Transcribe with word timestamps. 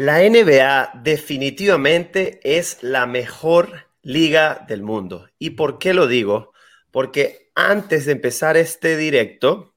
La 0.00 0.20
NBA 0.20 0.92
definitivamente 1.02 2.38
es 2.44 2.84
la 2.84 3.04
mejor 3.06 3.88
liga 4.00 4.64
del 4.68 4.80
mundo. 4.80 5.28
¿Y 5.40 5.50
por 5.50 5.80
qué 5.80 5.92
lo 5.92 6.06
digo? 6.06 6.52
Porque 6.92 7.50
antes 7.56 8.06
de 8.06 8.12
empezar 8.12 8.56
este 8.56 8.96
directo, 8.96 9.74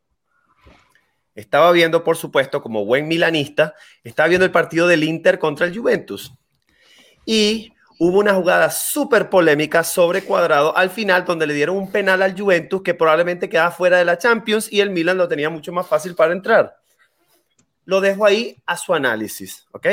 estaba 1.33 1.71
viendo, 1.71 2.03
por 2.03 2.17
supuesto, 2.17 2.61
como 2.61 2.85
buen 2.85 3.07
milanista, 3.07 3.73
estaba 4.03 4.29
viendo 4.29 4.45
el 4.45 4.51
partido 4.51 4.87
del 4.87 5.03
Inter 5.05 5.39
contra 5.39 5.65
el 5.65 5.75
Juventus. 5.75 6.31
Y 7.25 7.73
hubo 7.97 8.19
una 8.19 8.35
jugada 8.35 8.69
súper 8.69 9.27
polémica 9.27 9.83
sobre 9.83 10.21
cuadrado 10.21 10.77
al 10.77 10.91
final, 10.91 11.25
donde 11.25 11.47
le 11.47 11.55
dieron 11.55 11.77
un 11.77 11.91
penal 11.91 12.21
al 12.21 12.39
Juventus 12.39 12.83
que 12.83 12.93
probablemente 12.93 13.49
quedaba 13.49 13.71
fuera 13.71 13.97
de 13.97 14.05
la 14.05 14.19
Champions 14.19 14.71
y 14.71 14.81
el 14.81 14.91
Milan 14.91 15.17
lo 15.17 15.27
tenía 15.27 15.49
mucho 15.49 15.71
más 15.71 15.87
fácil 15.87 16.13
para 16.13 16.33
entrar. 16.33 16.75
Lo 17.85 17.99
dejo 17.99 18.25
ahí 18.25 18.61
a 18.65 18.77
su 18.77 18.93
análisis, 18.93 19.65
¿ok? 19.71 19.87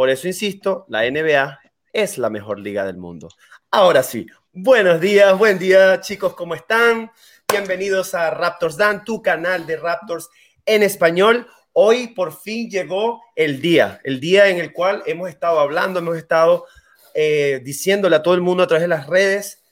Por 0.00 0.08
eso 0.08 0.28
insisto, 0.28 0.86
la 0.88 1.02
NBA 1.02 1.60
es 1.92 2.16
la 2.16 2.30
mejor 2.30 2.58
liga 2.58 2.86
del 2.86 2.96
mundo. 2.96 3.28
Ahora 3.70 4.02
sí, 4.02 4.26
buenos 4.50 4.98
días, 4.98 5.36
buen 5.36 5.58
día 5.58 6.00
chicos, 6.00 6.34
¿cómo 6.34 6.54
están? 6.54 7.10
Bienvenidos 7.52 8.14
a 8.14 8.30
Raptors 8.30 8.78
Dan, 8.78 9.04
tu 9.04 9.20
canal 9.20 9.66
de 9.66 9.76
Raptors 9.76 10.30
en 10.64 10.82
español. 10.82 11.46
Hoy 11.74 12.14
por 12.14 12.32
fin 12.32 12.70
llegó 12.70 13.20
el 13.36 13.60
día, 13.60 14.00
el 14.02 14.20
día 14.20 14.48
en 14.48 14.56
el 14.56 14.72
cual 14.72 15.02
hemos 15.04 15.28
estado 15.28 15.60
hablando, 15.60 15.98
hemos 15.98 16.16
estado 16.16 16.64
eh, 17.12 17.60
diciéndole 17.62 18.16
a 18.16 18.22
todo 18.22 18.32
el 18.32 18.40
mundo 18.40 18.62
a 18.62 18.66
través 18.66 18.84
de 18.84 18.88
las 18.88 19.06
redes, 19.06 19.62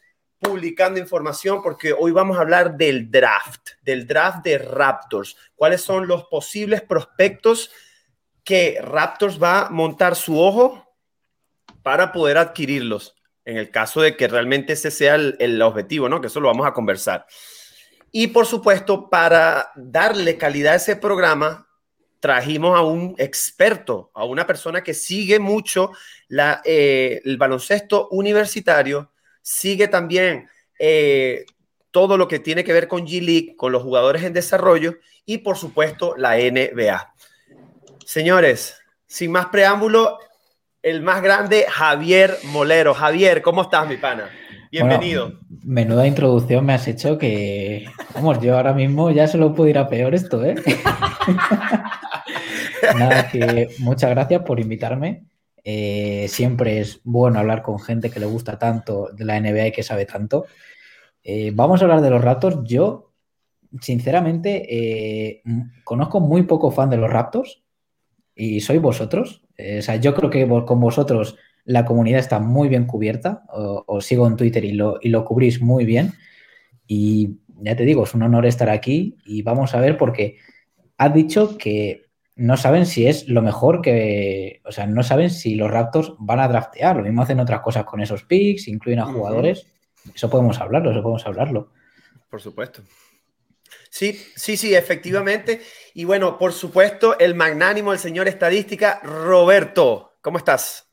publicando 0.41 1.00
información, 1.00 1.62
porque 1.62 1.95
hoy 1.95 2.12
vamos 2.12 2.36
a 2.36 2.42
hablar 2.42 2.77
del 2.77 3.11
draft, 3.11 3.70
del 3.80 4.06
draft 4.06 4.45
de 4.45 4.58
Raptors. 4.58 5.39
¿Cuáles 5.56 5.80
son 5.80 6.06
los 6.06 6.24
posibles 6.24 6.83
prospectos 6.83 7.70
que 8.48 8.78
Raptors 8.80 9.42
va 9.42 9.66
a 9.66 9.68
montar 9.68 10.16
su 10.16 10.41
ojo 10.41 10.96
para 11.82 12.12
poder 12.12 12.38
adquirirlos? 12.38 13.14
En 13.44 13.58
el 13.58 13.70
caso 13.70 14.00
de 14.00 14.16
que 14.16 14.27
realmente 14.27 14.72
ese 14.72 14.90
sea 14.90 15.16
el, 15.16 15.36
el 15.38 15.60
objetivo, 15.60 16.08
¿no? 16.08 16.22
Que 16.22 16.28
eso 16.28 16.40
lo 16.40 16.48
vamos 16.48 16.66
a 16.66 16.72
conversar. 16.72 17.27
Y 18.10 18.28
por 18.28 18.46
supuesto, 18.46 19.10
para 19.10 19.70
darle 19.77 20.38
calidad 20.38 20.72
a 20.72 20.77
ese 20.77 20.96
programa, 20.96 21.68
trajimos 22.20 22.74
a 22.74 22.80
un 22.80 23.14
experto, 23.18 24.10
a 24.14 24.24
una 24.24 24.46
persona 24.46 24.83
que 24.83 24.94
sigue 24.94 25.38
mucho 25.38 25.92
eh, 26.64 27.20
el 27.22 27.36
baloncesto 27.36 28.08
universitario, 28.08 29.12
sigue 29.42 29.88
también 29.88 30.48
eh, 30.78 31.44
todo 31.90 32.16
lo 32.16 32.28
que 32.28 32.38
tiene 32.38 32.64
que 32.64 32.72
ver 32.72 32.88
con 32.88 33.06
G-League, 33.06 33.56
con 33.56 33.72
los 33.72 33.83
jugadores 33.83 34.22
en 34.22 34.33
desarrollo 34.33 34.96
y 35.27 35.38
por 35.38 35.58
supuesto 35.58 36.14
la 36.16 36.36
NBA. 36.38 37.14
Señores, 38.09 38.81
sin 39.06 39.33
más 39.33 39.48
preámbulo, 39.48 40.17
el 40.81 41.03
más 41.03 41.23
grande, 41.23 41.67
Javier 41.69 42.39
Molero. 42.45 42.95
Javier, 42.95 43.42
¿cómo 43.42 43.61
estás, 43.61 43.87
mi 43.87 43.98
pana? 43.98 44.31
Bienvenido. 44.73 45.39
menuda 45.62 46.06
introducción 46.06 46.64
me 46.64 46.73
has 46.73 46.89
hecho 46.89 47.19
que, 47.19 47.84
vamos, 48.14 48.41
yo 48.41 48.56
ahora 48.56 48.73
mismo 48.73 49.11
ya 49.11 49.29
se 49.29 49.36
lo 49.36 49.55
puedo 49.55 49.69
ir 49.69 49.77
a 49.77 49.91
peor 49.91 50.14
esto, 50.14 50.42
¿eh? 50.42 50.55
Nada, 52.98 53.29
que 53.29 53.68
muchas 53.80 54.08
gracias 54.08 54.41
por 54.41 54.58
invitarme. 54.58 55.27
Eh, 55.63 56.29
siempre 56.30 56.80
es 56.80 57.02
bueno 57.05 57.39
hablar 57.39 57.61
con 57.61 57.79
gente 57.79 58.08
que 58.08 58.20
le 58.20 58.27
gusta 58.27 58.58
tanto 58.58 59.11
de 59.13 59.27
la 59.27 59.39
NBA 59.39 59.67
y 59.67 59.73
que 59.73 59.83
sabe 59.83 60.07
tanto. 60.07 60.47
Eh, 61.23 61.51
vamos 61.52 61.83
a 61.83 61.85
hablar 61.85 62.01
de 62.01 62.08
los 62.08 62.24
Raptors. 62.24 62.61
Yo, 62.64 63.13
sinceramente, 63.83 64.64
eh, 64.67 65.42
conozco 65.85 66.20
muy 66.20 66.45
poco 66.45 66.70
fan 66.70 66.89
de 66.89 66.97
los 66.97 67.11
Raptors 67.11 67.63
y 68.38 68.60
soy 68.60 68.78
vosotros. 68.78 69.42
o 69.58 69.82
sea, 69.82 69.96
yo 69.96 70.14
creo 70.14 70.30
que 70.30 70.46
con 70.64 70.80
vosotros 70.80 71.36
la 71.64 71.84
comunidad 71.84 72.20
está 72.20 72.38
muy 72.38 72.68
bien 72.68 72.86
cubierta, 72.86 73.42
os, 73.52 74.06
sigo 74.06 74.26
en 74.26 74.36
Twitter 74.36 74.64
y 74.64 74.72
lo, 74.72 74.98
y 75.02 75.10
lo 75.10 75.24
cubrís 75.24 75.60
muy 75.60 75.84
bien. 75.84 76.14
Y 76.86 77.40
ya 77.60 77.76
te 77.76 77.84
digo, 77.84 78.04
es 78.04 78.14
un 78.14 78.22
honor 78.22 78.46
estar 78.46 78.70
aquí 78.70 79.18
y 79.26 79.42
vamos 79.42 79.74
a 79.74 79.80
ver 79.80 79.98
porque 79.98 80.38
has 80.96 81.12
dicho 81.12 81.58
que 81.58 82.06
no 82.36 82.56
saben 82.56 82.86
si 82.86 83.06
es 83.06 83.28
lo 83.28 83.42
mejor 83.42 83.82
que, 83.82 84.62
o 84.64 84.72
sea, 84.72 84.86
no 84.86 85.02
saben 85.02 85.28
si 85.28 85.56
los 85.56 85.70
Raptors 85.70 86.14
van 86.20 86.40
a 86.40 86.48
draftear, 86.48 86.96
lo 86.96 87.02
mismo 87.02 87.22
hacen 87.22 87.40
otras 87.40 87.60
cosas 87.60 87.84
con 87.84 88.00
esos 88.00 88.22
picks, 88.22 88.68
incluyen 88.68 89.00
a 89.00 89.12
jugadores, 89.12 89.66
eso 90.14 90.30
podemos 90.30 90.60
hablarlo, 90.60 90.92
eso 90.92 91.02
podemos 91.02 91.26
hablarlo. 91.26 91.72
Por 92.30 92.40
supuesto. 92.40 92.82
Sí, 93.90 94.12
sí, 94.36 94.56
sí, 94.56 94.74
efectivamente. 94.74 95.62
Y 95.94 96.04
bueno, 96.04 96.38
por 96.38 96.52
supuesto, 96.52 97.18
el 97.18 97.34
magnánimo, 97.34 97.92
el 97.92 97.98
señor 97.98 98.28
estadística, 98.28 99.00
Roberto, 99.02 100.18
¿cómo 100.20 100.38
estás? 100.38 100.88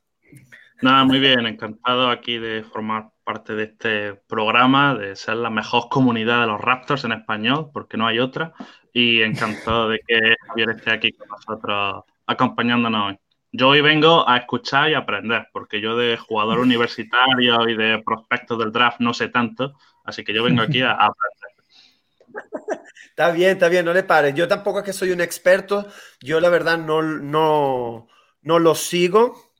Nada, 0.81 1.03
muy 1.05 1.19
bien, 1.19 1.45
encantado 1.45 2.09
aquí 2.09 2.37
de 2.37 2.63
formar 2.63 3.09
parte 3.23 3.55
de 3.55 3.63
este 3.63 4.13
programa, 4.27 4.93
de 4.93 5.15
ser 5.15 5.37
la 5.37 5.49
mejor 5.49 5.89
comunidad 5.89 6.41
de 6.41 6.47
los 6.47 6.61
Raptors 6.61 7.05
en 7.05 7.13
español, 7.13 7.71
porque 7.73 7.97
no 7.97 8.07
hay 8.07 8.19
otra, 8.19 8.53
y 8.93 9.21
encantado 9.21 9.89
de 9.89 9.99
que 10.05 10.35
Javier 10.47 10.69
esté 10.71 10.91
aquí 10.91 11.11
con 11.13 11.27
nosotros 11.27 12.03
acompañándonos 12.27 13.11
hoy. 13.11 13.19
Yo 13.51 13.69
hoy 13.69 13.81
vengo 13.81 14.27
a 14.27 14.37
escuchar 14.37 14.89
y 14.89 14.95
aprender, 14.95 15.47
porque 15.53 15.79
yo 15.79 15.95
de 15.95 16.17
jugador 16.17 16.59
universitario 16.59 17.69
y 17.69 17.75
de 17.75 18.03
prospectos 18.05 18.59
del 18.59 18.71
draft 18.71 18.99
no 18.99 19.13
sé 19.13 19.29
tanto, 19.29 19.73
así 20.03 20.23
que 20.25 20.33
yo 20.33 20.43
vengo 20.43 20.61
aquí 20.61 20.81
a, 20.81 20.91
aprender. 20.91 21.54
Está 23.09 23.31
bien, 23.31 23.51
está 23.51 23.69
bien, 23.69 23.85
no 23.85 23.93
le 23.93 24.03
pares. 24.03 24.35
Yo 24.35 24.47
tampoco 24.47 24.79
es 24.79 24.85
que 24.85 24.91
soy 24.91 25.11
un 25.11 25.21
experto, 25.21 25.87
yo 26.19 26.41
la 26.41 26.49
verdad 26.49 26.77
no, 26.77 27.01
no, 27.01 28.09
no 28.41 28.59
lo 28.59 28.75
sigo, 28.75 29.53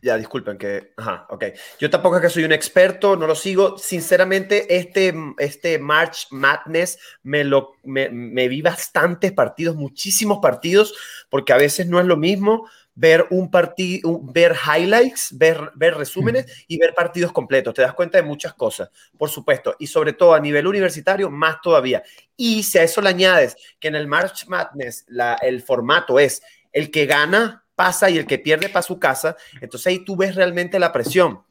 ya, 0.00 0.16
disculpen 0.16 0.58
que... 0.58 0.92
Ajá, 0.96 1.26
ok. 1.28 1.44
Yo 1.80 1.90
tampoco 1.90 2.16
es 2.16 2.22
que 2.22 2.30
soy 2.30 2.44
un 2.44 2.52
experto, 2.52 3.16
no 3.16 3.26
lo 3.26 3.34
sigo. 3.34 3.76
Sinceramente, 3.78 4.76
este, 4.76 5.12
este 5.38 5.78
March 5.80 6.28
Madness 6.30 6.98
me, 7.24 7.42
lo, 7.42 7.72
me, 7.82 8.08
me 8.08 8.46
vi 8.46 8.62
bastantes 8.62 9.32
partidos, 9.32 9.74
muchísimos 9.74 10.38
partidos, 10.40 10.94
porque 11.28 11.52
a 11.52 11.56
veces 11.56 11.88
no 11.88 11.98
es 11.98 12.06
lo 12.06 12.16
mismo 12.16 12.68
ver 12.98 13.28
un 13.30 13.48
partido, 13.48 14.20
ver 14.24 14.56
highlights, 14.56 15.28
ver, 15.38 15.70
ver 15.76 15.94
resúmenes 15.94 16.64
y 16.66 16.78
ver 16.78 16.94
partidos 16.94 17.30
completos. 17.30 17.72
Te 17.72 17.82
das 17.82 17.94
cuenta 17.94 18.18
de 18.18 18.24
muchas 18.24 18.54
cosas, 18.54 18.90
por 19.16 19.30
supuesto, 19.30 19.76
y 19.78 19.86
sobre 19.86 20.14
todo 20.14 20.34
a 20.34 20.40
nivel 20.40 20.66
universitario, 20.66 21.30
más 21.30 21.60
todavía. 21.60 22.02
Y 22.36 22.64
si 22.64 22.76
a 22.76 22.82
eso 22.82 23.00
le 23.00 23.10
añades 23.10 23.56
que 23.78 23.86
en 23.86 23.94
el 23.94 24.08
March 24.08 24.46
Madness 24.48 25.04
la, 25.06 25.34
el 25.34 25.62
formato 25.62 26.18
es 26.18 26.42
el 26.72 26.90
que 26.90 27.06
gana 27.06 27.64
pasa 27.76 28.10
y 28.10 28.18
el 28.18 28.26
que 28.26 28.40
pierde 28.40 28.68
para 28.68 28.82
su 28.82 28.98
casa, 28.98 29.36
entonces 29.60 29.86
ahí 29.86 30.04
tú 30.04 30.16
ves 30.16 30.34
realmente 30.34 30.80
la 30.80 30.90
presión. 30.90 31.44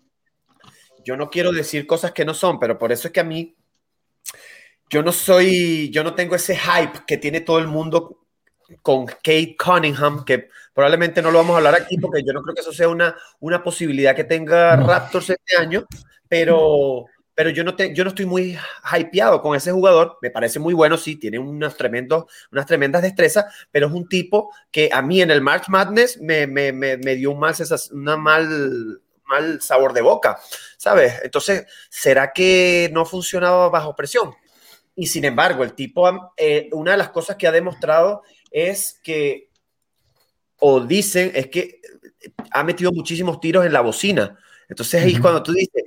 Yo 1.06 1.16
no 1.16 1.30
quiero 1.30 1.53
decir 1.53 1.88
cosas 1.88 2.12
que 2.12 2.25
no 2.25 2.34
son, 2.34 2.59
pero 2.59 2.78
por 2.78 2.91
eso 2.91 3.07
es 3.07 3.13
que 3.13 3.22
a 3.22 3.24
mí, 3.24 3.56
yo 4.90 5.02
no 5.02 5.13
soy, 5.13 5.90
yo 5.91 6.03
no 6.03 6.13
tengo 6.13 6.36
ese 6.36 6.57
hype 6.57 7.06
que 7.07 7.16
tiene 7.16 7.40
todo 7.40 7.59
el 7.59 7.68
mundo 7.68 8.26
con 8.81 9.05
Kate 9.05 9.55
Cunningham, 9.57 10.25
que 10.25 10.50
probablemente 10.73 11.22
no 11.22 11.31
lo 11.31 11.39
vamos 11.39 11.53
a 11.53 11.57
hablar 11.57 11.75
aquí 11.75 11.97
porque 11.97 12.23
yo 12.25 12.33
no 12.33 12.41
creo 12.41 12.55
que 12.55 12.61
eso 12.61 12.73
sea 12.73 12.89
una, 12.89 13.16
una 13.39 13.63
posibilidad 13.63 14.16
que 14.16 14.23
tenga 14.23 14.75
Raptors 14.75 15.29
este 15.29 15.57
año, 15.57 15.85
pero 16.28 17.06
pero 17.38 17.51
yo 17.51 17.63
no, 17.63 17.75
te, 17.75 17.94
yo 17.94 18.03
no 18.03 18.09
estoy 18.09 18.25
muy 18.25 18.57
hypeado 19.00 19.44
con 19.44 19.56
ese 19.56 19.71
jugador. 19.71 20.18
Me 20.24 20.31
parece 20.31 20.57
muy 20.57 20.74
bueno, 20.74 20.97
sí, 20.97 21.18
tiene 21.18 21.38
unos 21.38 21.77
tremendos, 21.77 22.25
unas 22.51 22.65
tremendas 22.65 23.03
destrezas, 23.03 23.45
pero 23.69 23.86
es 23.86 23.94
un 23.94 24.09
tipo 24.09 24.51
que 24.71 24.89
a 24.92 25.03
mí 25.03 25.21
en 25.21 25.30
el 25.30 25.42
March 25.42 25.65
Madness 25.68 26.19
me, 26.19 26.47
me, 26.47 26.71
me, 26.71 26.97
me 26.97 27.13
dio 27.13 27.30
un 27.30 27.39
mal, 27.39 27.53
una 27.92 28.18
mal, 28.18 29.01
mal 29.25 29.62
sabor 29.62 29.94
de 29.94 30.01
boca, 30.01 30.39
¿sabes? 30.77 31.13
Entonces, 31.21 31.68
¿será 31.92 32.33
que 32.33 32.89
no 32.92 33.06
funcionaba 33.06 33.69
bajo 33.69 33.95
presión? 33.95 34.33
Y 34.95 35.06
sin 35.06 35.24
embargo, 35.24 35.63
el 35.63 35.74
tipo, 35.74 36.33
eh, 36.38 36.69
una 36.71 36.94
de 36.94 36.97
las 36.97 37.09
cosas 37.09 37.36
que 37.36 37.45
ha 37.45 37.51
demostrado 37.51 38.24
es 38.51 38.99
que, 39.03 39.49
o 40.59 40.81
dicen, 40.81 41.31
es 41.35 41.47
que 41.47 41.81
ha 42.51 42.63
metido 42.63 42.91
muchísimos 42.91 43.39
tiros 43.39 43.65
en 43.65 43.73
la 43.73 43.81
bocina. 43.81 44.38
Entonces 44.69 45.03
ahí 45.03 45.13
es 45.13 45.19
cuando 45.19 45.44
tú 45.44 45.53
dices, 45.53 45.83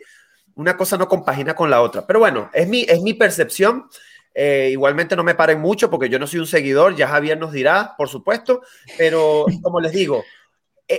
una 0.54 0.76
cosa 0.76 0.96
no 0.96 1.08
compagina 1.08 1.54
con 1.54 1.70
la 1.70 1.82
otra. 1.82 2.06
Pero 2.06 2.18
bueno, 2.18 2.50
es 2.52 2.68
mi, 2.68 2.82
es 2.82 3.00
mi 3.00 3.14
percepción. 3.14 3.86
Eh, 4.34 4.68
igualmente 4.72 5.16
no 5.16 5.24
me 5.24 5.34
paren 5.34 5.60
mucho 5.60 5.90
porque 5.90 6.08
yo 6.08 6.18
no 6.18 6.26
soy 6.26 6.38
un 6.38 6.46
seguidor, 6.46 6.94
ya 6.94 7.08
Javier 7.08 7.36
nos 7.36 7.50
dirá, 7.50 7.94
por 7.98 8.08
supuesto, 8.08 8.62
pero 8.96 9.44
como 9.60 9.80
les 9.80 9.90
digo, 9.90 10.22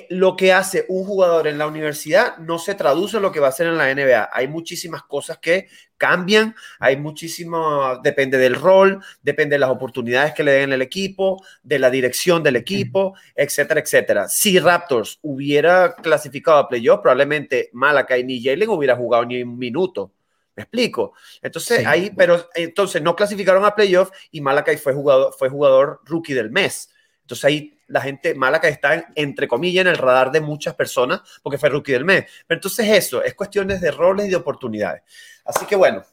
lo 0.09 0.35
que 0.35 0.53
hace 0.53 0.85
un 0.88 1.05
jugador 1.05 1.47
en 1.47 1.57
la 1.57 1.67
universidad 1.67 2.38
no 2.38 2.59
se 2.59 2.75
traduce 2.75 3.17
en 3.17 3.23
lo 3.23 3.31
que 3.31 3.39
va 3.39 3.47
a 3.47 3.49
hacer 3.49 3.67
en 3.67 3.77
la 3.77 3.93
NBA. 3.93 4.29
Hay 4.31 4.47
muchísimas 4.47 5.03
cosas 5.03 5.38
que 5.39 5.67
cambian, 5.97 6.55
hay 6.79 6.97
muchísimo, 6.97 7.99
depende 8.01 8.38
del 8.38 8.55
rol, 8.55 9.03
depende 9.21 9.55
de 9.55 9.59
las 9.59 9.69
oportunidades 9.69 10.33
que 10.33 10.43
le 10.43 10.53
den 10.53 10.71
el 10.71 10.81
equipo, 10.81 11.43
de 11.61 11.77
la 11.77 11.89
dirección 11.89 12.41
del 12.41 12.55
equipo, 12.55 13.15
etcétera, 13.35 13.81
etcétera. 13.81 14.27
Si 14.29 14.59
Raptors 14.59 15.19
hubiera 15.21 15.94
clasificado 15.95 16.57
a 16.57 16.69
playoff, 16.69 17.01
probablemente 17.01 17.69
Malakai 17.73 18.23
ni 18.23 18.41
Jalen 18.44 18.69
hubiera 18.69 18.95
jugado 18.95 19.25
ni 19.25 19.44
un 19.44 19.57
minuto. 19.57 20.13
¿Me 20.55 20.63
explico? 20.63 21.13
Entonces, 21.41 21.85
ahí, 21.85 22.11
pero 22.15 22.49
entonces 22.55 23.01
no 23.01 23.15
clasificaron 23.15 23.63
a 23.65 23.75
playoff 23.75 24.11
y 24.31 24.41
Malakai 24.41 24.77
fue 24.77 24.94
jugador, 24.94 25.33
fue 25.37 25.49
jugador 25.49 26.01
rookie 26.05 26.33
del 26.33 26.49
mes. 26.49 26.89
Entonces 27.21 27.45
ahí 27.45 27.81
la 27.91 28.01
gente 28.01 28.33
mala 28.33 28.59
que 28.59 28.69
está, 28.69 29.11
entre 29.15 29.47
comillas, 29.47 29.81
en 29.81 29.91
el 29.91 29.97
radar 29.97 30.31
de 30.31 30.41
muchas 30.41 30.73
personas, 30.75 31.21
porque 31.43 31.57
fue 31.57 31.69
rookie 31.69 31.91
del 31.91 32.05
mes. 32.05 32.25
Pero 32.47 32.57
entonces 32.57 32.88
eso, 32.88 33.23
es 33.23 33.33
cuestiones 33.33 33.81
de 33.81 33.91
roles 33.91 34.27
y 34.27 34.29
de 34.29 34.35
oportunidades. 34.35 35.03
Así 35.45 35.65
que 35.65 35.75
bueno. 35.75 36.03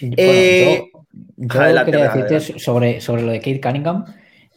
Eh, 0.00 0.90
yo, 1.36 1.84
quería 1.84 2.12
decirte 2.12 2.40
sobre, 2.58 3.00
sobre 3.00 3.22
lo 3.22 3.32
de 3.32 3.38
Kate 3.38 3.60
Cunningham. 3.60 4.04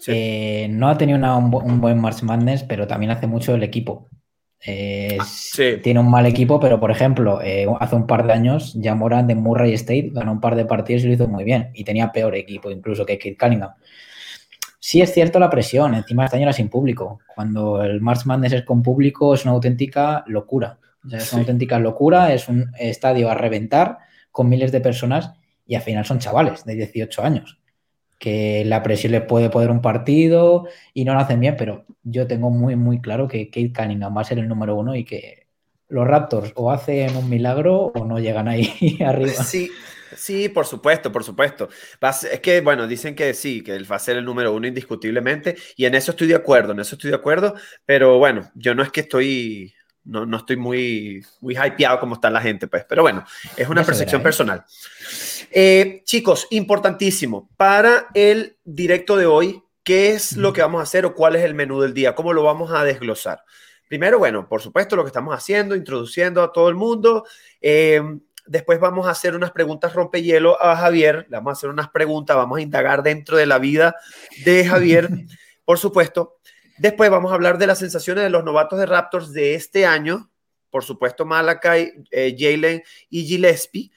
Eh, 0.07 0.68
no 0.69 0.89
ha 0.89 0.97
tenido 0.97 1.19
un, 1.38 1.81
buen 1.81 2.00
March 2.00 2.24
Madness, 2.24 2.63
pero 2.63 2.88
también 2.88 3.12
hace 3.12 3.27
mucho 3.27 3.53
el 3.53 3.63
equipo. 3.63 4.09
Ah, 4.68 5.25
tiene 5.81 6.00
un 6.00 6.09
mal 6.09 6.25
equipo, 6.25 6.59
pero 6.59 6.80
por 6.80 6.92
ejemplo, 6.92 7.42
eh, 7.42 7.65
hace 7.80 7.95
un 7.95 8.07
par 8.07 8.25
de 8.25 8.33
años, 8.33 8.74
ya 8.75 8.95
Moran 8.95 9.27
de 9.27 9.35
Murray 9.35 9.74
State 9.74 10.12
ganó 10.13 10.33
un 10.33 10.42
par 10.42 10.56
de 10.56 10.65
partidos 10.65 11.03
y 11.03 11.07
lo 11.07 11.13
hizo 11.13 11.27
muy 11.27 11.44
bien. 11.44 11.69
Y 11.74 11.83
tenía 11.83 12.12
peor 12.12 12.35
equipo 12.35 12.71
incluso 12.71 13.06
que 13.06 13.18
Kate 13.18 13.38
Cunningham. 13.38 13.71
Sí 14.80 15.02
es 15.02 15.14
cierto 15.14 15.40
la 15.40 15.50
presión, 15.50 15.94
encima 15.94 16.26
este 16.26 16.38
año 16.38 16.44
era 16.44 16.54
sin 16.54 16.70
público. 16.70 17.20
Cuando 17.36 17.81
el 17.81 18.02
March 18.02 18.26
Madness 18.26 18.54
es 18.54 18.64
con 18.64 18.81
público 18.81 19.34
es 19.34 19.44
una 19.44 19.54
auténtica 19.54 20.24
locura. 20.28 20.80
es 21.12 21.31
una 21.34 21.42
auténtica 21.42 21.80
locura, 21.80 22.34
es 22.34 22.48
un 22.48 22.72
estadio 22.80 23.30
a 23.30 23.36
reventar 23.36 23.98
con 24.31 24.48
miles 24.50 24.72
de 24.72 24.81
personas 24.81 25.34
y 25.66 25.76
al 25.76 25.81
final 25.81 26.06
son 26.06 26.20
chavales 26.20 26.64
de 26.66 26.76
18 26.76 27.24
años 27.24 27.60
que 28.20 28.66
la 28.66 28.84
presión 28.84 29.14
les 29.14 29.22
puede 29.24 29.50
poder 29.50 29.72
un 29.72 29.81
partido 29.81 30.68
y 30.94 31.06
no 31.06 31.14
lo 31.14 31.22
hacen 31.22 31.40
bien, 31.40 31.56
pero 31.58 31.86
yo 32.04 32.28
tengo 32.28 32.50
muy, 32.52 32.76
muy 32.76 33.00
claro 33.00 33.28
que 33.28 33.50
Kate 33.50 33.72
Cunningham 33.74 34.16
va 34.16 34.22
a 34.22 34.26
ser 34.26 34.40
el 34.40 34.48
número 34.48 34.76
uno 34.76 34.96
y 34.96 35.06
que 35.06 35.48
los 35.88 36.06
Raptors 36.06 36.52
o 36.56 36.70
hacen 36.70 37.16
un 37.16 37.30
milagro 37.30 37.92
o 37.96 38.06
no 38.06 38.20
llegan 38.20 38.48
ahí 38.50 39.00
arriba. 39.06 39.44
Sí, 39.44 39.72
sí, 40.15 40.50
por 40.50 40.65
supuesto, 40.65 41.11
por 41.11 41.23
supuesto. 41.23 41.69
Es 42.31 42.39
que, 42.39 42.61
bueno, 42.61 42.88
dicen 42.88 43.15
que 43.15 43.33
sí, 43.33 43.63
que 43.63 43.75
él 43.75 43.91
va 43.91 43.97
a 43.97 44.00
ser 44.00 44.17
el 44.17 44.25
número 44.25 44.53
uno 44.53 44.67
indiscutiblemente 44.67 45.56
y 45.75 45.85
en 45.85 45.95
eso 45.95 46.11
estoy 46.11 46.27
de 46.27 46.35
acuerdo, 46.35 46.73
en 46.73 46.79
eso 46.79 46.95
estoy 46.95 47.09
de 47.09 47.15
acuerdo, 47.15 47.56
pero 47.85 48.17
bueno, 48.17 48.51
yo 48.56 48.75
no 48.75 48.83
es 48.83 48.91
que 48.91 49.01
estoy 49.01 49.73
no, 50.09 50.25
no, 50.25 50.38
estoy 50.38 50.57
muy, 50.57 51.23
muy 51.39 51.56
hypeado 51.56 52.00
como 52.00 52.15
está 52.15 52.29
la 52.29 52.41
gente, 52.41 52.67
pues. 52.67 52.85
Pero 52.88 53.03
bueno, 53.03 53.23
es 53.56 53.69
una 53.69 53.83
percepción 53.83 54.23
personal. 54.23 54.65
Eh, 55.51 56.01
chicos, 56.03 56.47
importantísimo. 56.50 57.50
Para 57.57 58.07
el 58.13 58.57
directo 58.63 59.17
de 59.17 59.27
hoy, 59.27 59.61
¿qué 59.83 60.11
es 60.11 60.35
lo 60.35 60.51
que 60.51 60.61
vamos 60.61 60.79
a 60.79 60.83
hacer 60.83 61.06
o 61.06 61.13
cuál 61.13 61.35
es 61.35 61.44
el 61.44 61.53
menú 61.53 61.79
del 61.81 61.94
día? 61.94 62.15
¿Cómo 62.15 62.33
lo 62.33 62.44
vamos 62.44 62.71
a 62.71 62.83
desglosar? 62.83 63.44
Primero, 63.88 64.19
bueno, 64.19 64.47
por 64.47 64.61
supuesto, 64.61 64.95
lo 64.95 65.03
que 65.03 65.09
estamos 65.09 65.33
haciendo, 65.33 65.75
introduciendo 65.75 66.44
a 66.44 66.51
todo 66.51 66.69
el 66.69 66.75
mundo. 66.75 67.25
Eh, 67.61 68.01
después 68.50 68.80
vamos 68.80 69.07
a 69.07 69.12
hacer 69.12 69.36
unas 69.36 69.51
preguntas 69.51 69.94
rompehielo 69.94 70.62
a 70.62 70.75
Javier. 70.75 71.28
Le 71.30 71.38
vamos 71.38 71.51
a 71.51 71.54
hacer 71.54 71.69
unas 71.69 71.90
preguntas, 71.90 72.36
vamos 72.36 72.57
a 72.57 72.62
indagar 72.62 73.04
dentro 73.04 73.38
de 73.38 73.46
la 73.46 73.60
vida 73.60 73.96
de 74.44 74.66
Javier, 74.66 75.10
por 75.66 75.78
supuesto. 75.78 76.40
Después 76.78 77.10
vamos 77.12 77.31
a 77.31 77.36
hablar 77.36 77.57
de 77.60 77.68
las 77.68 77.78
sensaciones 77.78 78.24
de 78.24 78.30
los 78.30 78.44
novatos 78.44 78.80
de 78.80 78.88
Raptors 78.88 79.34
de 79.34 79.54
este 79.54 79.86
año. 79.86 80.31
Por 80.72 80.84
supuesto, 80.84 81.25
Malakai, 81.25 81.94
eh, 82.12 82.36
Jalen 82.38 82.84
y 83.10 83.25
Gillespie, 83.25 83.92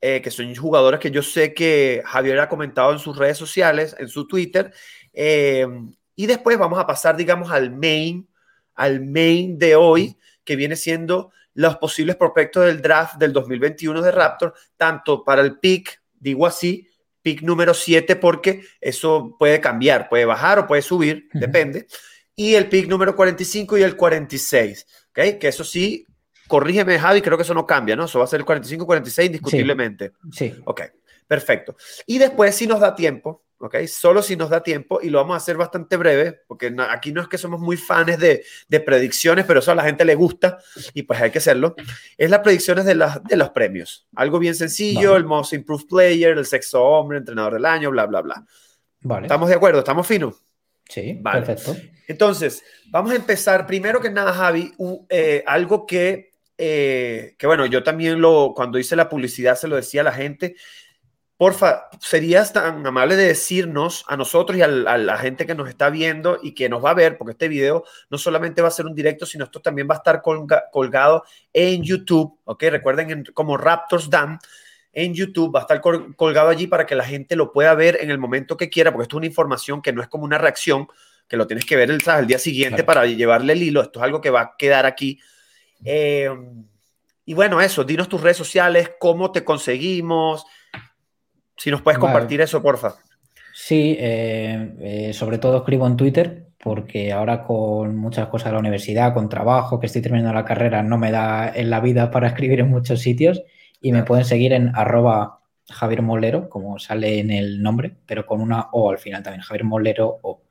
eh, 0.00 0.20
que 0.22 0.30
son 0.30 0.54
jugadores 0.54 1.00
que 1.00 1.10
yo 1.10 1.22
sé 1.22 1.52
que 1.52 2.02
Javier 2.04 2.38
ha 2.38 2.48
comentado 2.48 2.92
en 2.92 2.98
sus 2.98 3.16
redes 3.16 3.38
sociales, 3.38 3.96
en 3.98 4.08
su 4.08 4.26
Twitter. 4.28 4.72
Eh, 5.12 5.66
y 6.14 6.26
después 6.26 6.58
vamos 6.58 6.78
a 6.78 6.86
pasar, 6.86 7.16
digamos, 7.16 7.50
al 7.50 7.72
main, 7.72 8.28
al 8.74 9.00
main 9.04 9.58
de 9.58 9.74
hoy, 9.74 10.16
que 10.44 10.54
viene 10.54 10.76
siendo 10.76 11.32
los 11.58 11.76
posibles 11.76 12.14
prospectos 12.14 12.66
del 12.66 12.80
draft 12.80 13.16
del 13.16 13.32
2021 13.32 14.00
de 14.00 14.12
Raptors, 14.12 14.54
tanto 14.76 15.24
para 15.24 15.42
el 15.42 15.58
pick, 15.58 16.00
digo 16.14 16.46
así, 16.46 16.88
pick 17.20 17.42
número 17.42 17.74
7 17.74 18.14
porque 18.14 18.62
eso 18.80 19.34
puede 19.36 19.60
cambiar, 19.60 20.08
puede 20.08 20.24
bajar 20.24 20.60
o 20.60 20.66
puede 20.68 20.82
subir, 20.82 21.28
depende. 21.32 21.88
Y 22.36 22.54
el 22.54 22.68
pick 22.68 22.86
número 22.86 23.16
45 23.16 23.76
y 23.76 23.82
el 23.82 23.96
46, 23.96 24.86
¿ok? 25.08 25.38
Que 25.40 25.48
eso 25.48 25.64
sí, 25.64 26.06
corrígeme 26.46 26.96
Javi, 26.96 27.22
creo 27.22 27.36
que 27.36 27.42
eso 27.42 27.54
no 27.54 27.66
cambia, 27.66 27.96
¿no? 27.96 28.04
Eso 28.04 28.20
va 28.20 28.26
a 28.26 28.28
ser 28.28 28.38
el 28.38 28.46
45-46 28.46 29.26
indiscutiblemente. 29.26 30.12
Sí. 30.30 30.50
sí. 30.50 30.62
Ok, 30.64 30.82
perfecto. 31.26 31.76
Y 32.06 32.18
después, 32.18 32.54
si 32.54 32.68
nos 32.68 32.78
da 32.78 32.94
tiempo, 32.94 33.42
¿ok? 33.58 33.76
Solo 33.86 34.22
si 34.22 34.36
nos 34.36 34.50
da 34.50 34.62
tiempo 34.62 35.00
y 35.02 35.10
lo 35.10 35.18
vamos 35.18 35.34
a 35.34 35.38
hacer 35.38 35.56
bastante 35.56 35.96
breve, 35.96 36.40
porque 36.46 36.74
aquí 36.90 37.12
no 37.12 37.20
es 37.20 37.28
que 37.28 37.38
somos 37.38 37.60
muy 37.60 37.76
fans 37.76 38.18
de, 38.18 38.44
de, 38.68 38.80
predicciones, 38.80 39.44
pero 39.46 39.60
eso 39.60 39.72
a 39.72 39.74
la 39.74 39.84
gente 39.84 40.04
le 40.04 40.14
gusta 40.14 40.58
y 40.94 41.02
pues 41.02 41.20
hay 41.20 41.30
que 41.30 41.38
hacerlo. 41.38 41.74
Es 42.16 42.30
las 42.30 42.40
predicciones 42.40 42.84
de, 42.84 42.94
de 42.94 43.36
los 43.36 43.50
premios. 43.50 44.06
Algo 44.14 44.38
bien 44.38 44.54
sencillo, 44.54 45.16
el 45.16 45.24
Most 45.24 45.52
Improved 45.52 45.86
Player, 45.88 46.36
el 46.36 46.46
sexo 46.46 46.82
hombre, 46.82 47.18
entrenador 47.18 47.54
del 47.54 47.64
año, 47.64 47.90
bla, 47.90 48.06
bla, 48.06 48.20
bla. 48.22 48.46
Vale. 49.00 49.26
¿Estamos 49.26 49.48
de 49.48 49.54
acuerdo? 49.54 49.80
¿Estamos 49.80 50.06
finos? 50.06 50.34
Sí, 50.88 51.20
perfecto. 51.22 51.76
Entonces, 52.08 52.64
vamos 52.86 53.12
a 53.12 53.16
empezar. 53.16 53.66
Primero 53.66 54.00
que 54.00 54.10
nada, 54.10 54.32
Javi, 54.32 54.72
eh, 55.10 55.44
algo 55.46 55.86
que, 55.86 56.32
eh, 56.56 57.34
que, 57.38 57.46
bueno, 57.46 57.66
yo 57.66 57.82
también 57.82 58.20
lo, 58.20 58.54
cuando 58.56 58.78
hice 58.78 58.96
la 58.96 59.08
publicidad 59.08 59.56
se 59.56 59.68
lo 59.68 59.76
decía 59.76 60.00
a 60.00 60.04
la 60.04 60.12
gente, 60.12 60.56
Porfa, 61.38 61.88
¿serías 62.00 62.52
tan 62.52 62.84
amable 62.84 63.14
de 63.14 63.28
decirnos 63.28 64.04
a 64.08 64.16
nosotros 64.16 64.58
y 64.58 64.62
a 64.62 64.66
la, 64.66 65.16
gente 65.18 65.46
que 65.46 65.54
nos 65.54 65.68
está 65.68 65.88
viendo 65.88 66.40
y 66.42 66.52
que 66.52 66.68
nos 66.68 66.84
va 66.84 66.90
a 66.90 66.94
ver, 66.94 67.16
porque 67.16 67.30
este 67.30 67.46
video 67.46 67.84
no 68.10 68.18
solamente 68.18 68.60
va 68.60 68.66
a 68.66 68.72
ser 68.72 68.86
un 68.86 68.94
directo, 68.96 69.24
sino 69.24 69.44
esto 69.44 69.60
también 69.60 69.88
va 69.88 69.94
a 69.94 69.98
estar 69.98 70.20
colgado 70.20 71.22
en 71.52 71.84
YouTube, 71.84 72.40
¿ok? 72.42 72.64
Recuerden, 72.70 73.24
como 73.34 73.56
Raptors 73.56 74.10
Dan, 74.10 74.40
en 74.92 75.14
YouTube 75.14 75.54
va 75.54 75.60
a 75.60 75.62
estar 75.62 75.80
colgado 75.80 76.48
allí 76.48 76.66
para 76.66 76.86
que 76.86 76.96
la 76.96 77.04
gente 77.04 77.36
lo 77.36 77.52
pueda 77.52 77.72
ver 77.76 77.98
en 78.00 78.10
el 78.10 78.18
momento 78.18 78.56
que 78.56 78.68
quiera, 78.68 78.90
porque 78.90 79.04
esto 79.04 79.14
es 79.14 79.18
una 79.18 79.26
información 79.26 79.80
que 79.80 79.92
no 79.92 80.02
es 80.02 80.08
como 80.08 80.24
una 80.24 80.38
reacción, 80.38 80.88
que 81.28 81.36
lo 81.36 81.46
tienes 81.46 81.64
que 81.64 81.76
ver 81.76 81.92
el, 81.92 82.02
el 82.04 82.26
día 82.26 82.40
siguiente 82.40 82.82
para 82.82 83.06
llevarle 83.06 83.52
el 83.52 83.62
hilo, 83.62 83.80
esto 83.80 84.00
es 84.00 84.02
algo 84.02 84.20
que 84.20 84.30
va 84.30 84.40
a 84.40 84.54
quedar 84.58 84.86
aquí. 84.86 85.20
Eh, 85.84 86.28
y 87.24 87.34
bueno, 87.34 87.60
eso, 87.60 87.84
dinos 87.84 88.08
tus 88.08 88.22
redes 88.22 88.38
sociales, 88.38 88.90
cómo 88.98 89.30
te 89.30 89.44
conseguimos, 89.44 90.44
si 91.58 91.70
nos 91.70 91.82
puedes 91.82 91.98
compartir 91.98 92.40
eso, 92.40 92.62
porfa. 92.62 92.94
Sí, 93.52 93.96
eh, 93.98 94.74
eh, 94.80 95.12
sobre 95.12 95.38
todo 95.38 95.58
escribo 95.58 95.86
en 95.86 95.96
Twitter 95.96 96.46
porque 96.58 97.12
ahora 97.12 97.42
con 97.42 97.96
muchas 97.96 98.28
cosas 98.28 98.46
de 98.46 98.52
la 98.52 98.60
universidad, 98.60 99.12
con 99.12 99.28
trabajo, 99.28 99.80
que 99.80 99.86
estoy 99.86 100.00
terminando 100.00 100.32
la 100.32 100.44
carrera, 100.44 100.82
no 100.82 100.96
me 100.96 101.10
da 101.10 101.52
en 101.54 101.68
la 101.68 101.80
vida 101.80 102.10
para 102.10 102.28
escribir 102.28 102.60
en 102.60 102.70
muchos 102.70 103.00
sitios 103.00 103.42
y 103.80 103.92
me 103.92 104.04
pueden 104.04 104.24
seguir 104.24 104.52
en 104.52 104.70
arroba 104.74 105.40
Javier 105.68 106.02
Molero, 106.02 106.48
como 106.48 106.78
sale 106.78 107.18
en 107.18 107.30
el 107.32 107.60
nombre, 107.60 107.94
pero 108.06 108.24
con 108.24 108.40
una 108.40 108.68
O 108.72 108.90
al 108.90 108.98
final 108.98 109.22
también, 109.22 109.42
Javier 109.42 109.64
Molero 109.64 110.18
O. 110.22 110.42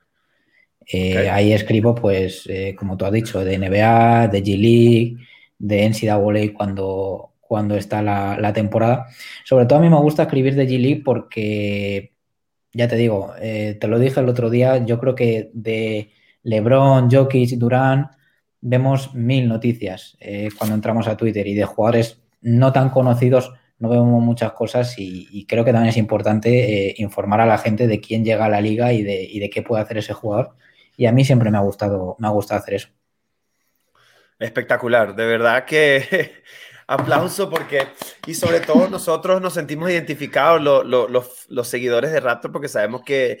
Eh, 0.90 1.28
ahí 1.30 1.52
escribo, 1.52 1.94
pues, 1.94 2.48
como 2.78 2.96
tú 2.96 3.04
has 3.04 3.12
dicho, 3.12 3.44
de 3.44 3.58
NBA, 3.58 4.28
de 4.28 4.42
G-League, 4.42 5.16
de 5.58 5.88
NCAA 5.88 6.54
cuando, 6.54 7.32
cuando 7.48 7.74
está 7.76 8.02
la, 8.02 8.52
temporada. 8.52 9.06
Sobre 9.44 9.66
todo 9.66 9.78
a 9.78 9.82
mí 9.82 9.88
me 9.88 9.96
gusta 9.96 10.24
escribir 10.24 10.54
de 10.54 10.68
G-League 10.68 11.02
porque, 11.04 12.12
ya 12.72 12.88
te 12.88 12.96
digo, 12.96 13.34
eh, 13.40 13.76
te 13.80 13.88
lo 13.88 13.98
dije 13.98 14.20
el 14.20 14.28
otro 14.28 14.50
día, 14.50 14.84
yo 14.84 15.00
creo 15.00 15.14
que 15.14 15.50
de 15.54 16.12
LeBron, 16.42 17.10
Jokic, 17.10 17.50
Durán, 17.58 18.10
vemos 18.60 19.14
mil 19.14 19.48
noticias 19.48 20.16
eh, 20.20 20.50
cuando 20.56 20.74
entramos 20.74 21.08
a 21.08 21.16
Twitter 21.16 21.46
y 21.46 21.54
de 21.54 21.64
jugadores 21.64 22.20
no 22.40 22.72
tan 22.72 22.90
conocidos 22.90 23.52
no 23.78 23.88
vemos 23.88 24.22
muchas 24.22 24.52
cosas 24.52 24.94
y, 24.98 25.46
creo 25.46 25.64
que 25.64 25.72
también 25.72 25.90
es 25.90 25.96
importante 25.96 26.88
eh, 26.88 26.94
informar 26.98 27.40
a 27.40 27.46
la 27.46 27.58
gente 27.58 27.86
de 27.86 28.00
quién 28.00 28.24
llega 28.24 28.46
a 28.46 28.48
la 28.48 28.60
liga 28.60 28.92
y 28.92 29.02
de, 29.02 29.22
y 29.22 29.38
de 29.38 29.50
qué 29.50 29.62
puede 29.62 29.82
hacer 29.82 29.98
ese 29.98 30.12
jugador. 30.14 30.56
Y 30.96 31.06
a 31.06 31.12
mí 31.12 31.24
siempre 31.24 31.50
me 31.50 31.58
ha 31.58 31.60
gustado, 31.60 32.16
me 32.18 32.26
ha 32.26 32.30
gustado 32.30 32.60
hacer 32.60 32.74
eso. 32.74 32.88
Espectacular, 34.38 35.14
de 35.14 35.26
verdad 35.26 35.64
que 35.64 36.32
aplauso 36.88 37.48
porque, 37.48 37.86
y 38.26 38.34
sobre 38.34 38.60
todo 38.60 38.88
nosotros 38.88 39.40
nos 39.40 39.54
sentimos 39.54 39.90
identificados, 39.90 40.60
los, 40.60 41.68
seguidores 41.68 42.10
de 42.10 42.18
Raptor, 42.18 42.50
porque 42.50 42.68
sabemos 42.68 43.02
que 43.02 43.38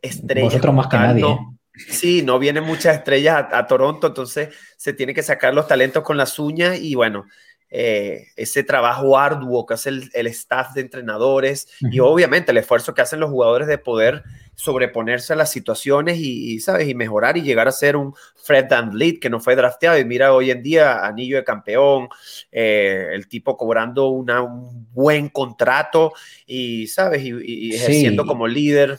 estrellas. 0.00 0.52
Vosotros 0.52 0.74
más 0.74 0.86
que 0.86 0.96
nadie. 0.96 1.24
¿eh? 1.26 1.38
sí, 1.74 2.22
no 2.22 2.38
vienen 2.38 2.64
muchas 2.64 2.96
estrellas 2.96 3.46
a, 3.52 3.66
Toronto, 3.66 4.06
entonces 4.06 4.54
se 4.76 4.92
tiene 4.92 5.12
que 5.12 5.22
sacar 5.22 5.52
los 5.52 5.66
talentos 5.66 6.02
con 6.04 6.16
las 6.16 6.38
uñas 6.38 6.78
y 6.78 6.94
bueno, 6.94 7.26
eh, 7.76 8.28
ese 8.36 8.62
trabajo 8.62 9.18
arduo 9.18 9.66
que 9.66 9.74
hace 9.74 9.88
el, 9.88 10.26
staff 10.28 10.74
de 10.74 10.82
entrenadores 10.82 11.66
y 11.80 11.98
obviamente 11.98 12.52
el 12.52 12.58
esfuerzo 12.58 12.94
que 12.94 13.02
hacen 13.02 13.18
los 13.18 13.30
jugadores 13.30 13.66
de 13.66 13.78
poder 13.78 14.22
sobreponerse 14.54 15.32
a 15.32 15.36
las 15.36 15.50
situaciones 15.50 16.18
y, 16.20 16.60
¿sabes? 16.60 16.88
Y 16.88 16.94
mejorar 16.94 17.36
y 17.36 17.42
llegar 17.42 17.66
a 17.66 17.72
ser 17.72 17.96
un 17.96 18.14
Fred 18.36 18.66
Van 18.70 18.96
Lead 18.96 19.14
que 19.20 19.28
no 19.28 19.40
fue 19.40 19.56
drafteado 19.56 19.98
y 19.98 20.04
mira 20.04 20.32
hoy 20.32 20.52
en 20.52 20.62
día 20.62 21.04
anillo 21.04 21.36
de 21.36 21.42
campeón, 21.42 22.08
eh, 22.52 23.08
el 23.12 23.26
tipo 23.26 23.56
cobrando 23.56 24.06
una, 24.06 24.40
un 24.40 24.86
buen 24.92 25.28
contrato 25.28 26.12
y, 26.46 26.86
¿sabes? 26.86 27.24
Y, 27.24 27.74
ejerciendo 27.74 28.24
como 28.24 28.46
líder. 28.46 28.98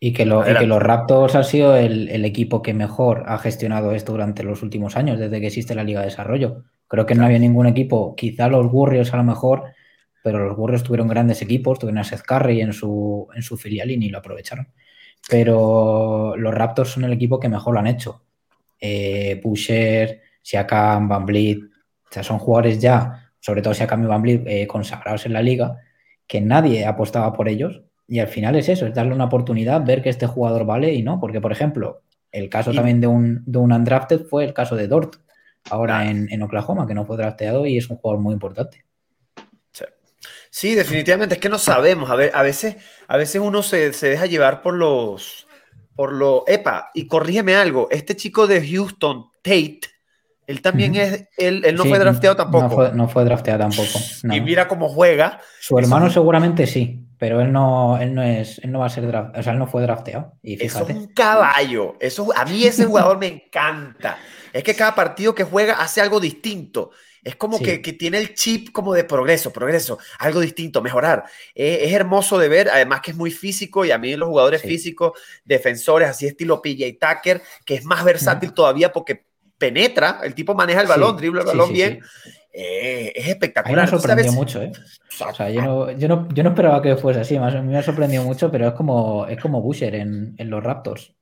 Y 0.00 0.14
que, 0.14 0.24
lo, 0.24 0.42
que, 0.42 0.66
los 0.66 0.80
Raptors 0.80 1.34
han 1.34 1.44
sido 1.44 1.76
el, 1.76 2.24
equipo 2.24 2.62
que 2.62 2.72
mejor 2.72 3.24
ha 3.26 3.36
gestionado 3.36 3.92
esto 3.92 4.12
durante 4.12 4.44
los 4.44 4.62
últimos 4.62 4.96
años, 4.96 5.18
desde 5.18 5.42
que 5.42 5.48
existe 5.48 5.74
la 5.74 5.84
Liga 5.84 6.00
de 6.00 6.06
Desarrollo. 6.06 6.64
Creo 6.88 7.06
que 7.06 7.14
no 7.14 7.24
había 7.24 7.38
ningún 7.38 7.66
equipo, 7.66 8.16
quizá 8.16 8.48
los 8.48 8.66
Warriors 8.70 9.12
a 9.12 9.18
lo 9.18 9.24
mejor, 9.24 9.64
pero 10.22 10.48
los 10.48 10.58
Warriors 10.58 10.82
tuvieron 10.82 11.08
grandes 11.08 11.42
equipos, 11.42 11.78
tuvieron 11.78 11.98
a 11.98 12.04
Seth 12.04 12.22
Curry 12.22 12.60
en 12.60 12.72
su, 12.72 13.28
en 13.34 13.42
su 13.42 13.56
filial 13.56 13.90
y 13.90 13.98
ni 13.98 14.08
lo 14.08 14.18
aprovecharon. 14.18 14.68
pero 15.28 16.34
los 16.36 16.54
Raptors 16.54 16.90
son 16.90 17.04
el 17.04 17.12
equipo 17.12 17.38
que 17.38 17.48
mejor 17.48 17.74
lo 17.74 17.80
han 17.80 17.86
hecho. 17.86 18.22
Eh, 18.80 19.40
Pusher, 19.42 20.22
Siakam, 20.42 21.08
Van 21.08 21.26
Vliet, 21.26 21.58
o 21.58 22.12
sea, 22.12 22.22
son 22.22 22.38
jugadores 22.38 22.80
ya, 22.80 23.30
sobre 23.40 23.62
todo 23.62 23.74
Siakam 23.74 24.04
y 24.04 24.06
Van 24.06 24.22
Vliet, 24.22 24.42
eh, 24.46 24.66
consagrados 24.66 25.26
en 25.26 25.34
la 25.34 25.42
liga, 25.42 25.76
que 26.26 26.40
nadie 26.40 26.86
apostaba 26.86 27.32
por 27.32 27.48
ellos. 27.48 27.82
Y 28.06 28.20
al 28.20 28.28
final 28.28 28.56
es 28.56 28.70
eso, 28.70 28.86
es 28.86 28.94
darle 28.94 29.14
una 29.14 29.26
oportunidad, 29.26 29.84
ver 29.84 30.02
que 30.02 30.08
este 30.08 30.26
jugador 30.26 30.64
vale 30.64 30.94
y 30.94 31.02
no. 31.02 31.20
Porque, 31.20 31.40
por 31.40 31.52
ejemplo, 31.52 32.02
el 32.32 32.48
caso 32.48 32.72
también 32.72 33.00
de 33.00 33.06
un, 33.06 33.42
de 33.44 33.58
un 33.58 33.72
undrafted 33.72 34.24
fue 34.26 34.44
el 34.44 34.54
caso 34.54 34.76
de 34.76 34.88
Dort, 34.88 35.16
ahora 35.70 36.08
en, 36.08 36.28
en, 36.30 36.42
Oklahoma, 36.42 36.86
que 36.86 36.94
no 36.94 37.04
fue 37.04 37.16
drafteado 37.16 37.66
y 37.66 37.78
es 37.78 37.88
un 37.90 37.96
jugador 37.96 38.22
muy 38.22 38.34
importante. 38.34 38.84
Sí, 40.50 40.74
definitivamente, 40.74 41.34
es 41.34 41.40
que 41.40 41.48
no 41.48 41.58
sabemos. 41.58 42.10
A, 42.10 42.16
ver, 42.16 42.30
a, 42.34 42.42
veces, 42.42 42.76
a 43.06 43.16
veces 43.16 43.40
uno 43.40 43.62
se, 43.62 43.92
se 43.92 44.08
deja 44.08 44.26
llevar 44.26 44.62
por 44.62 44.74
los. 44.74 45.46
Por 45.94 46.12
lo. 46.12 46.44
Epa, 46.46 46.90
y 46.94 47.06
corrígeme 47.06 47.54
algo. 47.54 47.88
Este 47.90 48.16
chico 48.16 48.46
de 48.46 48.66
Houston, 48.66 49.26
Tate, 49.42 49.80
él 50.46 50.62
también 50.62 50.96
es. 50.96 51.28
Él, 51.36 51.62
él 51.64 51.76
no 51.76 51.82
Sí, 51.82 51.90
fue 51.90 51.98
drafteado 51.98 52.36
tampoco. 52.36 52.64
No 52.64 52.70
fue, 52.70 52.92
no 52.92 53.08
fue 53.08 53.24
drafteado 53.24 53.60
tampoco. 53.60 53.98
no. 54.22 54.34
Y 54.34 54.40
mira 54.40 54.66
cómo 54.66 54.88
juega. 54.88 55.40
Su 55.60 55.78
hermano 55.78 56.10
seguramente 56.10 56.66
sí, 56.66 57.06
pero 57.18 57.40
él 57.40 57.52
no, 57.52 57.98
él 57.98 58.14
no 58.14 58.22
es, 58.22 58.58
él 58.60 58.72
no 58.72 58.78
va 58.78 58.86
a 58.86 58.90
ser 58.90 59.06
draft, 59.06 59.36
o 59.36 59.42
sea, 59.42 59.52
él 59.52 59.58
no 59.58 59.66
fue 59.66 59.82
drafteado. 59.82 60.32
Y 60.42 60.64
Eso 60.64 60.86
es 60.88 60.96
un 60.96 61.08
caballo. 61.08 61.96
Eso, 62.00 62.28
a 62.34 62.44
mí 62.46 62.64
ese 62.64 62.86
jugador 62.86 63.18
me 63.18 63.26
encanta. 63.26 64.16
Es 64.52 64.62
que 64.64 64.74
cada 64.74 64.94
partido 64.94 65.34
que 65.34 65.44
juega 65.44 65.74
hace 65.74 66.00
algo 66.00 66.20
distinto. 66.20 66.90
Es 67.24 67.36
como 67.36 67.58
Sí. 67.58 67.64
que, 67.64 67.82
que 67.82 67.92
tiene 67.92 68.18
el 68.18 68.34
chip 68.34 68.70
como 68.72 68.94
de 68.94 69.04
progreso, 69.04 69.52
progreso, 69.52 69.98
algo 70.18 70.40
distinto, 70.40 70.80
mejorar. 70.80 71.24
Eh, 71.54 71.80
es 71.82 71.92
hermoso 71.92 72.38
de 72.38 72.48
ver, 72.48 72.70
además 72.70 73.00
que 73.02 73.10
es 73.10 73.16
muy 73.16 73.30
físico 73.30 73.84
y 73.84 73.90
a 73.90 73.98
mí 73.98 74.14
los 74.16 74.28
jugadores 74.28 74.62
Sí. 74.62 74.68
físicos, 74.68 75.12
defensores, 75.44 76.08
así 76.08 76.26
estilo 76.26 76.62
PJ 76.62 76.96
Tucker, 76.98 77.42
que 77.66 77.74
es 77.74 77.84
más 77.84 78.04
versátil 78.04 78.54
todavía 78.54 78.92
porque 78.92 79.24
penetra, 79.58 80.20
el 80.22 80.34
tipo 80.34 80.54
maneja 80.54 80.80
el 80.80 80.86
Sí, 80.86 80.90
balón, 80.90 81.16
dribla 81.16 81.40
el 81.42 81.46
sí, 81.48 81.52
balón 81.52 81.66
sí, 81.68 81.74
bien. 81.74 82.00
Eh, 82.52 83.12
es 83.14 83.22
A 83.22 83.24
mí 83.24 83.26
me 83.26 83.30
espectacular. 83.32 83.88
Sorprendió 83.88 84.32
mucho, 84.32 84.62
¿eh? 84.62 84.72
O 85.28 85.34
sea, 85.34 85.50
yo 85.50 85.62
no, 85.62 85.90
yo 85.92 86.08
no, 86.08 86.28
yo 86.32 86.42
no 86.42 86.50
esperaba 86.50 86.80
que 86.82 86.96
fuese 86.96 87.20
así, 87.20 87.38
más- 87.38 87.54
a 87.54 87.62
mí 87.62 87.68
me 87.72 87.78
ha 87.78 87.82
sorprendido 87.82 88.24
mucho, 88.24 88.50
pero 88.50 88.68
es 88.68 88.74
como, 88.74 89.26
es 89.26 89.40
como 89.40 89.60
Busher 89.62 89.94
en, 89.94 90.34
en 90.38 90.50
los 90.50 90.62
Raptors. 90.62 91.14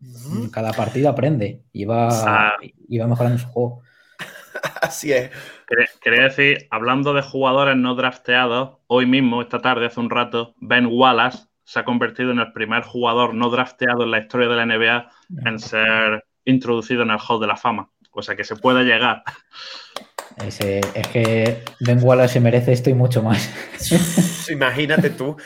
Cada 0.53 0.73
partido 0.73 1.09
aprende 1.11 1.63
y 1.73 1.85
va, 1.85 2.09
Ah. 2.11 2.53
y 2.63 2.99
va 2.99 3.07
mejorando 3.07 3.39
su 3.39 3.49
juego. 3.49 3.83
Así 4.83 5.13
es. 5.13 5.31
Quería- 5.67 5.89
Quería 6.01 6.23
decir, 6.25 6.69
hablando 6.71 7.13
de 7.13 7.23
jugadores 7.23 7.77
no 7.77 7.95
drafteados, 7.95 8.79
hoy 8.87 9.07
mismo, 9.07 9.43
esta 9.43 9.61
tarde, 9.61 9.87
hace 9.87 10.01
un 10.01 10.11
rato, 10.11 10.55
Ben 10.61 10.87
Wallace 10.87 11.45
se 11.65 11.81
ha 11.81 11.85
convertido 11.85 12.31
en 12.31 12.39
el 12.39 12.53
primer 12.53 12.83
jugador 12.85 13.35
no 13.35 13.51
drafteado 13.51 14.05
en 14.05 14.13
la 14.13 14.21
historia 14.21 14.49
de 14.49 14.57
la 14.57 14.63
NBA 14.67 15.11
en 15.45 15.59
ser 15.59 16.25
introducido 16.45 17.03
en 17.03 17.11
el 17.11 17.19
Hall 17.19 17.41
de 17.41 17.49
la 17.49 17.57
Fama. 17.57 17.91
O 18.13 18.23
sea 18.23 18.37
que 18.37 18.45
se 18.45 18.55
puede 18.57 18.85
llegar. 18.85 19.23
Ese- 20.45 20.81
es 20.95 21.09
que 21.09 21.63
Ben 21.81 21.99
Wallace 22.03 22.35
se 22.35 22.41
merece 22.41 22.73
esto 22.73 22.91
y 22.91 22.95
mucho 22.95 23.23
más. 23.23 23.49
Imagínate 24.51 25.11
tú. 25.11 25.37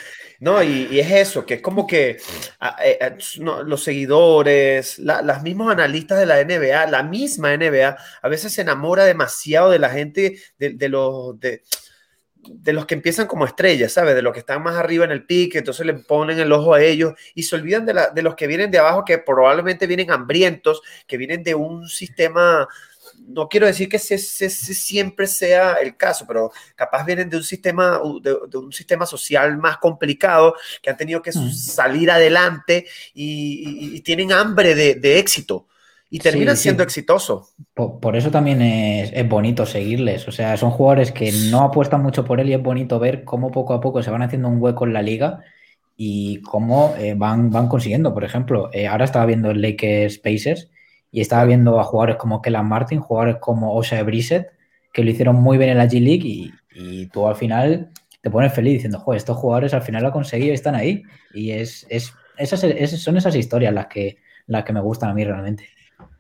No, 0.41 0.63
y, 0.63 0.89
y 0.91 1.01
es 1.01 1.11
eso, 1.13 1.45
que 1.45 1.55
es 1.55 1.61
como 1.63 1.87
que 1.87 2.17
a- 2.61 2.77
eh, 2.83 2.99
eh, 3.01 3.17
no, 3.41 3.63
los 3.63 3.85
seguidores, 3.85 4.99
la- 4.99 5.21
las 5.23 5.43
mismos 5.43 5.71
analistas 5.71 6.19
de 6.19 6.25
la 6.27 6.41
NBA, 6.41 6.87
la 6.87 7.03
misma 7.03 7.53
NBA, 7.53 7.97
a 8.23 8.29
veces 8.29 8.53
se 8.53 8.63
enamora 8.63 9.05
demasiado 9.05 9.71
de 9.71 9.79
la 9.79 9.91
gente, 9.91 10.39
de, 10.59 10.71
de 10.71 10.89
los, 10.89 11.39
de, 11.39 11.63
de 12.43 12.73
los 12.73 12.87
que 12.87 12.95
empiezan 12.95 13.27
como 13.27 13.45
estrellas, 13.45 13.93
¿sabes? 13.93 14.15
De 14.15 14.23
los 14.23 14.33
que 14.33 14.39
están 14.41 14.63
más 14.63 14.77
arriba 14.77 15.05
en 15.05 15.11
el 15.11 15.27
pique, 15.27 15.59
entonces 15.59 15.85
le 15.85 15.93
ponen 15.93 16.41
el 16.41 16.51
ojo 16.53 16.73
a 16.73 16.83
ellos 16.83 17.13
y 17.35 17.43
se 17.43 17.55
olvidan 17.57 17.85
de, 17.85 17.93
la- 17.95 18.09
de 18.09 18.23
los 18.23 18.35
que 18.35 18.47
vienen 18.47 18.71
de 18.71 18.79
abajo, 18.79 19.05
que 19.05 19.19
probablemente 19.19 19.87
vienen 19.87 20.11
hambrientos, 20.11 20.81
que 21.07 21.19
vienen 21.19 21.43
de 21.43 21.55
un 21.55 21.87
sistema, 21.87 22.67
no 23.29 23.49
quiero 23.49 23.67
decir 23.67 23.89
que 23.89 23.97
ese- 23.97 24.17
ese- 24.17 24.47
ese 24.47 24.75
siempre 24.75 25.27
sea 25.27 25.75
el 25.75 25.97
caso, 25.97 26.27
pero 26.27 26.51
capaz 26.75 27.05
vienen 27.05 27.31
de 27.31 27.37
un 27.37 27.45
sistema, 27.45 28.01
de, 28.23 28.37
de 28.49 28.59
un 28.59 28.73
sistema 28.73 29.07
social 29.07 29.57
más 29.59 29.79
complicado, 29.79 30.55
que 30.83 30.91
han 30.91 30.97
tenido 30.97 31.23
que 31.23 31.31
Mm. 31.31 31.51
salir 31.53 32.11
adelante 32.11 32.87
y, 33.15 33.93
y- 33.93 33.97
y 33.97 34.01
tienen 34.01 34.33
hambre 34.33 34.75
de, 34.75 34.95
de 34.97 35.19
éxito 35.19 35.67
y 36.11 36.19
terminan 36.19 36.57
sí. 36.57 36.65
siendo 36.65 36.83
exitosos. 36.83 37.55
Por, 37.75 38.01
por 38.01 38.17
eso 38.17 38.31
también 38.31 38.61
es, 38.63 39.11
es 39.13 39.29
bonito 39.29 39.65
seguirles. 39.65 40.27
O 40.27 40.33
sea, 40.33 40.57
son 40.57 40.71
jugadores 40.71 41.13
que 41.13 41.31
no 41.51 41.61
apuestan 41.63 42.03
mucho 42.03 42.25
por 42.25 42.41
él 42.41 42.49
y 42.51 42.55
es 42.55 42.63
bonito 42.63 42.99
ver 42.99 43.25
cómo 43.25 43.51
poco 43.53 43.75
a 43.75 43.81
poco 43.81 44.03
se 44.03 44.11
van 44.11 44.23
haciendo 44.23 44.49
un 44.49 44.61
hueco 44.61 44.85
en 44.87 44.93
la 44.93 45.03
liga 45.03 45.41
y 45.97 46.41
cómo 46.43 46.95
eh, 46.99 47.15
van, 47.17 47.51
van 47.51 47.69
consiguiendo. 47.69 48.13
Por 48.15 48.25
ejemplo, 48.25 48.71
eh, 48.73 48.87
ahora 48.89 49.05
estaba 49.05 49.27
viendo 49.27 49.51
el 49.51 49.61
Lakers 49.63 50.19
Pacers 50.19 50.69
y 51.13 51.21
estaba 51.21 51.45
viendo 51.45 51.81
a 51.81 51.85
jugadores 51.85 52.17
como 52.17 52.41
Kellan 52.43 52.67
Martin, 52.69 53.01
jugadores 53.01 53.37
como 53.41 53.75
Osha 53.75 54.03
Brissett, 54.03 54.49
que 54.93 55.03
lo 55.05 55.11
hicieron 55.11 55.37
muy 55.37 55.59
bien 55.59 55.71
en 55.71 55.79
la 55.79 55.87
G 55.87 56.01
League 56.01 56.27
y, 56.27 56.53
y 56.73 57.07
tú 57.07 57.27
al 57.27 57.37
final 57.37 57.91
te 58.21 58.31
pones 58.31 58.53
feliz 58.53 58.75
diciendo, 58.75 58.99
joder, 59.01 59.19
estos 59.19 59.37
jugadores 59.37 59.73
al 59.75 59.83
final 59.83 60.03
lo 60.03 60.09
han 60.09 60.13
conseguido 60.13 60.51
y 60.51 60.55
están 60.55 60.75
ahí. 60.75 61.03
Y 61.33 61.53
es, 61.53 61.87
es, 61.89 62.13
esas, 62.37 62.63
esas- 62.65 63.01
son 63.01 63.17
esas 63.17 63.35
historias 63.35 63.73
las 63.73 63.87
que, 63.87 64.19
las 64.47 64.65
que 64.65 64.73
me 64.73 64.81
gustan 64.81 65.11
a 65.11 65.15
mí 65.15 65.25
realmente. 65.25 65.69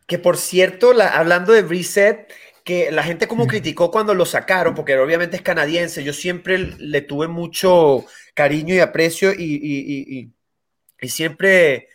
Que 0.06 0.18
por 0.18 0.36
cierto, 0.36 0.92
la- 0.92 1.08
hablando 1.08 1.52
de 1.52 1.62
Reset, 1.62 2.32
que 2.64 2.90
la 2.90 3.02
gente 3.02 3.26
como 3.28 3.44
Mm. 3.44 3.48
criticó 3.48 3.90
cuando 3.90 4.14
lo 4.14 4.24
sacaron, 4.24 4.74
porque 4.74 4.96
obviamente 4.98 5.36
es 5.36 5.42
canadiense, 5.42 6.02
yo 6.04 6.12
siempre 6.12 6.58
le 6.58 7.00
tuve 7.02 7.28
mucho 7.28 8.04
cariño 8.34 8.74
y 8.74 8.78
aprecio 8.80 9.32
y- 9.32 9.36
y- 9.42 10.20
y- 10.20 10.32
y 11.00 11.08
siempre 11.08 11.88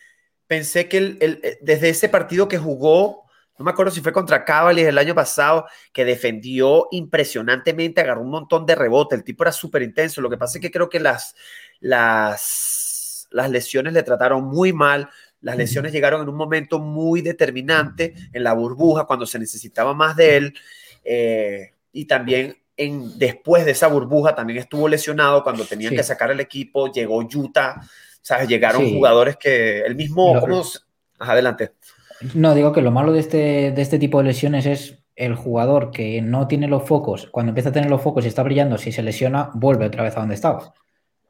pensé 0.46 0.88
que 0.88 0.98
él- 0.98 1.18
él, 1.20 1.40
eh, 1.42 1.58
desde 1.62 1.88
ese 1.88 2.08
partido 2.08 2.48
que 2.48 2.58
jugó, 2.58 3.24
no 3.58 3.64
me 3.64 3.70
acuerdo 3.70 3.90
si 3.90 4.00
fue 4.00 4.12
contra 4.12 4.44
Cavaliers 4.44 4.88
el 4.90 4.98
año 4.98 5.14
pasado, 5.14 5.66
que 5.92 6.04
defendió 6.04 6.88
impresionantemente, 6.90 8.00
agarró 8.02 8.20
un 8.22 8.30
montón 8.30 8.66
de 8.66 8.74
rebote, 8.74 9.14
el 9.16 9.24
tipo 9.24 9.44
era 9.44 9.52
súper 9.52 9.82
intenso, 9.82 10.20
lo 10.20 10.28
que 10.30 10.36
pasa 10.36 10.58
es 10.58 10.62
que 10.62 10.70
creo 10.70 10.88
que 10.90 11.00
las, 11.00 11.34
las, 11.80 13.28
las 13.30 13.50
lesiones 13.50 13.92
le 13.92 14.02
trataron 14.02 14.44
muy 14.44 14.72
mal, 14.72 15.08
las 15.40 15.56
lesiones 15.56 15.92
llegaron 15.92 16.22
en 16.22 16.28
un 16.28 16.36
momento 16.36 16.78
muy 16.78 17.20
determinante 17.22 18.14
en 18.32 18.42
la 18.42 18.52
burbuja, 18.52 19.04
cuando 19.04 19.26
se 19.26 19.38
necesitaba 19.38 19.94
más 19.94 20.16
de 20.16 20.36
él. 20.36 20.54
eh, 21.04 21.72
y 21.92 22.04
también 22.06 22.58
en, 22.76 23.16
después 23.18 23.64
de 23.64 23.70
esa 23.70 23.86
burbuja 23.86 24.34
también 24.34 24.58
estuvo 24.58 24.88
lesionado 24.88 25.42
cuando 25.44 25.64
tenían 25.64 25.90
Sí. 25.92 25.96
que 25.96 26.02
sacar 26.02 26.30
el 26.30 26.40
equipo. 26.40 26.92
Llegó 26.92 27.18
Utah, 27.18 27.80
¿sabes? 28.26 28.48
Llegaron 28.48 28.82
Sí. 28.84 28.92
jugadores 28.92 29.36
que 29.36 29.82
el 29.82 29.94
mismo. 29.94 30.34
Lo- 30.34 30.40
¿cómo 30.40 30.62
Ajá, 31.20 31.32
adelante. 31.32 31.70
No, 32.34 32.54
digo 32.56 32.72
que 32.72 32.82
lo 32.82 32.90
malo 32.90 33.12
de 33.12 33.20
este, 33.20 33.70
de 33.70 33.82
este 33.82 33.98
tipo 34.00 34.18
de 34.18 34.24
lesiones 34.24 34.66
es 34.66 34.98
el 35.14 35.36
jugador 35.36 35.92
que 35.92 36.20
no 36.22 36.48
tiene 36.48 36.66
los 36.66 36.82
focos, 36.82 37.28
cuando 37.30 37.50
empieza 37.50 37.68
a 37.68 37.72
tener 37.72 37.88
los 37.88 38.02
focos 38.02 38.24
y 38.24 38.28
está 38.28 38.42
brillando, 38.42 38.76
si 38.78 38.90
se 38.90 39.02
lesiona, 39.02 39.50
vuelve 39.54 39.86
otra 39.86 40.02
vez 40.02 40.16
a 40.16 40.20
donde 40.20 40.34
estaba. 40.34 40.74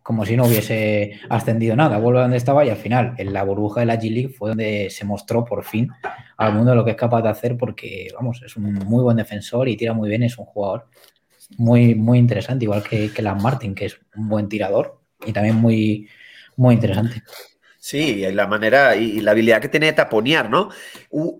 Como 0.02 0.24
si 0.24 0.36
no 0.36 0.44
hubiese 0.46 1.20
ascendido 1.28 1.76
nada, 1.76 1.98
vuelve 1.98 2.20
a 2.20 2.22
donde 2.22 2.36
estaba 2.38 2.64
y 2.64 2.70
al 2.70 2.76
final, 2.76 3.14
en 3.18 3.32
la 3.32 3.42
burbuja 3.44 3.80
de 3.80 3.86
la 3.86 3.96
G 4.00 4.10
League 4.10 4.28
fue 4.30 4.48
donde 4.50 4.88
se 4.90 5.04
mostró 5.04 5.44
por 5.44 5.64
fin 5.64 5.90
al 6.38 6.54
mundo 6.54 6.74
lo 6.74 6.84
que 6.84 6.92
es 6.92 6.96
capaz 6.96 7.20
de 7.22 7.28
hacer 7.28 7.56
porque, 7.58 8.08
vamos, 8.14 8.40
es 8.44 8.56
un 8.56 8.72
muy 8.72 9.02
buen 9.02 9.18
defensor 9.18 9.68
y 9.68 9.76
tira 9.76 9.92
muy 9.92 10.08
bien, 10.08 10.22
es 10.22 10.38
un 10.38 10.46
jugador 10.46 10.86
muy, 11.58 11.94
muy 11.94 12.18
interesante, 12.18 12.64
igual 12.64 12.82
que, 12.82 13.12
que 13.12 13.22
Lan 13.22 13.42
Martin, 13.42 13.74
que 13.74 13.84
es 13.86 13.98
un 14.16 14.28
buen 14.28 14.48
tirador 14.48 15.00
y 15.26 15.32
también 15.32 15.56
muy, 15.56 16.08
muy 16.56 16.75
interesante. 16.75 17.22
Sí, 17.78 18.25
y 18.25 18.32
la 18.32 18.48
manera 18.48 18.96
y, 18.96 19.20
la 19.20 19.30
habilidad 19.30 19.60
que 19.60 19.68
tiene 19.68 19.86
de 19.86 19.92
taponear, 19.92 20.50
¿no? 20.50 20.70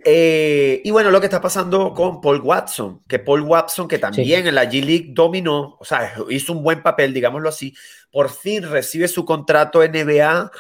Eh, 0.05 0.81
y 0.85 0.91
bueno, 0.93 1.11
lo 1.11 1.19
que 1.21 1.27
está 1.27 1.41
pasando 1.41 1.93
con 1.93 2.21
Paul 2.21 2.41
Watson, 2.41 3.03
que 3.09 3.19
Paul 3.19 3.41
Watson, 3.43 3.89
que 3.89 3.99
también 3.99 4.47
en 4.47 4.55
la 4.55 4.65
G 4.71 4.85
League 4.85 5.07
dominó, 5.09 5.77
o 5.81 5.85
sea, 5.85 6.15
hizo 6.31 6.53
un 6.53 6.63
buen 6.63 6.83
papel, 6.83 7.13
digámoslo 7.13 7.49
así, 7.49 7.75
por 8.13 8.31
fin 8.31 8.63
recibe 8.63 9.09
su 9.09 9.25
contrato 9.25 9.83
NBA 9.83 10.51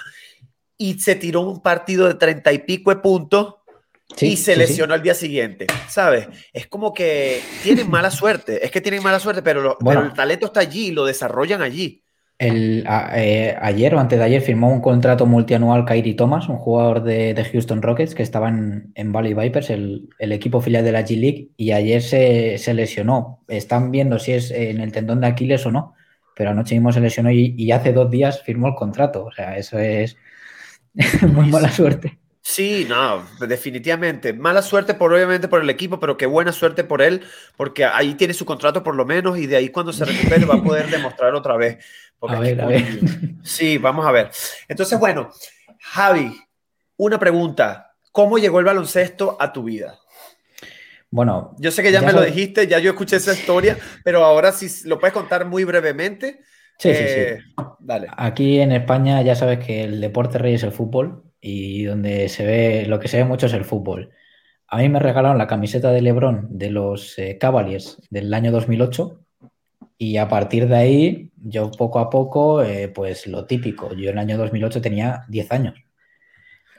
y 0.77 0.99
se 0.99 1.15
tiró 1.15 1.43
un 1.43 1.63
partido 1.63 2.09
de 2.09 2.15
treinta 2.15 2.53
y 2.53 2.59
pico 2.59 2.91
de 2.91 2.97
puntos 2.97 3.55
Sí, 4.17 4.29
y 4.29 4.37
se 4.37 4.45
sí, 4.45 4.53
sí. 4.53 4.59
lesionó 4.59 4.95
al 4.95 5.03
día 5.03 5.15
siguiente, 5.15 5.67
¿sabes? 5.89 6.29
Es 6.53 6.69
como 6.69 6.95
que 6.95 7.43
tienen 7.65 7.91
mala 7.91 8.11
suerte, 8.13 8.65
es 8.65 8.71
que 8.71 8.81
tienen 8.81 9.03
mala 9.03 9.19
suerte, 9.19 9.43
pero, 9.43 9.61
lo- 9.61 9.77
Bueno. 9.81 10.01
pero 10.01 10.11
el 10.13 10.17
talento 10.17 10.47
está 10.47 10.61
allí, 10.61 10.93
lo 10.93 11.05
desarrollan 11.05 11.61
allí. 11.61 12.05
El, 12.39 12.85
a- 12.87 13.13
eh, 13.19 13.57
ayer 13.63 13.95
o 13.95 13.99
antes 14.01 14.19
de 14.19 14.25
ayer 14.25 14.43
firmó 14.43 14.71
un 14.71 14.83
contrato 14.83 15.25
multianual 15.25 15.87
Kyrie 15.87 16.15
Thomas, 16.15 16.49
un 16.51 16.59
jugador 16.59 17.03
de, 17.03 17.33
de 17.33 17.45
Houston 17.45 17.81
Rockets 17.81 18.15
que 18.15 18.23
estaba 18.23 18.51
en, 18.51 18.93
en 18.95 19.11
Valley 19.13 19.33
Vipers, 19.35 19.71
el, 19.71 20.11
el 20.19 20.33
equipo 20.33 20.61
filial 20.61 20.85
de 20.85 20.93
la 20.93 21.03
G 21.03 21.19
League, 21.19 21.49
y 21.57 21.73
ayer 21.73 22.03
se, 22.03 22.59
se 22.59 22.75
lesionó. 22.75 23.43
Están 23.49 23.91
viendo 23.91 24.19
si 24.19 24.33
es 24.33 24.51
en 24.51 24.81
el 24.81 24.93
tendón 24.93 25.21
de 25.23 25.29
Aquiles 25.29 25.65
o 25.65 25.71
no, 25.73 25.95
pero 26.35 26.51
anoche 26.51 26.75
mismo 26.75 26.93
se 26.93 27.01
lesionó 27.01 27.31
y, 27.31 27.55
y 27.57 27.71
hace 27.73 27.93
dos 27.95 28.11
días 28.11 28.43
firmó 28.43 28.69
el 28.69 28.75
contrato. 28.75 29.25
O 29.25 29.33
sea, 29.33 29.57
eso 29.57 29.79
es 29.79 30.19
muy 31.23 31.47
mala 31.47 31.71
suerte. 31.73 32.19
Sí, 32.43 32.85
no, 32.89 33.27
definitivamente. 33.41 34.33
Mala 34.33 34.63
suerte 34.63 34.95
por 34.95 35.13
obviamente 35.13 35.49
por 35.49 35.61
el 35.63 35.69
equipo, 35.69 35.99
pero 35.99 36.17
qué 36.17 36.27
buena 36.27 36.53
suerte 36.53 36.85
por 36.85 37.03
él, 37.03 37.25
porque 37.57 37.85
ahí 37.85 38.15
tiene 38.15 38.35
su 38.35 38.47
contrato 38.47 38.85
por 38.85 38.95
lo 38.95 39.05
menos 39.05 39.37
y 39.39 39.47
de 39.49 39.57
ahí 39.57 39.71
cuando 39.71 39.93
se 39.93 40.05
recupere 40.05 40.47
va 40.47 40.55
a 40.55 40.63
poder 40.63 40.89
demostrar 40.89 41.35
otra 41.35 41.57
vez. 41.57 41.85
Porque 42.19 42.37
A 42.37 42.41
ver, 42.41 42.61
a 42.61 42.67
ver. 42.67 42.85
Sí, 43.43 43.79
vamos 43.79 44.07
a 44.07 44.13
ver. 44.13 44.31
Entonces, 44.69 44.99
bueno, 44.99 45.31
Javi, 45.81 46.37
una 46.97 47.19
pregunta. 47.19 47.95
¿Cómo 48.13 48.39
llegó 48.39 48.59
el 48.61 48.65
baloncesto 48.65 49.37
a 49.39 49.53
tu 49.53 49.65
vida? 49.65 49.99
Bueno, 51.11 51.55
yo 51.59 51.71
sé 51.71 51.83
que 51.83 51.93
ya, 51.93 52.03
me 52.03 52.13
lo 52.13 52.23
dijiste, 52.23 52.67
ya 52.67 52.79
yo 52.79 52.91
escuché 52.91 53.17
esa 53.17 53.33
historia, 53.33 53.79
pero 54.05 54.25
ahora 54.25 54.53
si 54.53 54.89
lo 54.89 54.99
puedes 54.99 55.15
contar 55.15 55.47
muy 55.47 55.65
brevemente. 55.65 56.41
Sí, 56.79 56.95
sí, 56.95 57.05
sí. 57.05 57.21
Eh, 57.21 57.39
dale. 57.79 58.09
Aquí 58.17 58.61
en 58.61 58.73
España 58.73 59.23
ya 59.23 59.35
sabes 59.35 59.65
que 59.65 59.85
el 59.85 60.01
deporte 60.01 60.39
rey 60.39 60.55
es 60.55 60.63
el 60.63 60.73
fútbol 60.73 61.25
y 61.41 61.85
donde 61.85 62.29
se 62.29 62.45
ve, 62.45 62.87
lo 62.87 62.99
que 62.99 63.09
se 63.09 63.19
ve 63.19 63.25
mucho 63.25 63.47
es 63.47 63.53
el 63.53 63.65
fútbol. 63.65 64.11
A 64.69 64.79
mí 64.79 64.89
me 64.89 64.99
regalaron 64.99 65.39
la 65.39 65.47
camiseta 65.47 65.93
de 65.93 66.03
Lebron 66.03 66.49
de 66.51 66.71
los 66.71 67.19
eh, 67.19 67.39
Cavaliers 67.39 67.99
del 68.11 68.35
año 68.35 68.51
2008 68.51 69.21
y 69.97 70.17
a 70.17 70.29
partir 70.29 70.69
de 70.69 70.77
ahí 70.77 71.31
yo 71.49 71.71
poco 71.71 71.99
a 71.99 72.11
poco, 72.11 72.63
eh, 72.63 72.89
pues 72.89 73.27
lo 73.27 73.47
típico, 73.47 73.95
yo 73.95 74.11
en 74.11 74.19
el 74.19 74.19
año 74.19 74.39
2008 74.39 74.81
tenía 74.81 75.25
10 75.29 75.53
años. 75.53 75.75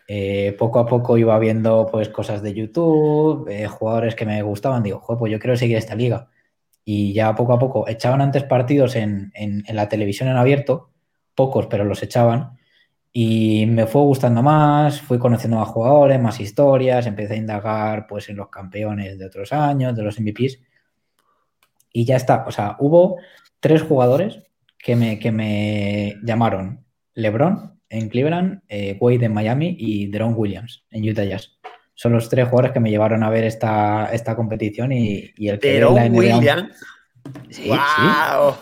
Eh, 0.09 0.55
poco 0.57 0.79
a 0.79 0.85
poco 0.85 1.17
iba 1.17 1.37
viendo 1.39 1.87
pues 1.91 2.09
cosas 2.09 2.41
de 2.41 2.53
YouTube, 2.53 3.49
jugadores 3.67 4.15
que 4.15 4.25
me 4.25 4.41
gustaban, 4.41 4.83
digo, 4.83 5.01
pues 5.17 5.31
yo 5.31 5.39
quiero 5.39 5.57
seguir 5.57 5.77
esta 5.77 5.95
liga. 5.95 6.29
Y 6.85 7.13
ya 7.13 7.35
poco 7.35 7.53
a 7.53 7.59
poco 7.59 7.87
echaban 7.87 8.21
antes 8.21 8.43
partidos 8.43 8.95
en, 8.95 9.31
en 9.35 9.63
la 9.75 9.89
televisión 9.89 10.29
en 10.29 10.37
abierto, 10.37 10.91
pocos, 11.35 11.67
pero 11.67 11.85
los 11.85 12.03
echaban. 12.03 12.57
Y 13.13 13.65
me 13.67 13.87
fue 13.87 14.01
gustando 14.03 14.43
más, 14.43 15.01
fui 15.01 15.17
conociendo 15.19 15.57
más 15.57 15.69
jugadores, 15.69 16.21
más 16.21 16.39
historias, 16.39 17.07
empecé 17.07 17.33
a 17.35 17.37
indagar 17.37 18.07
pues 18.07 18.29
en 18.29 18.37
los 18.37 18.49
campeones 18.49 19.17
de 19.17 19.25
otros 19.25 19.53
años, 19.53 19.95
de 19.95 20.03
los 20.03 20.19
MVPs. 20.19 20.59
Y 21.93 22.05
ya 22.05 22.17
está, 22.17 22.45
o 22.47 22.51
sea, 22.51 22.75
hubo 22.79 23.17
tres 23.59 23.81
jugadores 23.81 24.43
que 24.87 24.95
me, 24.95 25.19
que 25.19 25.33
me 25.33 26.15
llamaron. 26.23 26.85
LeBron 27.13 27.77
en 27.89 28.07
Cleveland, 28.07 28.61
eh, 28.69 28.95
Wade 29.01 29.25
en 29.25 29.33
Miami 29.33 29.75
y 29.77 30.07
Deron 30.07 30.33
Williams 30.33 30.85
en 30.91 31.09
Utah 31.09 31.25
Jazz. 31.25 31.59
Son 31.93 32.13
los 32.13 32.29
tres 32.29 32.47
jugadores 32.47 32.71
que 32.71 32.79
me 32.79 32.89
llevaron 32.89 33.21
a 33.21 33.29
ver 33.29 33.43
esta, 33.43 34.09
esta 34.13 34.33
competición 34.37 34.93
y, 34.93 35.33
el 35.45 35.59
que 35.59 35.73
Deron 35.73 36.15
Williams. 36.15 36.85
Sí, 37.49 37.67
wow. 37.67 38.55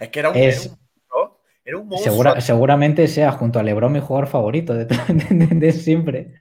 es 0.00 0.08
que 0.08 0.20
era 0.20 0.30
un, 0.30 0.36
era 0.36 1.78
un 1.78 2.40
seguramente 2.40 3.06
sea 3.06 3.32
junto 3.32 3.58
a 3.58 3.62
Lebron 3.62 3.92
mi 3.92 4.00
jugador 4.00 4.28
favorito 4.28 4.72
de, 4.72 5.72
siempre. 5.72 6.40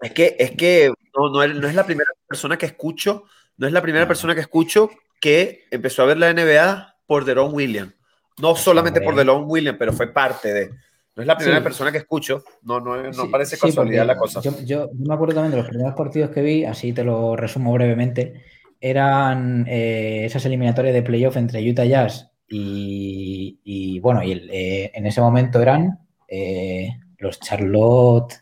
Es 0.00 0.12
que, 0.12 0.34
es 0.38 0.52
que 0.52 0.90
no, 1.14 1.42
es, 1.42 1.74
la 1.74 1.84
primera 1.84 2.10
persona 2.26 2.56
que 2.56 2.64
escucho, 2.64 3.24
no 3.58 3.66
es 3.66 3.72
la 3.74 3.82
primera 3.82 4.08
persona 4.08 4.34
que 4.34 4.40
escucho 4.40 4.88
que 5.20 5.66
empezó 5.70 6.02
a 6.02 6.06
ver 6.06 6.18
la 6.18 6.32
NBA 6.32 6.96
por 7.06 7.24
Deron 7.24 7.54
Williams. 7.54 7.94
No 8.38 8.56
solamente 8.56 9.00
por 9.00 9.14
Deron 9.14 9.44
Williams, 9.46 9.78
pero 9.78 9.92
fue 9.92 10.12
parte 10.12 10.52
de. 10.52 10.70
No 11.16 11.22
es 11.22 11.26
la 11.26 11.36
primera 11.36 11.62
persona 11.62 11.92
que 11.92 11.98
escucho, 11.98 12.42
no, 12.62 12.80
no, 12.80 13.30
parece 13.30 13.58
casualidad 13.58 14.06
la 14.06 14.16
cosa. 14.16 14.40
Yo, 14.64 14.90
me 14.94 15.12
acuerdo 15.12 15.34
también 15.34 15.50
de 15.50 15.58
los 15.58 15.68
primeros 15.68 15.94
partidos 15.94 16.30
que 16.30 16.40
vi, 16.40 16.64
así 16.64 16.92
te 16.92 17.04
lo 17.04 17.36
resumo 17.36 17.72
brevemente, 17.72 18.44
eran 18.80 19.66
eh, 19.68 20.24
esas 20.24 20.46
eliminatorias 20.46 20.94
de 20.94 21.02
playoff 21.02 21.36
entre 21.36 21.68
Utah 21.68 21.84
Jazz 21.84 22.30
y, 22.52 24.00
bueno, 24.00 24.22
y 24.22 24.32
eh, 24.32 24.90
en 24.94 25.06
ese 25.06 25.20
momento 25.20 25.60
eran 25.60 26.00
eh, 26.26 26.90
los 27.18 27.38
Charlotte, 27.38 28.34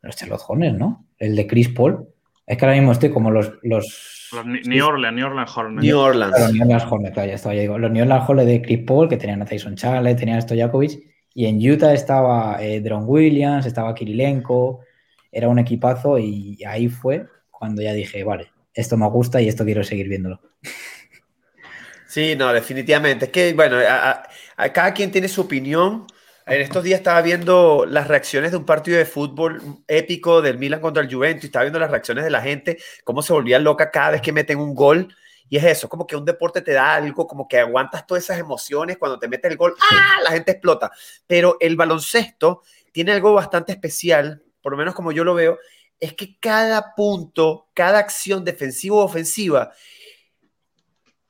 los 0.00 0.16
Charlotte 0.16 0.42
Hornets, 0.46 0.78
¿no? 0.78 1.06
El 1.18 1.36
de 1.36 1.46
Chris 1.46 1.68
Paul. 1.68 2.08
Es 2.46 2.58
que 2.58 2.64
ahora 2.64 2.76
mismo 2.76 2.92
estoy 2.92 3.10
como 3.10 3.30
los. 3.30 3.52
Los, 3.62 3.86
New 4.44 4.84
Orleans, 4.84 5.14
New 5.14 5.26
Orleans 5.26 5.56
Hornets. 5.56 5.84
New 5.84 5.98
Orleans. 5.98 6.34
los 6.38 6.52
New 6.52 6.62
Orleans 6.62 6.84
Hornets, 6.90 7.16
ya 7.16 7.24
estaba, 7.24 7.54
ya 7.54 7.60
digo. 7.62 7.78
Los 7.78 7.90
New 7.90 8.02
Orleans 8.02 8.28
Hornets 8.28 8.48
de 8.48 8.62
Chris 8.62 8.80
Paul, 8.86 9.08
que 9.08 9.16
tenían 9.16 9.42
a 9.42 9.44
Tyson 9.44 9.76
Charles, 9.76 10.16
tenían 10.16 10.38
a 10.38 10.40
Stojakovic. 10.42 11.00
Y 11.34 11.46
en 11.46 11.58
Utah 11.58 11.92
estaba 11.92 12.62
eh, 12.62 12.80
Dron 12.80 13.04
Williams, 13.06 13.66
estaba 13.66 13.94
Kirilenko. 13.94 14.80
Era 15.30 15.48
un 15.48 15.58
equipazo 15.58 16.18
y 16.18 16.62
ahí 16.64 16.88
fue 16.88 17.26
cuando 17.50 17.82
ya 17.82 17.92
dije, 17.92 18.22
vale, 18.22 18.52
esto 18.74 18.96
me 18.96 19.08
gusta 19.08 19.40
y 19.40 19.48
esto 19.48 19.64
quiero 19.64 19.82
seguir 19.82 20.08
viéndolo. 20.08 20.40
Sí, 22.06 22.36
no, 22.36 22.52
definitivamente. 22.52 23.24
Es 23.24 23.30
que, 23.32 23.52
bueno, 23.54 23.78
cada 24.72 24.94
quien 24.94 25.10
tiene 25.10 25.26
su 25.28 25.40
opinión. 25.40 26.06
En 26.46 26.60
estos 26.60 26.84
días 26.84 27.00
estaba 27.00 27.22
viendo 27.22 27.86
las 27.88 28.06
reacciones 28.06 28.50
de 28.50 28.58
un 28.58 28.66
partido 28.66 28.98
de 28.98 29.06
fútbol 29.06 29.62
épico 29.88 30.42
del 30.42 30.58
Milan 30.58 30.80
contra 30.80 31.02
el 31.02 31.12
Juventus, 31.12 31.44
estaba 31.44 31.64
viendo 31.64 31.78
las 31.78 31.90
reacciones 31.90 32.22
de 32.22 32.30
la 32.30 32.42
gente, 32.42 32.78
cómo 33.02 33.22
se 33.22 33.32
volvía 33.32 33.58
loca 33.58 33.90
cada 33.90 34.10
vez 34.10 34.20
que 34.20 34.32
meten 34.32 34.58
un 34.58 34.74
gol. 34.74 35.14
Y 35.48 35.56
es 35.56 35.64
eso, 35.64 35.88
como 35.88 36.06
que 36.06 36.16
un 36.16 36.24
deporte 36.24 36.60
te 36.60 36.72
da 36.72 36.94
algo, 36.94 37.26
como 37.26 37.48
que 37.48 37.58
aguantas 37.58 38.06
todas 38.06 38.24
esas 38.24 38.38
emociones 38.38 38.98
cuando 38.98 39.18
te 39.18 39.28
mete 39.28 39.48
el 39.48 39.56
gol, 39.56 39.74
¡ah! 39.90 40.20
La 40.22 40.32
gente 40.32 40.52
explota. 40.52 40.90
Pero 41.26 41.56
el 41.60 41.76
baloncesto 41.76 42.62
tiene 42.92 43.12
algo 43.12 43.32
bastante 43.32 43.72
especial, 43.72 44.42
por 44.60 44.72
lo 44.72 44.78
menos 44.78 44.94
como 44.94 45.12
yo 45.12 45.24
lo 45.24 45.34
veo, 45.34 45.58
es 45.98 46.12
que 46.12 46.38
cada 46.38 46.94
punto, 46.94 47.68
cada 47.72 47.98
acción 47.98 48.44
defensiva 48.44 48.96
o 48.96 49.04
ofensiva 49.04 49.72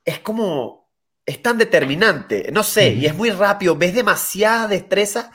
es 0.05 0.19
como, 0.21 0.84
es 1.27 1.43
tan 1.43 1.59
determinante, 1.59 2.51
no 2.53 2.63
sé, 2.63 2.91
y 2.93 3.07
es 3.07 3.15
muy 3.15 3.31
rápido, 3.31 3.77
ves 3.77 3.95
demasiada 3.95 4.69
destreza, 4.69 5.31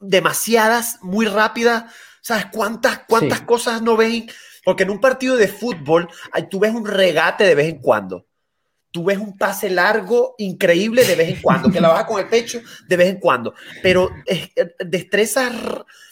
demasiadas, 0.00 0.98
muy 1.02 1.26
rápidas, 1.26 1.84
¿sabes 2.20 2.46
cuántas, 2.52 3.00
cuántas 3.06 3.42
cosas 3.42 3.80
no 3.82 3.96
ven? 3.96 4.28
Porque 4.64 4.82
en 4.82 4.90
un 4.90 5.00
partido 5.00 5.36
de 5.36 5.48
fútbol, 5.48 6.08
tú 6.50 6.60
ves 6.60 6.72
un 6.72 6.86
regate 6.86 7.44
de 7.44 7.54
vez 7.54 7.68
en 7.68 7.78
cuando. 7.78 8.26
Tú 8.90 9.04
ves 9.04 9.18
un 9.18 9.38
pase 9.38 9.70
largo, 9.70 10.34
increíble 10.38 11.04
de 11.04 11.14
vez 11.14 11.28
en 11.30 11.40
cuando, 11.40 11.70
que 11.70 11.80
la 11.80 11.88
baja 11.88 12.06
con 12.06 12.20
el 12.20 12.28
pecho 12.28 12.60
de 12.86 12.96
vez 12.96 13.08
en 13.08 13.18
cuando. 13.18 13.54
Pero 13.82 14.10
eh, 14.26 14.52
destrezas, 14.80 15.52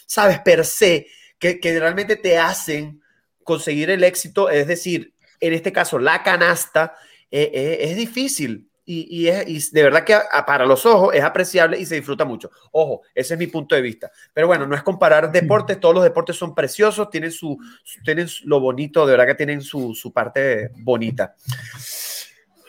¿sabes? 0.05 0.39
Per 0.39 0.65
se, 0.65 1.07
que, 1.37 1.59
que 1.59 1.79
realmente 1.79 2.15
te 2.15 2.39
hacen 2.39 3.01
conseguir 3.43 3.89
el 3.89 4.03
éxito, 4.03 4.49
es 4.49 4.65
decir, 4.65 5.13
en 5.39 5.53
este 5.53 5.71
caso, 5.71 5.99
la 5.99 6.23
canasta, 6.23 6.95
eh, 7.31 7.51
eh, 7.53 7.77
es 7.81 7.95
difícil. 7.95 8.67
Y, 8.83 9.27
es, 9.27 9.71
de 9.71 9.83
verdad 9.83 10.03
que 10.03 10.17
para 10.45 10.65
los 10.65 10.85
ojos 10.85 11.15
es 11.15 11.23
apreciable 11.23 11.79
y 11.79 11.85
se 11.85 11.95
disfruta 11.95 12.25
mucho. 12.25 12.51
Ojo, 12.71 13.03
ese 13.15 13.35
es 13.35 13.39
mi 13.39 13.47
punto 13.47 13.73
de 13.73 13.81
vista. 13.81 14.11
Pero 14.33 14.47
bueno, 14.47 14.67
no 14.67 14.75
es 14.75 14.83
comparar 14.83 15.31
deportes, 15.31 15.79
todos 15.79 15.95
los 15.95 16.03
deportes 16.03 16.35
son 16.35 16.53
preciosos, 16.53 17.09
tienen, 17.09 17.31
su, 17.31 17.57
tienen 18.03 18.27
lo 18.43 18.59
bonito, 18.59 19.05
de 19.05 19.11
verdad 19.13 19.27
que 19.27 19.35
tienen 19.35 19.61
su, 19.61 19.95
su 19.95 20.11
parte 20.11 20.71
bonita. 20.79 21.35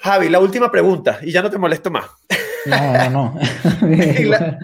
Javi, 0.03 0.29
la 0.29 0.39
última 0.39 0.71
pregunta, 0.71 1.19
y 1.23 1.33
ya 1.33 1.43
no 1.43 1.51
te 1.51 1.59
molesto 1.59 1.91
más. 1.91 2.07
No, 2.67 3.11
no, 3.11 3.39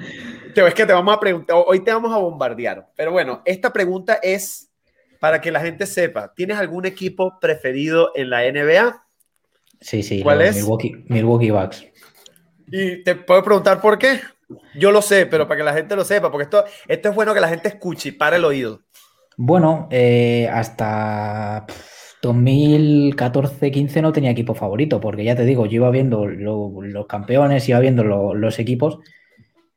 te 0.55 0.63
ves 0.63 0.75
que 0.75 0.87
te 0.87 0.93
vamos 0.93 1.17
a 1.17 1.19
preguntar, 1.19 1.57
hoy 1.67 1.81
te 1.81 1.93
vamos 1.93 2.13
a 2.13 2.19
bombardear, 2.19 2.89
pero 2.95 3.11
bueno, 3.11 3.43
esta 3.45 3.73
pregunta 3.73 4.21
es 4.23 4.71
para 5.19 5.41
que 5.41 5.51
la 5.51 5.61
gente 5.61 5.87
sepa, 5.87 6.33
¿tienes 6.35 6.59
algún 6.59 6.87
equipo 6.87 7.39
preferido 7.41 8.13
en 8.15 8.31
la 8.31 8.43
NBA? 8.43 9.08
Sí, 9.81 10.03
sí. 10.03 10.23
¿Cuál 10.23 10.43
es? 10.43 10.57
Milwaukee, 10.57 11.05
Milwaukee 11.09 11.51
Bucks. 11.51 11.87
Y 12.71 13.03
te 13.03 13.15
puedo 13.15 13.43
preguntar 13.43 13.81
por 13.81 13.99
qué. 13.99 14.21
Yo 14.75 14.93
lo 14.93 15.03
sé, 15.03 15.27
pero 15.27 15.47
para 15.47 15.59
que 15.59 15.65
la 15.65 15.75
gente 15.75 15.95
lo 15.95 16.05
sepa, 16.05 16.31
porque 16.31 16.45
esto, 16.45 16.65
esto 16.87 17.09
es 17.11 17.15
bueno 17.15 17.35
que 17.35 17.41
la 17.41 17.49
gente 17.49 17.69
escuche 17.69 18.11
y 18.11 18.13
para 18.13 18.37
el 18.37 18.45
oído. 18.45 18.83
Bueno, 19.37 19.89
eh, 19.91 20.49
hasta 20.51 21.67
2014-15 22.23 24.03
no 24.03 24.13
tenía 24.13 24.31
equipo 24.31 24.55
favorito, 24.55 25.01
porque 25.01 25.25
ya 25.25 25.37
te 25.37 25.45
digo, 25.45 25.67
yo 25.67 25.77
iba 25.77 25.91
viendo 25.91 26.27
los 26.27 27.07
campeones, 27.07 27.69
iba 27.69 27.79
viendo 27.79 28.03
los 28.03 28.59
equipos, 28.59 28.99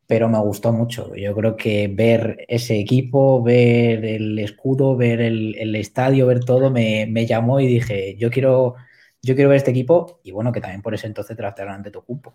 pero 0.08 0.30
me 0.30 0.40
gustó 0.40 0.72
mucho. 0.72 1.14
Yo 1.16 1.36
creo 1.36 1.56
que 1.58 1.90
ver 1.90 2.46
ese 2.48 2.80
equipo, 2.80 3.44
ver 3.44 4.04
el 4.06 4.40
escudo, 4.40 4.96
ver 4.96 5.22
el, 5.22 5.76
estadio, 5.76 6.28
ver 6.28 6.44
todo, 6.44 6.72
me, 6.72 7.06
me, 7.08 7.26
llamó 7.26 7.60
y 7.60 7.68
dije, 7.68 8.16
yo 8.18 8.32
quiero 8.32 8.76
yo 9.22 9.36
quiero 9.36 9.50
ver 9.50 9.58
este 9.58 9.72
equipo 9.72 10.20
y 10.24 10.32
bueno, 10.32 10.52
que 10.52 10.62
también 10.62 10.82
por 10.82 10.94
ese 10.94 11.08
entonces 11.08 11.38
draftearon 11.38 11.76
ante 11.76 11.92
Tocumpo. 11.92 12.34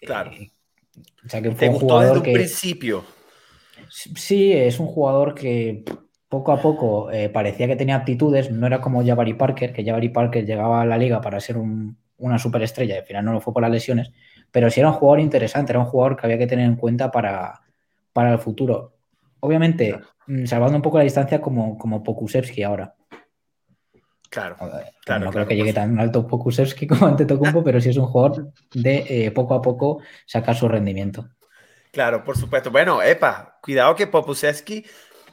Claro. 0.00 0.30
Eh, 0.32 0.50
o 1.24 1.28
sea 1.28 1.42
que 1.42 1.50
fue 1.52 1.68
un 1.68 1.76
jugador 1.76 2.18
desde 2.18 2.22
que, 2.22 2.32
principio. 2.32 3.04
Sí, 3.88 4.52
es 4.52 4.78
un 4.80 4.86
jugador 4.86 5.34
que 5.34 5.84
poco 6.28 6.52
a 6.52 6.60
poco 6.60 7.10
eh, 7.10 7.28
parecía 7.28 7.66
que 7.66 7.76
tenía 7.76 7.96
aptitudes, 7.96 8.50
no 8.50 8.66
era 8.66 8.80
como 8.80 9.04
Jabari 9.04 9.34
Parker, 9.34 9.72
que 9.72 9.84
Jabari 9.84 10.10
Parker 10.10 10.44
llegaba 10.44 10.82
a 10.82 10.86
la 10.86 10.98
liga 10.98 11.20
para 11.20 11.40
ser 11.40 11.56
una 11.56 12.38
superestrella 12.38 12.96
y 12.96 12.98
al 12.98 13.04
final 13.04 13.24
no 13.24 13.32
lo 13.32 13.40
fue 13.40 13.52
por 13.52 13.62
las 13.62 13.70
lesiones, 13.70 14.12
pero 14.50 14.70
sí 14.70 14.80
era 14.80 14.90
un 14.90 14.96
jugador 14.96 15.20
interesante, 15.20 15.72
era 15.72 15.80
un 15.80 15.86
jugador 15.86 16.16
que 16.16 16.26
había 16.26 16.38
que 16.38 16.46
tener 16.46 16.66
en 16.66 16.76
cuenta 16.76 17.10
para, 17.10 17.62
para 18.12 18.32
el 18.32 18.38
futuro. 18.38 18.94
Obviamente, 19.40 19.98
mm, 20.26 20.44
salvando 20.44 20.76
un 20.76 20.82
poco 20.82 20.98
la 20.98 21.04
distancia 21.04 21.40
como, 21.40 21.78
como 21.78 22.02
Pokusevski 22.02 22.62
ahora. 22.62 22.94
Claro, 24.28 24.56
claro. 25.04 25.24
No 25.24 25.32
creo 25.32 25.46
que 25.46 25.56
llegue 25.56 25.72
tan 25.72 25.98
alto 25.98 26.26
Pokusevski 26.26 26.86
como 26.86 27.06
ante 27.06 27.24
Tocumpo, 27.24 27.64
pero 27.64 27.80
sí 27.80 27.88
es 27.90 27.96
un 27.96 28.06
jugador 28.06 28.52
de 28.74 29.04
eh, 29.08 29.30
poco 29.30 29.54
a 29.54 29.62
poco 29.62 30.02
sacar 30.26 30.54
su 30.54 30.68
rendimiento. 30.68 31.28
Claro, 31.90 32.22
por 32.22 32.36
supuesto. 32.36 32.70
Bueno, 32.70 33.02
epa, 33.02 33.58
cuidado 33.62 33.96
que 33.96 34.06
Pokusevski 34.06 34.84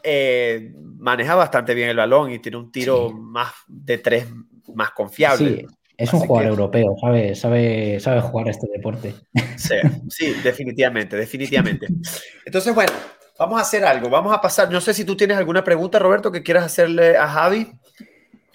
eh, 0.02 0.74
maneja 0.98 1.36
bastante 1.36 1.74
bien 1.74 1.90
el 1.90 1.98
balón 1.98 2.32
y 2.32 2.40
tiene 2.40 2.58
un 2.58 2.72
tiro 2.72 3.12
más 3.12 3.52
de 3.68 3.98
tres 3.98 4.28
más 4.74 4.92
confiable. 4.92 5.58
Sí, 5.62 5.68
es 5.98 6.14
un 6.14 6.22
jugador 6.22 6.50
europeo, 6.50 6.96
sabe, 7.00 7.36
sabe, 7.36 8.00
sabe 8.00 8.22
jugar 8.22 8.50
este 8.50 8.68
deporte. 8.72 9.16
Sí, 9.58 9.76
sí, 10.10 10.34
definitivamente, 10.44 11.16
definitivamente. 11.16 11.88
Entonces, 12.46 12.74
bueno, 12.74 12.92
vamos 13.40 13.60
a 13.60 13.62
hacer 13.62 13.86
algo. 13.86 14.10
Vamos 14.10 14.34
a 14.34 14.42
pasar. 14.42 14.72
No 14.72 14.82
sé 14.82 14.94
si 14.94 15.06
tú 15.06 15.16
tienes 15.16 15.38
alguna 15.38 15.64
pregunta, 15.64 16.00
Roberto, 16.00 16.32
que 16.32 16.44
quieras 16.44 16.66
hacerle 16.66 17.18
a 17.18 17.28
Javi. 17.28 17.72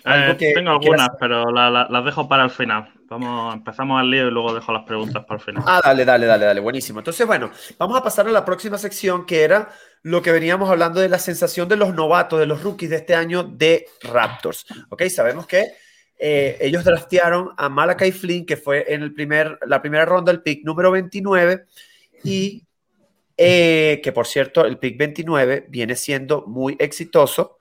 Eh, 0.04 0.52
tengo 0.54 0.70
algunas, 0.70 1.08
pero 1.18 1.50
las 1.50 2.04
dejo 2.04 2.28
para 2.28 2.44
el 2.44 2.50
final. 2.50 2.92
Vamos, 3.08 3.54
empezamos 3.54 4.00
al 4.00 4.10
lío 4.10 4.28
y 4.28 4.30
luego 4.30 4.54
dejo 4.54 4.72
las 4.72 4.84
preguntas 4.84 5.24
para 5.24 5.38
el 5.38 5.44
final. 5.44 5.64
Ah, 5.66 5.80
dale, 5.84 6.04
dale, 6.04 6.26
dale, 6.26 6.44
dale. 6.46 6.60
Buenísimo. 6.60 7.00
Entonces, 7.00 7.26
bueno, 7.26 7.50
vamos 7.78 7.98
a 7.98 8.02
pasar 8.02 8.28
a 8.28 8.30
la 8.30 8.44
próxima 8.44 8.78
sección 8.78 9.26
que 9.26 9.42
era 9.42 9.68
lo 10.02 10.22
que 10.22 10.32
veníamos 10.32 10.70
hablando 10.70 11.00
de 11.00 11.08
la 11.08 11.18
sensación 11.18 11.68
de 11.68 11.76
los 11.76 11.94
novatos, 11.94 12.38
de 12.38 12.46
los 12.46 12.62
rookies 12.62 12.90
de 12.90 12.96
este 12.96 13.14
año 13.14 13.42
de 13.42 13.86
Raptors. 14.02 14.64
Ok, 14.88 15.02
sabemos 15.08 15.46
que 15.46 15.72
eh, 16.18 16.56
ellos 16.60 16.84
draftearon 16.84 17.50
a 17.56 17.68
Malakai 17.68 18.12
Flynn, 18.12 18.46
que 18.46 18.56
fue 18.56 18.92
en 18.92 19.02
el 19.02 19.12
primer, 19.12 19.58
la 19.66 19.80
primera 19.80 20.04
ronda, 20.04 20.30
el 20.30 20.42
pick 20.42 20.64
número 20.64 20.90
29, 20.90 21.64
y 22.24 22.66
eh, 23.36 24.00
que 24.02 24.12
por 24.12 24.26
cierto, 24.26 24.66
el 24.66 24.78
pick 24.78 24.98
29 24.98 25.66
viene 25.68 25.96
siendo 25.96 26.44
muy 26.46 26.76
exitoso. 26.78 27.59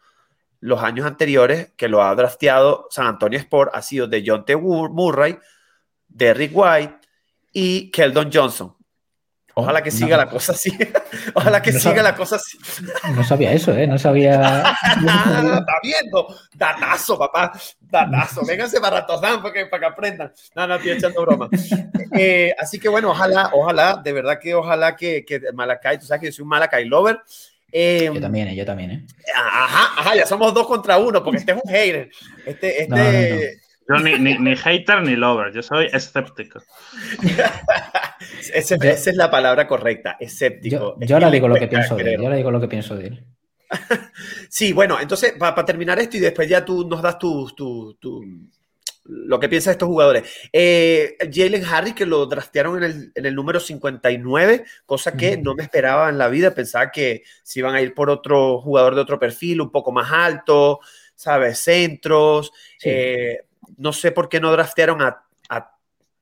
Los 0.59 0.83
años 0.83 1.05
anteriores 1.05 1.71
que 1.77 1.87
lo 1.87 2.03
ha 2.03 2.13
drafteado 2.15 2.87
San 2.89 3.07
Antonio 3.07 3.39
Sport 3.39 3.71
ha 3.73 3.81
sido 3.81 4.07
de 4.07 4.23
John 4.25 4.45
T. 4.45 4.57
Murray, 4.57 5.37
Derrick 6.07 6.51
White 6.53 6.95
y 7.53 7.91
Keldon 7.91 8.29
Johnson. 8.33 8.75
Ojalá 9.59 9.81
que 9.83 9.91
siga 9.91 10.15
la 10.15 10.29
cosa 10.29 10.53
así. 10.53 10.71
Ojalá 11.33 11.61
que 11.61 11.73
siga 11.73 12.01
la 12.01 12.15
cosa 12.15 12.37
así. 12.37 12.57
No 13.13 13.23
sabía 13.23 13.51
eso, 13.51 13.73
¿eh? 13.73 13.85
No 13.87 13.97
sabía. 13.97 14.61
Está 14.95 15.79
viendo. 15.83 16.27
Datazo, 16.55 17.17
papá. 17.17 17.51
Datazo. 17.79 18.45
Vénganse 18.45 18.79
para 18.79 19.05
Tozán 19.05 19.41
para 19.41 19.53
que, 19.53 19.65
para 19.65 19.81
que 19.81 19.85
aprendan. 19.87 20.33
No, 20.55 20.67
no, 20.67 20.75
estoy 20.75 20.91
echando 20.91 21.21
broma. 21.21 21.49
Eh, 22.17 22.53
así 22.57 22.79
que 22.79 22.87
bueno, 22.87 23.11
ojalá, 23.11 23.49
ojalá, 23.53 23.99
de 24.01 24.13
verdad 24.13 24.39
que 24.39 24.55
ojalá 24.55 24.95
que, 24.95 25.25
que 25.25 25.41
Malacay, 25.53 25.99
tú 25.99 26.05
sabes 26.05 26.21
que 26.21 26.27
yo 26.27 26.33
soy 26.33 26.43
un 26.43 26.49
Malacay 26.49 26.85
lover. 26.85 27.19
Eh, 27.71 28.09
yo 28.13 28.19
también, 28.19 28.53
yo 28.55 28.65
también, 28.65 28.91
¿eh? 28.91 29.05
Ajá, 29.35 30.01
ajá, 30.01 30.15
ya 30.15 30.25
somos 30.25 30.53
dos 30.53 30.67
contra 30.67 30.97
uno, 30.97 31.23
porque 31.23 31.39
este 31.39 31.51
es 31.51 31.57
un 31.63 31.71
hater. 31.71 32.09
Este, 32.45 32.83
este. 32.83 33.59
Yo 33.87 33.95
ni, 33.97 34.37
ni, 34.37 34.55
hater 34.55 35.01
ni 35.01 35.15
lover, 35.15 35.51
yo 35.51 35.63
soy 35.63 35.87
escéptico. 35.91 36.61
esa, 38.53 38.75
es 38.75 39.15
la 39.15 39.31
palabra 39.31 39.67
correcta, 39.67 40.15
escéptico. 40.19 40.95
Yo, 40.99 41.15
ahora 41.15 41.31
digo 41.31 41.47
lo 41.47 41.55
que 41.55 41.67
pienso 41.67 41.95
de 41.95 42.13
él. 42.13 42.19
Yo 42.19 42.25
ahora 42.25 42.35
digo 42.35 42.51
lo 42.51 42.61
que 42.61 42.67
pienso 42.67 42.95
de 42.95 43.07
él. 43.07 43.25
sí, 44.49 44.73
bueno, 44.73 44.99
entonces 44.99 45.33
para 45.39 45.65
terminar 45.65 45.97
esto 45.99 46.17
y 46.17 46.19
después 46.19 46.47
ya 46.47 46.63
tú 46.63 46.87
nos 46.87 47.01
das 47.01 47.17
tu, 47.17 47.49
tu, 47.55 47.97
lo 49.09 49.39
que 49.39 49.49
piensas 49.49 49.67
de 49.67 49.71
estos 49.73 49.87
jugadores. 49.87 50.29
Eh, 50.53 51.17
Jalen 51.31 51.65
Harry, 51.65 51.93
que 51.93 52.05
lo 52.05 52.25
draftearon 52.27 52.77
en 52.77 52.83
el, 52.83 53.11
en 53.15 53.25
el 53.25 53.35
número 53.35 53.59
59, 53.59 54.65
cosa 54.85 55.13
que 55.17 55.37
no 55.37 55.55
me 55.55 55.63
esperaba 55.63 56.09
en 56.09 56.17
la 56.17 56.29
vida. 56.29 56.53
Pensaba 56.53 56.91
que 56.91 57.23
se 57.43 57.59
iban 57.59 57.75
a 57.75 57.81
ir 57.81 57.93
por 57.93 58.09
otro 58.09 58.61
jugador 58.61 58.95
de 58.95 59.01
otro 59.01 59.19
perfil, 59.19 59.61
un 59.61 59.71
poco 59.71 59.91
más 59.91 60.11
alto, 60.11 60.79
¿sabes? 61.15 61.59
Centros. 61.59 62.51
Eh, 62.83 63.39
no 63.77 63.93
sé 63.93 64.11
por 64.11 64.29
qué 64.29 64.39
no 64.39 64.51
draftearon 64.51 65.01
a, 65.01 65.25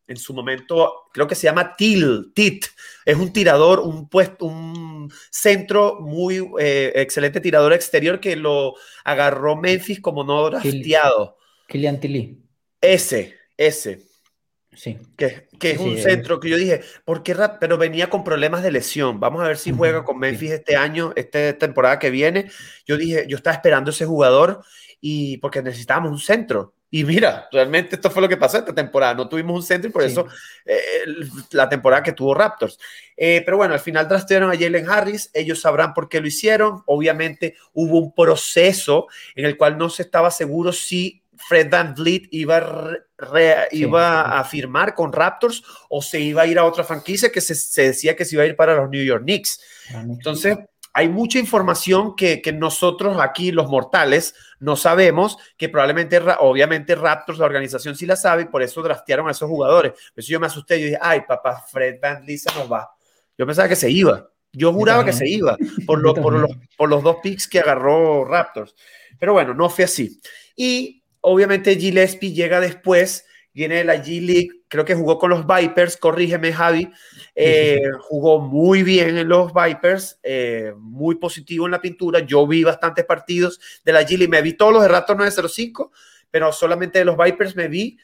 en 0.07 0.15
su 0.15 0.33
momento, 0.33 1.09
creo 1.11 1.27
que 1.27 1.35
se 1.35 1.43
llama 1.43 1.75
Til, 1.75 2.31
Tit. 2.33 2.65
Es 3.03 3.17
un 3.17 3.33
tirador, 3.33 3.81
un 3.81 4.07
puesto, 4.07 4.45
un 4.45 5.11
centro 5.29 5.99
muy 5.99 6.37
eh, 6.59 6.93
excelente 6.95 7.41
tirador 7.41 7.73
exterior 7.73 8.21
que 8.21 8.37
lo 8.37 8.75
agarró 9.03 9.57
Memphis 9.57 9.99
como 9.99 10.23
no 10.23 10.49
drafteado. 10.49 11.35
Kilian 11.67 11.99
Tilly. 11.99 12.46
Ese, 12.81 13.35
ese. 13.57 14.07
Sí. 14.77 14.99
Que, 15.17 15.47
es 15.59 15.79
un 15.79 15.97
centro 15.97 16.39
que 16.39 16.49
yo 16.49 16.57
dije, 16.57 16.81
¿por 17.03 17.23
qué 17.23 17.33
rap? 17.33 17.57
Pero 17.59 17.79
venía 17.79 18.11
con 18.11 18.23
problemas 18.23 18.61
de 18.61 18.71
lesión. 18.71 19.19
Vamos 19.19 19.43
a 19.43 19.47
ver 19.47 19.57
si 19.57 19.71
juega 19.71 20.03
con 20.03 20.19
Memphis 20.19 20.51
este 20.51 20.75
año, 20.75 21.13
esta 21.15 21.57
temporada 21.57 21.97
que 21.97 22.11
viene. 22.11 22.51
Yo 22.85 22.95
dije, 22.95 23.25
yo 23.27 23.37
estaba 23.37 23.55
esperando 23.55 23.89
ese 23.89 24.05
jugador 24.05 24.63
y 25.01 25.37
porque 25.37 25.63
necesitábamos 25.63 26.11
un 26.11 26.19
centro. 26.19 26.75
Y 26.89 27.03
mira, 27.03 27.49
realmente 27.51 27.95
esto 27.95 28.09
fue 28.09 28.21
lo 28.21 28.29
que 28.29 28.37
pasó 28.37 28.59
esta 28.59 28.73
temporada. 28.73 29.15
No 29.15 29.27
tuvimos 29.27 29.55
un 29.55 29.63
centro 29.63 29.89
y 29.89 29.91
por 29.91 30.03
eso 30.03 30.27
eh, 30.63 31.03
la 31.51 31.67
temporada 31.67 32.03
que 32.03 32.13
tuvo 32.13 32.33
Raptors. 32.33 32.79
Eh, 33.17 33.41
pero 33.43 33.57
bueno, 33.57 33.73
al 33.73 33.79
final 33.79 34.07
trastearon 34.07 34.51
a 34.51 34.57
Jalen 34.57 34.89
Harris. 34.89 35.29
Ellos 35.33 35.59
sabrán 35.59 35.93
por 35.93 36.07
qué 36.07 36.21
lo 36.21 36.27
hicieron. 36.27 36.83
Obviamente 36.85 37.55
hubo 37.73 37.97
un 37.99 38.13
proceso 38.13 39.07
en 39.35 39.45
el 39.45 39.57
cual 39.57 39.77
no 39.77 39.89
se 39.89 40.03
estaba 40.03 40.31
seguro 40.31 40.71
si 40.71 41.23
Fred 41.47 41.69
Van 41.69 41.93
Vliet 41.93 42.27
iba, 42.31 42.91
iba 43.71 44.39
a 44.39 44.43
firmar 44.43 44.93
con 44.93 45.11
Raptors 45.11 45.63
o 45.89 46.01
se 46.01 46.19
iba 46.19 46.43
a 46.43 46.47
ir 46.47 46.59
a 46.59 46.65
otra 46.65 46.83
franquicia 46.83 47.31
que 47.31 47.41
se, 47.41 47.55
se 47.55 47.83
decía 47.83 48.15
que 48.15 48.25
se 48.25 48.35
iba 48.35 48.43
a 48.43 48.47
ir 48.47 48.55
para 48.55 48.75
los 48.75 48.89
New 48.89 49.03
York 49.03 49.23
Knicks. 49.23 49.59
Entonces 49.93 50.57
hay 50.97 51.09
mucha 51.09 51.37
información 51.37 52.15
que, 52.15 52.41
nosotros 52.57 53.17
aquí, 53.21 53.51
los 53.51 53.69
mortales, 53.69 54.33
no 54.59 54.75
sabemos, 54.75 55.37
que 55.55 55.69
probablemente, 55.69 56.19
obviamente, 56.39 56.95
Raptors, 56.95 57.37
la 57.37 57.45
organización 57.45 57.95
sí 57.95 58.07
la 58.07 58.15
sabe, 58.15 58.41
y 58.41 58.45
por 58.45 58.63
eso 58.63 58.81
draftearon 58.81 59.27
a 59.27 59.31
esos 59.31 59.47
jugadores. 59.47 59.91
Por 59.91 60.23
eso 60.23 60.29
yo 60.29 60.39
me 60.39 60.47
asusté, 60.47 60.79
yo 60.79 60.85
dije, 60.85 60.97
ay, 60.99 61.21
papá, 61.27 61.63
Fred 61.71 61.99
Van 62.01 62.25
Lisa 62.25 62.51
nos 62.57 62.71
va. 62.71 62.89
Yo 63.37 63.45
pensaba 63.45 63.69
que 63.69 63.75
se 63.75 63.91
iba. 63.91 64.27
Yo 64.51 64.73
juraba 64.73 65.05
que 65.05 65.13
se 65.13 65.29
iba 65.29 65.55
por, 65.85 66.01
por, 66.19 66.33
los, 66.33 66.49
por 66.75 66.89
los 66.89 67.03
dos 67.03 67.17
picks 67.21 67.47
que 67.47 67.59
agarró 67.59 68.25
Raptors. 68.25 68.73
Pero 69.19 69.33
bueno, 69.33 69.53
no 69.53 69.69
fue 69.69 69.85
así. 69.85 70.19
Y 70.55 71.03
obviamente 71.27 71.75
Gillespie 71.75 72.33
llega 72.33 72.59
después 72.59 73.25
viene 73.57 73.77
de 73.77 73.85
la 73.85 73.95
G 73.95 74.21
League, 74.21 74.49
creo 74.67 74.85
que 74.85 74.93
jugó 74.93 75.17
con 75.17 75.31
los 75.31 75.47
Vipers, 75.47 75.97
corrígeme 75.97 76.53
Javi, 76.53 76.91
eh, 77.33 77.81
jugó 78.01 78.39
muy 78.39 78.83
bien 78.83 79.17
en 79.17 79.27
los 79.27 79.51
Vipers, 79.51 80.19
eh, 80.21 80.73
muy 80.77 81.15
positivo 81.15 81.65
en 81.65 81.71
la 81.71 81.81
pintura, 81.81 82.19
yo 82.19 82.45
vi 82.45 82.63
bastantes 82.63 83.03
partidos 83.05 83.59
de 83.83 83.93
la 83.93 84.03
G 84.03 84.11
League, 84.11 84.27
me 84.27 84.43
vi 84.43 84.53
todos 84.53 84.73
los 84.73 84.83
de 84.83 84.89
Raptors 84.89 85.17
905, 85.17 85.91
pero 86.29 86.51
solamente 86.51 86.99
de 86.99 87.05
los 87.05 87.17
Vipers 87.17 87.55
me 87.55 87.67
vi 87.67 87.97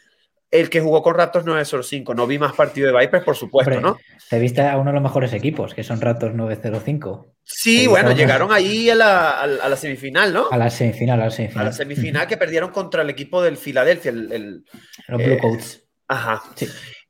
el 0.54 0.70
que 0.70 0.82
jugó 0.82 1.02
con 1.02 1.16
Raptors 1.16 1.48
905, 1.48 2.14
no 2.14 2.28
vi 2.28 2.38
más 2.38 2.54
partidos 2.54 2.94
de 2.94 3.00
Vipers, 3.00 3.24
por 3.24 3.36
supuesto, 3.36 3.82
¿no? 3.82 3.98
Te 4.30 4.38
viste 4.38 4.62
a 4.62 4.78
uno 4.78 4.92
de 4.92 4.94
los 4.94 5.02
mejores 5.02 5.34
equipos, 5.34 5.74
que 5.74 5.84
son 5.84 6.00
Raptors 6.00 6.36
905. 6.36 7.26
Sí, 7.44 7.88
bueno, 7.88 8.12
llegaron 8.12 8.54
ahí 8.54 8.88
a 8.92 8.94
la, 8.94 9.76
semifinal, 9.76 10.32
¿no? 10.32 10.46
A 10.52 10.58
la 10.60 10.70
semifinal, 10.70 11.20
a 11.22 11.26
la 11.26 11.32
semifinal. 11.32 11.66
A 11.66 11.70
la 11.70 11.74
semifinal 11.74 12.28
que 12.28 12.38
perdieron 12.38 12.70
contra 12.70 13.02
el 13.02 13.10
equipo 13.10 13.42
del 13.42 13.58
Filadelfia, 13.58 14.12
el, 14.12 14.64
los 15.08 15.24
Blue 15.24 15.34
eh, 15.34 15.40
Coats. 15.40 15.82
Ajá. 16.08 16.44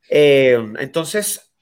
Eh, 0.10 0.58
entonces, 0.79 1.53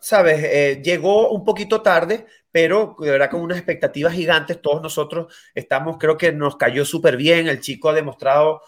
¿sabes? 0.00 0.42
Eh, 0.42 0.80
llegó 0.82 1.32
un 1.32 1.44
poquito 1.44 1.82
tarde, 1.82 2.24
pero 2.50 2.96
de 2.98 3.10
verdad 3.10 3.28
con 3.28 3.42
unas 3.42 3.58
expectativas 3.58 4.14
gigantes. 4.14 4.62
Todos 4.62 4.80
nosotros 4.80 5.34
estamos, 5.54 5.98
creo 5.98 6.16
que 6.16 6.32
nos 6.32 6.56
cayó 6.56 6.86
súper 6.86 7.18
bien. 7.18 7.46
El 7.46 7.60
chico 7.60 7.90
ha 7.90 7.92
demostrado 7.92 8.62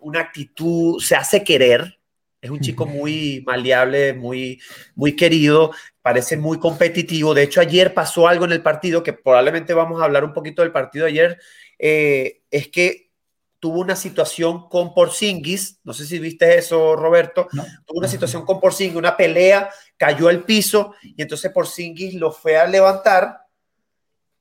una 0.00 0.20
actitud, 0.20 1.00
se 1.00 1.16
hace 1.16 1.44
querer. 1.44 1.98
Es 2.40 2.50
un 2.50 2.60
chico 2.60 2.86
muy 2.86 3.42
maleable, 3.46 4.14
muy, 4.14 4.60
muy 4.94 5.14
querido, 5.14 5.72
parece 6.00 6.38
muy 6.38 6.58
competitivo. 6.58 7.34
De 7.34 7.42
hecho, 7.42 7.60
ayer 7.60 7.92
pasó 7.92 8.28
algo 8.28 8.46
en 8.46 8.52
el 8.52 8.62
partido 8.62 9.02
que 9.02 9.12
probablemente 9.12 9.74
vamos 9.74 10.00
a 10.00 10.06
hablar 10.06 10.24
un 10.24 10.32
poquito 10.32 10.62
del 10.62 10.72
partido 10.72 11.04
de 11.04 11.10
ayer. 11.10 11.38
Eh, 11.78 12.40
es 12.50 12.68
que 12.68 13.10
tuvo 13.60 13.80
una 13.80 13.94
situación 13.94 14.68
con 14.68 14.94
Porzingis, 14.94 15.80
no 15.84 15.92
sé 15.92 16.06
si 16.06 16.18
viste 16.18 16.56
eso, 16.56 16.96
Roberto, 16.96 17.46
tuvo 17.86 17.98
una 17.98 18.08
situación 18.08 18.46
con 18.46 18.58
Porzingis, 18.58 18.96
una 18.96 19.16
pelea, 19.16 19.70
cayó 19.98 20.28
al 20.28 20.44
piso 20.44 20.94
y 21.02 21.20
entonces 21.20 21.52
Porzingis 21.52 22.14
lo 22.14 22.32
fue 22.32 22.56
a 22.56 22.66
levantar, 22.66 23.42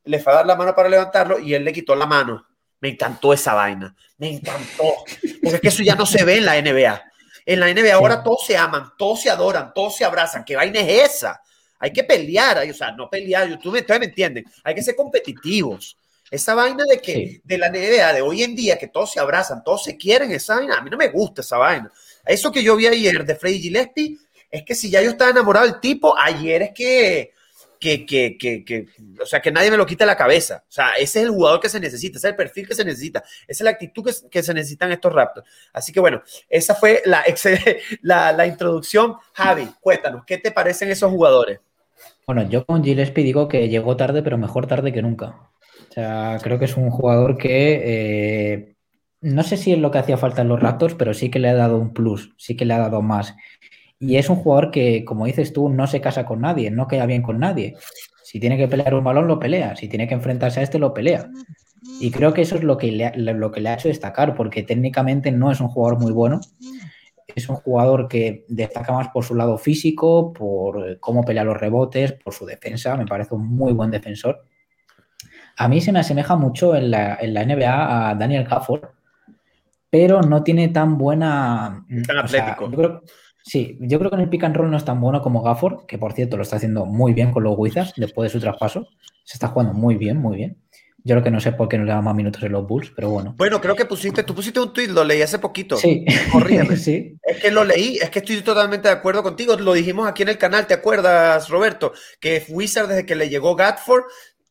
le 0.05 0.19
fue 0.19 0.31
a 0.31 0.37
dar 0.37 0.45
la 0.45 0.55
mano 0.55 0.73
para 0.73 0.87
levantarlo 0.87 1.37
y 1.37 1.53
él 1.53 1.65
le 1.65 1.73
quitó 1.73 1.95
la 1.95 2.05
mano. 2.05 2.45
Me 2.81 2.89
encantó 2.89 3.33
esa 3.33 3.53
vaina, 3.53 3.93
me 4.17 4.29
encantó, 4.33 4.95
porque 5.41 5.55
es 5.55 5.61
que 5.61 5.67
eso 5.67 5.83
ya 5.83 5.95
no 5.95 6.05
se 6.05 6.23
ve 6.23 6.37
en 6.37 6.45
la 6.45 6.61
NBA. 6.61 7.01
En 7.45 7.59
la 7.59 7.73
NBA 7.73 7.93
ahora 7.93 8.23
todos 8.23 8.45
se 8.45 8.55
aman, 8.55 8.91
todos 8.97 9.21
se 9.21 9.29
adoran, 9.29 9.73
todos 9.73 9.95
se 9.97 10.05
abrazan. 10.05 10.45
¿Qué 10.45 10.55
vaina 10.55 10.79
es 10.79 11.15
esa? 11.15 11.41
Hay 11.79 11.91
que 11.91 12.03
pelear, 12.03 12.59
o 12.69 12.73
sea, 12.73 12.91
no 12.91 13.09
pelear, 13.09 13.57
tú 13.59 13.71
me, 13.71 13.81
me 13.81 14.05
entienden, 14.05 14.45
hay 14.63 14.75
que 14.75 14.83
ser 14.83 14.95
competitivos. 14.95 15.97
Esa 16.29 16.53
vaina 16.53 16.83
de 16.87 16.99
que 16.99 17.41
de 17.43 17.57
la 17.57 17.69
NBA 17.69 18.13
de 18.13 18.21
hoy 18.21 18.43
en 18.43 18.55
día, 18.55 18.77
que 18.77 18.87
todos 18.87 19.11
se 19.11 19.19
abrazan, 19.19 19.63
todos 19.63 19.83
se 19.83 19.97
quieren, 19.97 20.31
esa 20.31 20.55
vaina, 20.55 20.77
a 20.77 20.81
mí 20.81 20.89
no 20.89 20.97
me 20.97 21.07
gusta 21.07 21.41
esa 21.41 21.57
vaina. 21.57 21.91
Eso 22.25 22.51
que 22.51 22.61
yo 22.61 22.75
vi 22.75 22.85
ayer 22.85 23.25
de 23.25 23.35
Freddy 23.35 23.59
Gillespie, 23.59 24.17
es 24.51 24.63
que 24.63 24.75
si 24.75 24.89
ya 24.89 25.01
yo 25.01 25.11
estaba 25.11 25.31
enamorado 25.31 25.65
del 25.65 25.79
tipo, 25.79 26.15
ayer 26.17 26.61
es 26.61 26.71
que 26.73 27.33
que, 27.79 28.05
que, 28.05 28.37
que, 28.37 28.87
o 29.21 29.25
sea, 29.25 29.41
que 29.41 29.51
nadie 29.51 29.71
me 29.71 29.77
lo 29.77 29.85
quite 29.85 30.05
la 30.05 30.17
cabeza. 30.17 30.63
O 30.67 30.71
sea, 30.71 30.91
ese 30.93 31.19
es 31.19 31.25
el 31.25 31.31
jugador 31.31 31.59
que 31.59 31.69
se 31.69 31.79
necesita, 31.79 32.17
ese 32.17 32.27
es 32.27 32.31
el 32.31 32.35
perfil 32.35 32.67
que 32.67 32.75
se 32.75 32.85
necesita, 32.85 33.19
esa 33.19 33.31
es 33.47 33.61
la 33.61 33.71
actitud 33.71 34.03
que, 34.03 34.29
que 34.29 34.43
se 34.43 34.53
necesitan 34.53 34.91
estos 34.91 35.13
Raptors. 35.13 35.47
Así 35.73 35.91
que 35.91 35.99
bueno, 35.99 36.21
esa 36.49 36.75
fue 36.75 37.01
la, 37.05 37.23
la, 38.01 38.31
la 38.33 38.45
introducción. 38.45 39.15
Javi, 39.33 39.67
cuéntanos, 39.79 40.23
¿qué 40.25 40.37
te 40.37 40.51
parecen 40.51 40.89
esos 40.89 41.09
jugadores? 41.09 41.59
Bueno, 42.27 42.47
yo 42.47 42.65
con 42.65 42.83
Gillespie 42.83 43.23
digo 43.23 43.47
que 43.47 43.69
llegó 43.69 43.95
tarde, 43.95 44.21
pero 44.21 44.37
mejor 44.37 44.67
tarde 44.67 44.93
que 44.93 45.01
nunca. 45.01 45.49
O 45.89 45.93
sea, 45.93 46.37
creo 46.43 46.59
que 46.59 46.65
es 46.65 46.77
un 46.77 46.91
jugador 46.91 47.37
que 47.37 47.81
eh, 47.83 48.75
no 49.21 49.43
sé 49.43 49.57
si 49.57 49.73
es 49.73 49.79
lo 49.79 49.91
que 49.91 49.97
hacía 49.97 50.17
falta 50.17 50.41
en 50.41 50.47
los 50.47 50.59
Raptors, 50.59 50.95
pero 50.95 51.13
sí 51.13 51.29
que 51.29 51.39
le 51.39 51.49
ha 51.49 51.55
dado 51.55 51.77
un 51.77 51.93
plus, 51.93 52.33
sí 52.37 52.55
que 52.55 52.65
le 52.65 52.73
ha 52.73 52.79
dado 52.79 53.01
más. 53.01 53.35
Y 53.99 54.15
es 54.15 54.29
un 54.29 54.37
jugador 54.37 54.71
que, 54.71 55.03
como 55.03 55.25
dices 55.25 55.51
tú, 55.51 55.67
no 55.67 55.85
se 55.85 55.99
casa 55.99 56.25
con 56.25 56.41
nadie, 56.41 56.71
no 56.71 56.87
queda 56.87 57.05
bien 57.05 57.21
con 57.21 57.37
nadie. 57.37 57.75
Si 58.23 58.39
tiene 58.39 58.57
que 58.57 58.67
pelear 58.67 58.93
un 58.93 59.03
balón, 59.03 59.27
lo 59.27 59.39
pelea. 59.39 59.75
Si 59.75 59.89
tiene 59.89 60.07
que 60.07 60.13
enfrentarse 60.13 60.61
a 60.61 60.63
este, 60.63 60.79
lo 60.79 60.93
pelea. 60.93 61.29
Y 61.99 62.11
creo 62.11 62.33
que 62.33 62.41
eso 62.41 62.55
es 62.55 62.63
lo 62.63 62.77
que 62.77 62.91
le, 62.91 63.11
lo 63.15 63.51
que 63.51 63.59
le 63.59 63.69
ha 63.69 63.73
hecho 63.73 63.89
destacar, 63.89 64.35
porque 64.35 64.63
técnicamente 64.63 65.31
no 65.31 65.51
es 65.51 65.59
un 65.59 65.67
jugador 65.67 65.99
muy 65.99 66.13
bueno. 66.13 66.39
Es 67.27 67.49
un 67.49 67.57
jugador 67.57 68.07
que 68.07 68.45
destaca 68.47 68.93
más 68.93 69.09
por 69.09 69.23
su 69.23 69.35
lado 69.35 69.57
físico, 69.57 70.31
por 70.31 70.99
cómo 70.99 71.23
pelea 71.23 71.43
los 71.43 71.57
rebotes, 71.57 72.13
por 72.13 72.33
su 72.33 72.45
defensa. 72.45 72.95
Me 72.95 73.05
parece 73.05 73.35
un 73.35 73.47
muy 73.47 73.73
buen 73.73 73.91
defensor. 73.91 74.45
A 75.57 75.67
mí 75.67 75.81
se 75.81 75.91
me 75.91 75.99
asemeja 75.99 76.37
mucho 76.37 76.73
en 76.75 76.91
la, 76.91 77.17
NBA 77.21 78.09
a 78.09 78.15
Daniel 78.15 78.45
Gafford, 78.45 78.85
pero 79.89 80.21
no 80.21 80.41
tiene 80.41 80.69
tan 80.69 80.97
buena. 80.97 81.85
Tan 82.07 82.17
atlético. 82.17 83.01
Sí, 83.43 83.77
yo 83.81 83.99
creo 83.99 84.09
que 84.11 84.15
en 84.15 84.21
el 84.23 84.29
pick 84.29 84.43
and 84.43 84.55
roll 84.55 84.71
no 84.71 84.77
es 84.77 84.85
tan 84.85 84.99
bueno 84.99 85.21
como 85.21 85.41
Gafford, 85.41 85.85
que 85.85 85.97
por 85.97 86.13
cierto 86.13 86.37
lo 86.37 86.43
está 86.43 86.57
haciendo 86.57 86.85
muy 86.85 87.13
bien 87.13 87.31
con 87.31 87.43
los 87.43 87.57
Wizards 87.57 87.93
después 87.97 88.31
de 88.31 88.39
su 88.39 88.43
traspaso. 88.43 88.87
Se 89.23 89.35
está 89.35 89.47
jugando 89.47 89.73
muy 89.73 89.95
bien, 89.95 90.17
muy 90.17 90.37
bien. 90.37 90.57
Yo 91.03 91.15
creo 91.15 91.23
que 91.23 91.31
no 91.31 91.39
sé 91.39 91.53
por 91.53 91.69
qué 91.69 91.77
no 91.77 91.85
le 91.85 91.91
da 91.91 92.01
más 92.01 92.13
minutos 92.13 92.43
en 92.43 92.51
los 92.51 92.67
Bulls, 92.67 92.91
pero 92.93 93.09
bueno. 93.09 93.33
Bueno, 93.37 93.61
creo 93.61 93.75
que 93.75 93.85
pusiste, 93.85 94.23
tú 94.23 94.35
pusiste 94.35 94.59
un 94.59 94.73
tweet, 94.73 94.87
lo 94.87 95.03
leí 95.03 95.21
hace 95.21 95.39
poquito. 95.39 95.77
Sí. 95.77 96.05
sí. 96.77 97.17
Es 97.23 97.37
que 97.41 97.51
lo 97.51 97.63
leí, 97.63 97.97
es 97.97 98.09
que 98.09 98.19
estoy 98.19 98.41
totalmente 98.41 98.89
de 98.89 98.95
acuerdo 98.95 99.23
contigo. 99.23 99.55
Lo 99.55 99.73
dijimos 99.73 100.07
aquí 100.07 100.23
en 100.23 100.29
el 100.29 100.37
canal, 100.37 100.67
¿te 100.67 100.73
acuerdas, 100.73 101.49
Roberto? 101.49 101.93
Que 102.19 102.43
Wizard 102.49 102.89
desde 102.89 103.05
que 103.05 103.15
le 103.15 103.29
llegó 103.29 103.55
Gatford 103.55 104.03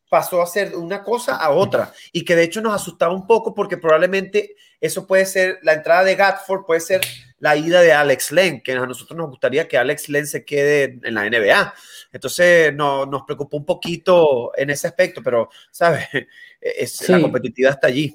pasó 0.09 0.41
a 0.41 0.47
ser 0.47 0.75
una 0.75 1.03
cosa 1.03 1.35
a 1.35 1.51
otra 1.51 1.93
y 2.11 2.25
que 2.25 2.35
de 2.35 2.43
hecho 2.43 2.61
nos 2.61 2.73
asustaba 2.73 3.13
un 3.13 3.27
poco 3.27 3.53
porque 3.53 3.77
probablemente 3.77 4.55
eso 4.81 5.07
puede 5.07 5.25
ser, 5.25 5.59
la 5.63 5.73
entrada 5.73 6.03
de 6.03 6.15
Gatford 6.15 6.65
puede 6.65 6.79
ser 6.79 7.01
la 7.39 7.55
ida 7.55 7.81
de 7.81 7.93
Alex 7.93 8.31
Len, 8.31 8.61
que 8.61 8.73
a 8.73 8.85
nosotros 8.85 9.17
nos 9.17 9.29
gustaría 9.29 9.67
que 9.67 9.77
Alex 9.77 10.09
Len 10.09 10.27
se 10.27 10.43
quede 10.43 10.99
en 11.03 11.13
la 11.13 11.29
NBA. 11.29 11.73
Entonces 12.11 12.73
no, 12.73 13.05
nos 13.05 13.23
preocupó 13.23 13.57
un 13.57 13.65
poquito 13.65 14.51
en 14.57 14.69
ese 14.69 14.87
aspecto, 14.87 15.21
pero, 15.23 15.49
¿sabes? 15.71 16.05
Es, 16.61 17.07
La 17.07 17.21
competitividad 17.21 17.75
está 17.75 17.87
allí. 17.87 18.13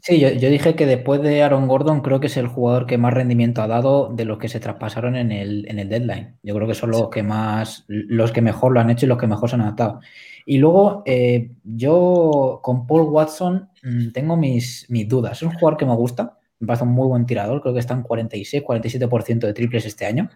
Sí, 0.00 0.18
yo, 0.18 0.30
dije 0.30 0.74
que 0.74 0.86
después 0.86 1.20
de 1.20 1.42
Aaron 1.42 1.68
Gordon 1.68 2.00
creo 2.00 2.20
que 2.20 2.28
es 2.28 2.36
el 2.38 2.46
jugador 2.46 2.86
que 2.86 2.96
más 2.96 3.12
rendimiento 3.12 3.60
ha 3.62 3.66
dado 3.66 4.10
de 4.14 4.24
los 4.24 4.38
que 4.38 4.48
se 4.48 4.60
traspasaron 4.60 5.16
en 5.16 5.30
el, 5.30 5.68
en 5.68 5.78
el 5.78 5.90
deadline. 5.90 6.38
Yo 6.42 6.54
creo 6.54 6.66
que 6.66 6.74
son 6.74 6.90
los 6.90 7.10
que 7.10 7.22
más, 7.22 7.84
los 7.88 8.32
que 8.32 8.40
mejor 8.40 8.72
lo 8.72 8.80
han 8.80 8.88
hecho 8.88 9.04
y 9.04 9.08
los 9.08 9.18
que 9.18 9.26
mejor 9.26 9.50
se 9.50 9.56
han 9.56 9.62
adaptado. 9.62 10.00
Y 10.44 10.58
luego 10.58 11.02
eh, 11.06 11.50
yo 11.64 12.60
con 12.62 12.86
Paul 12.86 13.02
Watson 13.02 13.70
mm, 13.82 14.10
tengo 14.12 14.36
mis, 14.36 14.86
mis 14.88 15.08
dudas. 15.08 15.38
Es 15.38 15.42
un 15.42 15.52
jugador 15.52 15.76
que 15.76 15.86
me 15.86 15.94
gusta, 15.94 16.38
me 16.58 16.66
parece 16.66 16.84
un 16.84 16.92
muy 16.92 17.06
buen 17.06 17.26
tirador, 17.26 17.60
creo 17.60 17.74
que 17.74 17.80
está 17.80 17.94
en 17.94 18.02
46, 18.02 18.62
47% 18.62 19.38
de 19.40 19.52
triples 19.52 19.86
este 19.86 20.06
año. 20.06 20.30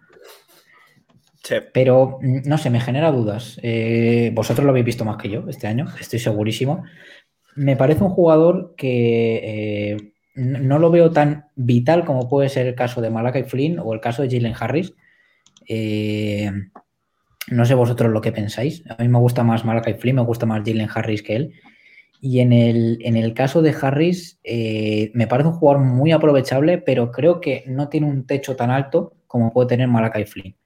Pero 1.73 2.19
mm, 2.21 2.49
no 2.49 2.59
sé, 2.59 2.71
me 2.71 2.81
genera 2.81 3.13
dudas. 3.13 3.59
Eh, 3.63 4.31
vosotros 4.35 4.65
lo 4.65 4.71
habéis 4.71 4.87
visto 4.87 5.05
más 5.05 5.17
que 5.17 5.29
yo 5.29 5.45
este 5.49 5.67
año, 5.67 5.87
estoy 6.01 6.19
segurísimo. 6.19 6.85
Me 7.55 7.77
parece 7.77 8.05
un 8.05 8.11
jugador 8.11 8.75
que 8.77 9.95
eh, 9.95 10.13
no 10.35 10.79
lo 10.79 10.91
veo 10.91 11.11
tan 11.13 11.47
vital 11.55 12.05
como 12.05 12.29
puede 12.29 12.49
ser 12.49 12.67
el 12.67 12.75
caso 12.75 13.01
de 13.01 13.11
Malakai 13.11 13.45
Flynn 13.45 13.79
o 13.79 13.95
el 13.95 14.01
caso 14.01 14.23
de 14.23 14.31
Jalen 14.31 14.55
Harris. 14.59 14.93
Eh, 15.69 16.51
no 17.49 17.65
sé 17.65 17.75
vosotros 17.75 18.13
lo 18.13 18.21
que 18.21 18.33
pensáis. 18.33 18.83
A 18.89 19.03
mí 19.03 19.09
me 19.09 19.19
gusta 19.19 19.45
más 19.45 19.65
Malakai 19.65 19.95
Flynn, 19.95 20.17
me 20.17 20.23
gusta 20.23 20.47
más 20.47 20.63
Jalen 20.65 20.89
Harris 20.95 21.23
que 21.23 21.37
él. 21.37 21.55
Y 22.21 22.41
en 22.41 22.53
el, 22.53 22.99
en 23.03 23.17
el 23.17 23.35
caso 23.35 23.63
de 23.63 23.75
Harris, 23.81 24.41
me 25.15 25.27
parece 25.27 25.49
un 25.51 25.55
jugador 25.55 25.85
muy 25.85 26.13
aprovechable, 26.13 26.79
pero 26.79 27.13
creo 27.13 27.41
que 27.41 27.65
no 27.67 27.89
tiene 27.89 28.07
un 28.07 28.27
techo 28.27 28.57
tan 28.57 28.71
alto 28.71 29.13
como 29.27 29.53
puede 29.53 29.69
tener 29.69 29.89
Flynn. 30.27 30.57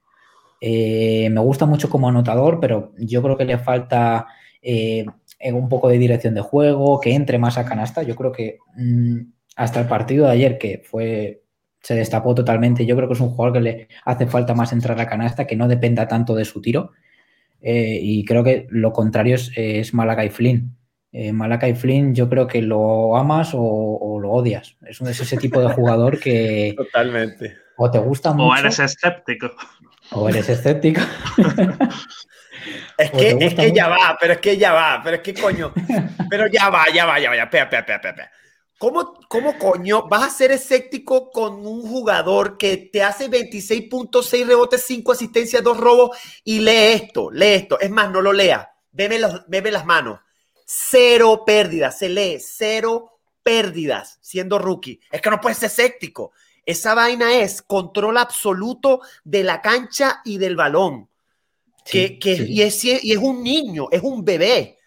Eh, 0.60 1.28
me 1.30 1.40
gusta 1.40 1.66
mucho 1.66 1.88
como 1.88 2.08
anotador, 2.08 2.60
pero 2.60 2.92
yo 2.98 3.22
creo 3.22 3.36
que 3.36 3.44
le 3.44 3.58
falta 3.58 4.26
eh, 4.62 5.06
un 5.52 5.68
poco 5.68 5.88
de 5.88 5.98
dirección 5.98 6.34
de 6.34 6.42
juego, 6.42 7.00
que 7.00 7.14
entre 7.14 7.38
más 7.38 7.58
a 7.58 7.64
canasta. 7.64 8.02
Yo 8.02 8.14
creo 8.14 8.32
que 8.32 8.58
mm, 8.76 9.20
hasta 9.56 9.80
el 9.80 9.88
partido 9.88 10.26
de 10.26 10.32
ayer, 10.32 10.58
que 10.58 10.82
fue 10.84 11.39
se 11.82 11.94
destapó 11.94 12.34
totalmente, 12.34 12.86
yo 12.86 12.96
creo 12.96 13.08
que 13.08 13.14
es 13.14 13.20
un 13.20 13.30
jugador 13.30 13.54
que 13.54 13.60
le 13.60 13.88
hace 14.04 14.26
falta 14.26 14.54
más 14.54 14.72
entrar 14.72 15.00
a 15.00 15.08
canasta, 15.08 15.46
que 15.46 15.56
no 15.56 15.68
dependa 15.68 16.08
tanto 16.08 16.34
de 16.34 16.44
su 16.44 16.60
tiro. 16.60 16.92
Eh, 17.62 17.98
y 18.00 18.24
creo 18.24 18.42
que 18.42 18.66
lo 18.70 18.92
contrario 18.92 19.34
es, 19.34 19.52
es 19.56 19.94
Malakai 19.94 20.30
Flynn. 20.30 20.76
Malakai 21.12 21.74
Flynn, 21.74 22.14
yo 22.14 22.28
creo 22.28 22.46
que 22.46 22.62
lo 22.62 23.16
amas 23.16 23.50
o, 23.52 24.18
lo 24.22 24.30
odias. 24.30 24.76
Es, 24.86 25.00
es 25.00 25.20
ese 25.20 25.36
tipo 25.36 25.60
de 25.60 25.68
jugador 25.74 26.20
que. 26.20 26.74
Totalmente. 26.76 27.56
O 27.82 27.90
te 27.90 27.98
gusta 27.98 28.32
mucho. 28.32 28.48
O 28.48 28.56
eres 28.56 28.78
escéptico. 28.78 29.50
O 30.12 30.28
eres 30.28 30.48
escéptico. 30.50 31.00
es 32.98 33.10
que, 33.10 33.28
es 33.40 33.54
que 33.54 33.72
ya 33.72 33.88
va, 33.88 34.18
pero 34.20 34.34
es 34.34 34.38
que 34.38 34.58
ya 34.58 34.72
va, 34.72 35.00
pero 35.02 35.16
es 35.16 35.22
que 35.22 35.32
coño. 35.34 35.72
Pero 36.28 36.46
ya 36.48 36.68
va, 36.68 36.84
ya 36.94 37.06
va, 37.06 37.18
ya 37.18 37.30
va, 37.30 37.36
ya, 37.36 37.44
espera, 37.44 38.30
¿Cómo, 38.80 39.12
¿Cómo 39.28 39.58
coño 39.58 40.08
vas 40.08 40.22
a 40.22 40.30
ser 40.30 40.52
escéptico 40.52 41.30
con 41.30 41.66
un 41.66 41.82
jugador 41.82 42.56
que 42.56 42.78
te 42.78 43.02
hace 43.02 43.28
26.6 43.28 44.46
rebotes, 44.46 44.84
5 44.86 45.12
asistencias, 45.12 45.62
2 45.62 45.76
robos 45.76 46.16
y 46.44 46.60
lee 46.60 46.94
esto, 46.94 47.30
lee 47.30 47.56
esto? 47.56 47.78
Es 47.78 47.90
más, 47.90 48.10
no 48.10 48.22
lo 48.22 48.32
lea, 48.32 48.72
bebe, 48.90 49.18
los, 49.18 49.46
bebe 49.48 49.70
las 49.70 49.84
manos. 49.84 50.20
Cero 50.64 51.42
pérdidas, 51.44 51.98
se 51.98 52.08
lee, 52.08 52.38
cero 52.40 53.18
pérdidas 53.42 54.18
siendo 54.22 54.58
rookie. 54.58 54.98
Es 55.12 55.20
que 55.20 55.28
no 55.28 55.42
puedes 55.42 55.58
ser 55.58 55.66
escéptico. 55.66 56.32
Esa 56.64 56.94
vaina 56.94 57.36
es 57.36 57.60
control 57.60 58.16
absoluto 58.16 59.02
de 59.24 59.44
la 59.44 59.60
cancha 59.60 60.22
y 60.24 60.38
del 60.38 60.56
balón. 60.56 61.06
que, 61.84 62.18
Y, 62.48 62.62
es, 62.62 62.82
y 62.82 63.12
es 63.12 63.18
un 63.18 63.42
niño, 63.42 63.88
es 63.90 64.00
un 64.00 64.24
bebé 64.24 64.79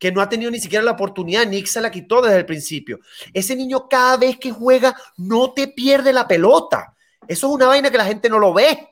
que 0.00 0.10
no 0.10 0.22
ha 0.22 0.28
tenido 0.28 0.50
ni 0.50 0.58
siquiera 0.58 0.82
la 0.82 0.92
oportunidad, 0.92 1.46
Nick 1.46 1.66
se 1.66 1.80
la 1.80 1.90
quitó 1.90 2.22
desde 2.22 2.38
el 2.38 2.46
principio. 2.46 2.98
Ese 3.34 3.54
niño 3.54 3.86
cada 3.88 4.16
vez 4.16 4.38
que 4.38 4.50
juega 4.50 4.96
no 5.18 5.52
te 5.52 5.68
pierde 5.68 6.12
la 6.12 6.26
pelota. 6.26 6.96
Eso 7.28 7.48
es 7.48 7.52
una 7.52 7.66
vaina 7.66 7.90
que 7.90 7.98
la 7.98 8.06
gente 8.06 8.30
no 8.30 8.38
lo 8.38 8.54
ve. 8.54 8.88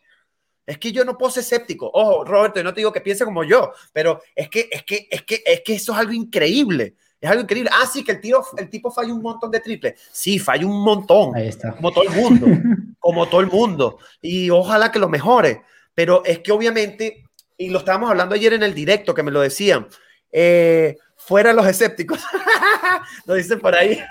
Es 0.66 0.76
que 0.76 0.92
yo 0.92 1.06
no 1.06 1.16
puedo 1.16 1.32
ser 1.32 1.44
escéptico. 1.44 1.90
Ojo, 1.94 2.24
Roberto, 2.24 2.60
yo 2.60 2.64
no 2.64 2.74
te 2.74 2.82
digo 2.82 2.92
que 2.92 3.00
piense 3.00 3.24
como 3.24 3.42
yo, 3.42 3.72
pero 3.90 4.20
es 4.36 4.50
que, 4.50 4.68
es 4.70 4.82
que, 4.82 5.08
es 5.10 5.22
que, 5.22 5.42
es 5.46 5.62
que 5.64 5.74
eso 5.76 5.92
es 5.92 5.98
algo 5.98 6.12
increíble. 6.12 6.94
Es 7.18 7.30
algo 7.30 7.42
increíble. 7.42 7.70
Ah, 7.72 7.86
sí, 7.86 8.04
que 8.04 8.12
el, 8.12 8.20
tiro, 8.20 8.44
el 8.58 8.68
tipo 8.68 8.90
falla 8.90 9.14
un 9.14 9.22
montón 9.22 9.50
de 9.50 9.60
triples. 9.60 9.98
Sí, 10.12 10.38
falla 10.38 10.66
un 10.66 10.84
montón. 10.84 11.34
Ahí 11.34 11.48
está. 11.48 11.74
Como 11.74 11.90
todo 11.90 12.04
el 12.04 12.10
mundo. 12.10 12.46
como 12.98 13.26
todo 13.28 13.40
el 13.40 13.46
mundo. 13.46 13.98
Y 14.20 14.50
ojalá 14.50 14.92
que 14.92 14.98
lo 14.98 15.08
mejore. 15.08 15.62
Pero 15.94 16.22
es 16.26 16.40
que 16.40 16.52
obviamente, 16.52 17.24
y 17.56 17.70
lo 17.70 17.78
estábamos 17.78 18.10
hablando 18.10 18.34
ayer 18.34 18.52
en 18.52 18.62
el 18.62 18.74
directo, 18.74 19.14
que 19.14 19.22
me 19.22 19.30
lo 19.30 19.40
decían, 19.40 19.88
eh, 20.32 20.96
fuera 21.16 21.52
los 21.52 21.66
escépticos. 21.66 22.22
lo 23.26 23.34
dicen 23.34 23.60
por 23.60 23.74
ahí. 23.74 24.02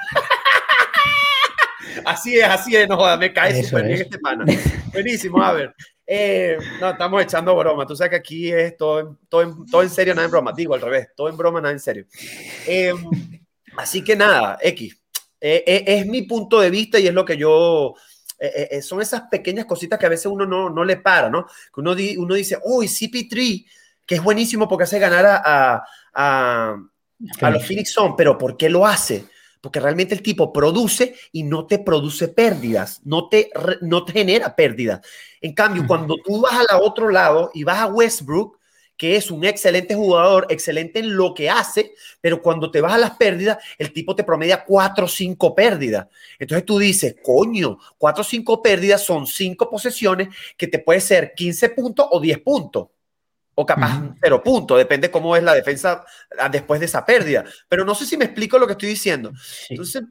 así 2.05 2.37
es, 2.37 2.45
así 2.45 2.75
es, 2.75 2.87
no 2.87 3.17
me 3.17 3.33
cae 3.33 3.63
súper 3.63 3.85
bien 3.85 4.01
este 4.01 4.19
pana. 4.19 4.45
Buenísimo, 4.93 5.41
a 5.41 5.53
ver. 5.53 5.75
Eh, 6.09 6.57
no, 6.79 6.91
estamos 6.91 7.21
echando 7.21 7.55
broma. 7.55 7.85
Tú 7.85 7.95
sabes 7.95 8.11
que 8.11 8.15
aquí 8.15 8.51
es 8.51 8.77
todo, 8.77 9.19
todo, 9.27 9.65
todo 9.69 9.83
en 9.83 9.89
serio, 9.89 10.15
nada 10.15 10.25
en 10.25 10.31
broma. 10.31 10.53
Digo 10.55 10.73
al 10.73 10.81
revés, 10.81 11.09
todo 11.15 11.27
en 11.27 11.35
broma, 11.35 11.59
nada 11.59 11.73
en 11.73 11.79
serio. 11.79 12.05
Eh, 12.65 12.93
así 13.75 14.03
que 14.03 14.15
nada, 14.15 14.57
X. 14.61 14.97
Eh, 15.39 15.83
es 15.85 16.07
mi 16.07 16.23
punto 16.23 16.59
de 16.59 16.69
vista 16.69 16.97
y 16.97 17.07
es 17.07 17.13
lo 17.13 17.25
que 17.25 17.35
yo. 17.35 17.93
son 18.81 19.01
esas 19.01 19.23
pequeñas 19.29 19.65
cositas 19.65 19.99
que 19.99 20.05
a 20.05 20.09
veces 20.09 20.27
uno 20.27 20.45
no, 20.45 20.69
no 20.69 20.85
le 20.85 20.97
para, 20.97 21.29
¿no? 21.29 21.45
Que 21.45 21.81
uno, 21.81 21.93
uno 22.17 22.35
dice, 22.35 22.57
uy, 22.63 22.87
CP3, 22.87 23.65
que 24.05 24.15
es 24.15 24.23
buenísimo 24.23 24.67
porque 24.67 24.85
hace 24.85 24.99
ganar 24.99 25.25
a, 25.25 25.41
a, 25.43 25.83
a, 26.17 26.75
a 27.41 27.49
los 27.49 27.65
Phoenix 27.65 27.91
Sun, 27.91 28.15
pero 28.17 28.37
¿por 28.37 28.57
qué 28.57 28.69
lo 28.69 28.85
hace? 28.85 29.23
porque 29.61 29.79
realmente 29.79 30.13
el 30.13 30.21
tipo 30.21 30.53
produce 30.53 31.15
y 31.31 31.43
no 31.43 31.65
te 31.65 31.79
produce 31.79 32.27
pérdidas, 32.29 33.01
no 33.03 33.27
te, 33.27 33.49
no 33.81 34.05
te 34.05 34.13
genera 34.13 34.55
pérdidas. 34.55 35.01
En 35.41 35.53
cambio, 35.53 35.85
cuando 35.87 36.15
tú 36.23 36.41
vas 36.41 36.53
al 36.53 36.81
otro 36.81 37.09
lado 37.09 37.51
y 37.53 37.63
vas 37.63 37.79
a 37.79 37.87
Westbrook, 37.87 38.57
que 38.95 39.15
es 39.15 39.29
un 39.29 39.45
excelente 39.45 39.93
jugador, 39.93 40.47
excelente 40.49 40.99
en 40.99 41.15
lo 41.15 41.33
que 41.33 41.49
hace, 41.49 41.93
pero 42.19 42.41
cuando 42.41 42.71
te 42.71 42.81
vas 42.81 42.93
a 42.93 42.97
las 42.97 43.11
pérdidas, 43.11 43.57
el 43.77 43.93
tipo 43.93 44.15
te 44.15 44.23
promedia 44.23 44.63
cuatro 44.63 45.05
o 45.05 45.09
cinco 45.09 45.53
pérdidas. 45.53 46.07
Entonces 46.39 46.65
tú 46.65 46.79
dices, 46.79 47.15
coño, 47.21 47.77
cuatro 47.97 48.21
o 48.21 48.23
cinco 48.23 48.61
pérdidas 48.61 49.03
son 49.03 49.27
cinco 49.27 49.69
posesiones 49.69 50.29
que 50.57 50.67
te 50.67 50.79
puede 50.79 50.99
ser 50.99 51.33
15 51.35 51.69
puntos 51.69 52.07
o 52.09 52.19
10 52.19 52.39
puntos 52.39 52.87
o 53.59 53.65
capaz 53.65 54.03
cero 54.21 54.43
punto, 54.43 54.77
depende 54.77 55.09
cómo 55.09 55.35
es 55.35 55.41
la 55.41 55.55
defensa 55.55 56.05
ah, 56.37 56.47
después 56.47 56.79
de 56.79 56.85
esa 56.85 57.03
pérdida. 57.03 57.43
Pero 57.67 57.83
no 57.85 57.95
sé 57.95 58.05
si 58.05 58.15
me 58.15 58.25
explico 58.25 58.59
lo 58.59 58.67
que 58.67 58.73
estoy 58.73 58.89
diciendo. 58.89 59.31
Entonces, 59.67 60.03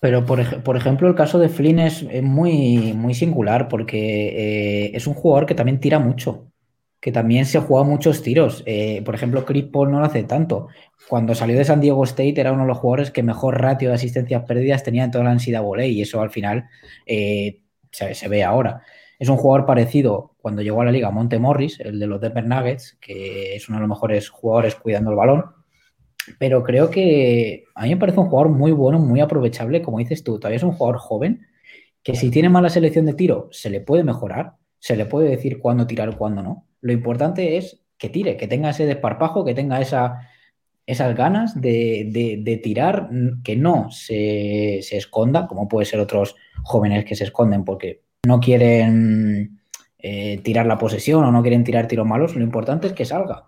pero 0.00 0.26
por, 0.26 0.62
por, 0.64 0.76
ejemplo, 0.76 1.06
el 1.06 1.14
caso 1.14 1.38
de 1.38 1.48
Flynn 1.48 1.78
es, 1.78 2.02
muy, 2.22 2.92
muy 2.92 3.14
singular 3.14 3.68
porque 3.68 4.86
eh, 4.86 4.90
es 4.94 5.06
un 5.06 5.14
jugador 5.14 5.46
que 5.46 5.54
también 5.54 5.78
tira 5.78 6.00
mucho, 6.00 6.50
que 7.00 7.12
también 7.12 7.46
se 7.46 7.60
juega 7.60 7.84
muchos 7.84 8.22
tiros. 8.22 8.64
Eh, 8.66 9.02
por 9.04 9.14
ejemplo, 9.14 9.44
Chris 9.44 9.66
Paul 9.66 9.92
no 9.92 10.00
lo 10.00 10.06
hace 10.06 10.24
tanto. 10.24 10.66
Cuando 11.08 11.36
salió 11.36 11.56
de 11.56 11.64
San 11.64 11.80
Diego 11.80 12.02
State 12.02 12.40
era 12.40 12.52
uno 12.52 12.62
de 12.62 12.68
los 12.68 12.78
jugadores 12.78 13.12
que 13.12 13.22
mejor 13.22 13.62
ratio 13.62 13.90
de 13.90 13.94
asistencias 13.94 14.42
perdidas 14.48 14.82
tenía 14.82 15.04
en 15.04 15.12
toda 15.12 15.22
la 15.22 15.30
ansiedad 15.30 15.62
volei 15.62 15.92
y 15.92 16.02
eso 16.02 16.20
al 16.20 16.30
final 16.30 16.68
eh, 17.06 17.60
se, 17.92 18.14
se, 18.16 18.26
ve 18.26 18.42
ahora. 18.42 18.82
Es 19.20 19.28
un 19.28 19.36
jugador 19.36 19.66
parecido 19.66 20.34
cuando 20.38 20.62
llegó 20.62 20.80
a 20.80 20.86
la 20.86 20.92
liga 20.92 21.10
Monte 21.10 21.38
Morris, 21.38 21.78
el 21.80 22.00
de 22.00 22.06
los 22.06 22.22
Denver 22.22 22.46
Nuggets, 22.46 22.96
que 23.02 23.54
es 23.54 23.68
uno 23.68 23.76
de 23.76 23.82
los 23.82 23.90
mejores 23.90 24.30
jugadores 24.30 24.74
cuidando 24.74 25.10
el 25.10 25.16
balón. 25.16 25.44
Pero 26.38 26.64
creo 26.64 26.90
que 26.90 27.64
a 27.74 27.82
mí 27.84 27.90
me 27.90 27.98
parece 27.98 28.18
un 28.18 28.30
jugador 28.30 28.50
muy 28.50 28.72
bueno, 28.72 28.98
muy 28.98 29.20
aprovechable, 29.20 29.82
como 29.82 29.98
dices 29.98 30.24
tú. 30.24 30.38
Todavía 30.38 30.56
es 30.56 30.62
un 30.62 30.72
jugador 30.72 30.98
joven 30.98 31.46
que 32.02 32.14
si 32.14 32.30
tiene 32.30 32.48
mala 32.48 32.70
selección 32.70 33.04
de 33.04 33.12
tiro, 33.12 33.48
se 33.52 33.68
le 33.68 33.82
puede 33.82 34.04
mejorar, 34.04 34.54
se 34.78 34.96
le 34.96 35.04
puede 35.04 35.28
decir 35.28 35.58
cuándo 35.58 35.86
tirar 35.86 36.16
cuándo 36.16 36.42
no. 36.42 36.66
Lo 36.80 36.92
importante 36.94 37.58
es 37.58 37.82
que 37.98 38.08
tire, 38.08 38.38
que 38.38 38.48
tenga 38.48 38.70
ese 38.70 38.86
desparpajo, 38.86 39.44
que 39.44 39.54
tenga 39.54 39.82
esa, 39.82 40.30
esas 40.86 41.14
ganas 41.14 41.60
de, 41.60 42.60
tirar, 42.62 43.10
que 43.44 43.54
no 43.54 43.90
se, 43.90 44.78
esconda, 44.78 45.46
como 45.46 45.68
puede 45.68 45.84
ser 45.84 46.00
otros 46.00 46.36
jóvenes 46.62 47.04
que 47.04 47.16
se 47.16 47.24
esconden 47.24 47.66
porque 47.66 48.02
no 48.26 48.40
quieren 48.40 49.60
eh, 49.98 50.40
tirar 50.42 50.66
la 50.66 50.78
posesión 50.78 51.24
o 51.24 51.32
no 51.32 51.42
quieren 51.42 51.64
tirar 51.64 51.86
tiros 51.86 52.06
malos. 52.06 52.36
Lo 52.36 52.42
importante 52.42 52.86
es 52.86 52.92
que 52.92 53.04
salga. 53.04 53.46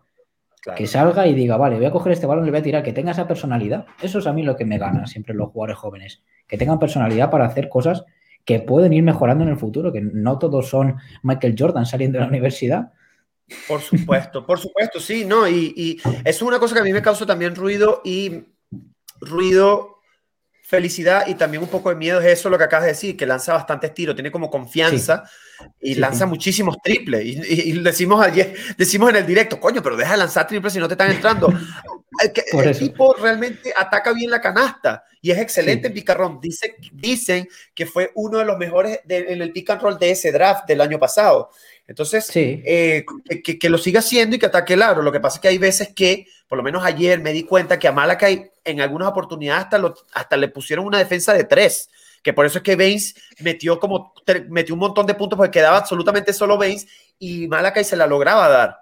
Que 0.76 0.86
salga 0.86 1.26
y 1.26 1.34
diga, 1.34 1.56
vale, 1.56 1.76
voy 1.76 1.86
a 1.86 1.90
coger 1.90 2.12
este 2.12 2.26
balón 2.26 2.44
y 2.44 2.46
le 2.46 2.52
voy 2.52 2.60
a 2.60 2.62
tirar, 2.62 2.82
que 2.84 2.92
tenga 2.92 3.10
esa 3.10 3.26
personalidad. 3.26 3.84
Eso 4.00 4.20
es 4.20 4.26
a 4.28 4.32
mí 4.32 4.44
lo 4.44 4.56
que 4.56 4.64
me 4.64 4.78
gana 4.78 5.08
siempre 5.08 5.34
los 5.34 5.50
jugadores 5.50 5.76
jóvenes. 5.76 6.22
Que 6.46 6.56
tengan 6.56 6.78
personalidad 6.78 7.30
para 7.30 7.46
hacer 7.46 7.68
cosas 7.68 8.04
que 8.44 8.60
pueden 8.60 8.92
ir 8.92 9.02
mejorando 9.02 9.42
en 9.42 9.50
el 9.50 9.56
futuro, 9.56 9.92
que 9.92 10.00
no 10.00 10.38
todos 10.38 10.68
son 10.68 10.96
Michael 11.22 11.56
Jordan 11.58 11.84
saliendo 11.84 12.18
de 12.18 12.24
la 12.24 12.28
universidad. 12.28 12.92
Por 13.66 13.80
supuesto, 13.80 14.46
por 14.46 14.58
supuesto, 14.58 15.00
sí, 15.00 15.24
no, 15.24 15.48
y, 15.48 15.74
y 15.76 15.98
es 16.24 16.40
una 16.42 16.58
cosa 16.58 16.74
que 16.74 16.80
a 16.80 16.84
mí 16.84 16.92
me 16.92 17.02
causa 17.02 17.26
también 17.26 17.54
ruido 17.54 18.00
y 18.04 18.44
ruido, 19.20 19.91
felicidad 20.72 21.26
y 21.26 21.34
también 21.34 21.62
un 21.62 21.68
poco 21.68 21.90
de 21.90 21.96
miedo 21.96 22.18
es 22.18 22.38
eso 22.38 22.48
lo 22.48 22.56
que 22.56 22.64
acabas 22.64 22.86
de 22.86 22.92
decir, 22.92 23.14
que 23.14 23.26
lanza 23.26 23.52
bastantes 23.52 23.92
tiros, 23.92 24.14
tiene 24.14 24.30
como 24.30 24.48
confianza 24.48 25.24
y 25.80 25.94
lanza 25.96 26.26
muchísimos 26.26 26.76
triples. 26.82 27.24
Y, 27.24 27.72
decimos 27.80 28.24
ayer, 28.24 28.54
decimos 28.76 29.10
en 29.10 29.16
el 29.16 29.26
directo, 29.26 29.58
coño, 29.58 29.82
pero 29.82 29.96
deja 29.96 30.12
de 30.12 30.18
lanzar 30.18 30.46
triples 30.46 30.72
si 30.72 30.78
no 30.78 30.88
te 30.88 30.94
están 30.94 31.10
entrando. 31.10 31.48
el, 32.52 32.68
el 32.68 32.78
tipo 32.78 33.14
realmente 33.14 33.72
ataca 33.76 34.12
bien 34.12 34.30
la 34.30 34.40
canasta 34.40 35.04
y 35.20 35.30
es 35.30 35.38
excelente 35.38 35.86
en 35.86 35.94
pick 35.94 36.10
and 36.10 36.18
roll. 36.18 36.38
Dice, 36.40 36.74
dicen 36.92 37.48
que 37.74 37.86
fue 37.86 38.10
uno 38.14 38.38
de 38.38 38.44
los 38.44 38.58
mejores 38.58 39.00
en 39.08 39.40
el 39.40 39.52
pick 39.52 39.70
and 39.70 39.80
roll 39.80 39.98
de 39.98 40.10
ese 40.10 40.32
draft 40.32 40.66
del 40.66 40.80
año 40.80 40.98
pasado. 40.98 41.50
Entonces, 41.86 42.30
eh, 42.34 43.04
que, 43.44 43.58
que, 43.58 43.68
lo 43.68 43.78
siga 43.78 44.00
haciendo 44.00 44.36
y 44.36 44.38
que 44.38 44.46
ataque 44.46 44.74
el 44.74 44.82
aro. 44.82 45.02
Lo 45.02 45.12
que 45.12 45.20
pasa 45.20 45.36
es 45.36 45.40
que 45.42 45.48
hay 45.48 45.58
veces 45.58 45.92
que, 45.94 46.26
por 46.48 46.58
lo 46.58 46.64
menos 46.64 46.84
ayer 46.84 47.20
me 47.20 47.32
di 47.32 47.44
cuenta 47.44 47.78
que 47.78 47.88
a 47.88 47.92
Malakai 47.92 48.50
en 48.64 48.80
algunas 48.80 49.08
oportunidades 49.08 49.64
hasta, 49.64 49.94
hasta 50.12 50.36
le 50.36 50.48
pusieron 50.48 50.86
una 50.86 50.98
defensa 50.98 51.32
de 51.34 51.44
tres 51.44 51.88
que 52.22 52.32
por 52.32 52.46
eso 52.46 52.58
es 52.58 52.64
que 52.64 52.76
Baines 52.76 53.14
metió 53.40 53.80
como 53.80 54.14
metió 54.48 54.74
un 54.74 54.80
montón 54.80 55.06
de 55.06 55.14
puntos 55.14 55.36
porque 55.36 55.58
quedaba 55.58 55.78
absolutamente 55.78 56.32
solo 56.32 56.56
Baines 56.56 56.86
y 57.18 57.48
Malakai 57.48 57.84
se 57.84 57.96
la 57.96 58.06
lograba 58.06 58.48
dar 58.48 58.76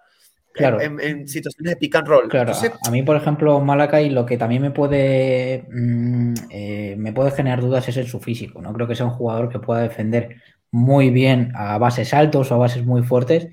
claro. 0.52 0.80
en, 0.80 1.28
situaciones 1.28 1.74
de 1.74 1.76
pick 1.76 1.94
and 1.96 2.08
roll. 2.08 2.28
Claro, 2.28 2.52
a 2.86 2.90
mí, 2.90 3.02
por 3.02 3.16
ejemplo, 3.16 3.60
Malakai 3.60 4.10
lo 4.10 4.26
que 4.26 4.36
también 4.36 4.62
me 4.62 4.70
puede, 4.70 5.64
mm, 5.70 6.34
eh, 6.50 6.94
me 6.98 7.12
puede 7.12 7.30
generar 7.30 7.60
dudas 7.60 7.88
es 7.88 7.96
en 7.96 8.06
su 8.06 8.20
físico. 8.20 8.60
No 8.60 8.72
creo 8.72 8.86
que 8.86 8.94
sea 8.94 9.06
un 9.06 9.12
jugador 9.12 9.48
que 9.48 9.58
pueda 9.58 9.82
defender 9.82 10.36
muy 10.70 11.10
bien 11.10 11.52
a 11.54 11.78
bases 11.78 12.14
altos 12.14 12.50
o 12.50 12.54
a 12.54 12.58
bases 12.58 12.84
muy 12.84 13.02
fuertes. 13.02 13.48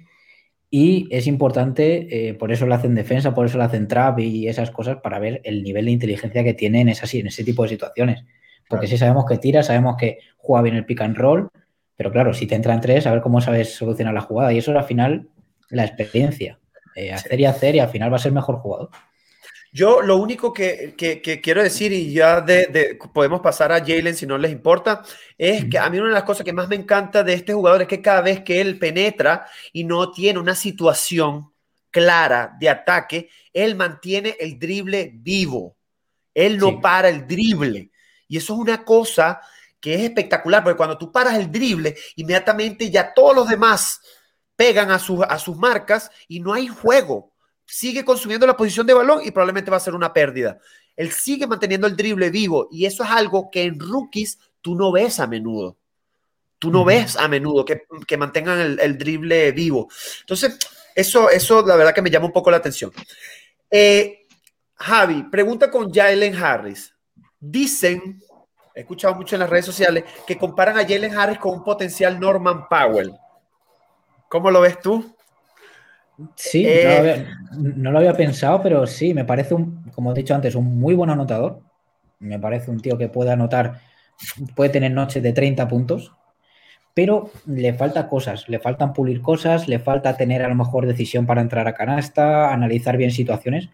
Y 0.69 1.07
es 1.11 1.27
importante, 1.27 2.29
eh, 2.29 2.33
por 2.33 2.51
eso 2.51 2.65
lo 2.65 2.75
hacen 2.75 2.93
defensa, 2.93 3.33
por 3.33 3.45
eso 3.45 3.57
lo 3.57 3.63
hacen 3.63 3.87
trap 3.87 4.19
y 4.19 4.49
esas 4.49 4.69
cosas, 4.69 4.97
para 5.01 5.17
ver 5.17 5.39
el 5.45 5.63
nivel 5.63 5.85
de 5.85 5.91
inteligencia 5.91 6.43
que 6.43 6.53
tiene 6.53 6.81
en, 6.81 6.89
esas, 6.89 7.13
en 7.13 7.27
ese 7.27 7.45
tipo 7.45 7.63
de 7.63 7.69
situaciones. 7.69 8.25
Porque 8.69 8.87
si 8.87 8.97
sabemos 8.97 9.25
que 9.25 9.37
tira, 9.37 9.63
sabemos 9.63 9.95
que 9.97 10.19
juega 10.37 10.63
bien 10.63 10.75
el 10.75 10.85
pick 10.85 11.01
and 11.01 11.17
roll, 11.17 11.49
pero 11.95 12.11
claro, 12.11 12.33
si 12.33 12.47
te 12.47 12.55
entran 12.55 12.81
tres, 12.81 13.07
a 13.07 13.11
ver 13.11 13.21
cómo 13.21 13.41
sabes 13.41 13.73
solucionar 13.75 14.13
la 14.13 14.21
jugada. 14.21 14.53
Y 14.53 14.57
eso 14.59 14.71
es 14.71 14.77
al 14.77 14.83
final 14.83 15.29
la 15.69 15.85
experiencia. 15.85 16.59
Eh, 16.95 17.13
hacer 17.13 17.39
y 17.39 17.45
hacer 17.45 17.75
y 17.75 17.79
al 17.79 17.89
final 17.89 18.11
va 18.11 18.17
a 18.17 18.19
ser 18.19 18.31
mejor 18.31 18.57
jugador. 18.57 18.89
Yo 19.71 20.01
lo 20.01 20.17
único 20.17 20.53
que, 20.53 20.95
quiero 21.43 21.61
decir, 21.61 21.91
y 21.91 22.11
ya 22.11 22.41
de, 22.41 22.97
podemos 23.13 23.41
pasar 23.41 23.71
a 23.71 23.79
Jalen 23.79 24.15
si 24.15 24.25
no 24.25 24.37
les 24.37 24.51
importa, 24.51 25.03
es 25.37 25.65
que 25.65 25.77
a 25.77 25.89
mí 25.89 25.99
una 25.99 26.07
de 26.07 26.13
las 26.13 26.23
cosas 26.23 26.43
que 26.43 26.53
más 26.53 26.67
me 26.67 26.75
encanta 26.75 27.21
de 27.23 27.33
este 27.33 27.53
jugador 27.53 27.83
es 27.83 27.87
que 27.87 28.01
cada 28.01 28.21
vez 28.21 28.41
que 28.41 28.61
él 28.61 28.79
penetra 28.79 29.45
y 29.73 29.83
no 29.83 30.11
tiene 30.11 30.39
una 30.39 30.55
situación 30.55 31.51
clara 31.91 32.55
de 32.59 32.69
ataque, 32.69 33.29
él 33.53 33.75
mantiene 33.75 34.35
el 34.39 34.57
drible 34.57 35.11
vivo. 35.13 35.75
Él 36.33 36.57
no 36.57 36.79
para 36.79 37.09
el 37.09 37.27
drible. 37.27 37.91
Y 38.27 38.37
eso 38.37 38.53
es 38.53 38.59
una 38.59 38.83
cosa 38.83 39.41
que 39.79 39.93
es 39.93 40.01
espectacular, 40.01 40.63
porque 40.63 40.77
cuando 40.77 40.97
tú 40.97 41.11
paras 41.11 41.35
el 41.35 41.51
drible, 41.51 41.95
inmediatamente 42.15 42.89
ya 42.89 43.13
todos 43.13 43.35
los 43.35 43.47
demás 43.47 44.01
pegan 44.55 44.89
a, 44.91 44.95
a 44.95 45.39
sus 45.39 45.57
marcas 45.57 46.09
y 46.27 46.39
no 46.39 46.53
hay 46.53 46.67
juego. 46.67 47.33
Sigue 47.65 48.03
consumiendo 48.03 48.47
la 48.47 48.57
posición 48.57 48.87
de 48.87 48.93
balón 48.93 49.21
y 49.23 49.31
probablemente 49.31 49.71
va 49.71 49.77
a 49.77 49.81
ser 49.81 49.93
una 49.93 50.13
pérdida. 50.13 50.59
Él 50.95 51.11
sigue 51.11 51.45
manteniendo 51.45 51.85
el 51.85 51.95
drible 51.95 52.29
vivo 52.29 52.67
y 52.71 52.85
eso 52.85 53.03
es 53.03 53.09
algo 53.09 53.49
que 53.51 53.63
en 53.63 53.79
rookies 53.79 54.39
tú 54.61 54.75
no 54.75 54.91
ves 54.91 55.19
a 55.19 55.27
menudo. 55.27 55.77
Tú 56.59 56.71
no 56.71 56.83
ves 56.83 57.15
a 57.17 57.27
menudo 57.27 57.63
que, 57.63 58.17
mantengan 58.17 58.59
el, 58.59 58.79
el, 58.79 58.97
drible 58.97 59.51
vivo. 59.51 59.89
Entonces, 60.21 60.57
eso, 60.95 61.29
eso 61.29 61.63
la 61.63 61.75
verdad 61.75 61.93
que 61.93 62.01
me 62.01 62.09
llama 62.09 62.25
un 62.25 62.33
poco 62.33 62.49
la 62.49 62.57
atención. 62.57 62.91
Eh, 63.69 64.25
Javi, 64.73 65.23
pregunta 65.29 65.69
con 65.69 65.93
Jalen 65.93 66.35
Harris. 66.35 66.96
Dicen, 67.49 68.21
he 68.75 68.81
escuchado 68.81 69.15
mucho 69.15 69.35
en 69.35 69.39
las 69.39 69.49
redes 69.49 69.65
sociales, 69.65 70.03
que 70.25 70.37
comparan 70.37 70.77
a 70.77 70.81
Jalen 70.87 71.17
Harris 71.17 71.39
con 71.39 71.53
un 71.53 71.63
potencial 71.63 72.19
Norman 72.19 72.67
Powell. 72.67 73.13
¿Cómo 74.29 74.51
lo 74.51 74.61
ves 74.61 74.79
tú? 74.81 75.15
Sí, 76.35 76.63
eh, 76.65 77.25
no, 77.51 77.91
lo 77.91 77.99
había, 77.99 78.13
pensado, 78.13 78.61
pero 78.61 78.85
sí, 78.87 79.13
me 79.13 79.23
parece, 79.23 79.53
un, 79.53 79.83
como 79.93 80.11
he 80.11 80.15
dicho 80.15 80.33
antes, 80.33 80.55
un 80.55 80.79
muy 80.79 80.95
buen 80.95 81.09
anotador. 81.09 81.61
Me 82.19 82.39
parece 82.39 82.71
un 82.71 82.79
tío 82.79 82.97
que 82.97 83.07
puede 83.07 83.31
anotar, 83.31 83.79
puede 84.55 84.71
tener 84.71 84.91
noches 84.91 85.21
de 85.21 85.31
30 85.31 85.67
puntos, 85.67 86.11
pero 86.93 87.29
le 87.45 87.73
falta 87.75 88.09
cosas, 88.09 88.49
le 88.49 88.59
faltan 88.59 88.93
pulir 88.93 89.21
cosas, 89.21 89.67
le 89.67 89.77
falta 89.77 90.17
tener 90.17 90.41
a 90.41 90.49
lo 90.49 90.55
mejor 90.55 90.87
decisión 90.87 91.27
para 91.27 91.41
entrar 91.41 91.67
a 91.67 91.75
canasta, 91.75 92.51
analizar 92.51 92.97
bien 92.97 93.11
situaciones, 93.11 93.69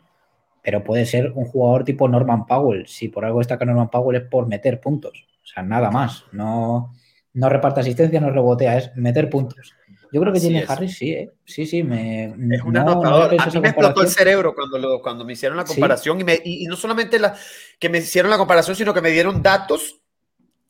pero 0.64 0.84
puede 0.84 1.06
ser 1.06 1.34
un 1.36 1.46
jugador 1.46 1.84
tipo 1.84 2.08
Norman 2.08 2.48
Powell. 2.48 2.88
Si 2.88 3.10
por 3.10 3.26
algo 3.26 3.40
destaca 3.40 3.66
Norman 3.66 3.90
Powell 3.90 4.22
es 4.22 4.28
por 4.28 4.48
meter 4.48 4.80
puntos, 4.80 5.28
o 5.44 5.46
sea, 5.46 5.62
nada 5.62 5.92
más. 5.92 6.24
No, 6.32 6.96
no 7.34 7.50
reparte 7.50 7.82
asistencia, 7.82 8.22
no 8.22 8.32
rebotea, 8.32 8.78
es 8.78 8.96
meter 8.96 9.30
puntos. 9.30 9.76
Yo 10.12 10.22
creo 10.22 10.32
que 10.32 10.40
tiene 10.40 10.64
Harris 10.68 10.96
sí, 10.96 11.12
¿eh? 11.12 11.32
sí, 11.44 11.66
sí, 11.66 11.82
me, 11.82 12.26
es 12.26 12.62
un 12.64 12.78
anotador. 12.78 13.36
a 13.36 13.46
mí 13.48 13.60
me 13.60 13.70
explotó 13.70 14.02
el 14.02 14.08
cerebro 14.08 14.54
cuando, 14.54 15.02
cuando 15.02 15.26
me 15.26 15.34
hicieron 15.34 15.58
la 15.58 15.66
comparación 15.66 16.22
y, 16.22 16.24
me, 16.24 16.40
y, 16.44 16.68
no 16.68 16.76
solamente 16.76 17.18
la, 17.18 17.36
que 17.80 17.90
me 17.90 17.98
hicieron 17.98 18.30
la 18.30 18.38
comparación, 18.38 18.76
sino 18.76 18.94
que 18.94 19.02
me 19.02 19.10
dieron 19.10 19.42
datos 19.42 20.00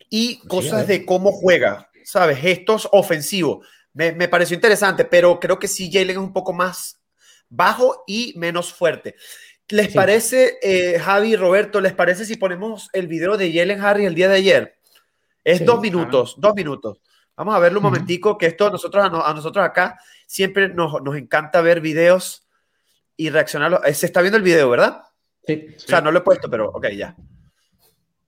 y 0.10 0.40
cosas 0.48 0.88
de 0.88 1.06
cómo 1.06 1.34
juega, 1.34 1.90
¿sabes? 2.06 2.40
Gestos 2.40 2.88
ofensivos. 2.94 3.68
Me, 3.92 4.14
me, 4.14 4.30
pareció 4.30 4.56
interesante, 4.56 5.04
pero 5.04 5.38
creo 5.42 5.60
que 5.60 5.68
sí, 5.68 5.92
Jalen 5.92 6.12
es 6.12 6.18
un 6.18 6.32
poco 6.32 6.54
más 6.54 7.04
bajo 7.50 8.06
y 8.08 8.34
menos 8.38 8.74
fuerte. 8.74 9.16
¿Les 9.74 9.92
parece, 9.92 10.60
eh, 10.62 11.00
Javi 11.00 11.30
y 11.30 11.36
Roberto, 11.36 11.82
les 11.82 11.94
parece 11.94 12.26
si 12.26 12.36
ponemos 12.36 12.92
el 12.94 13.08
video 13.08 13.38
de 13.38 13.52
Jalen 13.52 13.82
Harris 13.82 14.06
el 14.06 14.14
día 14.14 14.30
de 14.30 14.36
ayer? 14.36 14.76
Es 15.44 15.66
dos 15.66 15.82
minutos, 15.82 16.36
dos 16.38 16.54
minutos. 16.54 17.02
Vamos 17.36 17.56
a 17.56 17.60
verlo 17.60 17.80
un 17.80 17.86
momentico, 17.86 18.38
que 18.38 18.46
esto 18.46 18.70
nosotros, 18.70 19.04
a, 19.04 19.34
nosotros 19.34 19.66
acá 19.66 19.98
siempre 20.28 20.70
nos, 20.70 20.94
encanta 21.18 21.62
ver 21.62 21.82
videos 21.82 22.48
y 23.18 23.32
reaccionarlo. 23.32 23.84
Eh, 23.84 23.96
se 23.96 24.06
está 24.06 24.22
viendo 24.22 24.38
el 24.38 24.44
video, 24.44 24.70
¿verdad? 24.70 25.02
Sí. 25.48 25.66
O 25.76 25.80
sea, 25.80 26.02
no 26.02 26.12
lo 26.12 26.20
he 26.20 26.22
puesto, 26.22 26.48
pero 26.52 26.70
ok, 26.70 26.90
ya. 26.90 27.16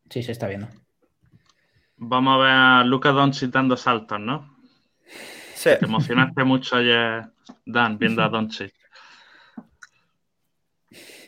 Sí, 0.10 0.24
se 0.24 0.32
está 0.32 0.48
viendo. 0.48 0.68
Vamos 1.98 2.34
a 2.34 2.43
ver 2.43 2.52
a 2.52 2.84
Luca 2.86 3.12
Doncic 3.12 3.52
dando 3.52 3.78
saltos, 3.78 4.20
¿no? 4.20 4.58
Sí. 5.54 5.70
Te 5.80 5.86
emocionaste 5.86 6.43
mucho 6.43 6.78
ayer, 6.78 7.24
Dan, 7.68 8.00
viendo 8.00 8.24
a 8.24 8.30
Doncic. 8.30 8.74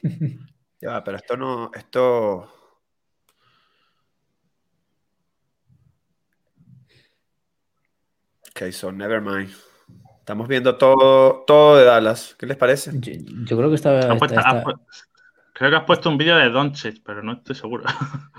Ya, 0.79 1.03
pero 1.03 1.17
esto 1.17 1.35
no, 1.35 1.71
esto... 1.73 2.47
Ok, 8.51 8.71
so 8.71 8.91
never 8.91 9.19
mind. 9.19 9.49
Estamos 10.19 10.47
viendo 10.47 10.77
todo, 10.77 11.45
todo 11.47 11.77
de 11.77 11.85
Dallas. 11.85 12.35
¿Qué 12.37 12.45
les 12.45 12.57
parece? 12.57 12.91
Yo, 12.93 13.57
creo 13.57 13.69
que 13.69 13.75
está, 13.75 13.91
Creo 15.53 15.69
que 15.71 15.75
has 15.75 15.85
puesto 15.85 16.09
un 16.09 16.17
vídeo 16.19 16.37
de 16.37 16.49
Doncic, 16.49 17.01
pero 17.03 17.23
no 17.23 17.33
estoy 17.33 17.55
seguro. 17.55 17.83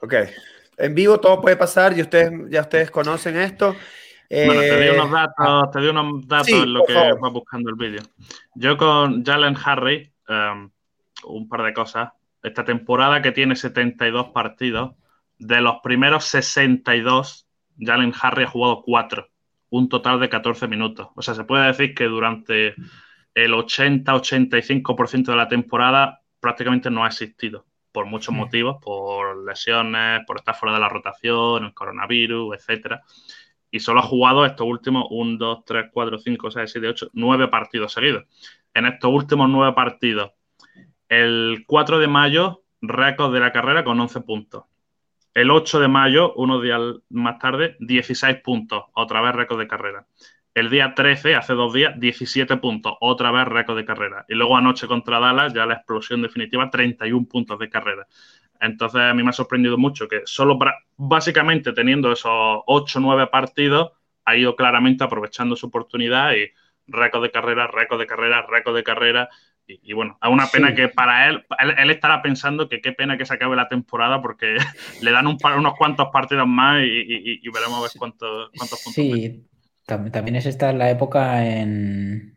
Ok. 0.00 0.14
En 0.76 0.94
vivo 0.94 1.18
todo 1.18 1.40
puede 1.40 1.56
pasar 1.56 1.96
y 1.96 2.02
ustedes, 2.02 2.30
ya 2.50 2.60
ustedes 2.60 2.90
conocen 2.90 3.36
esto. 3.36 3.74
Bueno, 4.28 4.52
te 4.60 4.90
unos 4.92 5.08
eh, 5.08 5.12
datos, 5.12 5.70
te 5.70 5.78
doy 5.80 5.88
unos 5.88 6.28
datos 6.28 6.48
en 6.48 6.72
lo 6.72 6.84
que 6.84 6.94
va 6.94 7.28
buscando 7.30 7.70
el 7.70 7.76
vídeo. 7.76 8.02
Yo 8.54 8.76
con 8.76 9.24
Jalen 9.24 9.56
Harry, 9.64 10.12
um, 10.28 10.70
un 11.24 11.48
par 11.48 11.62
de 11.62 11.74
cosas. 11.74 12.12
Esta 12.42 12.64
temporada 12.64 13.22
que 13.22 13.32
tiene 13.32 13.56
72 13.56 14.28
partidos, 14.28 14.94
de 15.38 15.60
los 15.60 15.76
primeros 15.82 16.24
62, 16.26 17.46
Jalen 17.78 18.12
Harry 18.20 18.44
ha 18.44 18.48
jugado 18.48 18.82
4 18.82 19.28
un 19.70 19.88
total 19.88 20.20
de 20.20 20.28
14 20.28 20.68
minutos. 20.68 21.08
O 21.14 21.22
sea, 21.22 21.34
se 21.34 21.44
puede 21.44 21.66
decir 21.66 21.94
que 21.94 22.04
durante 22.04 22.74
el 23.34 23.52
80-85% 23.52 25.26
de 25.26 25.36
la 25.36 25.48
temporada 25.48 26.22
prácticamente 26.40 26.90
no 26.90 27.04
ha 27.04 27.08
existido 27.08 27.66
por 27.92 28.06
muchos 28.06 28.34
mm. 28.34 28.38
motivos, 28.38 28.76
por 28.82 29.44
lesiones, 29.44 30.20
por 30.26 30.38
estar 30.38 30.54
fuera 30.54 30.74
de 30.74 30.80
la 30.80 30.88
rotación, 30.88 31.64
el 31.64 31.74
coronavirus, 31.74 32.56
etcétera. 32.56 33.02
Y 33.70 33.80
solo 33.80 34.00
ha 34.00 34.04
jugado 34.04 34.46
estos 34.46 34.66
últimos 34.66 35.06
1, 35.10 35.38
2, 35.38 35.64
3, 35.64 35.86
4, 35.92 36.18
5, 36.18 36.50
6, 36.50 36.70
7, 36.70 36.88
8, 36.88 37.10
9 37.12 37.48
partidos 37.48 37.92
seguidos. 37.92 38.24
En 38.72 38.86
estos 38.86 39.10
últimos 39.10 39.48
9 39.48 39.74
partidos, 39.74 40.32
el 41.08 41.64
4 41.66 41.98
de 41.98 42.08
mayo, 42.08 42.64
récord 42.80 43.32
de 43.32 43.40
la 43.40 43.52
carrera 43.52 43.84
con 43.84 43.98
11 43.98 44.20
puntos. 44.22 44.64
El 45.34 45.50
8 45.50 45.80
de 45.80 45.88
mayo, 45.88 46.32
unos 46.34 46.62
días 46.62 46.80
más 47.10 47.38
tarde, 47.38 47.76
16 47.80 48.38
puntos, 48.42 48.84
otra 48.94 49.20
vez 49.20 49.34
récord 49.34 49.58
de 49.58 49.68
carrera. 49.68 50.06
El 50.54 50.70
día 50.70 50.94
13, 50.94 51.34
hace 51.34 51.52
dos 51.52 51.74
días, 51.74 52.00
17 52.00 52.56
puntos, 52.56 52.94
otra 53.00 53.30
vez 53.30 53.46
récord 53.46 53.76
de 53.76 53.84
carrera. 53.84 54.24
Y 54.28 54.34
luego 54.34 54.56
anoche 54.56 54.86
contra 54.86 55.20
Dallas, 55.20 55.52
ya 55.52 55.66
la 55.66 55.74
explosión 55.74 56.22
definitiva, 56.22 56.70
31 56.70 57.28
puntos 57.28 57.58
de 57.58 57.68
carrera. 57.68 58.06
Entonces 58.58 59.02
a 59.02 59.12
mí 59.12 59.22
me 59.22 59.28
ha 59.28 59.34
sorprendido 59.34 59.76
mucho 59.76 60.08
que 60.08 60.22
solo 60.24 60.58
básicamente 60.96 61.74
teniendo 61.74 62.10
esos 62.10 62.32
8 62.66 62.98
o 62.98 63.02
9 63.02 63.26
partidos, 63.26 63.92
ha 64.24 64.36
ido 64.36 64.56
claramente 64.56 65.04
aprovechando 65.04 65.56
su 65.56 65.66
oportunidad 65.66 66.32
y 66.32 66.50
récord 66.86 67.22
de 67.22 67.30
carrera, 67.30 67.66
récord 67.66 68.00
de 68.00 68.06
carrera, 68.06 68.46
récord 68.48 68.74
de 68.74 68.82
carrera. 68.82 69.28
Y, 69.68 69.92
bueno, 69.94 70.16
es 70.22 70.30
una 70.30 70.46
pena 70.46 70.74
que 70.74 70.88
para 70.88 71.28
él, 71.28 71.44
él, 71.78 71.90
estará 71.90 72.22
pensando 72.22 72.68
que 72.68 72.80
qué 72.80 72.92
pena 72.92 73.18
que 73.18 73.26
se 73.26 73.34
acabe 73.34 73.56
la 73.56 73.68
temporada 73.68 74.22
porque 74.22 74.56
le 75.02 75.10
dan 75.10 75.26
un 75.26 75.38
unos 75.58 75.74
cuantos 75.76 76.08
partidos 76.12 76.46
más 76.46 76.82
y, 76.84 77.40
veremos 77.48 77.78
a 77.78 77.82
ver 77.82 77.90
cuántos, 77.98 78.50
cuántos 78.56 78.82
puntos. 78.82 78.94
Sí, 78.94 79.44
también, 79.84 80.36
es 80.36 80.46
esta 80.46 80.72
la 80.72 80.90
época 80.90 81.44
en. 81.46 82.36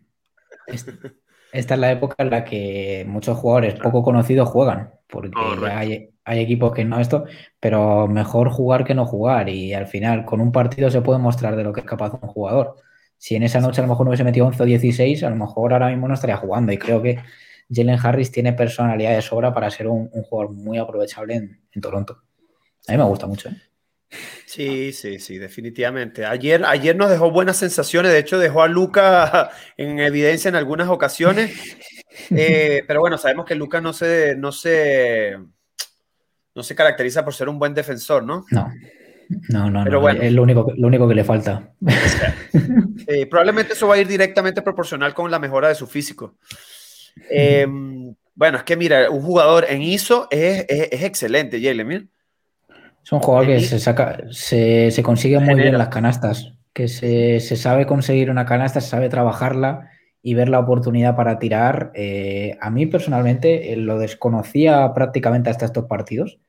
Esta 1.51 1.73
es 1.73 1.79
la 1.79 1.91
época 1.91 2.15
en 2.19 2.29
la 2.29 2.43
que 2.43 3.05
muchos 3.07 3.37
jugadores 3.37 3.75
poco 3.75 4.03
conocidos 4.03 4.49
juegan, 4.49 4.91
porque 5.07 5.33
hay, 5.71 6.09
hay, 6.23 6.39
equipos 6.39 6.73
que 6.73 6.85
no 6.85 6.99
esto, 6.99 7.25
pero 7.59 8.07
mejor 8.07 8.51
jugar 8.51 8.85
que 8.85 8.93
no 8.93 9.05
jugar 9.05 9.49
y 9.49 9.73
al 9.73 9.87
final 9.87 10.25
con 10.25 10.41
un 10.41 10.51
partido 10.51 10.91
se 10.91 11.01
puede 11.01 11.17
mostrar 11.17 11.55
de 11.55 11.63
lo 11.63 11.73
que 11.73 11.79
es 11.79 11.87
capaz 11.87 12.13
un 12.21 12.29
jugador 12.29 12.75
si 13.19 13.35
en 13.35 13.43
esa 13.43 13.59
noche 13.59 13.81
a 13.81 13.83
lo 13.83 13.89
mejor 13.89 14.05
no 14.05 14.11
hubiese 14.11 14.23
metido 14.23 14.47
11 14.47 14.63
o 14.63 14.65
16, 14.65 15.23
a 15.23 15.29
lo 15.29 15.35
mejor 15.35 15.73
ahora 15.73 15.89
mismo 15.89 16.07
no 16.07 16.13
estaría 16.13 16.37
jugando. 16.37 16.71
Y 16.71 16.77
creo 16.77 17.01
que 17.01 17.19
Jalen 17.69 17.99
Harris 18.01 18.31
tiene 18.31 18.53
personalidad 18.53 19.13
de 19.13 19.21
sobra 19.21 19.53
para 19.53 19.69
ser 19.69 19.87
un, 19.87 20.09
jugador 20.09 20.53
muy 20.55 20.77
aprovechable 20.77 21.35
en, 21.35 21.81
Toronto. 21.81 22.23
A 22.87 22.93
mí 22.93 22.97
me 22.97 23.03
gusta 23.03 23.27
mucho. 23.27 23.49
¿eh? 23.49 23.61
Sí, 24.45 24.93
sí, 24.93 25.19
sí, 25.19 25.37
definitivamente. 25.37 26.25
Ayer, 26.25 26.63
ayer 26.65 26.95
nos 26.95 27.09
dejó 27.09 27.29
buenas 27.29 27.57
sensaciones, 27.57 28.13
de 28.13 28.19
hecho 28.19 28.39
dejó 28.39 28.63
a 28.63 28.69
Luca 28.69 29.51
en 29.77 29.99
evidencia 29.99 30.47
en 30.47 30.55
algunas 30.55 30.87
ocasiones, 30.87 31.51
eh, 32.31 32.83
pero 32.87 33.01
bueno, 33.01 33.17
sabemos 33.17 33.45
que 33.45 33.55
Luca 33.55 33.81
no 33.81 33.91
se, 33.91 34.33
no, 34.37 34.53
se, 34.53 35.37
no 36.55 36.63
se 36.63 36.73
caracteriza 36.73 37.25
por 37.25 37.33
ser 37.33 37.49
un 37.49 37.59
buen 37.59 37.73
defensor, 37.73 38.23
¿no? 38.23 38.45
No. 38.49 38.71
No, 39.49 39.69
no, 39.69 39.85
no. 39.85 40.09
Es 40.09 40.33
lo 40.33 40.41
único, 40.41 40.73
lo 40.75 40.87
único 40.87 41.07
que 41.07 41.13
le 41.13 41.23
falta. 41.23 41.71
probablemente 43.29 43.73
eso 43.73 43.87
va 43.87 43.95
a 43.95 43.99
ir 43.99 44.07
directamente 44.07 44.61
proporcional 44.61 45.13
con 45.13 45.31
la 45.31 45.39
mejora 45.39 45.69
de 45.69 45.75
su 45.75 45.87
físico. 45.87 46.35
Em, 47.29 48.13
bueno, 48.35 48.57
es 48.57 48.63
que 48.63 48.77
mira, 48.77 49.09
un 49.09 49.21
jugador 49.21 49.65
en 49.69 49.81
ISO 49.81 50.27
es, 50.31 50.65
excelente, 50.69 51.61
Jalen. 51.61 52.09
Es 53.03 53.11
un 53.11 53.19
jugador 53.19 53.47
que 53.47 53.59
se 53.61 53.79
saca, 53.79 54.19
se, 54.31 55.01
consigue 55.03 55.39
muy 55.39 55.55
bien 55.55 55.77
las 55.77 55.89
canastas, 55.89 56.53
que 56.73 56.87
se, 56.87 57.39
sabe 57.39 57.85
conseguir 57.85 58.29
una 58.29 58.45
canasta, 58.45 58.81
se 58.81 58.89
sabe 58.89 59.09
trabajarla 59.09 59.89
y 60.21 60.33
ver 60.33 60.49
la 60.49 60.59
oportunidad 60.59 61.15
para 61.15 61.39
tirar. 61.39 61.91
Eh, 61.95 62.57
a 62.61 62.69
mí 62.69 62.85
personalmente 62.85 63.73
eh, 63.73 63.77
lo 63.77 63.97
desconocía 63.97 64.93
prácticamente 64.93 65.49
hasta 65.49 65.65
estos 65.65 65.85
partidos 65.85 66.39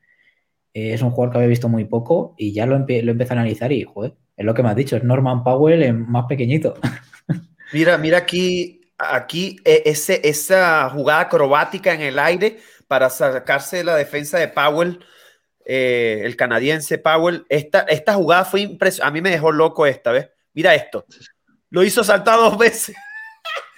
eh, 0.73 0.93
es 0.93 1.01
un 1.01 1.11
jugador 1.11 1.31
que 1.31 1.37
había 1.39 1.49
visto 1.49 1.69
muy 1.69 1.85
poco 1.85 2.33
y 2.37 2.53
ya 2.53 2.65
lo, 2.65 2.77
lo 2.77 3.11
empecé 3.11 3.33
a 3.33 3.37
analizar 3.37 3.71
y, 3.71 3.83
joder, 3.83 4.15
es 4.41 4.45
lo 4.45 4.53
que 4.53 4.63
me 4.63 4.69
has 4.69 4.75
dicho, 4.75 4.95
es 4.97 5.03
Norman 5.03 5.43
Powell 5.43 5.83
en 5.83 6.09
más 6.11 6.25
pequeñito. 6.25 6.73
Mira, 7.73 7.97
mira 7.97 8.17
aquí, 8.17 8.81
aquí 8.97 9.55
e, 9.63 9.83
ese, 9.85 10.19
esa 10.25 10.89
jugada 10.89 11.21
acrobática 11.21 11.93
en 11.93 12.01
el 12.01 12.19
aire 12.19 12.59
para 12.85 13.09
sacarse 13.09 13.77
de 13.77 13.83
la 13.85 13.95
defensa 13.95 14.37
de 14.37 14.49
Powell, 14.49 14.99
eh, 15.63 16.23
el 16.25 16.35
canadiense 16.35 16.97
Powell. 16.97 17.45
Esta, 17.47 17.81
esta 17.81 18.15
jugada 18.15 18.43
fue 18.43 18.59
impresionante. 18.59 19.07
A 19.07 19.13
mí 19.13 19.21
me 19.21 19.29
dejó 19.29 19.53
loco 19.53 19.85
esta 19.85 20.11
vez. 20.11 20.29
Mira 20.53 20.75
esto. 20.75 21.05
Lo 21.69 21.81
hizo 21.81 22.03
saltar 22.03 22.35
dos 22.35 22.57
veces. 22.57 22.93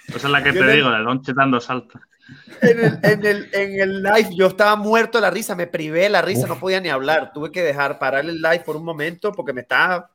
Esa 0.08 0.26
es 0.26 0.32
la 0.32 0.42
que 0.42 0.52
te 0.52 0.72
digo, 0.72 0.90
de 0.90 0.98
Don 1.04 1.22
dando 1.36 1.60
saltos 1.60 2.02
en, 2.62 3.26
el, 3.26 4.02
live 4.02 4.34
yo 4.34 4.46
estaba 4.46 4.76
muerto 4.76 5.18
de 5.18 5.22
la 5.22 5.30
risa, 5.30 5.54
me 5.54 5.66
privé 5.66 6.08
la 6.08 6.22
risa, 6.22 6.46
no 6.46 6.58
podía 6.58 6.80
ni 6.80 6.88
hablar. 6.88 7.32
Tuve 7.32 7.50
que 7.50 7.62
dejar 7.62 7.98
parar 7.98 8.24
el 8.24 8.40
live 8.40 8.60
por 8.60 8.76
un 8.76 8.84
momento 8.84 9.32
porque 9.32 9.52
me 9.52 9.62
estaba, 9.62 10.10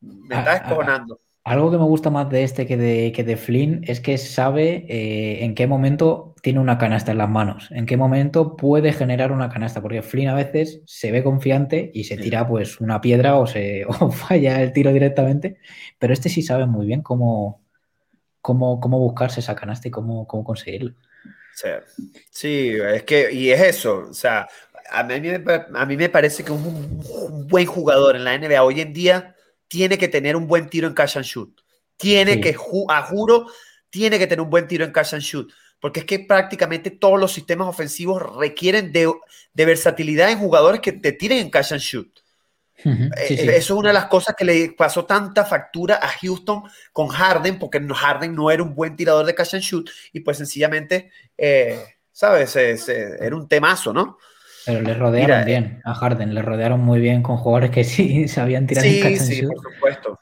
me 0.00 0.36
ah, 0.36 0.62
ah, 0.64 1.06
algo 1.48 1.70
que 1.70 1.78
me 1.78 1.84
gusta 1.84 2.10
más 2.10 2.28
de 2.28 2.42
este 2.42 2.66
que 2.66 2.76
de, 2.76 3.10
que 3.12 3.24
de 3.24 3.38
Flynn 3.38 3.82
es 3.86 4.00
que 4.00 4.18
sabe 4.18 4.84
eh, 4.88 5.44
en 5.44 5.54
qué 5.54 5.66
momento 5.66 6.34
tiene 6.42 6.60
una 6.60 6.76
canasta 6.76 7.12
en 7.12 7.18
las 7.18 7.30
manos, 7.30 7.68
en 7.70 7.86
qué 7.86 7.96
momento 7.96 8.54
puede 8.54 8.92
generar 8.92 9.32
una 9.32 9.48
canasta, 9.48 9.80
porque 9.80 10.02
Flynn 10.02 10.28
a 10.28 10.34
veces 10.34 10.82
se 10.84 11.10
ve 11.10 11.24
confiante 11.24 11.90
y 11.94 12.04
se 12.04 12.18
tira 12.18 12.46
pues 12.46 12.80
una 12.80 13.00
piedra 13.00 13.36
o, 13.36 13.46
se, 13.46 13.86
falla 14.12 14.60
el 14.60 14.74
tiro 14.74 14.92
directamente, 14.92 15.58
pero 15.98 16.12
este 16.12 16.28
sí 16.28 16.42
sabe 16.42 16.66
muy 16.66 16.86
bien 16.86 17.00
cómo, 17.00 17.62
cómo, 18.42 18.78
cómo 18.78 18.98
buscarse 18.98 19.40
esa 19.40 19.56
canasta 19.56 19.88
y 19.88 19.90
cómo, 19.90 20.26
cómo 20.26 20.44
conseguirlo. 20.44 20.92
Sí, 22.30 22.72
es 22.76 23.02
que, 23.04 23.32
y 23.32 23.50
es 23.50 23.60
eso, 23.60 24.06
o 24.10 24.14
sea, 24.14 24.46
a 24.90 25.02
mí, 25.02 25.14
a 25.74 25.86
mí 25.86 25.96
me 25.96 26.08
parece 26.08 26.44
que 26.44 26.52
un, 26.52 27.00
buen 27.48 27.66
jugador 27.66 28.16
en 28.16 28.24
la 28.24 28.38
NBA 28.38 28.62
hoy 28.62 28.80
en 28.80 28.92
día 28.92 29.34
tiene 29.68 29.98
que 29.98 30.08
tener 30.08 30.34
un 30.34 30.46
buen 30.46 30.68
tiro 30.68 30.88
en 30.88 30.94
catch 30.94 31.16
and 31.16 31.24
shoot. 31.24 31.60
Tiene 31.96 32.40
que, 32.40 32.56
a 32.88 33.02
juro, 33.02 33.46
tiene 33.90 34.18
que 34.18 34.26
tener 34.26 34.40
un 34.40 34.50
buen 34.50 34.66
tiro 34.66 34.84
en 34.84 34.92
catch 34.92 35.14
and 35.14 35.22
shoot. 35.22 35.52
Porque 35.80 36.00
es 36.00 36.06
que 36.06 36.18
prácticamente 36.20 36.90
todos 36.90 37.20
los 37.20 37.32
sistemas 37.32 37.68
ofensivos 37.68 38.36
requieren 38.36 38.92
de, 38.92 39.12
de 39.52 39.64
versatilidad 39.64 40.30
en 40.30 40.38
jugadores 40.38 40.80
que 40.80 40.92
te 40.92 41.12
tiren 41.12 41.38
en 41.38 41.50
catch 41.50 41.72
and 41.72 41.80
shoot. 41.80 42.20
Eh, 42.84 43.10
eso 43.28 43.50
es 43.50 43.70
una 43.70 43.88
de 43.88 43.94
las 43.94 44.06
cosas 44.06 44.34
que 44.36 44.44
le 44.44 44.72
pasó 44.76 45.04
tanta 45.04 45.44
factura 45.44 45.98
a 46.00 46.08
Houston 46.08 46.62
con 46.92 47.08
Harden, 47.08 47.58
porque 47.58 47.80
Harden 47.80 48.34
no 48.34 48.50
era 48.50 48.62
un 48.62 48.74
buen 48.74 48.94
tirador 48.96 49.26
de 49.26 49.34
catch 49.34 49.54
and 49.54 49.62
shoot 49.62 49.90
y 50.12 50.20
pues 50.20 50.36
sencillamente, 50.36 51.10
eh, 51.36 51.82
¿sabes? 52.12 52.56
era 52.56 53.34
un 53.34 53.48
temazo, 53.48 53.92
¿no? 53.92 54.18
Pero 54.68 54.82
le 54.82 54.94
rodearon 54.94 55.44
bien 55.46 55.64
eh, 55.64 55.82
a 55.84 55.94
Harden, 55.94 56.34
le 56.34 56.42
rodearon 56.42 56.80
muy 56.80 57.00
bien 57.00 57.22
con 57.22 57.38
jugadores 57.38 57.70
que 57.70 57.84
sí 57.84 58.28
sabían 58.28 58.66
tirar 58.66 58.84
sí, 58.84 59.00
catch 59.00 59.18
and 59.18 59.20
sí, 59.20 59.42
por 59.46 59.72
supuesto. 59.72 60.20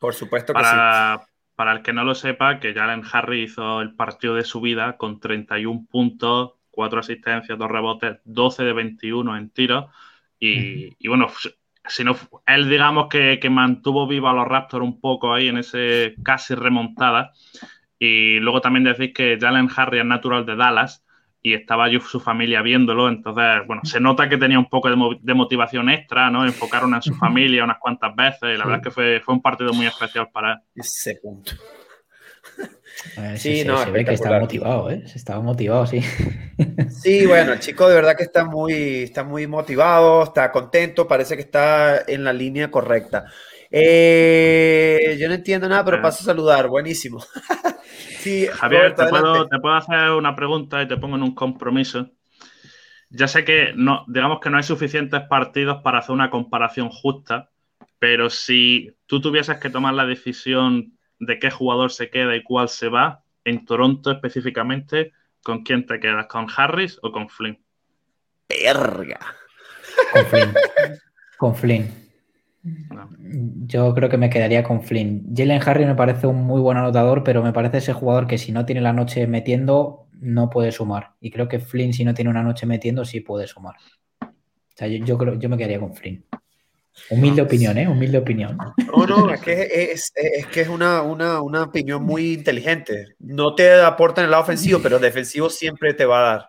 Por 0.00 0.14
supuesto 0.14 0.52
que 0.52 0.60
para, 0.60 1.20
sí. 1.24 1.32
Para 1.54 1.72
el 1.72 1.82
que 1.82 1.92
no 1.92 2.04
lo 2.04 2.14
sepa, 2.14 2.58
que 2.58 2.74
Jalen 2.74 3.02
Harry 3.12 3.44
hizo 3.44 3.80
el 3.80 3.94
partido 3.94 4.34
de 4.34 4.44
su 4.44 4.60
vida 4.60 4.96
con 4.96 5.20
31 5.20 5.86
puntos, 5.88 6.54
4 6.72 7.00
asistencias, 7.00 7.56
2 7.56 7.70
rebotes, 7.70 8.16
12 8.24 8.64
de 8.64 8.72
21 8.72 9.36
en 9.36 9.50
tiro 9.50 9.90
y, 10.38 11.08
bueno, 11.08 11.28
si 11.86 12.04
no, 12.04 12.16
él 12.46 12.68
digamos 12.68 13.08
que, 13.08 13.38
mantuvo 13.50 14.06
vivo 14.06 14.28
a 14.28 14.34
los 14.34 14.46
Raptors 14.46 14.84
un 14.84 15.00
poco 15.00 15.32
ahí 15.32 15.48
en 15.48 15.58
ese 15.58 16.16
casi 16.22 16.54
remontada. 16.54 17.32
Y 17.98 18.40
luego 18.40 18.60
también 18.60 18.84
decís 18.84 19.12
que 19.14 19.38
Jalen 19.40 19.70
Harry 19.74 20.00
es 20.00 20.04
natural 20.04 20.44
de 20.44 20.56
Dallas 20.56 21.04
y 21.46 21.52
estaba 21.52 21.90
yo 21.90 22.00
su 22.00 22.20
familia 22.20 22.62
viéndolo. 22.62 23.06
Entonces, 23.06 23.44
bueno, 23.66 23.82
se 23.84 24.00
nota 24.00 24.30
que 24.30 24.38
tenía 24.38 24.58
un 24.58 24.68
poco 24.70 24.88
de, 24.88 25.34
motivación 25.34 25.90
extra, 25.90 26.30
¿no? 26.30 26.46
Enfocaron 26.46 26.94
en 26.94 27.02
su 27.02 27.14
familia 27.14 27.64
unas 27.64 27.76
cuantas 27.78 28.16
veces 28.16 28.54
y 28.54 28.56
la 28.56 28.64
verdad 28.64 28.76
es 28.76 28.82
que 28.84 28.90
fue, 28.90 29.20
fue 29.20 29.34
un 29.34 29.42
partido 29.42 29.74
muy 29.74 29.86
especial 29.86 30.30
para 30.32 30.54
él. 30.54 30.58
Ese 30.74 31.16
punto. 31.22 31.52
sí, 33.36 33.62
no, 33.62 33.76
se 33.76 33.90
ve 33.90 34.06
que 34.06 34.14
está 34.14 34.40
motivado, 34.40 34.90
¿eh? 34.90 35.06
Se 35.06 35.18
estaba 35.18 35.42
motivado, 35.42 35.86
sí. 35.86 36.00
Sí, 36.88 37.26
bueno, 37.26 37.52
el 37.52 37.60
chico 37.60 37.86
de 37.90 37.94
verdad 37.94 38.16
que 38.16 38.22
está 38.22 38.46
muy, 38.46 39.02
está 39.02 39.22
muy 39.22 39.46
motivado, 39.46 40.22
está 40.22 40.50
contento, 40.50 41.06
parece 41.06 41.36
que 41.36 41.42
está 41.42 42.04
en 42.06 42.24
la 42.24 42.32
línea 42.32 42.70
correcta. 42.70 43.26
Eh, 43.70 45.18
yo 45.20 45.28
no 45.28 45.34
entiendo 45.34 45.68
nada, 45.68 45.84
pero 45.84 46.00
paso 46.00 46.22
a 46.22 46.26
saludar, 46.26 46.68
buenísimo. 46.68 47.22
sí, 48.18 48.46
Javier, 48.46 48.94
te, 48.94 49.06
puedo, 49.06 49.48
te, 49.48 49.58
puedo, 49.58 49.74
hacer 49.74 50.10
una 50.10 50.34
pregunta 50.34 50.82
y 50.82 50.88
te 50.88 50.96
pongo 50.96 51.16
en 51.16 51.22
un 51.22 51.34
compromiso. 51.34 52.10
Ya 53.10 53.28
sé 53.28 53.44
que 53.44 53.72
no, 53.76 54.04
digamos 54.08 54.40
que 54.40 54.50
no 54.50 54.56
hay 54.56 54.62
suficientes 54.62 55.22
partidos 55.28 55.82
para 55.82 55.98
hacer 55.98 56.12
una 56.12 56.30
comparación 56.30 56.88
justa, 56.88 57.50
pero 57.98 58.30
si 58.30 58.96
tú 59.06 59.20
tuvieses 59.20 59.58
que 59.58 59.70
tomar 59.70 59.94
la 59.94 60.06
decisión 60.06 60.98
de 61.18 61.38
qué 61.38 61.50
jugador 61.50 61.92
se 61.92 62.10
queda 62.10 62.34
y 62.34 62.42
cuál 62.42 62.68
se 62.68 62.88
va, 62.88 63.22
en 63.44 63.64
Toronto 63.64 64.10
específicamente, 64.10 65.12
¿con 65.42 65.62
quién 65.62 65.86
te 65.86 66.00
quedas? 66.00 66.26
¿Con 66.26 66.46
Harris 66.54 66.98
o 67.02 67.12
con 67.12 67.28
Flynn? 67.28 67.62
Verga. 68.48 69.20
Con 70.12 70.26
Flynn. 70.26 70.54
con 71.38 71.54
Flynn. 71.54 72.03
Yo 73.66 73.94
creo 73.94 74.08
que 74.08 74.16
me 74.16 74.30
quedaría 74.30 74.62
con 74.62 74.82
Flynn. 74.82 75.34
Jalen 75.36 75.60
Harry 75.66 75.84
me 75.84 75.94
parece 75.94 76.26
un 76.26 76.44
muy 76.44 76.60
buen 76.60 76.78
anotador, 76.78 77.22
pero 77.22 77.42
me 77.42 77.52
parece 77.52 77.78
ese 77.78 77.92
jugador 77.92 78.26
que 78.26 78.38
si 78.38 78.52
no 78.52 78.64
tiene 78.64 78.80
la 78.80 78.92
noche 78.92 79.26
metiendo, 79.26 80.06
no 80.20 80.48
puede 80.48 80.72
sumar. 80.72 81.12
Y 81.20 81.30
creo 81.30 81.48
que 81.48 81.58
Flynn, 81.58 81.92
si 81.92 82.04
no 82.04 82.14
tiene 82.14 82.30
una 82.30 82.42
noche 82.42 82.64
metiendo, 82.64 83.04
sí 83.04 83.20
puede 83.20 83.46
sumar. 83.46 83.74
O 84.20 84.76
sea, 84.76 84.88
yo, 84.88 85.18
creo, 85.18 85.34
yo 85.38 85.48
me 85.48 85.56
quedaría 85.56 85.78
con 85.78 85.94
Flynn. 85.94 86.24
Humilde 87.10 87.42
opinión, 87.42 87.76
¿eh? 87.76 87.88
Humilde 87.88 88.18
opinión. 88.18 88.56
No, 88.86 89.06
no, 89.06 89.30
es 89.30 89.40
que 89.40 89.90
es, 89.92 90.12
que 90.52 90.60
es 90.60 90.68
una, 90.68 91.02
una, 91.02 91.42
una, 91.42 91.64
opinión 91.64 92.02
muy 92.02 92.34
inteligente. 92.34 93.16
No 93.18 93.54
te 93.54 93.82
aporta 93.82 94.20
en 94.20 94.26
el 94.26 94.30
lado 94.30 94.44
ofensivo, 94.44 94.80
pero 94.80 94.98
defensivo 94.98 95.50
siempre 95.50 95.92
te 95.92 96.06
va 96.06 96.18
a 96.18 96.36
dar. 96.36 96.48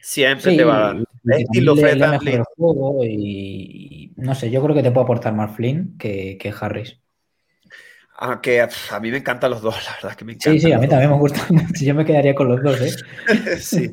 Siempre 0.00 0.56
te 0.56 0.64
va 0.64 0.76
a 0.76 0.80
dar. 0.80 1.04
Estilo 1.28 1.74
el 1.76 2.42
juego 2.56 3.04
y, 3.04 4.12
no 4.16 4.34
sé, 4.34 4.50
yo 4.50 4.62
creo 4.62 4.74
que 4.74 4.82
te 4.82 4.90
puede 4.90 5.04
aportar 5.04 5.34
más 5.34 5.54
Flynn 5.54 5.96
que, 5.98 6.38
que 6.38 6.52
Harris. 6.58 6.98
Aunque 8.22 8.60
a 8.60 9.00
mí 9.00 9.10
me 9.10 9.16
encantan 9.16 9.50
los 9.50 9.62
dos, 9.62 9.82
la 9.86 9.94
verdad 9.94 10.14
que 10.14 10.26
me 10.26 10.32
encantan. 10.32 10.60
Sí, 10.60 10.66
sí, 10.66 10.72
a 10.72 10.78
mí 10.78 10.86
también 10.86 11.10
me 11.10 11.16
gusta. 11.16 11.40
Yo 11.80 11.94
me 11.94 12.04
quedaría 12.04 12.34
con 12.34 12.48
los 12.48 12.62
dos, 12.62 12.78
¿eh? 12.80 12.94
sí, 13.60 13.90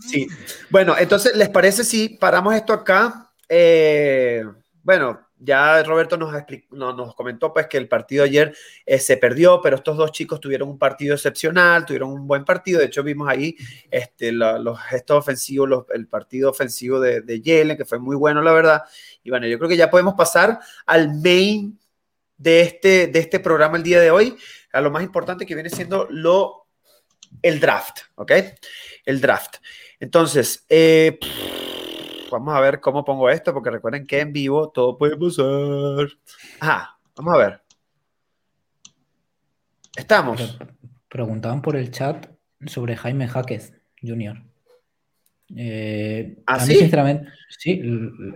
sí. 0.00 0.26
Bueno, 0.70 0.94
entonces, 0.98 1.36
¿les 1.36 1.50
parece 1.50 1.84
si 1.84 2.08
paramos 2.08 2.54
esto 2.54 2.72
acá? 2.72 3.30
Eh, 3.46 4.42
bueno, 4.82 5.20
ya 5.40 5.82
Roberto 5.82 6.16
nos, 6.16 6.32
nos 6.70 7.14
comentó 7.14 7.52
pues 7.52 7.66
que 7.66 7.76
el 7.76 7.88
partido 7.88 8.24
ayer 8.24 8.54
eh, 8.84 8.98
se 8.98 9.16
perdió, 9.16 9.60
pero 9.60 9.76
estos 9.76 9.96
dos 9.96 10.12
chicos 10.12 10.40
tuvieron 10.40 10.68
un 10.68 10.78
partido 10.78 11.14
excepcional, 11.14 11.86
tuvieron 11.86 12.10
un 12.10 12.26
buen 12.26 12.44
partido. 12.44 12.80
De 12.80 12.86
hecho, 12.86 13.02
vimos 13.02 13.28
ahí 13.28 13.56
este, 13.90 14.32
los 14.32 14.80
gestos 14.80 15.18
ofensivos, 15.18 15.86
el 15.94 16.06
partido 16.08 16.50
ofensivo 16.50 17.00
de, 17.00 17.20
de 17.20 17.40
Yellen, 17.40 17.76
que 17.76 17.84
fue 17.84 17.98
muy 17.98 18.16
bueno, 18.16 18.42
la 18.42 18.52
verdad. 18.52 18.82
Y 19.22 19.30
bueno, 19.30 19.46
yo 19.46 19.58
creo 19.58 19.68
que 19.68 19.76
ya 19.76 19.90
podemos 19.90 20.14
pasar 20.14 20.58
al 20.86 21.14
main 21.20 21.78
de 22.36 22.60
este, 22.62 23.08
de 23.08 23.18
este 23.18 23.40
programa 23.40 23.76
el 23.76 23.82
día 23.82 24.00
de 24.00 24.10
hoy, 24.10 24.36
a 24.72 24.80
lo 24.80 24.90
más 24.90 25.02
importante 25.02 25.44
que 25.44 25.54
viene 25.54 25.70
siendo 25.70 26.06
lo, 26.10 26.68
el 27.42 27.60
draft, 27.60 27.98
¿ok? 28.14 28.32
El 29.04 29.20
draft. 29.20 29.56
Entonces, 30.00 30.64
eh, 30.68 31.18
vamos 32.30 32.54
a 32.54 32.60
ver 32.60 32.80
cómo 32.80 33.04
pongo 33.04 33.30
esto, 33.30 33.52
porque 33.52 33.70
recuerden 33.70 34.06
que 34.06 34.20
en 34.20 34.32
vivo 34.32 34.70
todo 34.70 34.96
puede 34.96 35.16
pasar. 35.16 36.08
Ajá, 36.60 36.98
vamos 37.16 37.34
a 37.34 37.38
ver. 37.38 37.60
Estamos. 39.96 40.58
Preguntaban 41.08 41.62
por 41.62 41.76
el 41.76 41.90
chat 41.90 42.26
sobre 42.66 42.96
Jaime 42.96 43.28
Jaquez 43.28 43.72
Jr. 44.02 44.42
Eh, 45.56 46.36
¿Ah, 46.46 46.56
a 46.62 46.66
mí, 46.66 46.74
sinceramente, 46.74 47.28
sí, 47.48 47.82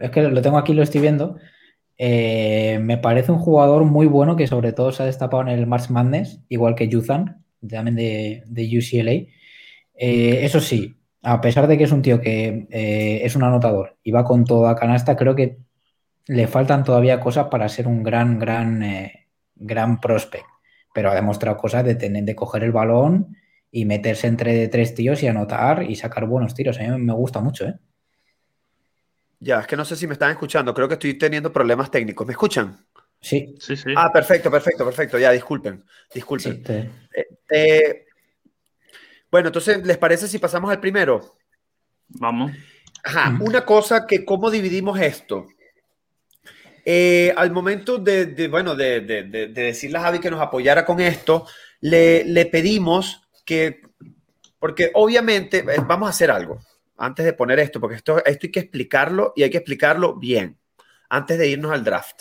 es 0.00 0.10
que 0.10 0.22
lo 0.22 0.40
tengo 0.42 0.58
aquí, 0.58 0.72
lo 0.72 0.82
estoy 0.82 1.00
viendo. 1.00 1.38
Eh, 1.98 2.78
me 2.80 2.98
parece 2.98 3.32
un 3.32 3.38
jugador 3.38 3.84
muy 3.84 4.06
bueno 4.06 4.34
que 4.34 4.46
sobre 4.46 4.72
todo 4.72 4.92
se 4.92 5.02
ha 5.02 5.06
destapado 5.06 5.42
en 5.42 5.48
el 5.50 5.66
March 5.66 5.90
Madness, 5.90 6.40
igual 6.48 6.74
que 6.74 6.88
Yuzan, 6.88 7.44
también 7.68 7.96
de, 7.96 8.42
de 8.46 8.78
UCLA. 8.78 9.12
Eh, 9.94 10.44
eso 10.44 10.60
sí, 10.60 10.96
a 11.22 11.40
pesar 11.40 11.66
de 11.66 11.78
que 11.78 11.84
es 11.84 11.92
un 11.92 12.02
tío 12.02 12.20
que 12.20 12.66
eh, 12.70 13.20
es 13.24 13.36
un 13.36 13.44
anotador 13.44 13.96
y 14.02 14.10
va 14.10 14.24
con 14.24 14.44
toda 14.44 14.74
canasta, 14.74 15.16
creo 15.16 15.34
que 15.34 15.58
le 16.26 16.46
faltan 16.46 16.84
todavía 16.84 17.20
cosas 17.20 17.48
para 17.48 17.68
ser 17.68 17.86
un 17.86 18.02
gran, 18.02 18.38
gran, 18.38 18.84
gran 19.54 20.00
prospect. 20.00 20.46
Pero 20.94 21.10
ha 21.10 21.14
demostrado 21.14 21.56
cosas 21.56 21.84
de, 21.84 21.94
tener, 21.94 22.24
de 22.24 22.34
coger 22.34 22.64
el 22.64 22.72
balón 22.72 23.36
y 23.70 23.86
meterse 23.86 24.26
entre 24.26 24.68
tres 24.68 24.94
tíos 24.94 25.22
y 25.22 25.28
anotar 25.28 25.84
y 25.88 25.96
sacar 25.96 26.26
buenos 26.26 26.54
tiros. 26.54 26.78
A 26.78 26.82
mí 26.82 26.98
me 26.98 27.14
gusta 27.14 27.40
mucho, 27.40 27.66
¿eh? 27.66 27.74
Ya, 29.40 29.58
es 29.60 29.66
que 29.66 29.76
no 29.76 29.84
sé 29.84 29.96
si 29.96 30.06
me 30.06 30.12
están 30.12 30.30
escuchando. 30.30 30.72
Creo 30.72 30.86
que 30.86 30.94
estoy 30.94 31.14
teniendo 31.14 31.52
problemas 31.52 31.90
técnicos. 31.90 32.24
¿Me 32.24 32.32
escuchan? 32.32 32.76
Sí. 33.20 33.56
Sí, 33.58 33.76
sí. 33.76 33.92
Ah, 33.96 34.12
perfecto, 34.12 34.50
perfecto, 34.50 34.84
perfecto. 34.84 35.18
Ya, 35.18 35.32
disculpen. 35.32 35.84
Disculpen. 36.14 36.62
Eh, 37.50 38.06
bueno, 39.32 39.48
entonces, 39.48 39.84
¿les 39.86 39.96
parece 39.96 40.28
si 40.28 40.38
pasamos 40.38 40.70
al 40.70 40.78
primero? 40.78 41.38
Vamos. 42.08 42.52
Ajá, 43.02 43.34
una 43.40 43.64
cosa 43.64 44.06
que, 44.06 44.26
¿cómo 44.26 44.50
dividimos 44.50 45.00
esto? 45.00 45.46
Eh, 46.84 47.32
al 47.34 47.50
momento 47.50 47.96
de, 47.96 48.48
bueno, 48.48 48.74
de, 48.74 49.00
decirle 49.54 49.96
a 49.96 50.02
Javi 50.02 50.18
que 50.18 50.30
nos 50.30 50.40
apoyara 50.40 50.84
con 50.84 51.00
esto, 51.00 51.46
le, 51.80 52.24
le 52.24 52.44
pedimos 52.44 53.22
que, 53.46 53.80
porque 54.58 54.90
obviamente, 54.92 55.60
eh, 55.60 55.80
vamos 55.86 56.08
a 56.08 56.10
hacer 56.10 56.30
algo 56.30 56.60
antes 56.98 57.24
de 57.24 57.32
poner 57.32 57.58
esto, 57.58 57.80
porque 57.80 57.96
esto, 57.96 58.22
esto 58.24 58.46
hay 58.46 58.52
que 58.52 58.60
explicarlo 58.60 59.32
y 59.34 59.44
hay 59.44 59.50
que 59.50 59.56
explicarlo 59.56 60.14
bien, 60.16 60.58
antes 61.08 61.38
de 61.38 61.48
irnos 61.48 61.72
al 61.72 61.84
draft. 61.84 62.20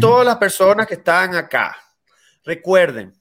Todas 0.00 0.24
las 0.24 0.36
personas 0.36 0.86
que 0.86 0.94
están 0.94 1.34
acá, 1.34 1.76
recuerden, 2.44 3.19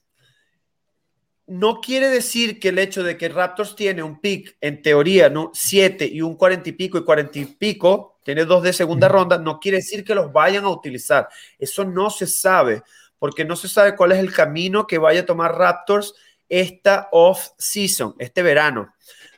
no 1.50 1.82
quiere 1.82 2.10
decir 2.10 2.60
que 2.60 2.70
el 2.70 2.78
hecho 2.78 3.02
de 3.02 3.18
que 3.18 3.28
Raptors 3.28 3.76
tiene 3.76 4.04
un 4.04 4.20
pick, 4.20 4.56
en 4.62 4.84
teoría, 4.84 5.30
¿no? 5.30 5.50
7 5.54 6.06
y 6.06 6.22
un 6.22 6.36
40 6.36 6.70
y 6.70 6.74
pico 6.74 7.00
y 7.00 7.04
40 7.04 7.40
y 7.40 7.46
pico, 7.46 8.20
tiene 8.24 8.46
dos 8.46 8.62
de 8.62 8.72
segunda 8.72 9.08
ronda, 9.08 9.40
no 9.40 9.60
quiere 9.60 9.78
decir 9.78 10.04
que 10.04 10.14
los 10.14 10.32
vayan 10.32 10.66
a 10.66 10.70
utilizar. 10.70 11.28
Eso 11.58 11.84
no 11.86 12.12
se 12.12 12.28
sabe, 12.28 12.84
porque 13.18 13.46
no 13.46 13.56
se 13.56 13.68
sabe 13.68 13.96
cuál 13.96 14.12
es 14.12 14.20
el 14.20 14.32
camino 14.32 14.86
que 14.86 15.00
vaya 15.00 15.22
a 15.22 15.26
tomar 15.26 15.58
Raptors 15.58 16.14
esta 16.48 17.10
off-season, 17.12 18.14
este 18.20 18.44
verano. 18.44 18.94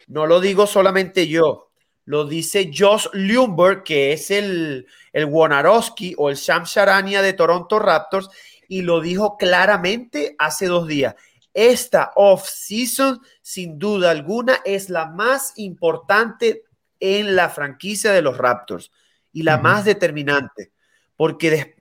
No 0.07 0.27
lo 0.27 0.41
digo 0.41 0.67
solamente 0.67 1.27
yo, 1.27 1.71
lo 2.03 2.25
dice 2.25 2.71
Josh 2.77 3.07
Lumber, 3.13 3.83
que 3.83 4.11
es 4.11 4.31
el, 4.31 4.85
el 5.13 5.25
Wonarowski 5.25 6.13
o 6.17 6.29
el 6.29 6.35
Sham 6.35 6.65
Sharania 6.65 7.21
de 7.21 7.31
Toronto 7.31 7.79
Raptors, 7.79 8.29
y 8.67 8.81
lo 8.81 8.99
dijo 8.99 9.37
claramente 9.37 10.35
hace 10.37 10.65
dos 10.65 10.87
días. 10.87 11.15
Esta 11.53 12.11
off-season, 12.15 13.19
sin 13.41 13.77
duda 13.77 14.11
alguna, 14.11 14.59
es 14.65 14.89
la 14.89 15.07
más 15.07 15.53
importante 15.57 16.63
en 16.99 17.35
la 17.35 17.49
franquicia 17.49 18.11
de 18.11 18.21
los 18.21 18.37
Raptors 18.37 18.91
y 19.33 19.43
la 19.43 19.57
más 19.57 19.85
determinante, 19.85 20.71
porque 21.15 21.75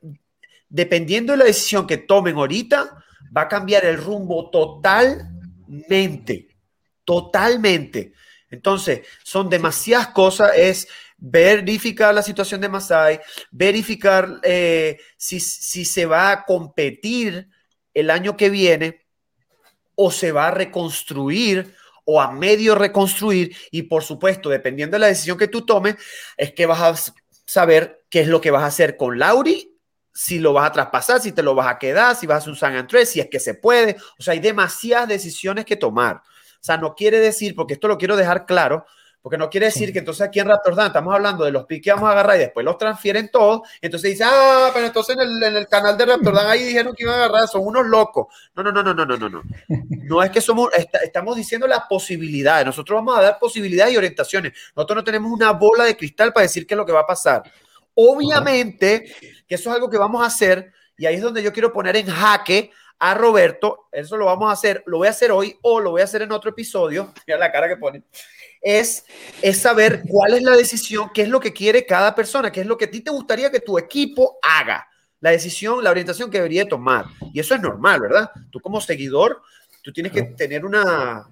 dependiendo 0.68 1.32
de 1.32 1.38
la 1.38 1.44
decisión 1.44 1.86
que 1.86 1.98
tomen 1.98 2.36
ahorita, 2.36 3.04
va 3.36 3.42
a 3.42 3.48
cambiar 3.48 3.84
el 3.84 3.98
rumbo 3.98 4.50
totalmente 4.50 6.50
totalmente. 7.10 8.12
Entonces, 8.50 9.00
son 9.24 9.50
demasiadas 9.50 10.08
cosas, 10.08 10.52
es 10.56 10.86
verificar 11.16 12.14
la 12.14 12.22
situación 12.22 12.60
de 12.60 12.68
Masai, 12.68 13.20
verificar 13.50 14.40
eh, 14.44 14.96
si, 15.16 15.40
se 15.40 16.06
va 16.06 16.30
a 16.30 16.44
competir 16.44 17.48
el 17.92 18.10
año 18.10 18.36
que 18.36 18.48
viene 18.48 19.06
o 20.02 20.10
se 20.10 20.32
va 20.32 20.48
a 20.48 20.50
reconstruir 20.50 21.74
o 22.06 22.22
a 22.22 22.32
medio 22.32 22.74
reconstruir 22.74 23.54
y 23.70 23.82
por 23.82 24.02
supuesto, 24.02 24.48
dependiendo 24.48 24.94
de 24.94 25.00
la 25.00 25.08
decisión 25.08 25.36
que 25.36 25.46
tú 25.46 25.66
tomes, 25.66 25.96
es 26.38 26.54
que 26.54 26.64
vas 26.64 26.80
a 26.80 27.12
saber 27.44 28.06
qué 28.08 28.22
es 28.22 28.28
lo 28.28 28.40
que 28.40 28.50
vas 28.50 28.62
a 28.62 28.68
hacer 28.68 28.96
con 28.96 29.18
Lauri, 29.18 29.76
si 30.14 30.38
lo 30.38 30.54
vas 30.54 30.70
a 30.70 30.72
traspasar, 30.72 31.20
si 31.20 31.32
te 31.32 31.42
lo 31.42 31.54
vas 31.54 31.66
a 31.68 31.78
quedar, 31.78 32.16
si 32.16 32.26
vas 32.26 32.36
a 32.36 32.38
hacer 32.38 32.50
un 32.50 32.56
San 32.56 32.76
Andrés, 32.76 33.10
si 33.10 33.20
es 33.20 33.28
que 33.28 33.38
se 33.38 33.52
puede. 33.52 33.98
O 34.18 34.22
sea, 34.22 34.32
hay 34.32 34.40
demasiadas 34.40 35.06
decisiones 35.06 35.66
que 35.66 35.76
tomar. 35.76 36.16
O 36.16 36.62
sea, 36.62 36.78
no 36.78 36.94
quiere 36.94 37.20
decir, 37.20 37.54
porque 37.54 37.74
esto 37.74 37.86
lo 37.86 37.98
quiero 37.98 38.16
dejar 38.16 38.46
claro, 38.46 38.86
porque 39.22 39.36
no 39.36 39.50
quiere 39.50 39.66
decir 39.66 39.92
que 39.92 39.98
entonces 39.98 40.26
aquí 40.26 40.40
en 40.40 40.46
Raptors 40.46 40.78
estamos 40.78 41.14
hablando 41.14 41.44
de 41.44 41.50
los 41.50 41.66
piques 41.66 41.84
que 41.84 41.92
vamos 41.92 42.08
a 42.08 42.12
agarrar 42.12 42.36
y 42.36 42.40
después 42.40 42.64
los 42.64 42.78
transfieren 42.78 43.30
todos. 43.30 43.68
Entonces 43.80 44.12
dice, 44.12 44.24
ah, 44.26 44.70
pero 44.72 44.86
entonces 44.86 45.16
en 45.16 45.56
el, 45.56 45.66
canal 45.68 45.96
de 45.98 46.06
Raptors 46.06 46.38
ahí 46.38 46.64
dijeron 46.64 46.94
que 46.96 47.02
iban 47.04 47.20
a 47.20 47.24
agarrar, 47.24 47.46
son 47.46 47.66
unos 47.66 47.86
locos. 47.86 48.26
No, 48.54 48.62
no, 48.62 48.72
no, 48.72 48.82
no, 48.82 48.94
no, 48.94 49.04
no, 49.04 49.16
no. 49.16 49.28
No, 49.28 49.42
no 49.68 50.22
es 50.22 50.30
que 50.30 50.40
somos, 50.40 50.70
estamos 51.02 51.36
diciendo 51.36 51.66
las 51.66 51.82
posibilidades. 51.88 52.64
Nosotros 52.64 52.96
vamos 52.96 53.18
a 53.18 53.22
dar 53.22 53.38
posibilidades 53.38 53.92
y 53.94 53.96
orientaciones. 53.98 54.52
Nosotros 54.74 54.96
no 54.96 55.04
tenemos 55.04 55.30
una 55.30 55.52
bola 55.52 55.84
de 55.84 55.96
cristal 55.96 56.32
para 56.32 56.42
decir 56.44 56.66
qué 56.66 56.74
es 56.74 56.78
lo 56.78 56.86
que 56.86 56.92
va 56.92 57.00
a 57.00 57.06
pasar. 57.06 57.42
Obviamente 57.94 59.14
que 59.46 59.54
eso 59.54 59.68
es 59.68 59.76
algo 59.76 59.90
que 59.90 59.98
vamos 59.98 60.22
a 60.22 60.26
hacer 60.26 60.72
y 60.96 61.06
ahí 61.06 61.16
es 61.16 61.22
donde 61.22 61.42
yo 61.42 61.52
quiero 61.52 61.72
poner 61.72 61.96
en 61.96 62.06
jaque 62.06 62.70
a 63.00 63.14
Roberto, 63.14 63.88
eso 63.90 64.16
lo 64.16 64.26
vamos 64.26 64.50
a 64.50 64.52
hacer, 64.52 64.84
lo 64.86 64.98
voy 64.98 65.08
a 65.08 65.10
hacer 65.10 65.32
hoy 65.32 65.58
o 65.62 65.80
lo 65.80 65.92
voy 65.92 66.02
a 66.02 66.04
hacer 66.04 66.22
en 66.22 66.32
otro 66.32 66.50
episodio, 66.50 67.12
mira 67.26 67.38
la 67.38 67.50
cara 67.50 67.66
que 67.66 67.78
pone, 67.78 68.02
es, 68.60 69.04
es 69.40 69.58
saber 69.58 70.02
cuál 70.06 70.34
es 70.34 70.42
la 70.42 70.54
decisión, 70.54 71.10
qué 71.12 71.22
es 71.22 71.28
lo 71.28 71.40
que 71.40 71.52
quiere 71.52 71.86
cada 71.86 72.14
persona, 72.14 72.52
qué 72.52 72.60
es 72.60 72.66
lo 72.66 72.76
que 72.76 72.84
a 72.84 72.90
ti 72.90 73.00
te 73.00 73.10
gustaría 73.10 73.50
que 73.50 73.60
tu 73.60 73.78
equipo 73.78 74.38
haga, 74.42 74.86
la 75.20 75.30
decisión, 75.30 75.82
la 75.82 75.90
orientación 75.90 76.30
que 76.30 76.38
debería 76.38 76.68
tomar. 76.68 77.06
Y 77.32 77.40
eso 77.40 77.54
es 77.54 77.60
normal, 77.60 78.00
¿verdad? 78.00 78.30
Tú 78.50 78.60
como 78.60 78.80
seguidor, 78.80 79.42
tú 79.82 79.92
tienes 79.92 80.12
que 80.12 80.22
tener 80.22 80.64
una, 80.64 81.26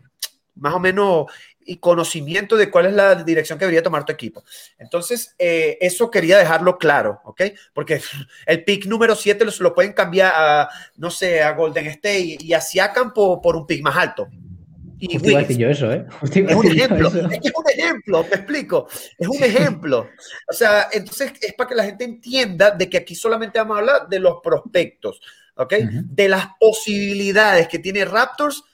más 0.56 0.74
o 0.74 0.78
menos 0.78 1.26
y 1.68 1.76
conocimiento 1.76 2.56
de 2.56 2.70
cuál 2.70 2.86
es 2.86 2.94
la 2.94 3.14
dirección 3.14 3.58
que 3.58 3.66
debería 3.66 3.82
tomar 3.82 4.06
tu 4.06 4.12
equipo. 4.12 4.42
Entonces, 4.78 5.34
eh, 5.38 5.76
eso 5.82 6.10
quería 6.10 6.38
dejarlo 6.38 6.78
claro, 6.78 7.20
¿ok? 7.24 7.42
Porque 7.74 8.00
el 8.46 8.64
pick 8.64 8.86
número 8.86 9.14
7 9.14 9.44
lo, 9.44 9.52
lo, 9.60 9.74
pueden 9.74 9.92
cambiar 9.92 10.32
a, 10.34 10.68
no 10.96 11.10
sé, 11.10 11.42
a 11.42 11.52
Golden 11.52 11.86
State 11.88 12.38
y, 12.40 12.54
a 12.54 12.60
Siakam 12.60 13.12
por, 13.12 13.42
por, 13.42 13.54
un 13.54 13.66
pick 13.66 13.82
más 13.82 13.96
alto. 13.96 14.28
Y 14.98 15.14
iba 15.14 15.38
a 15.38 15.42
decir 15.42 15.58
yo 15.58 15.68
eso, 15.68 15.92
¿eh? 15.92 16.06
es 16.22 16.54
un 16.56 16.66
ejemplo, 16.66 17.08
es 17.08 17.38
que 17.38 17.48
es 17.48 17.54
un 17.54 17.70
ejemplo, 17.72 18.24
te 18.24 18.34
explico, 18.34 18.88
es 19.18 19.28
un 19.28 19.44
ejemplo. 19.44 20.08
O 20.50 20.52
sea, 20.52 20.88
entonces 20.90 21.32
es 21.40 21.52
para 21.52 21.68
que 21.68 21.74
la 21.76 21.84
gente 21.84 22.04
entienda 22.04 22.70
de 22.70 22.88
que 22.88 22.96
aquí 22.96 23.14
solamente 23.14 23.58
vamos 23.58 23.76
a 23.76 23.80
hablar 23.80 24.08
de 24.08 24.18
los 24.18 24.38
prospectos, 24.42 25.20
¿ok? 25.54 25.74
De 25.74 26.28
las 26.28 26.46
posibilidades 26.58 27.68
que 27.68 27.78
tiene 27.78 28.06
Raptors. 28.06 28.64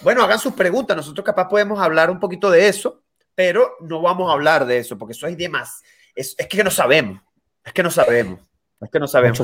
Bueno, 0.00 0.22
hagan 0.22 0.38
sus 0.38 0.54
preguntas, 0.54 0.96
nosotros 0.96 1.24
capaz 1.24 1.48
podemos 1.48 1.80
hablar 1.80 2.10
un 2.10 2.20
poquito 2.20 2.50
de 2.50 2.68
eso, 2.68 3.02
pero 3.34 3.72
no 3.80 4.00
vamos 4.02 4.30
a 4.30 4.34
hablar 4.34 4.66
de 4.66 4.78
eso, 4.78 4.96
porque 4.98 5.12
eso 5.12 5.26
hay 5.26 5.36
demás. 5.36 5.82
Es, 6.14 6.34
es 6.38 6.46
que 6.46 6.64
no 6.64 6.70
sabemos, 6.70 7.20
es 7.64 7.72
que 7.72 7.82
no 7.82 7.90
sabemos. 7.90 8.40
Es 8.78 8.90
que 8.90 9.00
no 9.00 9.08
sabemos. 9.08 9.40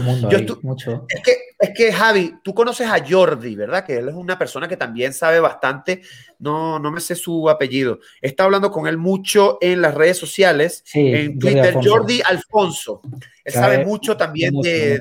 Mucho 0.62 1.06
Es, 1.08 1.22
que, 1.22 1.36
es 1.58 1.70
que, 1.74 1.90
Javi, 1.90 2.34
tú 2.44 2.52
conoces 2.52 2.86
a 2.86 3.02
Jordi, 3.02 3.56
¿verdad? 3.56 3.82
Que 3.82 3.96
él 3.96 4.10
es 4.10 4.14
una 4.14 4.38
persona 4.38 4.68
que 4.68 4.76
también 4.76 5.14
sabe 5.14 5.40
bastante. 5.40 6.02
No, 6.38 6.78
no 6.78 6.90
me 6.90 7.00
sé 7.00 7.14
su 7.14 7.48
apellido. 7.48 7.98
Está 8.20 8.44
hablando 8.44 8.70
con 8.70 8.86
él 8.86 8.98
mucho 8.98 9.56
en 9.62 9.80
las 9.80 9.94
redes 9.94 10.18
sociales, 10.18 10.84
en 10.92 11.38
Twitter. 11.38 11.74
Jordi 11.82 12.20
Alfonso. 12.22 13.00
Él 13.42 13.52
sabe 13.52 13.86
mucho 13.86 14.18
también 14.18 14.54
de, 14.60 15.00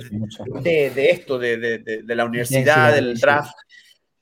de, 0.61 1.09
esto, 1.09 1.37
de, 1.37 2.03
la 2.07 2.23
universidad, 2.23 2.93
del 2.93 3.19
draft. 3.19 3.53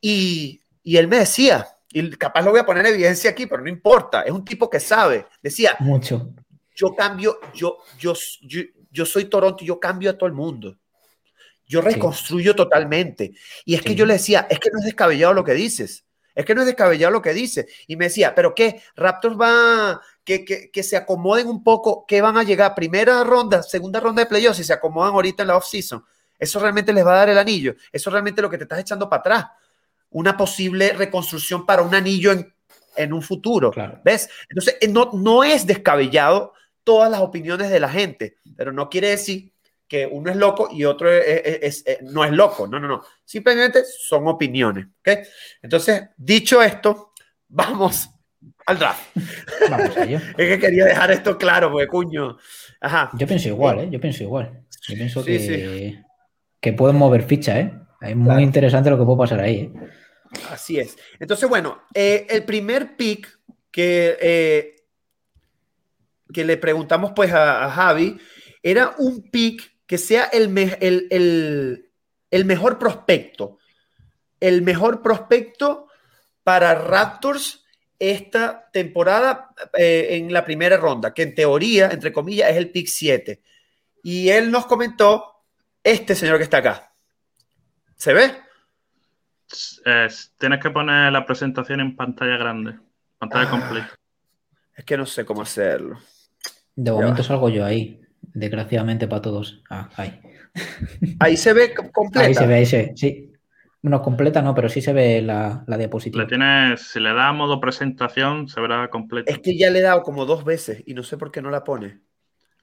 Y, 0.01 0.59
y 0.83 0.97
él 0.97 1.07
me 1.07 1.19
decía, 1.19 1.67
y 1.91 2.09
capaz 2.11 2.41
lo 2.41 2.51
voy 2.51 2.59
a 2.59 2.65
poner 2.65 2.85
en 2.85 2.93
evidencia 2.93 3.31
aquí, 3.31 3.45
pero 3.45 3.61
no 3.61 3.69
importa, 3.69 4.21
es 4.21 4.31
un 4.31 4.45
tipo 4.45 4.69
que 4.69 4.79
sabe. 4.79 5.27
Decía, 5.41 5.75
mucho. 5.79 6.33
Yo 6.75 6.95
cambio, 6.95 7.39
yo, 7.53 7.77
yo, 7.97 8.13
yo 8.41 8.61
yo 8.91 9.05
soy 9.05 9.25
Toronto 9.25 9.63
y 9.63 9.67
yo 9.67 9.79
cambio 9.79 10.09
a 10.09 10.17
todo 10.17 10.27
el 10.27 10.33
mundo. 10.33 10.77
Yo 11.67 11.81
reconstruyo 11.81 12.55
totalmente. 12.55 13.33
Y 13.63 13.75
es 13.75 13.81
que 13.81 13.93
yo 13.93 14.05
le 14.05 14.13
decía, 14.13 14.47
es 14.49 14.59
que 14.59 14.69
no 14.71 14.79
es 14.79 14.85
descabellado 14.85 15.33
lo 15.33 15.43
que 15.43 15.53
dices. 15.53 16.05
Es 16.33 16.45
que 16.45 16.55
no 16.55 16.61
es 16.61 16.67
descabellado 16.67 17.11
lo 17.11 17.21
que 17.21 17.33
dice. 17.33 17.67
Y 17.85 17.95
me 17.95 18.05
decía, 18.05 18.33
¿pero 18.33 18.55
qué? 18.55 18.81
Raptors 18.95 19.37
va, 19.39 20.01
que, 20.23 20.45
que, 20.45 20.83
se 20.83 20.97
acomoden 20.97 21.47
un 21.47 21.63
poco, 21.63 22.05
que 22.07 22.21
van 22.21 22.37
a 22.37 22.43
llegar 22.43 22.73
primera 22.73 23.23
ronda, 23.23 23.61
segunda 23.61 23.99
ronda 23.99 24.23
de 24.23 24.29
playoffs 24.29 24.59
y 24.59 24.63
se 24.63 24.73
acomodan 24.73 25.13
ahorita 25.13 25.43
en 25.43 25.47
la 25.47 25.57
off-season. 25.57 26.03
Eso 26.39 26.59
realmente 26.59 26.93
les 26.93 27.05
va 27.05 27.13
a 27.13 27.17
dar 27.17 27.29
el 27.29 27.37
anillo. 27.37 27.75
Eso 27.91 28.09
realmente 28.09 28.41
es 28.41 28.43
lo 28.43 28.49
que 28.49 28.57
te 28.57 28.63
estás 28.63 28.79
echando 28.79 29.07
para 29.07 29.19
atrás. 29.19 29.45
Una 30.11 30.35
posible 30.35 30.93
reconstrucción 30.93 31.65
para 31.65 31.81
un 31.81 31.93
anillo 31.93 32.31
en, 32.31 32.53
en 32.95 33.13
un 33.13 33.21
futuro. 33.21 33.71
¿Ves? 34.03 34.29
Entonces, 34.49 34.77
eh, 34.81 34.87
no, 34.87 35.11
no 35.13 35.43
es 35.43 35.65
descabellado 35.65 36.53
todas 36.83 37.09
las 37.09 37.21
opiniones 37.21 37.69
de 37.69 37.79
la 37.79 37.89
gente, 37.89 38.37
pero 38.55 38.71
no 38.71 38.89
quiere 38.89 39.09
decir 39.09 39.53
que 39.87 40.05
uno 40.05 40.29
es 40.29 40.37
loco 40.37 40.69
y 40.71 40.85
otro 40.85 41.11
es, 41.11 41.83
no 42.03 42.23
es 42.23 42.31
loco. 42.31 42.67
No, 42.67 42.79
no, 42.79 42.87
no. 42.87 43.03
Simplemente 43.25 43.83
son 43.83 44.27
opiniones. 44.27 44.85
¿ok? 44.99 45.19
Entonces, 45.61 46.09
dicho 46.15 46.61
esto, 46.61 47.13
vamos 47.47 48.09
al 48.65 48.77
draft. 48.77 49.01
Vamos 49.69 49.97
es 49.97 50.21
que 50.35 50.59
quería 50.59 50.85
dejar 50.85 51.11
esto 51.11 51.37
claro, 51.37 51.71
porque 51.71 51.87
cuño. 51.87 52.37
Ajá. 52.81 53.09
Yo 53.13 53.27
pienso 53.27 53.49
igual, 53.49 53.79
¿eh? 53.79 53.89
Yo 53.89 53.99
pienso 53.99 54.23
igual. 54.23 54.63
Yo 54.87 54.95
pienso 54.95 55.25
que, 55.25 56.03
que 56.61 56.73
pueden 56.73 56.95
mover 56.95 57.23
ficha, 57.23 57.59
¿eh? 57.59 57.73
Es 58.01 58.15
muy 58.15 58.43
interesante 58.43 58.89
lo 58.89 58.97
que 58.97 59.03
puede 59.03 59.17
pasar 59.17 59.41
ahí. 59.41 59.55
¿eh? 59.59 59.89
Así 60.49 60.79
es. 60.79 60.97
Entonces, 61.19 61.49
bueno, 61.49 61.83
eh, 61.93 62.27
el 62.29 62.43
primer 62.43 62.95
pick 62.95 63.39
que 63.71 64.17
eh, 64.21 64.75
que 66.33 66.45
le 66.45 66.57
preguntamos 66.57 67.11
pues 67.15 67.31
a, 67.33 67.69
Javi, 67.71 68.19
era 68.61 68.95
un 68.97 69.29
pick 69.29 69.71
que 69.85 69.97
sea 69.97 70.25
el, 70.25 70.55
el, 72.29 72.45
mejor 72.45 72.77
prospecto, 72.77 73.57
el 74.39 74.61
mejor 74.61 75.01
prospecto 75.01 75.87
para 76.43 76.75
Raptors 76.75 77.65
esta 77.97 78.69
temporada 78.71 79.49
eh, 79.77 80.09
en 80.11 80.31
la 80.31 80.45
primera 80.45 80.77
ronda, 80.77 81.13
que 81.13 81.23
en 81.23 81.35
teoría, 81.35 81.89
entre 81.91 82.13
comillas, 82.13 82.51
es 82.51 82.57
el 82.57 82.69
pick 82.69 82.87
7. 82.87 83.41
Y 84.03 84.29
él 84.29 84.51
nos 84.51 84.65
comentó 84.67 85.43
este 85.83 86.15
señor 86.15 86.37
que 86.37 86.43
está 86.43 86.57
acá. 86.57 86.93
¿Se 87.95 88.13
ve? 88.13 88.31
Tienes 90.37 90.59
que 90.59 90.69
poner 90.69 91.11
la 91.11 91.25
presentación 91.25 91.79
en 91.79 91.95
pantalla 91.95 92.37
grande, 92.37 92.75
pantalla 93.17 93.47
ah. 93.47 93.51
completa. 93.51 93.95
Es 94.75 94.85
que 94.85 94.97
no 94.97 95.05
sé 95.05 95.25
cómo 95.25 95.41
hacerlo. 95.41 95.99
De 96.75 96.91
momento 96.91 97.23
salgo 97.23 97.49
yo 97.49 97.65
ahí, 97.65 97.99
desgraciadamente 98.21 99.07
para 99.07 99.21
todos. 99.21 99.61
Ah, 99.69 99.89
ahí. 99.97 100.19
Ahí 101.19 101.37
se 101.37 101.53
ve 101.53 101.73
completa. 101.93 102.25
Ahí 102.25 102.33
se 102.33 102.47
ve, 102.47 102.55
ahí 102.55 102.65
se 102.65 102.77
ve, 102.77 102.93
sí. 102.95 103.31
No 103.81 104.01
completa, 104.01 104.41
no, 104.41 104.53
pero 104.53 104.67
sí 104.67 104.81
se 104.81 104.91
ve 104.91 105.21
la, 105.21 105.63
diapositiva. 105.65 106.23
Le 106.23 106.27
tienes, 106.27 106.81
si 106.81 106.99
le 106.99 107.13
da 107.13 107.31
modo 107.31 107.61
presentación, 107.61 108.49
se 108.49 108.59
verá 108.59 108.89
completa. 108.89 109.31
Es 109.31 109.39
que 109.39 109.57
ya 109.57 109.69
le 109.69 109.79
he 109.79 109.83
dado 109.83 110.01
como 110.01 110.25
dos 110.25 110.43
veces 110.43 110.83
y 110.85 110.93
no 110.93 111.03
sé 111.03 111.17
por 111.17 111.31
qué 111.31 111.41
no 111.41 111.49
la 111.49 111.63
pone. 111.63 112.01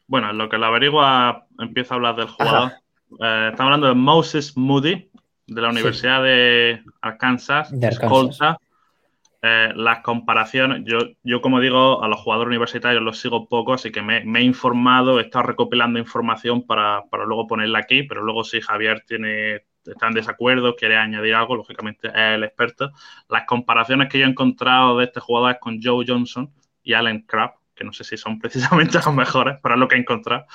Bueno, 0.06 0.32
lo 0.32 0.48
que 0.48 0.58
la 0.58 0.66
averigua 0.66 1.46
empieza 1.58 1.94
a 1.94 1.96
hablar 1.96 2.16
del 2.16 2.28
jugador. 2.28 2.72
Eh, 3.20 3.48
estamos 3.50 3.60
hablando 3.60 3.86
de 3.86 3.94
Moses 3.94 4.56
Moody, 4.56 5.10
de 5.46 5.60
la 5.60 5.70
Universidad 5.70 6.22
de 6.22 6.82
Arkansas, 7.00 7.70
de 7.70 7.86
Arkansas. 7.86 8.56
Eh, 9.42 9.72
las 9.76 10.00
comparaciones, 10.00 10.82
yo, 10.84 10.98
yo 11.22 11.40
como 11.40 11.60
digo, 11.60 12.02
a 12.02 12.08
los 12.08 12.18
jugadores 12.20 12.48
universitarios 12.48 13.02
los 13.02 13.20
sigo 13.20 13.46
poco, 13.48 13.74
así 13.74 13.92
que 13.92 14.02
me, 14.02 14.18
he 14.18 14.42
informado, 14.42 15.20
he 15.20 15.22
estado 15.22 15.44
recopilando 15.44 16.00
información 16.00 16.66
para, 16.66 17.04
luego 17.12 17.46
ponerla 17.46 17.78
aquí, 17.78 18.02
pero 18.02 18.22
luego 18.22 18.42
si 18.42 18.60
Javier 18.60 19.04
tiene, 19.06 19.66
está 19.84 20.08
en 20.08 20.14
desacuerdo, 20.14 20.74
quiere 20.74 20.96
añadir 20.96 21.34
algo, 21.34 21.54
lógicamente 21.54 22.08
es 22.08 22.14
el 22.16 22.42
experto. 22.42 22.90
Las 23.28 23.44
comparaciones 23.44 24.08
que 24.08 24.18
yo 24.18 24.26
he 24.26 24.30
encontrado 24.30 24.98
de 24.98 25.04
este 25.04 25.20
jugador 25.20 25.52
es 25.52 25.58
con 25.60 25.80
Joe 25.80 26.04
Johnson 26.08 26.50
y 26.82 26.94
Allen 26.94 27.20
Crabbe, 27.20 27.54
que 27.76 27.84
no 27.84 27.92
sé 27.92 28.02
si 28.02 28.16
son 28.16 28.38
precisamente 28.40 28.98
los 28.98 29.14
mejores, 29.14 29.58
pero 29.62 29.74
es 29.74 29.80
lo 29.80 29.86
que 29.86 29.96
he 29.96 29.98
encontrado. 29.98 30.46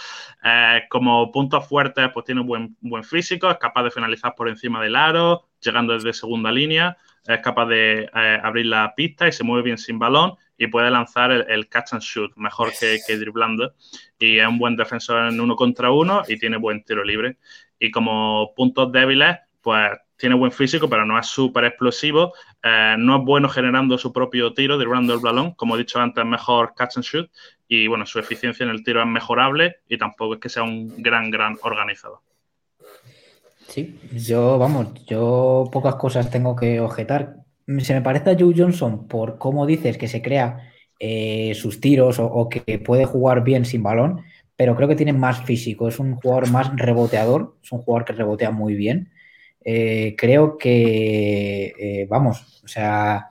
Eh, 0.43 0.81
como 0.89 1.31
puntos 1.31 1.67
fuertes, 1.67 2.09
pues 2.13 2.25
tiene 2.25 2.41
un 2.41 2.47
buen, 2.47 2.77
buen 2.81 3.03
físico, 3.03 3.49
es 3.49 3.57
capaz 3.57 3.83
de 3.83 3.91
finalizar 3.91 4.35
por 4.35 4.49
encima 4.49 4.81
del 4.81 4.95
aro, 4.95 5.47
llegando 5.61 5.93
desde 5.93 6.11
segunda 6.11 6.51
línea 6.51 6.97
es 7.27 7.39
capaz 7.41 7.67
de 7.67 8.09
eh, 8.13 8.39
abrir 8.43 8.65
la 8.65 8.93
pista 8.95 9.27
y 9.27 9.31
se 9.31 9.43
mueve 9.43 9.63
bien 9.63 9.77
sin 9.77 9.99
balón 9.99 10.35
y 10.57 10.67
puede 10.67 10.89
lanzar 10.89 11.31
el, 11.31 11.69
catch 11.69 11.93
and 11.93 12.01
shoot 12.01 12.31
mejor 12.35 12.71
que, 12.79 12.99
que, 13.05 13.17
driblando. 13.17 13.73
Y 14.19 14.39
es 14.39 14.47
un 14.47 14.59
buen 14.59 14.75
defensor 14.75 15.27
en 15.27 15.39
uno 15.39 15.55
contra 15.55 15.91
uno 15.91 16.23
y 16.27 16.37
tiene 16.37 16.57
buen 16.57 16.83
tiro 16.83 17.03
libre. 17.03 17.37
Y 17.79 17.89
como 17.89 18.53
puntos 18.55 18.91
débiles, 18.91 19.37
pues 19.61 19.91
tiene 20.21 20.35
buen 20.35 20.51
físico, 20.51 20.87
pero 20.87 21.05
no 21.05 21.19
es 21.19 21.27
súper 21.27 21.65
explosivo. 21.65 22.33
Eh, 22.63 22.95
no 22.97 23.17
es 23.17 23.25
bueno 23.25 23.49
generando 23.49 23.97
su 23.97 24.13
propio 24.13 24.53
tiro, 24.53 24.77
driblando 24.77 25.13
el 25.13 25.19
balón. 25.19 25.51
Como 25.55 25.75
he 25.75 25.79
dicho 25.79 25.99
antes, 25.99 26.23
es 26.23 26.29
mejor 26.29 26.73
catch 26.75 26.97
and 26.97 27.05
shoot. 27.05 27.31
Y 27.67 27.87
bueno, 27.87 28.05
su 28.05 28.19
eficiencia 28.19 28.63
en 28.63 28.69
el 28.69 28.83
tiro 28.83 29.01
es 29.01 29.07
mejorable 29.07 29.77
y 29.89 29.97
tampoco 29.97 30.35
es 30.35 30.39
que 30.39 30.49
sea 30.49 30.63
un 30.63 30.93
gran, 31.01 31.31
gran 31.31 31.57
organizador. 31.63 32.19
Sí, 33.67 33.99
yo, 34.13 34.57
vamos, 34.57 35.05
yo 35.05 35.69
pocas 35.71 35.95
cosas 35.95 36.29
tengo 36.29 36.55
que 36.55 36.79
objetar. 36.79 37.35
Se 37.79 37.93
me 37.93 38.01
parece 38.01 38.31
a 38.31 38.37
Joe 38.37 38.53
Johnson 38.55 39.07
por 39.07 39.37
cómo 39.37 39.65
dices 39.65 39.97
que 39.97 40.07
se 40.07 40.21
crea 40.21 40.71
eh, 40.99 41.53
sus 41.55 41.81
tiros 41.81 42.17
o, 42.19 42.47
que 42.47 42.77
puede 42.77 43.05
jugar 43.05 43.43
bien 43.43 43.65
sin 43.65 43.81
balón, 43.81 44.21
pero 44.55 44.75
creo 44.75 44.87
que 44.87 44.95
tiene 44.95 45.13
más 45.13 45.43
físico, 45.45 45.87
es 45.87 45.97
un 45.97 46.15
jugador 46.15 46.51
más 46.51 46.75
reboteador, 46.75 47.55
es 47.63 47.71
un 47.71 47.79
jugador 47.79 48.05
que 48.05 48.13
rebotea 48.13 48.51
muy 48.51 48.75
bien. 48.75 49.11
Eh, 49.63 50.15
creo 50.17 50.57
que, 50.57 51.73
eh, 51.77 52.07
vamos, 52.09 52.61
o 52.63 52.67
sea, 52.67 53.29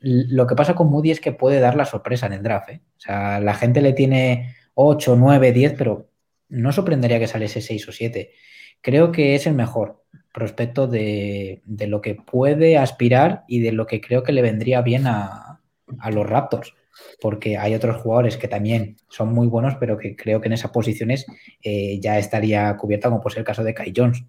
lo 0.00 0.46
que 0.46 0.54
pasa 0.54 0.74
con 0.74 0.90
Moody 0.90 1.10
es 1.10 1.20
que 1.20 1.32
puede 1.32 1.60
dar 1.60 1.76
la 1.76 1.86
sorpresa 1.86 2.26
en 2.26 2.34
el 2.34 2.42
draft. 2.42 2.70
O 2.70 3.00
sea, 3.00 3.40
la 3.40 3.54
gente 3.54 3.80
le 3.80 3.92
tiene 3.92 4.54
8, 4.74 5.16
9, 5.16 5.52
10, 5.52 5.74
pero 5.78 6.10
no 6.48 6.72
sorprendería 6.72 7.18
que 7.18 7.26
saliese 7.26 7.60
6 7.60 7.88
o 7.88 7.92
7 7.92 8.32
creo 8.84 9.12
que 9.12 9.34
es 9.34 9.46
el 9.46 9.54
mejor 9.54 10.04
prospecto 10.32 10.86
de, 10.86 11.62
lo 11.66 12.02
que 12.02 12.14
puede 12.14 12.76
aspirar 12.76 13.44
y 13.48 13.60
de 13.60 13.72
lo 13.72 13.86
que 13.86 14.02
creo 14.02 14.22
que 14.22 14.32
le 14.32 14.42
vendría 14.42 14.82
bien 14.82 15.06
a, 15.06 15.62
los 16.12 16.28
Raptors. 16.28 16.74
Porque 17.20 17.56
hay 17.56 17.74
otros 17.74 18.02
jugadores 18.02 18.36
que 18.36 18.46
también 18.46 18.96
son 19.08 19.32
muy 19.32 19.46
buenos, 19.48 19.74
pero 19.80 19.96
que 19.96 20.14
creo 20.14 20.40
que 20.40 20.48
en 20.48 20.52
esas 20.52 20.70
posiciones 20.70 21.26
eh, 21.62 21.98
ya 22.00 22.18
estaría 22.18 22.76
cubierta, 22.76 23.08
como 23.08 23.20
por 23.20 23.32
ser 23.32 23.40
el 23.40 23.46
caso 23.46 23.64
de 23.64 23.74
Kai 23.74 23.92
Jones. 23.96 24.22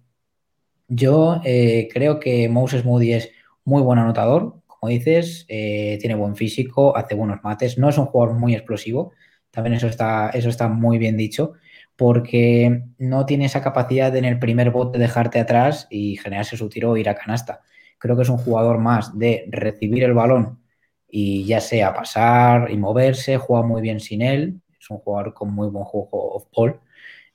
Yo 0.88 1.40
eh, 1.44 1.88
creo 1.92 2.20
que 2.20 2.48
Moses 2.48 2.84
Moody 2.84 3.12
es 3.14 3.30
muy 3.64 3.82
buen 3.82 3.98
anotador, 3.98 4.62
como 4.66 4.90
dices, 4.90 5.44
eh, 5.48 5.98
tiene 6.00 6.14
buen 6.14 6.36
físico, 6.36 6.96
hace 6.96 7.14
buenos 7.14 7.42
mates, 7.42 7.76
no 7.78 7.88
es 7.88 7.98
un 7.98 8.06
jugador 8.06 8.36
muy 8.38 8.54
explosivo, 8.54 9.12
también 9.50 9.74
eso 9.74 9.88
está, 9.88 10.30
eso 10.30 10.48
está 10.48 10.68
muy 10.68 10.98
bien 10.98 11.16
dicho, 11.16 11.54
porque 11.96 12.84
no 12.98 13.26
tiene 13.26 13.46
esa 13.46 13.62
capacidad 13.62 14.12
de 14.12 14.18
en 14.20 14.26
el 14.26 14.38
primer 14.38 14.70
bote 14.70 14.98
dejarte 14.98 15.40
atrás 15.40 15.88
y 15.90 16.16
generarse 16.18 16.56
su 16.56 16.68
tiro 16.68 16.92
o 16.92 16.96
ir 16.96 17.08
a 17.08 17.14
canasta. 17.14 17.62
Creo 17.98 18.16
que 18.16 18.22
es 18.22 18.28
un 18.28 18.38
jugador 18.38 18.78
más 18.78 19.18
de 19.18 19.46
recibir 19.50 20.04
el 20.04 20.12
balón 20.14 20.60
y 21.08 21.44
ya 21.46 21.60
sea 21.60 21.94
pasar 21.94 22.70
y 22.70 22.76
moverse, 22.76 23.38
juega 23.38 23.66
muy 23.66 23.80
bien 23.82 23.98
sin 24.00 24.22
él, 24.22 24.60
es 24.78 24.90
un 24.90 24.98
jugador 24.98 25.34
con 25.34 25.52
muy 25.52 25.68
buen 25.68 25.84
juego 25.84 26.34
of 26.34 26.46
ball, 26.54 26.80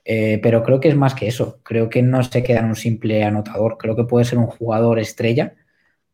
eh, 0.06 0.40
pero 0.42 0.64
creo 0.64 0.80
que 0.80 0.90
es 0.90 0.96
más 0.96 1.14
que 1.16 1.28
eso, 1.28 1.60
creo 1.64 1.90
que 1.90 2.02
no 2.02 2.24
se 2.24 2.44
queda 2.44 2.60
en 2.60 2.66
un 2.68 2.76
simple 2.76 3.24
anotador, 3.24 3.78
creo 3.78 3.96
que 3.96 4.04
puede 4.06 4.26
ser 4.26 4.40
un 4.40 4.48
jugador 4.48 5.00
estrella 5.00 5.56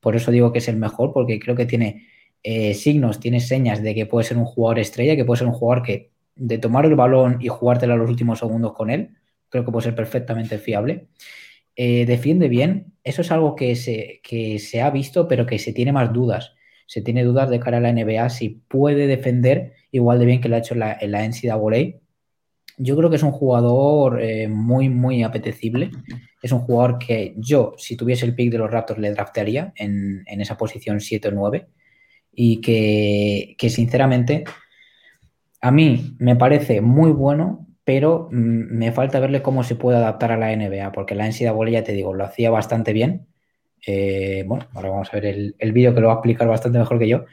Por 0.02 0.16
eso 0.16 0.32
digo 0.32 0.52
que 0.54 0.60
es 0.60 0.68
el 0.70 0.78
mejor, 0.78 1.14
porque 1.14 1.40
creo 1.40 1.56
que 1.56 1.66
tiene 1.66 2.08
eh, 2.44 2.74
signos, 2.74 3.20
tiene 3.20 3.40
señas 3.42 3.84
de 3.84 3.96
que 3.96 4.06
puede 4.06 4.26
ser 4.28 4.38
un 4.38 4.46
jugador 4.46 4.80
estrella, 4.80 5.16
que 5.16 5.26
puede 5.26 5.40
ser 5.40 5.48
un 5.48 5.54
jugador 5.54 5.84
que 5.84 6.12
de 6.36 6.58
tomar 6.60 6.86
el 6.86 6.96
balón 6.96 7.38
y 7.42 7.48
jugártela 7.50 7.96
los 7.96 8.10
últimos 8.10 8.40
segundos 8.40 8.74
con 8.74 8.90
él, 8.92 9.18
creo 9.50 9.66
que 9.66 9.72
puede 9.72 9.86
ser 9.86 9.96
perfectamente 9.96 10.58
fiable. 10.60 11.08
Eh, 11.76 12.06
defiende 12.06 12.48
bien, 12.50 12.94
eso 13.04 13.22
es 13.22 13.32
algo 13.32 13.56
que 13.56 13.76
se, 13.76 14.20
que 14.24 14.60
se 14.60 14.82
ha 14.82 14.90
visto, 14.90 15.28
pero 15.28 15.46
que 15.46 15.60
se 15.60 15.74
tiene 15.74 15.92
más 15.92 16.12
dudas. 16.14 16.54
Se 16.88 17.02
tiene 17.02 17.24
dudas 17.24 17.50
de 17.50 17.60
cara 17.60 17.78
a 17.78 17.82
la 17.82 17.90
NBA 17.94 18.30
si 18.30 18.50
puede 18.50 19.08
defender 19.08 19.74
igual 19.92 20.20
de 20.20 20.26
bien 20.26 20.42
que 20.42 20.50
lo 20.50 20.56
ha 20.56 20.60
hecho 20.60 20.76
la, 20.76 20.98
en 21.00 21.12
la 21.12 21.24
NCAA. 21.28 22.00
Yo 22.78 22.96
creo 22.96 23.10
que 23.10 23.16
es 23.16 23.24
un 23.24 23.32
jugador 23.32 24.22
eh, 24.22 24.48
muy, 24.48 24.90
muy 24.90 25.24
apetecible. 25.24 25.90
Es 26.42 26.52
un 26.52 26.60
jugador 26.60 27.00
que 27.00 27.34
yo, 27.38 27.74
si 27.78 27.98
tuviese 27.98 28.26
el 28.26 28.36
pick 28.36 28.52
de 28.52 28.60
los 28.60 28.70
Raptors, 28.70 29.00
le 29.00 29.12
draftearía 29.12 29.74
en, 29.76 30.24
en 30.28 30.42
esa 30.42 30.58
posición 30.58 31.02
7 31.02 31.30
o 31.30 31.32
9. 31.32 31.68
Y 32.34 32.62
que, 32.62 33.56
que 33.58 33.70
sinceramente 33.72 34.44
a 35.62 35.72
mí 35.72 36.16
me 36.20 36.36
parece 36.36 36.82
muy 36.82 37.12
bueno, 37.12 37.68
pero 37.84 38.30
mm, 38.32 38.78
me 38.78 38.92
falta 38.92 39.20
verle 39.20 39.42
cómo 39.42 39.64
se 39.64 39.76
puede 39.76 39.98
adaptar 39.98 40.32
a 40.32 40.38
la 40.38 40.56
NBA, 40.56 40.92
porque 40.92 41.16
la 41.16 41.28
NCAA, 41.28 41.70
ya 41.70 41.84
te 41.84 41.94
digo, 41.94 42.14
lo 42.14 42.26
hacía 42.26 42.52
bastante 42.52 42.94
bien. 42.94 43.28
Eh, 43.86 44.44
bueno, 44.48 44.68
ahora 44.74 44.90
vamos 44.90 45.10
a 45.12 45.18
ver 45.18 45.26
el, 45.26 45.56
el 45.58 45.72
vídeo 45.72 45.94
que 45.96 46.02
lo 46.02 46.08
va 46.08 46.14
a 46.14 46.18
explicar 46.18 46.48
bastante 46.48 46.80
mejor 46.80 47.00
que 47.00 47.08
yo, 47.08 47.26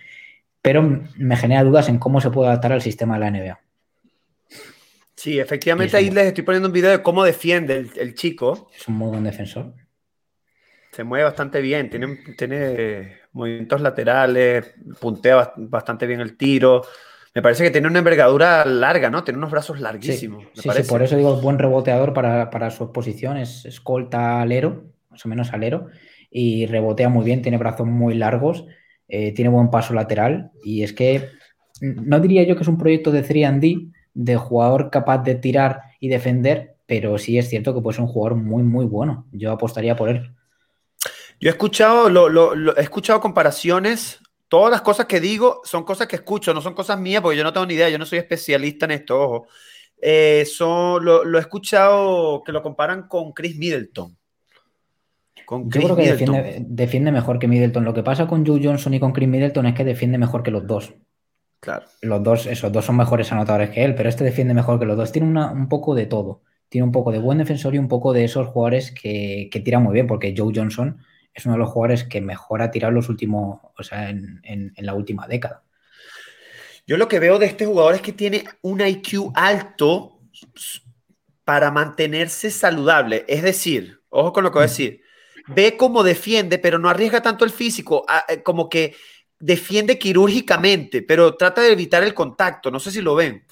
pero 0.62 0.82
me 1.16 1.36
genera 1.36 1.64
dudas 1.64 1.88
en 1.88 1.98
cómo 1.98 2.20
se 2.20 2.30
puede 2.30 2.48
adaptar 2.48 2.72
al 2.72 2.82
sistema 2.82 3.14
de 3.14 3.20
la 3.20 3.30
NBA. 3.30 3.63
Sí, 5.24 5.40
efectivamente 5.40 5.96
ahí 5.96 6.10
les 6.10 6.26
estoy 6.26 6.44
poniendo 6.44 6.68
un 6.68 6.74
video 6.74 6.90
de 6.90 7.02
cómo 7.02 7.24
defiende 7.24 7.78
el, 7.78 7.90
el, 7.96 8.14
chico. 8.14 8.68
Es 8.76 8.86
un 8.88 8.96
muy 8.96 9.08
buen 9.08 9.24
defensor. 9.24 9.72
Se 10.92 11.02
mueve 11.02 11.24
bastante 11.24 11.62
bien, 11.62 11.88
tiene, 11.88 12.18
tiene 12.36 13.20
movimientos 13.32 13.80
laterales, 13.80 14.74
puntea 15.00 15.54
bastante 15.56 16.06
bien 16.06 16.20
el 16.20 16.36
tiro. 16.36 16.82
Me 17.34 17.40
parece 17.40 17.64
que 17.64 17.70
tiene 17.70 17.88
una 17.88 18.00
envergadura 18.00 18.66
larga, 18.66 19.08
¿no? 19.08 19.24
Tiene 19.24 19.38
unos 19.38 19.50
brazos 19.50 19.80
larguísimos. 19.80 20.44
Sí, 20.52 20.60
sí, 20.60 20.70
sí 20.70 20.82
por 20.86 21.02
eso 21.02 21.16
digo 21.16 21.40
buen 21.40 21.58
reboteador 21.58 22.12
para, 22.12 22.50
para 22.50 22.70
su 22.70 22.92
posición. 22.92 23.38
Es 23.38 23.64
escolta 23.64 24.42
alero, 24.42 24.92
más 25.08 25.24
o 25.24 25.30
menos 25.30 25.54
alero, 25.54 25.86
y 26.30 26.66
rebotea 26.66 27.08
muy 27.08 27.24
bien, 27.24 27.40
tiene 27.40 27.56
brazos 27.56 27.86
muy 27.86 28.12
largos, 28.12 28.66
eh, 29.08 29.32
tiene 29.32 29.48
buen 29.48 29.70
paso 29.70 29.94
lateral. 29.94 30.50
Y 30.62 30.82
es 30.82 30.92
que 30.92 31.30
no 31.80 32.20
diría 32.20 32.42
yo 32.42 32.56
que 32.56 32.62
es 32.62 32.68
un 32.68 32.76
proyecto 32.76 33.10
de 33.10 33.24
3D, 33.24 33.93
de 34.14 34.36
jugador 34.36 34.90
capaz 34.90 35.18
de 35.18 35.34
tirar 35.34 35.82
y 36.00 36.08
defender, 36.08 36.76
pero 36.86 37.18
sí 37.18 37.36
es 37.36 37.48
cierto 37.48 37.74
que 37.74 37.80
puede 37.80 37.96
ser 37.96 38.04
un 38.04 38.10
jugador 38.10 38.38
muy, 38.38 38.62
muy 38.62 38.86
bueno. 38.86 39.26
Yo 39.32 39.52
apostaría 39.52 39.96
por 39.96 40.08
él. 40.08 40.30
Yo 41.40 41.50
he 41.50 41.52
escuchado, 41.52 42.08
lo, 42.08 42.28
lo, 42.28 42.54
lo, 42.54 42.76
he 42.76 42.82
escuchado 42.82 43.20
comparaciones 43.20 44.20
todas 44.48 44.70
las 44.70 44.82
cosas 44.82 45.06
que 45.06 45.18
digo 45.18 45.60
son 45.64 45.82
cosas 45.82 46.06
que 46.06 46.16
escucho, 46.16 46.54
no 46.54 46.60
son 46.60 46.74
cosas 46.74 46.98
mías, 46.98 47.20
porque 47.20 47.36
yo 47.36 47.42
no 47.42 47.52
tengo 47.52 47.66
ni 47.66 47.74
idea, 47.74 47.88
yo 47.88 47.98
no 47.98 48.06
soy 48.06 48.18
especialista 48.18 48.84
en 48.84 48.92
esto, 48.92 49.20
ojo. 49.20 49.46
Eh, 50.00 50.44
son, 50.44 51.04
lo, 51.04 51.24
lo, 51.24 51.38
he 51.38 51.40
escuchado 51.40 52.42
que 52.44 52.52
lo 52.52 52.62
comparan 52.62 53.08
con 53.08 53.32
Chris 53.32 53.56
Middleton. 53.56 54.16
Con 55.44 55.68
Chris 55.68 55.82
yo 55.82 55.94
creo 55.94 55.96
que 55.96 56.12
defiende, 56.12 56.64
defiende, 56.68 57.10
mejor 57.10 57.38
que 57.38 57.48
Middleton. 57.48 57.84
Lo 57.84 57.94
que 57.94 58.02
pasa 58.02 58.26
con 58.26 58.46
Joe 58.46 58.60
Johnson 58.62 58.94
y 58.94 59.00
con 59.00 59.12
Chris 59.12 59.28
Middleton 59.28 59.66
es 59.66 59.74
que 59.74 59.84
defiende 59.84 60.18
mejor 60.18 60.42
que 60.42 60.50
los 60.50 60.66
dos. 60.66 60.94
Claro. 61.64 61.86
Los 62.02 62.22
dos, 62.22 62.44
esos 62.44 62.70
dos 62.70 62.84
son 62.84 62.98
mejores 62.98 63.32
anotadores 63.32 63.70
que 63.70 63.82
él, 63.82 63.94
pero 63.94 64.10
este 64.10 64.22
defiende 64.22 64.52
mejor 64.52 64.78
que 64.78 64.84
los 64.84 64.98
dos. 64.98 65.10
Tiene 65.12 65.26
una, 65.26 65.50
un 65.50 65.70
poco 65.70 65.94
de 65.94 66.04
todo. 66.04 66.42
Tiene 66.68 66.84
un 66.84 66.92
poco 66.92 67.10
de 67.10 67.18
buen 67.18 67.38
defensor 67.38 67.74
y 67.74 67.78
un 67.78 67.88
poco 67.88 68.12
de 68.12 68.24
esos 68.24 68.48
jugadores 68.48 68.90
que, 68.92 69.48
que 69.50 69.60
tiran 69.60 69.82
muy 69.82 69.94
bien, 69.94 70.06
porque 70.06 70.34
Joe 70.36 70.52
Johnson 70.54 70.98
es 71.32 71.46
uno 71.46 71.54
de 71.54 71.60
los 71.60 71.70
jugadores 71.70 72.04
que 72.04 72.20
mejor 72.20 72.60
ha 72.60 72.70
tirado 72.70 72.92
los 72.92 73.08
últimos, 73.08 73.60
o 73.78 73.82
sea, 73.82 74.10
en, 74.10 74.40
en, 74.42 74.74
en, 74.76 74.84
la 74.84 74.92
última 74.92 75.26
década. 75.26 75.62
Yo 76.86 76.98
lo 76.98 77.08
que 77.08 77.18
veo 77.18 77.38
de 77.38 77.46
este 77.46 77.64
jugador 77.64 77.94
es 77.94 78.02
que 78.02 78.12
tiene 78.12 78.44
un 78.60 78.82
IQ 78.82 79.32
alto 79.34 80.20
para 81.46 81.70
mantenerse 81.70 82.50
saludable. 82.50 83.24
Es 83.26 83.42
decir, 83.42 84.02
ojo 84.10 84.34
con 84.34 84.44
lo 84.44 84.50
que 84.50 84.58
voy 84.58 84.64
a 84.64 84.68
decir, 84.68 85.00
ve 85.48 85.78
cómo 85.78 86.02
defiende, 86.02 86.58
pero 86.58 86.78
no 86.78 86.90
arriesga 86.90 87.22
tanto 87.22 87.46
el 87.46 87.50
físico, 87.50 88.04
eh, 88.28 88.42
como 88.42 88.68
que 88.68 88.94
defiende 89.44 89.98
quirúrgicamente, 89.98 91.02
pero 91.02 91.36
trata 91.36 91.60
de 91.60 91.72
evitar 91.72 92.02
el 92.02 92.14
contacto. 92.14 92.70
No 92.70 92.80
sé 92.80 92.90
si 92.90 93.02
lo 93.02 93.14
ven. 93.14 93.42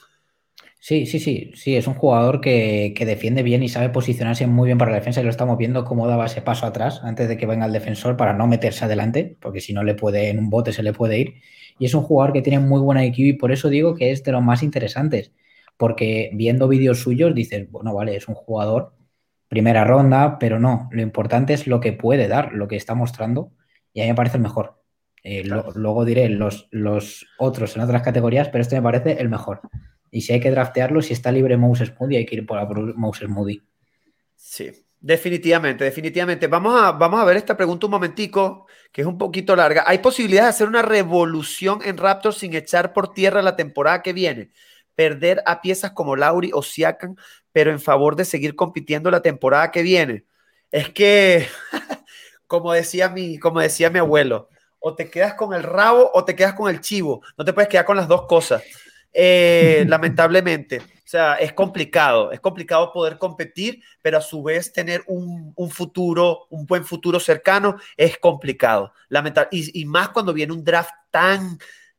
Sí, 0.81 1.07
sí, 1.07 1.21
sí, 1.21 1.53
sí, 1.55 1.77
es 1.77 1.87
un 1.87 1.95
jugador 1.95 2.41
que, 2.41 2.93
que, 2.97 3.07
defiende 3.07 3.45
bien 3.45 3.63
y 3.63 3.69
sabe 3.69 3.91
posicionarse 3.91 4.47
muy 4.49 4.67
bien 4.67 4.79
para 4.79 4.91
la 4.91 4.97
defensa 4.97 5.21
y 5.21 5.25
lo 5.25 5.31
estamos 5.31 5.57
viendo 5.57 5.85
cómo 5.85 6.09
daba 6.09 6.27
ese 6.27 6.43
paso 6.43 6.67
atrás 6.67 7.01
antes 7.05 7.29
de 7.29 7.37
que 7.37 7.47
venga 7.47 7.67
el 7.67 7.73
defensor 7.73 8.17
para 8.17 8.33
no 8.33 8.49
meterse 8.49 8.87
adelante, 8.87 9.37
porque 9.41 9.61
si 9.61 9.73
no 9.75 9.85
le 9.85 9.95
puede, 9.95 10.31
en 10.31 10.41
un 10.41 10.51
bote 10.51 10.73
se 10.73 10.83
le 10.83 10.93
puede 10.93 11.19
ir. 11.19 11.35
Y 11.79 11.85
es 11.85 11.95
un 11.95 12.03
jugador 12.03 12.33
que 12.33 12.43
tiene 12.43 12.59
muy 12.59 12.81
buena 12.81 13.05
IQ 13.05 13.19
y 13.19 13.33
por 13.35 13.53
eso 13.53 13.69
digo 13.69 13.95
que 13.95 14.11
es 14.11 14.25
de 14.25 14.33
los 14.33 14.43
más 14.43 14.63
interesantes, 14.65 15.31
porque 15.77 16.31
viendo 16.33 16.69
vídeos 16.69 17.01
suyos 17.01 17.35
dices, 17.35 17.71
bueno, 17.71 17.95
vale, 17.95 18.17
es 18.17 18.29
un 18.29 18.35
jugador 18.35 18.95
primera 19.49 19.85
ronda, 19.85 20.39
pero 20.39 20.59
no, 20.59 20.89
lo 20.91 21.03
importante 21.03 21.53
es 21.53 21.67
lo 21.67 21.81
que 21.81 21.93
puede 21.93 22.27
dar, 22.29 22.53
lo 22.55 22.67
que 22.67 22.77
está 22.77 22.95
mostrando 22.95 23.53
y 23.93 24.01
a 24.01 24.05
mí 24.05 24.11
me 24.11 24.17
parece 24.17 24.39
el 24.39 24.43
mejor. 24.43 24.82
Eh, 25.23 25.43
claro. 25.43 25.73
lo, 25.75 25.81
luego 25.81 26.05
diré 26.05 26.29
los, 26.29 26.69
los 26.71 27.27
otros 27.39 27.77
en 27.77 27.83
otras 27.83 28.03
categorías, 28.03 28.49
pero 28.49 28.63
este 28.63 28.77
me 28.77 28.83
parece 28.83 29.21
el 29.21 29.29
mejor. 29.29 29.61
Y 30.11 30.21
si 30.21 30.35
hay 30.35 30.41
que 30.41 30.51
draftearlo, 30.51 31.01
si 31.01 31.15
está 31.15 31.33
libre 31.33 31.57
Moses 31.57 31.93
Moody, 31.99 32.17
hay 32.17 32.27
que 32.27 32.37
ir 32.37 32.47
por 32.47 32.59
la 32.59 32.93
Moses 32.95 33.29
Moody. 33.31 33.63
Sí, 34.37 34.71
definitivamente, 35.01 35.85
definitivamente. 35.85 36.49
Vamos 36.49 36.81
a, 36.81 36.93
vamos 36.93 37.19
a 37.19 37.25
ver 37.25 37.39
esta 37.39 37.57
pregunta 37.57 37.87
un 37.87 37.93
momentico, 37.93 38.67
que 38.93 39.01
es 39.01 39.07
un 39.07 39.17
poquito 39.17 39.57
larga. 39.57 39.85
¿Hay 39.87 39.99
posibilidad 39.99 40.43
de 40.43 40.49
hacer 40.51 40.69
una 40.69 40.83
revolución 40.83 41.81
en 41.83 41.97
Raptors 41.97 42.37
sin 42.37 42.55
echar 42.55 42.93
por 42.93 43.15
tierra 43.15 43.41
la 43.41 43.57
temporada 43.57 44.03
que 44.03 44.13
viene? 44.13 44.51
Perder 44.95 45.43
a 45.47 45.63
piezas 45.63 45.93
como 45.93 46.15
Lauri 46.15 46.51
o 46.53 46.63
Siakam, 46.63 47.17
pero 47.51 47.71
en 47.71 47.81
favor 47.81 48.15
de 48.15 48.27
seguir 48.27 48.55
compitiendo 48.55 49.11
la 49.11 49.23
temporada 49.23 49.71
que 49.71 49.83
viene. 49.83 50.27
Es 50.71 50.91
que, 50.91 51.47
como 52.47 52.75
decía 52.75 53.09
mi, 53.09 53.39
como 53.39 53.61
decía 53.61 53.89
mi 53.89 53.99
abuelo, 53.99 54.51
o 54.83 54.95
te 54.95 55.09
quedas 55.09 55.35
con 55.35 55.55
el 55.55 55.63
rabo 55.63 56.11
o 56.13 56.25
te 56.25 56.35
quedas 56.35 56.55
con 56.55 56.69
el 56.69 56.81
chivo. 56.81 57.23
No 57.39 57.45
te 57.45 57.53
puedes 57.53 57.69
quedar 57.69 57.85
con 57.85 57.97
las 57.97 58.09
dos 58.09 58.27
cosas. 58.27 58.63
Eh, 59.13 59.85
lamentablemente. 59.89 60.79
O 60.79 61.13
sea, 61.13 61.35
es 61.35 61.53
complicado, 61.53 62.33
es 62.33 62.41
complicado 62.41 62.93
poder 62.93 63.19
competir, 63.19 63.83
pero 64.01 64.19
a 64.19 64.23
su 64.23 64.43
vez 64.43 64.73
tener 64.73 65.05
un, 65.07 65.53
un 65.55 65.71
futuro, 65.71 66.47
un 66.49 66.65
buen 66.65 66.85
futuro 66.85 67.21
cercano, 67.21 67.77
es 67.97 68.17
complicado. 68.19 68.93
Lamentab 69.09 69.49
y, 69.51 69.81
y, 69.81 69.85
más 69.85 70.09
cuando 70.09 70.33
viene 70.33 70.55
un 70.55 70.65
draft 70.65 70.93
tan, 71.11 71.59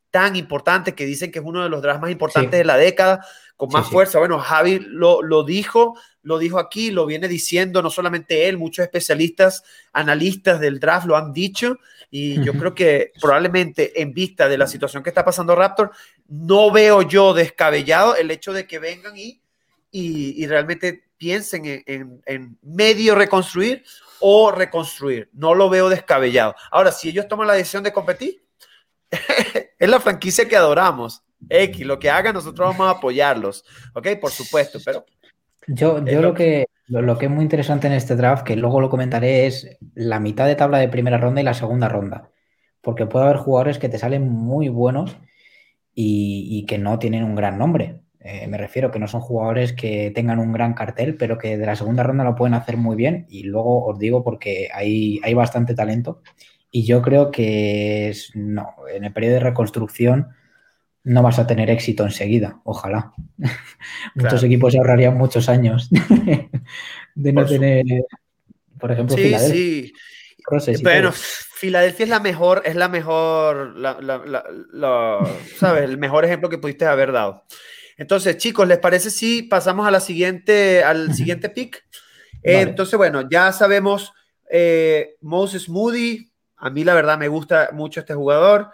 tan 0.09 0.35
importante, 0.35 0.95
que 0.95 1.05
dicen 1.05 1.31
que 1.31 1.39
es 1.39 1.45
uno 1.45 1.61
de 1.61 1.69
los 1.69 1.81
drafts 1.83 2.01
más 2.01 2.11
importantes 2.11 2.51
sí. 2.51 2.57
de 2.57 2.65
la 2.65 2.75
década, 2.75 3.23
con 3.55 3.69
más 3.69 3.85
sí, 3.85 3.91
fuerza. 3.91 4.17
Bueno, 4.17 4.39
Javi 4.39 4.79
lo, 4.79 5.21
lo 5.21 5.43
dijo, 5.43 5.95
lo 6.23 6.39
dijo 6.39 6.57
aquí, 6.57 6.89
lo 6.89 7.05
viene 7.05 7.27
diciendo 7.27 7.83
no 7.83 7.91
solamente 7.91 8.49
él, 8.49 8.57
muchos 8.57 8.83
especialistas, 8.83 9.63
analistas 9.91 10.59
del 10.59 10.79
draft 10.79 11.05
lo 11.05 11.15
han 11.15 11.33
dicho, 11.33 11.77
y 12.15 12.43
yo 12.43 12.53
creo 12.53 12.75
que 12.75 13.11
probablemente 13.19 13.99
en 13.99 14.13
vista 14.13 14.47
de 14.47 14.55
la 14.55 14.67
situación 14.67 15.01
que 15.01 15.09
está 15.09 15.25
pasando 15.25 15.55
Raptor, 15.55 15.89
no 16.27 16.69
veo 16.69 17.01
yo 17.01 17.33
descabellado 17.33 18.15
el 18.15 18.29
hecho 18.29 18.53
de 18.53 18.67
que 18.67 18.77
vengan 18.77 19.17
y, 19.17 19.41
y, 19.89 20.43
y 20.43 20.45
realmente 20.45 21.05
piensen 21.17 21.65
en, 21.65 21.83
en, 21.87 22.21
en, 22.27 22.57
medio 22.61 23.15
reconstruir 23.15 23.83
o 24.19 24.51
reconstruir. 24.51 25.31
No 25.33 25.55
lo 25.55 25.71
veo 25.71 25.89
descabellado. 25.89 26.53
Ahora, 26.69 26.91
si 26.91 27.09
ellos 27.09 27.27
toman 27.27 27.47
la 27.47 27.53
decisión 27.53 27.81
de 27.81 27.91
competir, 27.91 28.45
es 29.79 29.89
la 29.89 29.99
franquicia 29.99 30.47
que 30.47 30.55
adoramos. 30.55 31.23
X, 31.49 31.83
lo 31.83 31.97
que 31.97 32.11
hagan, 32.11 32.35
nosotros 32.35 32.67
vamos 32.69 32.89
a 32.89 32.99
apoyarlos. 32.99 33.65
¿Ok? 33.95 34.09
Por 34.21 34.29
supuesto, 34.29 34.77
pero... 34.85 35.03
Yo, 35.65 36.05
yo 36.05 36.21
lo 36.21 36.35
que 36.35 36.67
lo, 37.01 37.17
que 37.17 37.25
es 37.25 37.31
muy 37.31 37.43
interesante 37.43 37.87
en 37.87 37.93
este 37.93 38.15
draft, 38.15 38.43
que 38.45 38.55
luego 38.55 38.81
lo 38.81 38.89
comentaré, 38.89 39.45
es 39.47 39.77
la 39.95 40.19
mitad 40.19 40.47
de 40.47 40.55
tabla 40.55 40.79
de 40.79 40.89
primera 40.89 41.17
ronda 41.17 41.41
y 41.41 41.43
la 41.43 41.53
segunda 41.53 41.89
ronda. 41.89 42.29
Porque 42.81 43.05
puede 43.05 43.25
haber 43.25 43.37
jugadores 43.37 43.79
que 43.79 43.89
te 43.89 43.97
salen 43.97 44.29
muy 44.29 44.69
buenos 44.69 45.17
y, 45.93 46.47
y 46.51 46.65
que 46.65 46.77
no 46.77 46.99
tienen 46.99 47.23
un 47.23 47.35
gran 47.35 47.57
nombre. 47.57 48.01
Eh, 48.19 48.47
me 48.47 48.57
refiero 48.57 48.89
que 48.89 48.99
no 48.99 49.07
son 49.07 49.19
jugadores 49.21 49.73
que 49.73 50.11
tengan 50.15 50.39
un 50.39 50.53
gran 50.53 50.73
cartel, 50.73 51.15
pero 51.17 51.37
que 51.37 51.57
de 51.57 51.65
la 51.65 51.75
segunda 51.75 52.03
ronda 52.03 52.23
lo 52.23 52.35
pueden 52.35 52.53
hacer 52.53 52.77
muy 52.77 52.95
bien. 52.95 53.25
Y 53.29 53.43
luego 53.43 53.85
os 53.85 53.99
digo 53.99 54.23
porque 54.23 54.69
hay, 54.73 55.19
hay 55.23 55.33
bastante 55.33 55.75
talento. 55.75 56.21
Y 56.71 56.83
yo 56.85 57.01
creo 57.01 57.31
que 57.31 58.09
es, 58.09 58.31
no, 58.35 58.75
en 58.91 59.03
el 59.03 59.13
periodo 59.13 59.35
de 59.35 59.39
reconstrucción 59.41 60.29
no 61.03 61.21
vas 61.21 61.39
a 61.39 61.47
tener 61.47 61.69
éxito 61.69 62.03
enseguida, 62.03 62.59
ojalá. 62.63 63.13
Claro. 64.13 64.29
Muchos 64.29 64.43
equipos 64.43 64.71
se 64.71 64.79
ahorrarían 64.79 65.17
muchos 65.17 65.49
años 65.49 65.89
de 67.15 67.33
no 67.33 67.41
por 67.41 67.49
tener, 67.49 67.83
por 68.79 68.91
ejemplo, 68.91 69.15
sí, 69.17 69.23
Filadelfia. 69.23 69.95
Sí. 70.59 70.83
Bueno, 70.83 71.11
Filadelfia 71.11 72.03
es 72.03 72.09
la 72.09 72.19
mejor, 72.19 72.61
es 72.63 72.75
la 72.75 72.87
mejor, 72.87 73.75
la, 73.77 73.99
la, 74.01 74.21
la, 74.71 75.19
¿sabes? 75.57 75.83
El 75.83 75.97
mejor 75.97 76.23
ejemplo 76.23 76.47
que 76.47 76.57
pudiste 76.57 76.85
haber 76.85 77.11
dado. 77.11 77.43
Entonces, 77.97 78.37
chicos, 78.37 78.67
¿les 78.67 78.79
parece 78.79 79.09
si 79.09 79.43
pasamos 79.43 79.87
a 79.87 79.91
la 79.91 79.99
siguiente, 79.99 80.83
al 80.83 81.13
siguiente 81.13 81.49
pick? 81.49 81.83
Vale. 81.83 82.57
Eh, 82.57 82.61
entonces, 82.61 82.97
bueno, 82.97 83.27
ya 83.29 83.51
sabemos 83.51 84.13
eh, 84.49 85.15
Moses 85.21 85.69
Moody, 85.69 86.31
A 86.57 86.69
mí 86.69 86.83
la 86.83 86.93
verdad 86.93 87.17
me 87.17 87.27
gusta 87.27 87.69
mucho 87.73 87.99
este 87.99 88.13
jugador. 88.13 88.69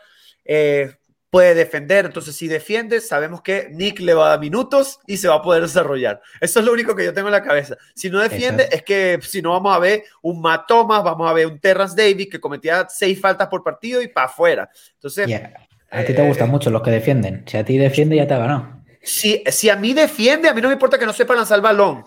Eh, 0.46 0.99
puede 1.30 1.54
defender, 1.54 2.06
entonces 2.06 2.36
si 2.36 2.48
defiende, 2.48 3.02
sabemos 3.02 3.42
que 3.42 3.70
Nick 3.72 4.00
le 4.00 4.14
va 4.14 4.28
a 4.28 4.30
dar 4.30 4.40
minutos 4.40 5.00
y 5.06 5.18
se 5.18 5.28
va 5.28 5.36
a 5.36 5.42
poder 5.42 5.62
desarrollar. 5.62 6.22
Eso 6.42 6.60
es 6.60 6.66
lo 6.66 6.74
único 6.74 6.96
que 6.96 7.06
yo 7.06 7.14
tengo 7.14 7.28
en 7.28 7.34
la 7.34 7.44
cabeza. 7.44 7.78
Si 7.94 8.10
no 8.10 8.20
defiende, 8.20 8.68
es 8.72 8.84
que 8.84 9.20
si 9.22 9.42
no 9.42 9.52
vamos 9.52 9.76
a 9.76 9.80
ver 9.80 10.04
un 10.22 10.42
Matt 10.42 10.68
Thomas, 10.68 11.04
vamos 11.04 11.30
a 11.30 11.34
ver 11.34 11.48
un 11.48 11.60
Terrence 11.60 11.96
Davis 11.96 12.30
que 12.30 12.40
cometía 12.40 12.88
seis 12.90 13.20
faltas 13.20 13.48
por 13.48 13.64
partido 13.64 14.02
y 14.02 14.08
para 14.08 14.28
afuera. 14.28 14.70
Entonces... 14.94 15.28
A 15.92 16.04
ti 16.04 16.14
te 16.14 16.28
gustan 16.28 16.50
eh, 16.50 16.52
mucho 16.52 16.70
los 16.70 16.84
que 16.84 16.92
defienden. 16.92 17.44
Si 17.48 17.58
a 17.58 17.66
ti 17.66 17.78
defiende, 17.78 18.16
ya 18.16 18.28
te 18.28 18.34
ha 18.36 18.40
ganado. 18.40 18.84
Si, 19.02 19.44
si 19.48 19.70
a 19.70 19.76
mí 19.76 19.94
defiende, 19.94 20.50
a 20.50 20.54
mí 20.54 20.62
no 20.62 20.68
me 20.68 20.74
importa 20.74 21.00
que 21.00 21.06
no 21.06 21.14
sepa 21.14 21.36
lanzar 21.36 21.58
el 21.58 21.64
balón. 21.64 22.04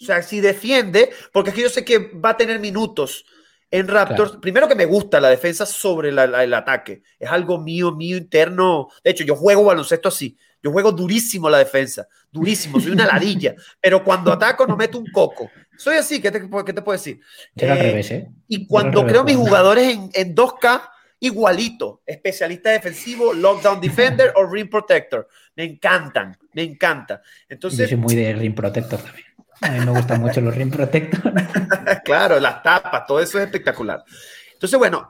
O 0.00 0.04
sea, 0.04 0.22
si 0.22 0.40
defiende, 0.40 1.10
porque 1.32 1.50
es 1.50 1.56
que 1.56 1.62
yo 1.62 1.68
sé 1.68 1.84
que 1.84 1.98
va 1.98 2.30
a 2.30 2.36
tener 2.36 2.60
minutos 2.60 3.24
en 3.70 3.88
Raptors, 3.88 4.36
primero 4.40 4.68
que 4.68 4.74
me 4.74 4.84
gusta 4.84 5.20
la 5.20 5.28
defensa 5.28 5.66
sobre 5.66 6.10
el 6.10 6.54
ataque. 6.54 7.02
Es 7.18 7.30
algo 7.30 7.60
mío, 7.60 7.92
mío 7.92 8.16
interno. 8.16 8.88
De 9.02 9.10
hecho, 9.10 9.24
yo 9.24 9.34
juego 9.34 9.64
baloncesto 9.64 10.08
así. 10.08 10.36
Yo 10.62 10.72
juego 10.72 10.90
durísimo 10.90 11.48
la 11.48 11.58
defensa, 11.58 12.08
durísimo, 12.32 12.80
soy 12.80 12.90
una 12.90 13.06
ladilla, 13.12 13.54
pero 13.80 14.02
cuando 14.02 14.32
ataco 14.32 14.66
no 14.66 14.76
meto 14.76 14.98
un 14.98 15.06
coco. 15.12 15.48
Soy 15.76 15.96
así, 15.96 16.20
¿qué 16.20 16.30
te, 16.30 16.40
qué 16.40 16.72
te 16.72 16.82
puedo 16.82 16.98
decir? 16.98 17.20
Al 17.56 17.68
eh, 17.68 17.82
revés, 17.82 18.10
¿eh? 18.10 18.28
Y 18.48 18.66
cuando 18.66 19.06
creo 19.06 19.22
mis 19.22 19.36
jugadores 19.36 19.94
en, 19.94 20.10
en 20.12 20.34
2K, 20.34 20.90
igualito, 21.20 22.02
especialista 22.04 22.70
defensivo, 22.70 23.32
lockdown 23.32 23.80
defender 23.80 24.32
o 24.34 24.46
rim 24.46 24.68
protector. 24.68 25.28
Me 25.54 25.64
encantan, 25.64 26.36
me 26.52 26.62
encanta. 26.62 27.22
Entonces, 27.48 27.90
Yo 27.90 27.96
soy 27.96 27.98
muy 27.98 28.14
de 28.14 28.32
rim 28.32 28.54
protector 28.54 29.00
también. 29.00 29.25
A 29.60 29.70
mí 29.70 29.80
me 29.80 29.90
gustan 29.90 30.20
mucho 30.20 30.40
los 30.40 30.54
rim 30.54 30.70
protector. 30.70 31.32
claro, 32.04 32.38
las 32.38 32.62
tapas, 32.62 33.06
todo 33.06 33.20
eso 33.20 33.38
es 33.38 33.44
espectacular. 33.44 34.04
Entonces, 34.52 34.78
bueno, 34.78 35.08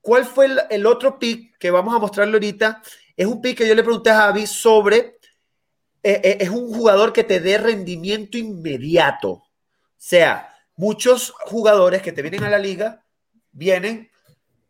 ¿cuál 0.00 0.24
fue 0.24 0.48
el, 0.70 0.86
otro 0.86 1.18
pick 1.18 1.56
que 1.58 1.70
vamos 1.70 1.94
a 1.94 1.98
mostrarle 1.98 2.34
ahorita? 2.34 2.82
Es 3.16 3.26
un 3.26 3.40
pick 3.40 3.58
que 3.58 3.68
yo 3.68 3.74
le 3.74 3.82
pregunté 3.82 4.10
a 4.10 4.16
Javi 4.16 4.46
sobre, 4.46 5.18
eh, 6.02 6.20
eh, 6.22 6.38
es 6.40 6.50
un 6.50 6.72
jugador 6.72 7.12
que 7.12 7.24
te 7.24 7.40
dé 7.40 7.58
rendimiento 7.58 8.36
inmediato. 8.36 9.30
O 9.30 9.46
sea, 9.96 10.54
muchos 10.76 11.32
jugadores 11.46 12.02
que 12.02 12.12
te 12.12 12.22
vienen 12.22 12.44
a 12.44 12.50
la 12.50 12.58
liga 12.58 13.04
vienen 13.52 14.10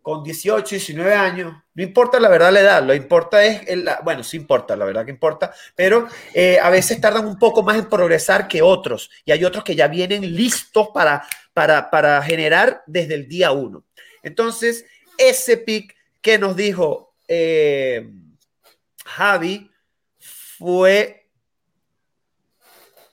con 0.05 0.23
18, 0.23 0.69
19 0.69 1.15
años, 1.15 1.55
no 1.73 1.83
importa 1.83 2.21
la 2.21 2.29
verdad 2.29 2.53
la 2.53 2.61
edad, 2.61 2.83
lo 2.83 2.93
importa 2.95 3.43
es, 3.43 3.63
bueno, 4.05 4.23
sí 4.23 4.37
importa, 4.37 4.77
la 4.77 4.85
verdad 4.85 5.07
que 5.07 5.11
importa, 5.11 5.55
pero 5.75 6.07
eh, 6.35 6.59
a 6.63 6.69
veces 6.69 7.01
tardan 7.01 7.27
un 7.27 7.39
poco 7.39 7.63
más 7.63 7.79
en 7.79 7.89
progresar 7.89 8.47
que 8.47 8.61
otros 8.61 9.11
y 9.25 9.33
hay 9.33 9.43
otros 9.47 9.65
que 9.65 9.75
ya 9.75 9.89
vienen 9.89 10.37
listos 10.37 10.89
para, 10.93 11.27
para, 11.55 11.89
para 11.89 12.23
generar 12.23 12.83
desde 12.87 13.15
el 13.15 13.27
día 13.27 13.53
uno. 13.53 13.83
Entonces, 14.23 14.85
ese 15.17 15.57
pick 15.57 15.97
que 16.21 16.39
nos 16.39 16.55
dijo 16.55 17.15
eh, 17.27 18.07
Javi 19.07 19.71
fue 20.19 21.31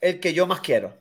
el 0.01 0.19
que 0.19 0.33
yo 0.33 0.45
más 0.45 0.59
quiero. 0.59 1.00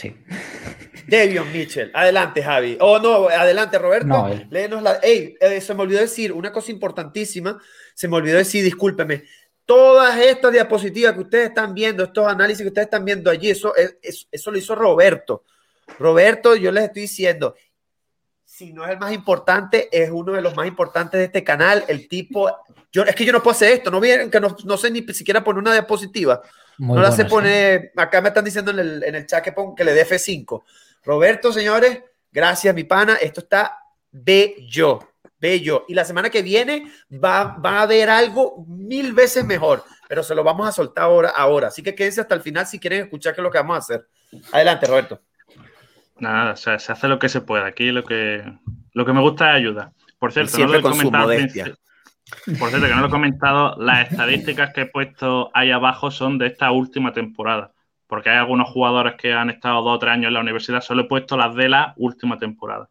Sí. 0.00 0.16
Devion 1.06 1.52
Mitchell. 1.52 1.90
Adelante, 1.92 2.42
Javi. 2.42 2.78
Oh, 2.80 2.98
no, 2.98 3.28
adelante, 3.28 3.78
Roberto. 3.78 4.06
No, 4.06 4.28
Léenos 4.50 4.82
la. 4.82 4.94
Ey, 5.02 5.36
eh, 5.40 5.60
se 5.60 5.74
me 5.74 5.82
olvidó 5.82 6.00
decir 6.00 6.32
una 6.32 6.52
cosa 6.52 6.70
importantísima. 6.70 7.60
Se 7.94 8.08
me 8.08 8.16
olvidó 8.16 8.38
decir, 8.38 8.64
discúlpeme. 8.64 9.24
Todas 9.66 10.18
estas 10.18 10.52
diapositivas 10.52 11.12
que 11.14 11.20
ustedes 11.20 11.48
están 11.48 11.74
viendo, 11.74 12.04
estos 12.04 12.26
análisis 12.26 12.62
que 12.62 12.68
ustedes 12.68 12.86
están 12.86 13.04
viendo 13.04 13.30
allí, 13.30 13.50
eso, 13.50 13.72
eso 14.02 14.50
lo 14.50 14.58
hizo 14.58 14.74
Roberto. 14.74 15.44
Roberto, 15.98 16.56
yo 16.56 16.72
les 16.72 16.84
estoy 16.84 17.02
diciendo, 17.02 17.54
si 18.44 18.72
no 18.72 18.84
es 18.84 18.90
el 18.90 18.98
más 18.98 19.12
importante, 19.12 19.88
es 19.92 20.10
uno 20.10 20.32
de 20.32 20.42
los 20.42 20.56
más 20.56 20.66
importantes 20.66 21.18
de 21.18 21.26
este 21.26 21.44
canal. 21.44 21.84
El 21.86 22.08
tipo, 22.08 22.50
yo, 22.90 23.04
es 23.04 23.14
que 23.14 23.24
yo 23.24 23.32
no 23.32 23.42
puedo 23.42 23.52
hacer 23.52 23.72
esto, 23.72 23.90
no 23.90 24.00
que 24.00 24.40
no, 24.40 24.56
no 24.64 24.76
sé 24.76 24.90
ni 24.90 25.02
siquiera 25.14 25.44
poner 25.44 25.60
una 25.60 25.72
diapositiva. 25.72 26.42
No 26.80 27.00
la 27.00 27.12
sé 27.12 27.26
poner, 27.26 27.92
acá 27.94 28.22
me 28.22 28.28
están 28.28 28.44
diciendo 28.44 28.70
en 28.70 28.78
el, 28.78 29.04
en 29.04 29.14
el 29.14 29.26
chat 29.26 29.44
que, 29.44 29.54
que 29.76 29.84
le 29.84 29.92
dé 29.92 30.06
F5. 30.06 30.62
Roberto, 31.04 31.52
señores, 31.52 32.02
gracias, 32.32 32.74
mi 32.74 32.84
pana. 32.84 33.16
Esto 33.16 33.40
está 33.40 33.78
bello, 34.10 34.98
bello. 35.38 35.84
Y 35.88 35.94
la 35.94 36.06
semana 36.06 36.30
que 36.30 36.42
viene 36.42 36.90
va, 37.12 37.58
va 37.58 37.80
a 37.80 37.82
haber 37.82 38.08
algo 38.08 38.64
mil 38.66 39.12
veces 39.12 39.44
mejor, 39.44 39.84
pero 40.08 40.22
se 40.22 40.34
lo 40.34 40.42
vamos 40.42 40.66
a 40.66 40.72
soltar 40.72 41.04
ahora, 41.04 41.28
ahora. 41.30 41.68
Así 41.68 41.82
que 41.82 41.94
quédense 41.94 42.22
hasta 42.22 42.34
el 42.34 42.40
final 42.40 42.66
si 42.66 42.78
quieren 42.78 43.02
escuchar 43.02 43.34
qué 43.34 43.42
es 43.42 43.44
lo 43.44 43.50
que 43.50 43.58
vamos 43.58 43.76
a 43.76 43.78
hacer. 43.78 44.08
Adelante, 44.52 44.86
Roberto. 44.86 45.20
Nada, 46.18 46.52
o 46.52 46.56
sea, 46.56 46.78
se 46.78 46.92
hace 46.92 47.08
lo 47.08 47.18
que 47.18 47.28
se 47.28 47.42
puede. 47.42 47.66
Aquí 47.66 47.90
lo 47.90 48.04
que, 48.04 48.42
lo 48.94 49.04
que 49.04 49.12
me 49.12 49.20
gusta 49.20 49.50
es 49.50 49.56
ayuda. 49.56 49.92
Por 50.18 50.32
cierto, 50.32 50.58
no 50.58 50.66
lo 50.66 50.78
he 50.78 50.82
comentado. 50.82 51.30
Por 52.58 52.70
cierto, 52.70 52.86
que 52.86 52.94
no 52.94 53.00
lo 53.00 53.06
he 53.08 53.10
comentado, 53.10 53.76
las 53.78 54.10
estadísticas 54.10 54.72
que 54.72 54.82
he 54.82 54.86
puesto 54.86 55.50
ahí 55.54 55.70
abajo 55.70 56.10
son 56.10 56.38
de 56.38 56.46
esta 56.46 56.70
última 56.70 57.12
temporada 57.12 57.72
porque 58.10 58.28
hay 58.28 58.38
algunos 58.38 58.68
jugadores 58.68 59.14
que 59.14 59.32
han 59.32 59.50
estado 59.50 59.82
dos 59.82 59.94
o 59.94 59.98
tres 60.00 60.12
años 60.12 60.26
en 60.26 60.34
la 60.34 60.40
universidad, 60.40 60.80
solo 60.80 61.02
he 61.02 61.08
puesto 61.08 61.36
las 61.36 61.54
de 61.54 61.68
la 61.68 61.94
última 61.96 62.36
temporada. 62.38 62.90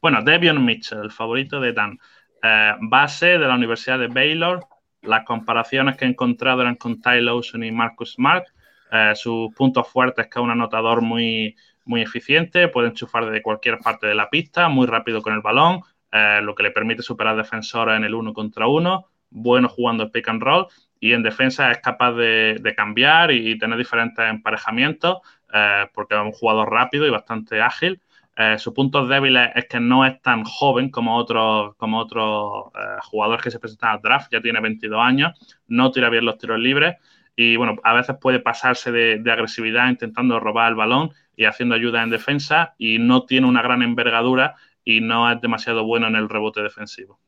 Bueno, 0.00 0.22
Devion 0.22 0.64
Mitchell, 0.64 1.00
el 1.00 1.10
favorito 1.10 1.60
de 1.60 1.72
Dan, 1.72 1.98
eh, 2.40 2.74
base 2.80 3.26
de 3.26 3.48
la 3.48 3.56
Universidad 3.56 3.98
de 3.98 4.06
Baylor, 4.06 4.64
las 5.02 5.24
comparaciones 5.24 5.96
que 5.96 6.04
he 6.04 6.08
encontrado 6.08 6.62
eran 6.62 6.76
con 6.76 7.00
Ty 7.00 7.20
Lawson 7.20 7.64
y 7.64 7.72
Marcus 7.72 8.12
Smart, 8.12 8.46
eh, 8.92 9.12
sus 9.16 9.52
puntos 9.54 9.88
fuertes 9.88 10.26
es 10.26 10.30
que 10.30 10.38
es 10.38 10.44
un 10.44 10.52
anotador 10.52 11.02
muy, 11.02 11.56
muy 11.84 12.02
eficiente, 12.02 12.68
puede 12.68 12.88
enchufar 12.88 13.26
desde 13.26 13.42
cualquier 13.42 13.78
parte 13.78 14.06
de 14.06 14.14
la 14.14 14.30
pista, 14.30 14.68
muy 14.68 14.86
rápido 14.86 15.20
con 15.20 15.34
el 15.34 15.40
balón, 15.40 15.80
eh, 16.12 16.40
lo 16.42 16.54
que 16.54 16.62
le 16.62 16.70
permite 16.70 17.02
superar 17.02 17.36
defensores 17.36 17.96
en 17.96 18.04
el 18.04 18.14
uno 18.14 18.32
contra 18.32 18.66
uno, 18.66 19.06
bueno 19.30 19.68
jugando 19.68 20.10
pick 20.10 20.28
and 20.28 20.42
roll 20.42 20.66
y 21.00 21.12
en 21.14 21.22
defensa 21.22 21.72
es 21.72 21.78
capaz 21.78 22.12
de, 22.12 22.74
cambiar 22.76 23.32
y, 23.32 23.58
tener 23.58 23.78
diferentes 23.78 24.24
emparejamientos 24.24 25.18
eh, 25.52 25.86
porque 25.94 26.14
es 26.14 26.20
un 26.20 26.32
jugador 26.32 26.70
rápido 26.70 27.06
y 27.06 27.10
bastante 27.10 27.62
ágil. 27.62 28.00
Eh, 28.36 28.58
sus 28.58 28.72
puntos 28.74 29.08
débiles 29.08 29.50
es 29.54 29.66
que 29.66 29.80
no 29.80 30.04
es 30.04 30.20
tan 30.22 30.44
joven 30.44 30.90
como 30.90 31.16
otros 31.16 31.74
como 31.76 31.98
otros 31.98 32.70
eh, 32.74 32.98
jugadores 33.02 33.42
que 33.42 33.50
se 33.50 33.58
presentan 33.58 33.90
al 33.90 34.02
draft, 34.02 34.30
ya 34.30 34.40
tiene 34.40 34.60
22 34.60 35.00
años, 35.00 35.32
no 35.66 35.90
tira 35.90 36.10
bien 36.10 36.24
los 36.24 36.38
tiros 36.38 36.58
libres 36.58 36.96
y 37.34 37.56
bueno, 37.56 37.76
a 37.82 37.94
veces 37.94 38.16
puede 38.20 38.38
pasarse 38.38 38.92
de 38.92 39.32
agresividad 39.32 39.88
intentando 39.88 40.38
robar 40.38 40.70
el 40.70 40.74
balón 40.74 41.10
y 41.36 41.46
haciendo 41.46 41.74
ayuda 41.74 42.02
en 42.02 42.10
defensa 42.10 42.74
y 42.76 42.98
no 42.98 43.24
tiene 43.24 43.46
una 43.46 43.62
gran 43.62 43.82
envergadura 43.82 44.56
y 44.96 45.00
no 45.00 45.30
es 45.30 45.40
demasiado 45.40 45.84
bueno 45.84 46.08
en 46.08 46.16
el 46.16 46.28
rebote 46.28 46.62
defensivo. 46.62 47.20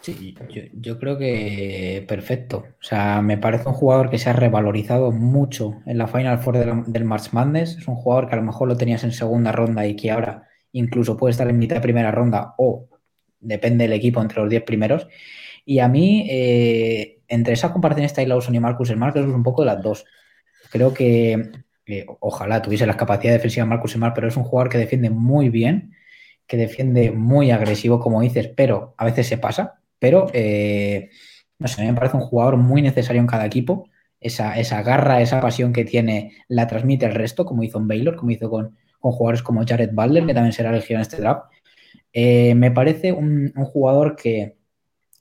Sí, 0.00 0.34
yo, 0.72 0.98
creo 0.98 1.18
que 1.18 2.04
perfecto. 2.08 2.64
O 2.80 2.82
sea, 2.82 3.22
me 3.22 3.38
parece 3.38 3.68
un 3.68 3.74
jugador 3.74 4.10
que 4.10 4.18
se 4.18 4.30
ha 4.30 4.32
revalorizado 4.32 5.12
mucho 5.12 5.82
en 5.86 5.98
la 5.98 6.08
Final 6.08 6.38
Four 6.38 6.86
del 6.86 7.04
March 7.04 7.32
Madness. 7.32 7.76
Es 7.76 7.86
un 7.86 7.94
jugador 7.94 8.28
que 8.28 8.34
a 8.34 8.38
lo 8.38 8.44
mejor 8.44 8.68
lo 8.68 8.76
tenías 8.76 9.04
en 9.04 9.12
segunda 9.12 9.52
ronda 9.52 9.86
y 9.86 9.94
que 9.94 10.10
ahora 10.10 10.48
incluso 10.72 11.16
puede 11.16 11.32
estar 11.32 11.48
en 11.48 11.58
mitad 11.58 11.76
de 11.76 11.82
primera 11.82 12.10
ronda 12.10 12.54
o 12.58 12.88
depende 13.40 13.84
del 13.84 13.92
equipo 13.92 14.20
entre 14.20 14.40
los 14.40 14.50
10 14.50 14.62
primeros. 14.64 15.06
Y 15.64 15.78
a 15.78 15.88
mí, 15.88 16.26
eh, 16.28 17.20
entre 17.28 17.52
esa 17.52 17.72
comparación 17.72 18.06
está 18.06 18.24
Lawson 18.24 18.54
y 18.54 18.60
Marcus, 18.60 18.90
el 18.90 18.96
Marcus 18.96 19.22
es 19.22 19.28
un 19.28 19.42
poco 19.42 19.62
de 19.62 19.66
las 19.66 19.82
dos. 19.82 20.04
Creo 20.70 20.92
que 20.92 21.50
ojalá 22.20 22.60
tuviese 22.62 22.86
las 22.86 22.96
capacidades 22.96 23.38
defensivas 23.38 23.68
Marcus 23.68 23.92
Smart, 23.92 24.14
pero 24.14 24.28
es 24.28 24.36
un 24.36 24.44
jugador 24.44 24.70
que 24.70 24.78
defiende 24.78 25.10
muy 25.10 25.50
bien 25.50 25.94
que 26.48 26.56
defiende 26.56 27.12
muy 27.12 27.50
agresivo, 27.52 28.00
como 28.00 28.22
dices, 28.22 28.48
pero 28.56 28.94
a 28.96 29.04
veces 29.04 29.28
se 29.28 29.38
pasa. 29.38 29.80
Pero, 29.98 30.28
eh, 30.32 31.10
no 31.58 31.68
sé, 31.68 31.84
me 31.84 31.94
parece 31.94 32.16
un 32.16 32.22
jugador 32.22 32.56
muy 32.56 32.82
necesario 32.82 33.20
en 33.20 33.28
cada 33.28 33.46
equipo. 33.46 33.88
Esa, 34.20 34.58
esa 34.58 34.82
garra, 34.82 35.20
esa 35.20 35.40
pasión 35.40 35.72
que 35.72 35.84
tiene, 35.84 36.32
la 36.48 36.66
transmite 36.66 37.06
el 37.06 37.14
resto, 37.14 37.44
como 37.44 37.62
hizo 37.62 37.78
en 37.78 37.86
Baylor, 37.86 38.16
como 38.16 38.30
hizo 38.32 38.50
con, 38.50 38.76
jugadores 39.00 39.42
como 39.42 39.64
Jared 39.64 39.90
Butler, 39.92 40.26
que 40.26 40.34
también 40.34 40.52
será 40.52 40.70
elegido 40.70 40.98
en 40.98 41.02
este 41.02 41.18
draft. 41.18 41.52
Eh, 42.12 42.54
me 42.54 42.70
parece 42.70 43.12
un, 43.12 43.52
jugador 43.54 44.16
que 44.16 44.56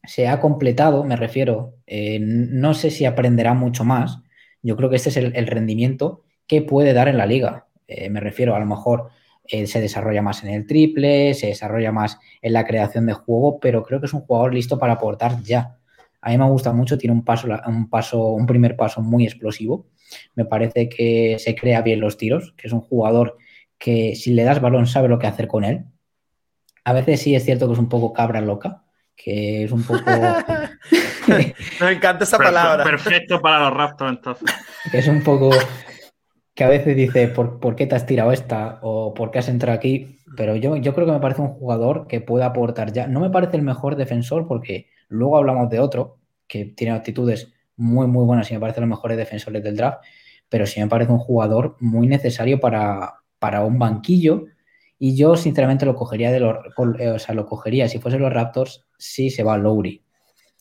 se 0.03 0.27
ha 0.27 0.39
completado, 0.39 1.03
me 1.03 1.17
refiero, 1.17 1.75
eh, 1.85 2.19
no 2.21 2.73
sé 2.73 2.91
si 2.91 3.05
aprenderá 3.05 3.53
mucho 3.53 3.83
más. 3.83 4.19
Yo 4.63 4.77
creo 4.77 4.89
que 4.89 4.95
este 4.95 5.09
es 5.09 5.17
el 5.17 5.47
rendimiento 5.47 6.23
que 6.47 6.61
puede 6.61 6.93
dar 6.93 7.09
en 7.09 7.17
la 7.17 7.25
liga. 7.25 7.67
me 8.09 8.19
refiero, 8.19 8.55
a 8.55 8.59
lo 8.59 8.65
mejor 8.65 9.11
se 9.49 9.81
desarrolla 9.81 10.21
más 10.21 10.43
en 10.43 10.49
el 10.49 10.65
triple, 10.65 11.33
se 11.33 11.47
desarrolla 11.47 11.91
más 11.91 12.19
en 12.41 12.53
la 12.53 12.65
creación 12.65 13.05
de 13.05 13.13
juego, 13.13 13.59
pero 13.59 13.83
creo 13.83 13.99
que 13.99 14.05
es 14.05 14.13
un 14.13 14.21
jugador 14.21 14.53
listo 14.53 14.77
para 14.77 14.93
aportar 14.93 15.41
ya. 15.43 15.77
A 16.21 16.31
mí 16.31 16.37
me 16.37 16.45
gusta 16.45 16.73
mucho, 16.73 16.97
tiene 16.97 17.13
un 17.13 17.23
paso, 17.23 17.47
un 17.67 17.89
paso, 17.89 18.29
un 18.29 18.45
primer 18.45 18.75
paso 18.75 19.01
muy 19.01 19.25
explosivo. 19.25 19.87
Me 20.35 20.45
parece 20.45 20.89
que 20.89 21.37
se 21.39 21.55
crea 21.55 21.81
bien 21.81 21.99
los 21.99 22.17
tiros, 22.17 22.53
que 22.57 22.67
es 22.67 22.73
un 22.73 22.81
jugador 22.81 23.37
que 23.77 24.15
si 24.15 24.33
le 24.33 24.43
das 24.43 24.61
balón 24.61 24.87
sabe 24.87 25.07
lo 25.07 25.19
que 25.19 25.27
hacer 25.27 25.47
con 25.47 25.63
él. 25.63 25.85
A 26.83 26.93
veces 26.93 27.21
sí 27.21 27.35
es 27.35 27.43
cierto 27.43 27.67
que 27.67 27.73
es 27.73 27.79
un 27.79 27.89
poco 27.89 28.13
cabra 28.13 28.41
loca, 28.41 28.83
que 29.15 29.63
es 29.63 29.71
un 29.71 29.83
poco. 29.83 30.03
me 31.27 31.91
encanta 31.91 32.23
esa 32.23 32.37
palabra. 32.37 32.83
Perfecto 32.83 33.41
para 33.41 33.59
los 33.65 33.73
Raptors, 33.77 34.11
entonces. 34.11 34.55
Que 34.91 34.99
es 34.99 35.07
un 35.07 35.23
poco 35.23 35.49
que 36.57 36.63
a 36.63 36.69
veces 36.69 36.95
dice, 36.95 37.27
¿por, 37.27 37.75
qué 37.75 37.85
te 37.85 37.93
has 37.93 38.07
tirado 38.07 38.31
esta? 38.31 38.79
o 38.81 39.13
¿por 39.13 39.29
qué 39.29 39.37
has 39.37 39.47
entrado 39.47 39.77
aquí? 39.77 40.17
Pero 40.35 40.55
yo, 40.55 40.75
yo 40.75 40.95
creo 40.95 41.05
que 41.05 41.13
me 41.13 41.19
parece 41.19 41.43
un 41.43 41.49
jugador 41.49 42.07
que 42.07 42.19
puede 42.19 42.45
aportar 42.45 42.91
ya. 42.91 43.05
No 43.05 43.19
me 43.19 43.29
parece 43.29 43.57
el 43.57 43.61
mejor 43.61 43.95
defensor 43.95 44.47
porque 44.47 44.87
luego 45.07 45.37
hablamos 45.37 45.69
de 45.69 45.79
otro 45.79 46.17
que 46.47 46.65
tiene 46.65 46.95
actitudes 46.95 47.53
muy, 47.75 48.07
muy 48.07 48.25
buenas 48.25 48.49
y 48.49 48.55
me 48.55 48.59
parece 48.59 48.81
los 48.81 48.89
mejores 48.89 49.17
defensores 49.17 49.63
del 49.63 49.77
draft, 49.77 49.99
pero 50.49 50.65
sí 50.65 50.79
me 50.79 50.87
parece 50.87 51.11
un 51.11 51.19
jugador 51.19 51.77
muy 51.79 52.07
necesario 52.07 52.59
para, 52.59 53.21
para 53.37 53.63
un 53.63 53.77
banquillo. 53.77 54.45
Y 54.97 55.15
yo, 55.15 55.35
sinceramente, 55.35 55.85
lo 55.85 55.93
cogería 55.93 56.31
de 56.31 56.39
los. 56.39 56.57
Eh, 56.97 57.11
o 57.11 57.19
sea, 57.19 57.35
lo 57.35 57.45
cogería. 57.45 57.87
Si 57.87 57.99
fuese 57.99 58.17
los 58.17 58.33
Raptors, 58.33 58.87
sí 58.97 59.29
se 59.29 59.43
va 59.43 59.53
a 59.53 59.57
Lowry. 59.59 60.03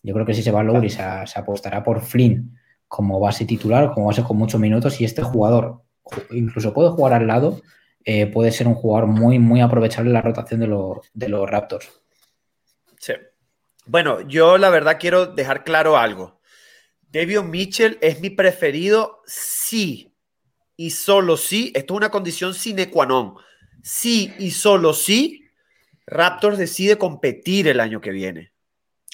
Yo 0.03 0.13
creo 0.13 0.27
que 0.27 0.35
si 0.35 0.43
se 0.43 0.51
va 0.51 0.61
a 0.61 0.63
Lowry, 0.63 0.91
se, 0.91 1.03
se 1.25 1.41
apostará 1.41 1.83
por 1.83 2.03
Flynn 2.03 2.55
como 2.87 3.19
base 3.19 3.47
titular, 3.47 3.93
como 3.95 4.09
base 4.09 4.23
con 4.23 4.37
muchos 4.37 4.61
minutos. 4.61 5.01
Y 5.01 5.07
este 5.07 5.23
jugador 5.23 5.86
incluso 6.31 6.73
puede 6.73 6.91
jugar 6.91 7.15
al 7.15 7.27
lado, 7.27 7.61
eh, 8.05 8.27
puede 8.27 8.53
ser 8.53 8.69
un 8.69 8.75
jugador 8.75 9.09
muy, 9.09 9.39
muy 9.39 9.61
aprovechable 9.61 10.11
en 10.11 10.15
la 10.15 10.23
rotación 10.23 10.61
de, 10.61 10.69
de 11.15 11.29
los 11.29 11.51
Raptors. 11.51 12.01
Sí. 12.99 13.15
Bueno, 13.87 14.21
yo 14.23 14.59
la 14.59 14.71
verdad 14.71 14.99
quiero 14.99 15.27
dejar 15.27 15.65
claro 15.65 15.97
algo. 15.97 16.41
Devion 17.09 17.51
Mitchell 17.51 17.99
es 18.01 18.21
mi 18.21 18.31
preferido, 18.31 19.23
sí, 19.27 20.15
y 20.77 20.91
solo 20.91 21.37
sí. 21.37 21.73
Esto 21.75 21.95
es 21.95 21.99
una 21.99 22.11
condición 22.11 22.55
sine 22.55 22.91
qua 22.91 23.07
non. 23.07 23.35
Sí 23.83 24.33
y 24.39 24.51
solo 24.51 24.93
sí, 24.93 25.45
Raptors 26.07 26.59
decide 26.59 26.99
competir 26.99 27.69
el 27.69 27.81
año 27.81 28.01
que 28.01 28.11
viene. 28.11 28.53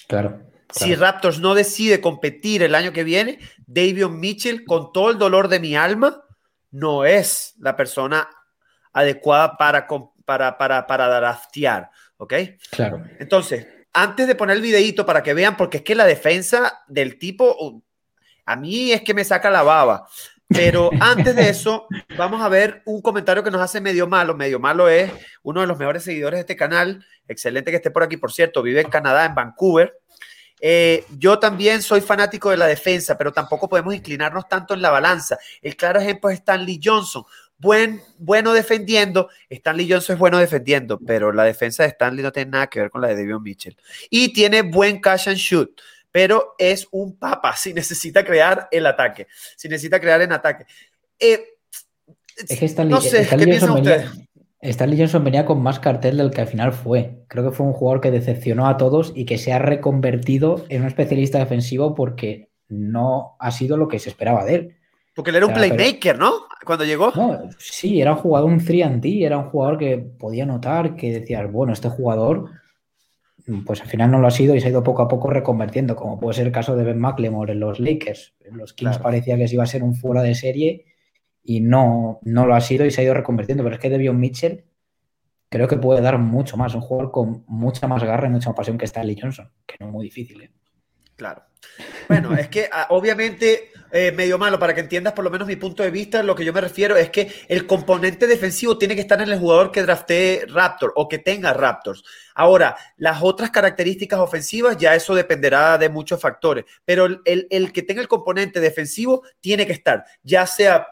Claro. 0.07 0.41
Si 0.71 0.95
Raptors 0.95 1.39
no 1.39 1.53
decide 1.53 2.01
competir 2.01 2.63
el 2.63 2.73
año 2.73 2.91
que 2.93 3.03
viene, 3.03 3.37
Davion 3.67 4.19
Mitchell, 4.19 4.65
con 4.65 4.91
todo 4.91 5.11
el 5.11 5.19
dolor 5.19 5.47
de 5.47 5.59
mi 5.59 5.75
alma, 5.75 6.22
no 6.73 7.05
es 7.05 7.53
la 7.59 7.75
persona 7.77 8.27
adecuada 8.91 9.55
para, 9.57 9.87
para, 10.25 10.57
para, 10.57 10.87
para 10.87 11.07
draftear. 11.07 11.89
¿Ok? 12.17 12.33
Claro. 12.71 13.03
Entonces, 13.19 13.67
antes 13.93 14.27
de 14.27 14.35
poner 14.35 14.57
el 14.57 14.61
videito 14.61 15.05
para 15.05 15.21
que 15.21 15.33
vean, 15.33 15.55
porque 15.55 15.77
es 15.77 15.83
que 15.83 15.95
la 15.95 16.05
defensa 16.05 16.83
del 16.87 17.17
tipo, 17.19 17.55
uh, 17.59 17.81
a 18.45 18.55
mí 18.55 18.91
es 18.91 19.01
que 19.01 19.13
me 19.13 19.23
saca 19.23 19.49
la 19.51 19.61
baba. 19.61 20.07
Pero 20.47 20.89
antes 20.99 21.35
de 21.35 21.49
eso, 21.49 21.87
vamos 22.17 22.41
a 22.41 22.49
ver 22.49 22.81
un 22.85 23.01
comentario 23.01 23.43
que 23.43 23.51
nos 23.51 23.61
hace 23.61 23.79
medio 23.79 24.07
malo. 24.07 24.35
Medio 24.35 24.59
malo 24.59 24.89
es 24.89 25.11
uno 25.43 25.61
de 25.61 25.67
los 25.67 25.77
mejores 25.77 26.03
seguidores 26.03 26.37
de 26.37 26.41
este 26.41 26.55
canal. 26.55 27.05
Excelente 27.27 27.69
que 27.69 27.77
esté 27.77 27.91
por 27.91 28.03
aquí, 28.03 28.17
por 28.17 28.31
cierto. 28.31 28.63
Vive 28.63 28.81
en 28.81 28.89
Canadá, 28.89 29.25
en 29.25 29.35
Vancouver. 29.35 29.99
Eh, 30.65 31.03
yo 31.17 31.39
también 31.39 31.81
soy 31.81 31.99
fanático 31.99 32.49
de 32.49 32.55
la 32.55 32.67
defensa, 32.67 33.17
pero 33.17 33.33
tampoco 33.33 33.67
podemos 33.67 33.93
inclinarnos 33.93 34.47
tanto 34.47 34.73
en 34.73 34.81
la 34.81 34.91
balanza. 34.91 35.37
El 35.61 35.75
claro 35.75 35.99
ejemplo 35.99 36.29
es 36.29 36.39
Stanley 36.39 36.79
Johnson. 36.81 37.25
Buen, 37.57 38.01
bueno 38.17 38.53
defendiendo. 38.53 39.27
Stanley 39.49 39.91
Johnson 39.91 40.13
es 40.13 40.19
bueno 40.21 40.37
defendiendo, 40.37 40.97
pero 41.05 41.33
la 41.33 41.43
defensa 41.43 41.83
de 41.83 41.89
Stanley 41.89 42.23
no 42.23 42.31
tiene 42.31 42.51
nada 42.51 42.67
que 42.67 42.79
ver 42.79 42.89
con 42.89 43.01
la 43.01 43.09
de 43.09 43.17
Devion 43.17 43.43
Mitchell. 43.43 43.75
Y 44.09 44.31
tiene 44.31 44.61
buen 44.61 45.01
cash 45.01 45.27
and 45.27 45.37
shoot, 45.37 45.81
pero 46.09 46.55
es 46.57 46.87
un 46.91 47.17
papa 47.17 47.57
si 47.57 47.73
necesita 47.73 48.23
crear 48.23 48.69
el 48.71 48.85
ataque. 48.85 49.27
Si 49.57 49.67
necesita 49.67 49.99
crear 49.99 50.21
el 50.21 50.31
ataque. 50.31 50.65
Eh, 51.19 51.43
es 52.37 52.57
que 52.57 52.65
Stanley, 52.67 52.93
no 52.93 53.01
sé, 53.01 53.27
¿qué 53.27 53.45
piensan 53.45 53.71
ustedes? 53.71 54.09
Stanley 54.69 54.97
Johnson 54.97 55.23
venía 55.25 55.45
con 55.45 55.61
más 55.61 55.79
cartel 55.79 56.17
del 56.17 56.31
que 56.31 56.41
al 56.41 56.47
final 56.47 56.71
fue. 56.71 57.25
Creo 57.27 57.43
que 57.43 57.55
fue 57.55 57.65
un 57.65 57.73
jugador 57.73 57.99
que 57.99 58.11
decepcionó 58.11 58.67
a 58.67 58.77
todos 58.77 59.11
y 59.13 59.25
que 59.25 59.37
se 59.37 59.51
ha 59.51 59.59
reconvertido 59.59 60.63
en 60.69 60.81
un 60.81 60.87
especialista 60.87 61.39
defensivo 61.39 61.93
porque 61.95 62.49
no 62.69 63.35
ha 63.39 63.51
sido 63.51 63.75
lo 63.75 63.89
que 63.89 63.99
se 63.99 64.09
esperaba 64.09 64.45
de 64.45 64.55
él. 64.55 64.77
Porque 65.13 65.31
él 65.31 65.35
era 65.35 65.45
un 65.45 65.53
playmaker, 65.53 66.17
¿no? 66.17 66.31
Cuando 66.65 66.85
llegó. 66.85 67.11
No, 67.13 67.41
sí, 67.59 68.01
era 68.01 68.13
un 68.13 68.17
jugador, 68.17 68.49
un 68.49 68.59
3D, 68.59 69.25
era 69.25 69.37
un 69.37 69.49
jugador 69.49 69.77
que 69.77 69.97
podía 69.97 70.45
notar 70.45 70.95
que 70.95 71.11
decías, 71.11 71.51
bueno, 71.51 71.73
este 71.73 71.89
jugador, 71.89 72.49
pues 73.65 73.81
al 73.81 73.87
final 73.87 74.11
no 74.11 74.19
lo 74.19 74.27
ha 74.27 74.31
sido 74.31 74.55
y 74.55 74.61
se 74.61 74.67
ha 74.67 74.71
ido 74.71 74.81
poco 74.81 75.01
a 75.01 75.09
poco 75.09 75.29
reconvertiendo, 75.29 75.95
como 75.97 76.19
puede 76.19 76.35
ser 76.35 76.47
el 76.47 76.53
caso 76.53 76.75
de 76.77 76.85
Ben 76.85 76.99
McLemore 76.99 77.51
en 77.51 77.59
los 77.59 77.81
Lakers. 77.81 78.33
En 78.39 78.57
los 78.57 78.73
Kings 78.73 78.97
parecía 78.97 79.37
que 79.37 79.47
se 79.47 79.55
iba 79.55 79.63
a 79.63 79.67
ser 79.67 79.83
un 79.83 79.93
fuera 79.93 80.23
de 80.23 80.35
serie 80.35 80.85
y 81.43 81.59
no, 81.59 82.19
no 82.23 82.45
lo 82.45 82.55
ha 82.55 82.61
sido 82.61 82.85
y 82.85 82.91
se 82.91 83.01
ha 83.01 83.03
ido 83.03 83.13
reconvirtiendo. 83.13 83.63
Pero 83.63 83.75
es 83.75 83.81
que 83.81 83.89
Devion 83.89 84.19
Mitchell 84.19 84.65
creo 85.49 85.67
que 85.67 85.77
puede 85.77 86.01
dar 86.01 86.17
mucho 86.17 86.57
más. 86.57 86.73
Un 86.73 86.81
jugador 86.81 87.11
con 87.11 87.43
mucha 87.47 87.87
más 87.87 88.03
garra 88.03 88.27
y 88.27 88.31
mucha 88.31 88.49
más 88.49 88.57
pasión 88.57 88.77
que 88.77 88.85
Stanley 88.85 89.17
Johnson, 89.19 89.51
que 89.65 89.75
no 89.79 89.87
es 89.87 89.91
muy 89.91 90.05
difícil. 90.05 90.41
¿eh? 90.41 90.51
Claro. 91.15 91.43
Bueno, 92.07 92.35
es 92.35 92.47
que 92.49 92.69
ah, 92.71 92.87
obviamente 92.89 93.71
eh, 93.91 94.11
medio 94.11 94.39
malo, 94.39 94.57
para 94.57 94.73
que 94.73 94.81
entiendas 94.81 95.13
por 95.13 95.23
lo 95.23 95.29
menos 95.29 95.47
mi 95.47 95.55
punto 95.55 95.83
de 95.83 95.91
vista, 95.91 96.23
lo 96.23 96.35
que 96.35 96.43
yo 96.43 96.51
me 96.51 96.61
refiero 96.61 96.97
es 96.97 97.11
que 97.11 97.31
el 97.47 97.67
componente 97.67 98.25
defensivo 98.25 98.77
tiene 98.77 98.95
que 98.95 99.01
estar 99.01 99.21
en 99.21 99.29
el 99.29 99.39
jugador 99.39 99.71
que 99.71 99.83
draftee 99.83 100.47
Raptor 100.47 100.91
o 100.95 101.07
que 101.07 101.19
tenga 101.19 101.53
Raptors. 101.53 102.03
Ahora, 102.33 102.75
las 102.97 103.21
otras 103.21 103.51
características 103.51 104.19
ofensivas, 104.19 104.77
ya 104.77 104.95
eso 104.95 105.13
dependerá 105.13 105.77
de 105.77 105.89
muchos 105.89 106.19
factores, 106.19 106.65
pero 106.83 107.05
el, 107.05 107.47
el 107.51 107.71
que 107.71 107.83
tenga 107.83 108.01
el 108.01 108.07
componente 108.07 108.59
defensivo 108.59 109.21
tiene 109.39 109.67
que 109.67 109.73
estar, 109.73 110.03
ya 110.23 110.47
sea 110.47 110.87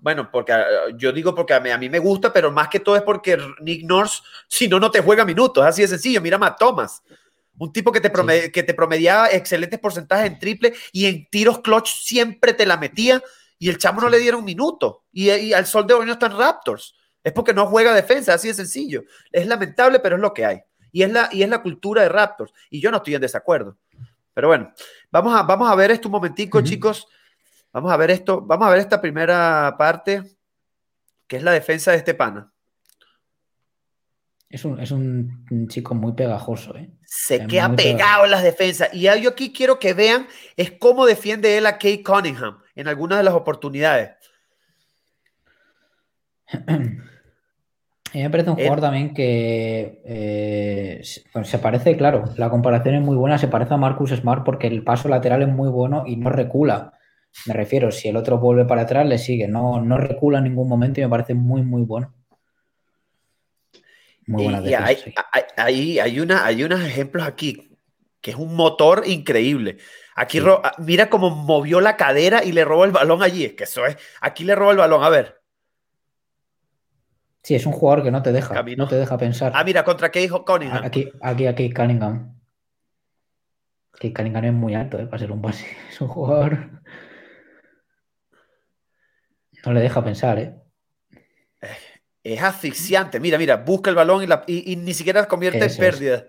bueno, 0.00 0.30
porque 0.30 0.52
ah, 0.52 0.66
yo 0.96 1.12
digo 1.12 1.34
porque 1.34 1.54
a 1.54 1.60
mí, 1.60 1.88
me 1.88 1.98
gusta, 1.98 2.32
pero 2.32 2.50
más 2.50 2.68
que 2.68 2.80
todo 2.80 2.96
es 2.96 3.02
porque 3.02 3.38
Nick 3.60 3.84
Nurse, 3.84 4.22
si 4.48 4.66
no, 4.66 4.80
no 4.80 4.90
te 4.90 5.00
juega 5.00 5.24
minutos. 5.24 5.64
Así 5.64 5.82
de 5.82 5.88
sencillo. 5.88 6.20
Mira 6.20 6.38
a 6.40 6.56
Thomas. 6.56 7.02
Un 7.58 7.72
tipo 7.72 7.92
que 7.92 8.00
te, 8.00 8.50
que 8.50 8.62
te 8.62 8.74
promediaba 8.74 9.30
excelentes 9.30 9.78
porcentajes 9.78 10.26
en 10.26 10.38
triple 10.38 10.72
y 10.92 11.06
en 11.06 11.28
tiros 11.28 11.60
clutch 11.60 11.88
siempre 11.88 12.54
te 12.54 12.64
la 12.64 12.78
metía 12.78 13.22
y 13.58 13.68
el 13.68 13.76
chamo 13.76 14.00
no 14.00 14.08
le 14.08 14.18
dieron 14.18 14.40
un 14.40 14.46
minuto. 14.46 15.04
Y, 15.12 15.52
al 15.52 15.66
sol 15.66 15.86
de 15.86 15.92
hoy 15.92 16.06
no 16.06 16.12
están 16.12 16.36
Raptors. 16.36 16.96
Es 17.22 17.34
porque 17.34 17.52
no 17.52 17.66
juega 17.66 17.94
defensa, 17.94 18.32
así 18.32 18.48
de 18.48 18.54
sencillo. 18.54 19.04
Es 19.30 19.46
lamentable, 19.46 20.00
pero 20.00 20.16
es 20.16 20.22
lo 20.22 20.32
que 20.32 20.46
hay. 20.46 20.60
Y 20.90 21.02
es 21.02 21.12
la, 21.12 21.28
y 21.30 21.42
es 21.42 21.48
la 21.50 21.60
cultura 21.60 22.02
de 22.02 22.08
Raptors. 22.08 22.54
Y 22.70 22.80
yo 22.80 22.90
no 22.90 22.96
estoy 22.96 23.16
en 23.16 23.20
desacuerdo. 23.20 23.76
Pero 24.32 24.48
bueno, 24.48 24.72
vamos 25.10 25.38
a, 25.38 25.42
vamos 25.42 25.70
a 25.70 25.74
ver 25.74 25.90
esto 25.90 26.08
un 26.08 26.12
momentico, 26.12 26.62
chicos. 26.62 27.06
Vamos 27.72 27.92
a 27.92 27.96
ver 27.96 28.10
esto, 28.10 28.40
vamos 28.40 28.66
a 28.66 28.70
ver 28.70 28.80
esta 28.80 29.00
primera 29.00 29.74
parte, 29.78 30.22
que 31.26 31.36
es 31.36 31.42
la 31.42 31.52
defensa 31.52 31.92
de 31.92 31.98
este 31.98 32.14
pana. 32.14 32.52
Es 34.50 34.64
un, 34.64 35.68
chico 35.68 35.94
muy 35.94 36.12
pegajoso, 36.14 36.76
¿eh? 36.76 36.90
Se 37.04 37.46
queda 37.46 37.74
pegado 37.76 38.24
en 38.24 38.32
las 38.32 38.42
defensas. 38.42 38.92
Y 38.92 39.02
yo 39.02 39.30
aquí 39.30 39.52
quiero 39.52 39.78
que 39.78 39.94
vean 39.94 40.26
es 40.56 40.72
cómo 40.72 41.06
defiende 41.06 41.56
él 41.56 41.66
a 41.66 41.74
Kate 41.74 42.02
Cunningham 42.02 42.58
en 42.74 42.88
algunas 42.88 43.18
de 43.18 43.24
las 43.24 43.34
oportunidades. 43.34 44.10
A 48.12 48.16
mí 48.16 48.22
me 48.24 48.30
parece 48.30 48.50
un 48.50 48.56
jugador 48.56 48.80
también 48.80 49.14
que 49.14 50.02
eh, 50.04 51.00
se 51.04 51.58
parece, 51.58 51.96
claro, 51.96 52.24
la 52.36 52.50
comparación 52.50 52.96
es 52.96 53.02
muy 53.02 53.16
buena, 53.16 53.38
se 53.38 53.46
parece 53.46 53.74
a 53.74 53.76
Marcus 53.76 54.10
Smart 54.10 54.44
porque 54.44 54.66
el 54.66 54.82
paso 54.82 55.08
lateral 55.08 55.42
es 55.42 55.48
muy 55.48 55.68
bueno 55.68 56.02
y 56.06 56.16
no 56.16 56.28
recula. 56.30 56.94
Me 57.46 57.54
refiero, 57.54 57.90
si 57.90 58.08
el 58.08 58.16
otro 58.16 58.38
vuelve 58.38 58.64
para 58.64 58.82
atrás, 58.82 59.06
le 59.06 59.18
sigue. 59.18 59.48
No, 59.48 59.80
no 59.80 59.96
recula 59.96 60.38
en 60.38 60.44
ningún 60.44 60.68
momento 60.68 61.00
y 61.00 61.04
me 61.04 61.08
parece 61.08 61.34
muy, 61.34 61.62
muy 61.62 61.82
bueno. 61.82 62.14
Muy 64.26 64.44
buena 64.44 64.60
y 64.62 64.74
hay, 65.56 65.98
hay, 65.98 66.20
una, 66.20 66.44
hay 66.44 66.62
unos 66.62 66.80
ejemplos 66.82 67.24
aquí 67.26 67.70
que 68.20 68.32
es 68.32 68.36
un 68.36 68.54
motor 68.54 69.02
increíble. 69.06 69.78
Aquí 70.14 70.38
ah, 70.44 70.72
mira 70.78 71.08
cómo 71.08 71.30
movió 71.30 71.80
la 71.80 71.96
cadera 71.96 72.44
y 72.44 72.52
le 72.52 72.64
robó 72.64 72.84
el 72.84 72.92
balón 72.92 73.22
allí. 73.22 73.44
Es 73.44 73.54
que 73.54 73.64
eso 73.64 73.86
es. 73.86 73.96
Aquí 74.20 74.44
le 74.44 74.54
robó 74.54 74.72
el 74.72 74.76
balón. 74.76 75.02
A 75.02 75.08
ver. 75.08 75.40
Sí, 77.42 77.54
es 77.54 77.64
un 77.64 77.72
jugador 77.72 78.04
que 78.04 78.10
no 78.10 78.22
te 78.22 78.32
deja, 78.32 78.62
no 78.62 78.86
te 78.86 78.96
deja 78.96 79.16
pensar. 79.16 79.52
Ah, 79.54 79.64
mira, 79.64 79.82
contra 79.82 80.10
Kate 80.10 80.28
Cunningham. 80.28 80.84
Aquí, 80.84 81.10
aquí, 81.22 81.46
aquí 81.46 81.72
Cunningham. 81.72 82.38
Kate 83.92 84.12
Cunningham 84.12 84.44
es 84.44 84.52
muy 84.52 84.74
alto, 84.74 84.98
¿eh? 84.98 85.06
Para 85.06 85.18
ser 85.18 85.32
un 85.32 85.40
base. 85.40 85.66
Es 85.90 86.00
un 86.00 86.08
jugador. 86.08 86.82
No 89.64 89.72
le 89.72 89.80
deja 89.80 90.04
pensar, 90.04 90.38
¿eh? 90.38 90.54
Es 92.22 92.42
asfixiante. 92.42 93.20
Mira, 93.20 93.38
mira, 93.38 93.56
busca 93.56 93.90
el 93.90 93.96
balón 93.96 94.26
y, 94.46 94.76
ni 94.76 94.94
siquiera 94.94 95.26
convierte 95.26 95.64
en 95.64 95.76
pérdida. 95.76 96.26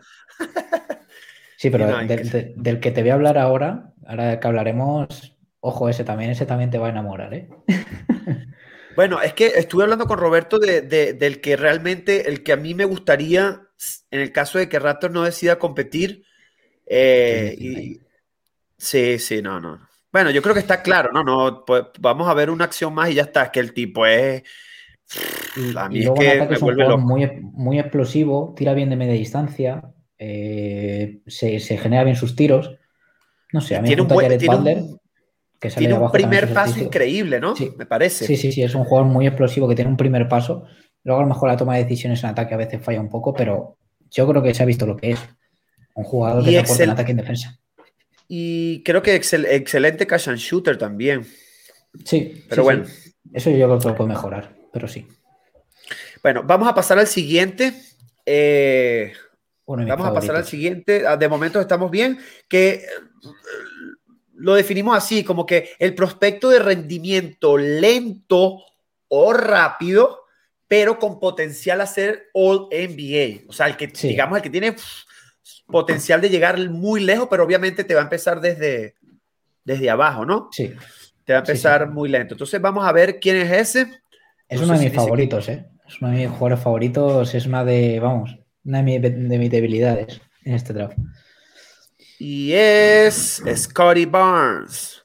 Sí, 1.58 1.70
pero 1.70 1.88
del, 2.56 2.80
que 2.80 2.92
te 2.92 3.02
voy 3.02 3.12
a 3.12 3.14
hablar 3.14 3.38
ahora, 3.38 3.94
ahora 4.06 4.40
que 4.40 4.48
hablaremos, 4.48 5.38
ojo, 5.60 5.90
ese 5.90 6.04
también, 6.04 6.32
ese 6.32 6.46
también 6.46 6.72
te 6.72 6.78
va 6.78 6.88
a 6.88 6.92
enamorar, 6.92 7.34
¿eh? 7.34 7.50
Bueno, 8.94 9.22
es 9.22 9.34
que 9.34 9.48
estuve 9.48 9.84
hablando 9.84 10.06
con 10.06 10.20
Roberto 10.20 10.60
del 10.60 11.42
que 11.42 11.56
realmente, 11.56 12.28
el 12.28 12.44
que 12.44 12.52
a 12.52 12.58
mí 12.58 12.74
me 12.74 12.84
gustaría, 12.84 13.62
en 14.12 14.20
el 14.20 14.34
caso 14.34 14.60
de 14.60 14.68
que 14.68 14.80
Raptor 14.80 15.12
no 15.12 15.24
decida 15.24 15.60
competir, 15.60 16.26
eh, 16.86 18.00
sí, 18.78 19.18
sí, 19.18 19.42
no, 19.42 19.62
no. 19.62 19.80
Bueno, 20.12 20.30
yo 20.30 20.42
creo 20.42 20.54
que 20.54 20.60
está 20.60 20.82
claro, 20.82 21.12
¿no? 21.14 21.24
no 21.24 21.64
pues, 21.66 21.84
vamos 22.00 22.28
a 22.28 22.34
ver 22.34 22.50
una 22.50 22.66
acción 22.66 22.94
más 22.94 23.10
y 23.10 23.16
ya 23.16 23.24
está. 23.24 23.44
Es 23.44 23.50
que 23.50 23.60
el 23.60 23.74
tipo 23.74 24.06
es. 24.06 24.44
A 25.76 25.90
mí 25.90 26.00
es 26.00 26.10
que 26.12 26.48
me 26.50 26.58
vuelve 26.58 26.84
loco. 26.84 26.98
Muy, 26.98 27.30
muy 27.42 27.80
explosivo, 27.80 28.54
tira 28.56 28.74
bien 28.74 28.90
de 28.90 28.96
media 28.96 29.14
distancia, 29.14 29.84
eh, 30.18 31.22
se, 31.28 31.60
genera 31.60 32.04
bien 32.04 32.16
sus 32.16 32.36
tiros. 32.36 32.72
No 33.54 33.62
sé, 33.62 33.76
a 33.76 33.82
mí 33.82 33.88
tiene, 33.88 34.02
un 34.02 34.08
buen, 34.08 34.38
tiene, 34.38 34.86
Que 35.60 35.70
sale 35.70 35.82
tiene 35.82 35.94
un 35.94 36.00
abajo 36.00 36.14
también 36.18 36.30
primer 36.30 36.54
paso 36.54 36.80
increíble, 36.80 37.40
¿no? 37.40 37.56
Sí. 37.56 37.72
Me 37.78 37.86
parece. 37.86 38.26
Sí, 38.26 38.38
sí, 38.38 38.52
sí, 38.52 38.64
es 38.64 38.76
un 38.76 38.86
jugador 38.86 39.12
muy 39.12 39.28
explosivo 39.28 39.68
que 39.68 39.76
tiene 39.76 39.92
un 39.92 39.98
primer 39.98 40.28
paso. 40.28 40.66
Luego 41.04 41.20
a 41.20 41.24
lo 41.24 41.30
mejor 41.30 41.50
la 41.50 41.58
toma 41.58 41.76
de 41.76 41.84
decisiones 41.84 42.24
en 42.24 42.30
ataque 42.30 42.54
a 42.54 42.58
veces 42.58 42.82
falla 42.82 43.02
un 43.02 43.10
poco, 43.10 43.34
pero 43.34 43.78
yo 44.10 44.28
creo 44.28 44.44
que 44.44 44.54
se 44.54 44.64
ha 44.64 44.66
visto 44.66 44.86
lo 44.86 44.96
que 44.96 45.12
es. 45.12 45.20
Un 45.96 46.04
jugador 46.04 46.44
que 46.46 46.52
te 46.52 46.60
aporta 46.60 46.84
en 46.84 46.90
ataque 46.92 47.12
y 47.12 47.14
en 47.14 47.18
defensa. 47.18 47.60
Y 48.34 48.82
creo 48.84 49.02
que 49.02 49.14
excel- 49.20 49.46
excelente 49.46 50.08
cash 50.08 50.30
and 50.30 50.38
shooter 50.38 50.78
también. 50.78 51.28
Sí, 52.06 52.46
Pero 52.48 52.62
sí, 52.62 52.64
bueno. 52.64 52.86
sí. 52.86 53.14
Eso 53.34 53.50
yo 53.50 53.78
que 53.78 53.88
lo 53.90 53.96
puede 53.96 54.08
mejorar, 54.10 54.56
pero 54.72 54.88
sí. 54.88 55.06
Bueno, 56.24 56.42
vamos 56.46 56.70
a 56.70 56.74
pasar 56.74 56.98
al 56.98 57.08
siguiente. 57.08 57.74
Eh, 58.26 59.12
vamos 59.66 60.08
a 60.08 60.14
pasar 60.14 60.38
al 60.38 60.46
siguiente. 60.46 61.06
Ah, 61.06 61.18
De 61.18 61.28
momento 61.28 61.60
estamos 61.60 61.92
bien. 61.92 62.20
Que 62.48 62.70
eh, 62.76 62.88
lo 64.36 64.54
definimos 64.56 64.96
así, 64.96 65.26
como 65.26 65.46
que 65.46 65.72
el 65.78 65.94
prospecto 65.94 66.50
de 66.50 66.60
rendimiento 66.60 67.58
lento 67.58 68.64
o 69.10 69.34
rápido, 69.34 70.22
pero 70.70 70.98
con 71.00 71.20
potencial 71.20 71.82
a 71.82 71.86
ser 71.86 72.30
All 72.34 72.70
NBA. 72.72 73.50
O 73.50 73.54
sea, 73.54 73.68
el 73.68 73.76
que, 73.76 73.90
Sí. 73.94 74.08
digamos, 74.08 74.38
el 74.38 74.42
que 74.44 74.50
tiene 74.50 74.72
pff, 74.72 75.04
potencial 75.72 76.22
de 76.22 76.30
llegar 76.30 76.60
muy 76.70 77.02
lejos, 77.02 77.28
pero 77.30 77.44
obviamente 77.44 77.84
te 77.84 77.94
va 77.96 78.02
a 78.02 78.04
empezar 78.04 78.42
desde, 78.42 78.96
desde 79.64 79.90
abajo, 79.90 80.26
¿no? 80.26 80.50
Sí, 80.52 80.74
Te 81.26 81.34
va 81.34 81.40
a 81.40 81.46
Sí, 81.46 81.52
empezar 81.52 81.90
muy 81.90 82.10
lento. 82.10 82.34
Entonces 82.36 82.62
vamos 82.62 82.86
a 82.86 82.92
ver 82.92 83.20
quién 83.20 83.38
es 83.38 83.52
ese. 83.52 84.02
es 84.50 84.60
No 84.60 84.66
uno 84.66 84.74
de 84.74 84.80
si 84.80 84.86
mis 84.86 84.94
favoritos, 84.96 85.50
¿eh? 85.50 85.66
Es 85.88 86.02
uno 86.02 86.12
de 86.12 86.18
mis 86.18 86.28
jugadores 86.30 86.60
favoritos, 86.64 87.34
es 87.36 87.46
una 87.46 87.64
de, 87.66 88.00
vamos, 88.00 88.38
una 88.64 88.78
de, 88.78 88.84
mi- 88.84 89.00
de 89.00 89.38
mis 89.40 89.50
debilidades 89.52 90.22
en 90.44 90.54
este 90.56 90.74
draft. 90.74 90.98
Y 92.20 92.54
es 92.54 93.42
Scotty 93.56 94.06
Barnes. 94.06 95.04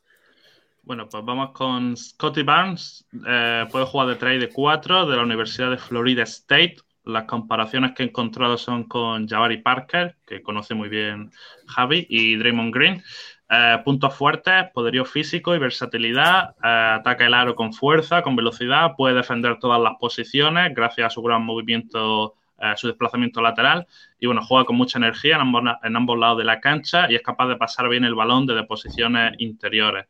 Bueno, 0.83 1.09
pues 1.09 1.25
vamos 1.25 1.51
con 1.53 1.97
Scotty 1.97 2.43
Barnes. 2.43 3.05
Eh, 3.27 3.65
puede 3.73 3.87
jugar 3.87 4.09
de 4.09 4.17
trade 4.17 4.39
de 4.39 4.49
4 4.51 5.07
de 5.07 5.17
la 5.17 5.23
Universidad 5.23 5.71
de 5.71 5.79
Florida 5.79 6.23
State. 6.23 6.77
Las 7.07 7.25
comparaciones 7.25 7.93
que 7.93 8.03
he 8.03 8.07
encontrado 8.07 8.59
son 8.59 8.83
con 8.83 9.29
Jabari 9.29 9.59
Parker, 9.59 10.17
que 10.27 10.43
conoce 10.43 10.75
muy 10.75 10.89
bien 10.89 11.31
Javi, 11.69 12.05
y 12.11 12.35
Draymond 12.35 12.75
Green. 12.75 13.03
Eh, 13.49 13.79
puntos 13.85 14.13
fuertes, 14.13 14.65
poderío 14.75 15.05
físico 15.05 15.55
y 15.55 15.61
versatilidad. 15.61 16.57
Eh, 16.63 16.97
ataca 16.99 17.25
el 17.25 17.35
aro 17.35 17.55
con 17.55 17.73
fuerza, 17.73 18.23
con 18.23 18.35
velocidad. 18.35 18.95
Puede 18.97 19.15
defender 19.15 19.59
todas 19.61 19.81
las 19.81 19.93
posiciones 20.01 20.75
gracias 20.75 21.07
a 21.07 21.11
su 21.11 21.23
gran 21.23 21.45
movimiento, 21.45 22.35
eh, 22.59 22.73
su 22.77 22.89
desplazamiento 22.89 23.41
lateral. 23.41 23.87
Y 24.19 24.27
bueno, 24.27 24.43
juega 24.45 24.65
con 24.65 24.75
mucha 24.75 24.99
energía 24.99 25.37
en 25.37 25.43
ambos, 25.43 25.63
en 25.85 25.95
ambos 25.95 26.19
lados 26.19 26.39
de 26.39 26.45
la 26.45 26.61
cancha 26.61 27.09
y 27.09 27.15
es 27.15 27.23
capaz 27.23 27.47
de 27.47 27.55
pasar 27.55 27.89
bien 27.89 28.03
el 28.03 28.17
balón 28.17 28.47
desde 28.47 28.65
posiciones 28.65 29.35
interiores. 29.39 30.07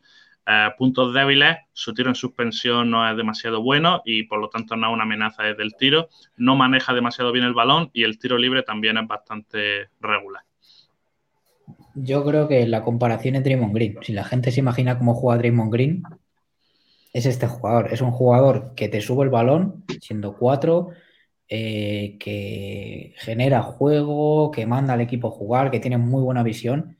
Puntos 0.78 1.12
débiles, 1.12 1.56
su 1.72 1.92
tiro 1.92 2.08
en 2.08 2.14
suspensión 2.14 2.90
no 2.90 3.08
es 3.08 3.16
demasiado 3.16 3.62
bueno 3.62 4.02
y 4.04 4.24
por 4.24 4.40
lo 4.40 4.48
tanto 4.48 4.76
no 4.76 4.86
es 4.86 4.92
una 4.92 5.02
amenaza 5.02 5.42
desde 5.42 5.64
el 5.64 5.74
tiro. 5.74 6.08
No 6.36 6.54
maneja 6.54 6.94
demasiado 6.94 7.32
bien 7.32 7.44
el 7.44 7.54
balón 7.54 7.90
y 7.92 8.04
el 8.04 8.18
tiro 8.18 8.38
libre 8.38 8.62
también 8.62 8.96
es 8.96 9.08
bastante 9.08 9.88
regular. 10.00 10.44
Yo 11.96 12.24
creo 12.24 12.46
que 12.46 12.66
la 12.66 12.82
comparación 12.82 13.36
es 13.36 13.44
Draymond 13.44 13.74
Green. 13.74 13.96
Si 14.02 14.12
la 14.12 14.22
gente 14.22 14.52
se 14.52 14.60
imagina 14.60 14.98
cómo 14.98 15.14
juega 15.14 15.38
Draymond 15.38 15.72
Green, 15.72 16.02
es 17.12 17.26
este 17.26 17.46
jugador. 17.46 17.92
Es 17.92 18.02
un 18.02 18.12
jugador 18.12 18.74
que 18.76 18.88
te 18.88 19.00
sube 19.00 19.24
el 19.24 19.30
balón, 19.30 19.84
siendo 20.00 20.36
cuatro, 20.36 20.90
eh, 21.48 22.18
que 22.20 23.14
genera 23.16 23.62
juego, 23.62 24.50
que 24.50 24.66
manda 24.66 24.92
al 24.92 25.00
equipo 25.00 25.28
a 25.28 25.30
jugar, 25.30 25.70
que 25.70 25.80
tiene 25.80 25.96
muy 25.96 26.22
buena 26.22 26.42
visión. 26.42 26.98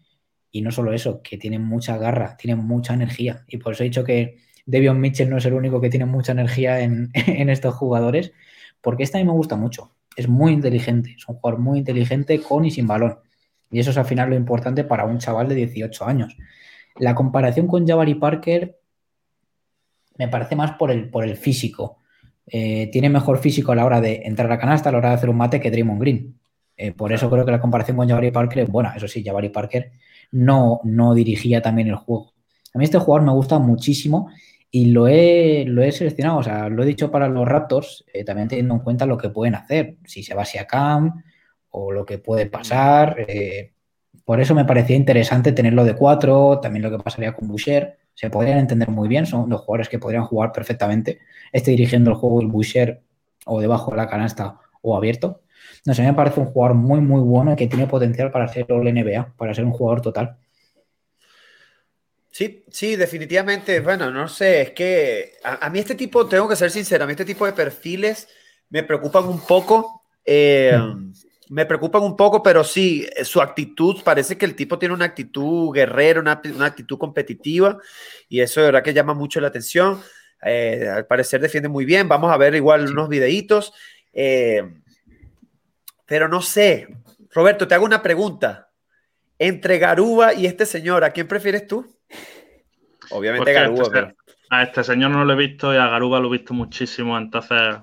Y 0.51 0.63
no 0.63 0.71
solo 0.71 0.93
eso, 0.93 1.23
que 1.23 1.37
tiene 1.37 1.59
mucha 1.59 1.99
garra, 1.99 2.37
tiene 2.37 2.57
mucha 2.57 2.95
energía. 2.95 3.45
Y 3.49 3.59
por 3.59 3.73
eso 3.73 3.83
he 3.83 3.87
dicho 3.87 4.05
que 4.05 4.39
Devion 4.67 5.01
Mitchell 5.01 5.31
no 5.31 5.39
es 5.39 5.45
el 5.47 5.55
único 5.55 5.81
que 5.81 5.91
tiene 5.91 6.07
mucha 6.07 6.33
energía 6.33 6.81
en, 6.81 7.11
estos 7.51 7.75
jugadores, 7.75 8.33
porque 8.81 9.05
este 9.05 9.19
a 9.19 9.21
mí 9.21 9.27
me 9.27 9.33
gusta 9.33 9.57
mucho. 9.57 9.93
Es 10.17 10.29
muy 10.29 10.53
inteligente, 10.53 11.15
es 11.17 11.29
un 11.29 11.37
jugador 11.37 11.61
muy 11.61 11.79
inteligente 11.79 12.41
con 12.41 12.65
y 12.65 12.71
sin 12.71 12.87
balón. 12.87 13.19
Y 13.71 13.81
eso 13.81 13.91
es 13.91 13.99
al 13.99 14.07
final 14.07 14.31
lo 14.31 14.37
importante 14.37 14.85
para 14.85 15.05
un 15.05 15.19
chaval 15.19 15.49
de 15.49 15.55
18 15.57 16.05
años. 16.07 16.37
La 16.97 17.15
comparación 17.15 17.67
con 17.67 17.87
Jabari 17.87 18.15
Parker 18.15 18.79
me 20.19 20.29
parece 20.29 20.57
más 20.57 20.73
por 20.73 20.91
el, 20.91 21.11
por 21.11 21.25
el 21.25 21.37
físico. 21.37 21.99
Eh, 22.47 22.89
tiene 22.93 23.11
mejor 23.11 23.39
físico 23.39 23.73
a 23.73 23.75
la 23.75 23.85
hora 23.85 24.01
de 24.01 24.23
entrar 24.25 24.51
a 24.51 24.59
canasta, 24.59 24.89
a 24.89 24.93
la 24.93 24.99
hora 24.99 25.09
de 25.11 25.15
hacer 25.17 25.29
un 25.29 25.37
mate 25.37 25.61
que 25.61 25.71
Draymond 25.71 26.01
Green. 26.01 26.39
Eh, 26.77 26.93
por 26.93 27.12
eso 27.12 27.31
creo 27.31 27.45
que 27.45 27.53
la 27.53 27.61
comparación 27.61 27.97
con 27.97 28.09
Jabari 28.09 28.31
Parker 28.31 28.61
es 28.61 28.68
buena. 28.68 28.95
Eso 28.97 29.09
sí, 29.09 29.24
Jabari 29.24 29.49
Parker 29.49 29.93
no, 30.33 30.81
no 30.85 31.14
dirigía 31.14 31.62
también 31.62 31.89
el 31.89 31.97
juego. 31.97 32.33
A 32.74 32.79
mí 32.79 32.85
este 32.85 32.99
jugador 32.99 33.27
me 33.27 33.33
gusta 33.33 33.59
muchísimo 33.59 34.29
y 34.70 34.87
lo 34.87 35.09
he, 35.09 35.64
lo 35.66 35.83
he 35.83 35.93
seleccionado, 35.93 36.39
o 36.39 36.43
sea, 36.43 36.68
lo 36.68 36.83
he 36.83 36.87
dicho 36.87 37.11
para 37.11 37.29
los 37.29 37.49
Raptors, 37.49 38.05
eh, 38.12 38.24
también 38.24 38.49
teniendo 38.49 38.74
en 38.74 38.81
cuenta 38.81 39.07
lo 39.07 39.16
que 39.16 39.31
pueden 39.31 39.55
hacer. 39.55 39.97
Si 40.05 40.22
se 40.22 40.35
va 40.35 40.43
hacia 40.43 40.66
Cam 40.66 41.22
o 41.70 41.93
lo 41.93 42.05
que 42.05 42.18
puede 42.18 42.47
pasar. 42.47 43.16
eh, 43.29 43.72
por 44.24 44.41
eso 44.41 44.55
me 44.55 44.64
parecía 44.64 44.97
interesante 44.97 45.53
tenerlo 45.53 45.85
de 45.85 45.95
cuatro, 45.95 46.59
también 46.61 46.83
lo 46.83 46.91
que 46.91 47.03
pasaría 47.03 47.33
con 47.33 47.49
Boucher. 47.49 47.99
Se 48.12 48.29
podrían 48.29 48.59
entender 48.59 48.91
muy 48.91 49.09
bien, 49.09 49.24
son 49.24 49.49
dos 49.49 49.61
jugadores 49.61 49.89
que 49.89 49.99
podrían 49.99 50.24
jugar 50.24 50.53
perfectamente. 50.53 51.20
Este 51.53 51.70
dirigiendo 51.70 52.11
el 52.11 52.16
juego, 52.16 52.41
el 52.41 52.49
Boucher, 52.49 53.03
o 53.47 53.61
debajo 53.61 53.93
de 53.93 53.99
la 53.99 54.09
canasta 54.09 54.59
o 54.83 54.97
abierto. 54.97 55.43
No 55.87 55.95
sé, 55.95 56.03
me 56.03 56.12
parece 56.14 56.41
un 56.41 56.47
jugador 56.47 56.76
muy, 56.76 57.01
muy 57.01 57.20
bueno 57.20 57.53
y 57.53 57.57
que 57.57 57.68
tiene 57.68 57.87
potencial 57.87 58.30
para 58.30 58.49
ser 58.49 58.66
All 58.72 58.87
NBA, 58.89 59.34
para 59.37 59.55
ser 59.55 59.64
un 59.64 59.70
jugador 59.72 60.03
total. 60.03 60.37
Sí, 62.30 62.64
sí, 62.70 62.97
definitivamente. 62.97 63.80
Bueno, 63.80 64.11
no 64.11 64.28
sé, 64.28 64.62
es 64.62 64.70
que 64.72 65.34
a, 65.43 65.66
a 65.66 65.70
mí 65.70 65.78
este 65.78 65.95
tipo, 65.95 66.26
tengo 66.26 66.49
que 66.49 66.57
ser 66.57 66.70
sincero, 66.70 67.05
a 67.05 67.07
mí 67.07 67.12
este 67.12 67.24
tipo 67.24 67.47
de 67.47 67.53
perfiles 67.53 68.28
me 68.68 68.82
preocupan 68.82 69.24
un 69.24 69.41
poco. 69.41 70.03
eh. 70.24 70.78
Me 71.49 71.64
preocupan 71.64 72.03
un 72.03 72.16
poco, 72.16 72.43
pero 72.43 72.64
sí, 72.64 73.07
su 73.22 73.41
actitud, 73.41 74.03
parece 74.03 74.37
que 74.37 74.45
el 74.45 74.57
tipo 74.57 74.80
tiene 74.80 74.93
una 74.97 75.05
actitud 75.05 75.72
guerrera, 75.72 76.18
una, 76.18 76.43
una 76.53 76.66
actitud 76.66 76.99
competitiva, 76.99 77.78
y 78.28 78.41
eso 78.41 78.59
de 78.59 78.66
verdad 78.66 78.82
que 78.82 78.93
llama 78.93 79.14
mucho 79.14 79.41
la 79.41 79.47
atención. 79.47 80.01
Eh, 80.43 80.89
al 80.93 81.07
parecer 81.07 81.41
defiende 81.41 81.68
muy 81.68 81.84
bien. 81.84 82.09
Vamos 82.09 82.32
a 82.32 82.37
ver 82.37 82.57
igual 82.57 82.89
Sí. 82.89 82.93
unos 82.93 83.09
videitos. 83.09 83.72
eh, 84.12 84.61
pero 86.07 86.29
no 86.29 86.41
sé. 86.43 86.89
Roberto, 87.33 87.67
te 87.69 87.75
hago 87.75 87.85
una 87.85 88.03
pregunta. 88.03 88.71
Entre 89.39 89.79
Garuba 89.79 90.33
y 90.33 90.47
este 90.47 90.64
señor, 90.64 91.05
¿a 91.05 91.11
quién 91.11 91.29
prefieres 91.29 91.67
tú? 91.67 91.87
Obviamente 93.11 93.53
Garuba, 93.53 93.83
este, 93.83 93.93
pero... 93.93 94.14
a 94.51 94.63
este 94.63 94.83
señor 94.85 95.11
no 95.11 95.25
lo 95.25 95.33
he 95.33 95.37
visto 95.37 95.72
y 95.75 95.76
a 95.76 95.89
Garuba 95.89 96.18
lo 96.21 96.29
he 96.29 96.39
visto 96.39 96.55
muchísimo, 96.55 97.17
entonces 97.18 97.76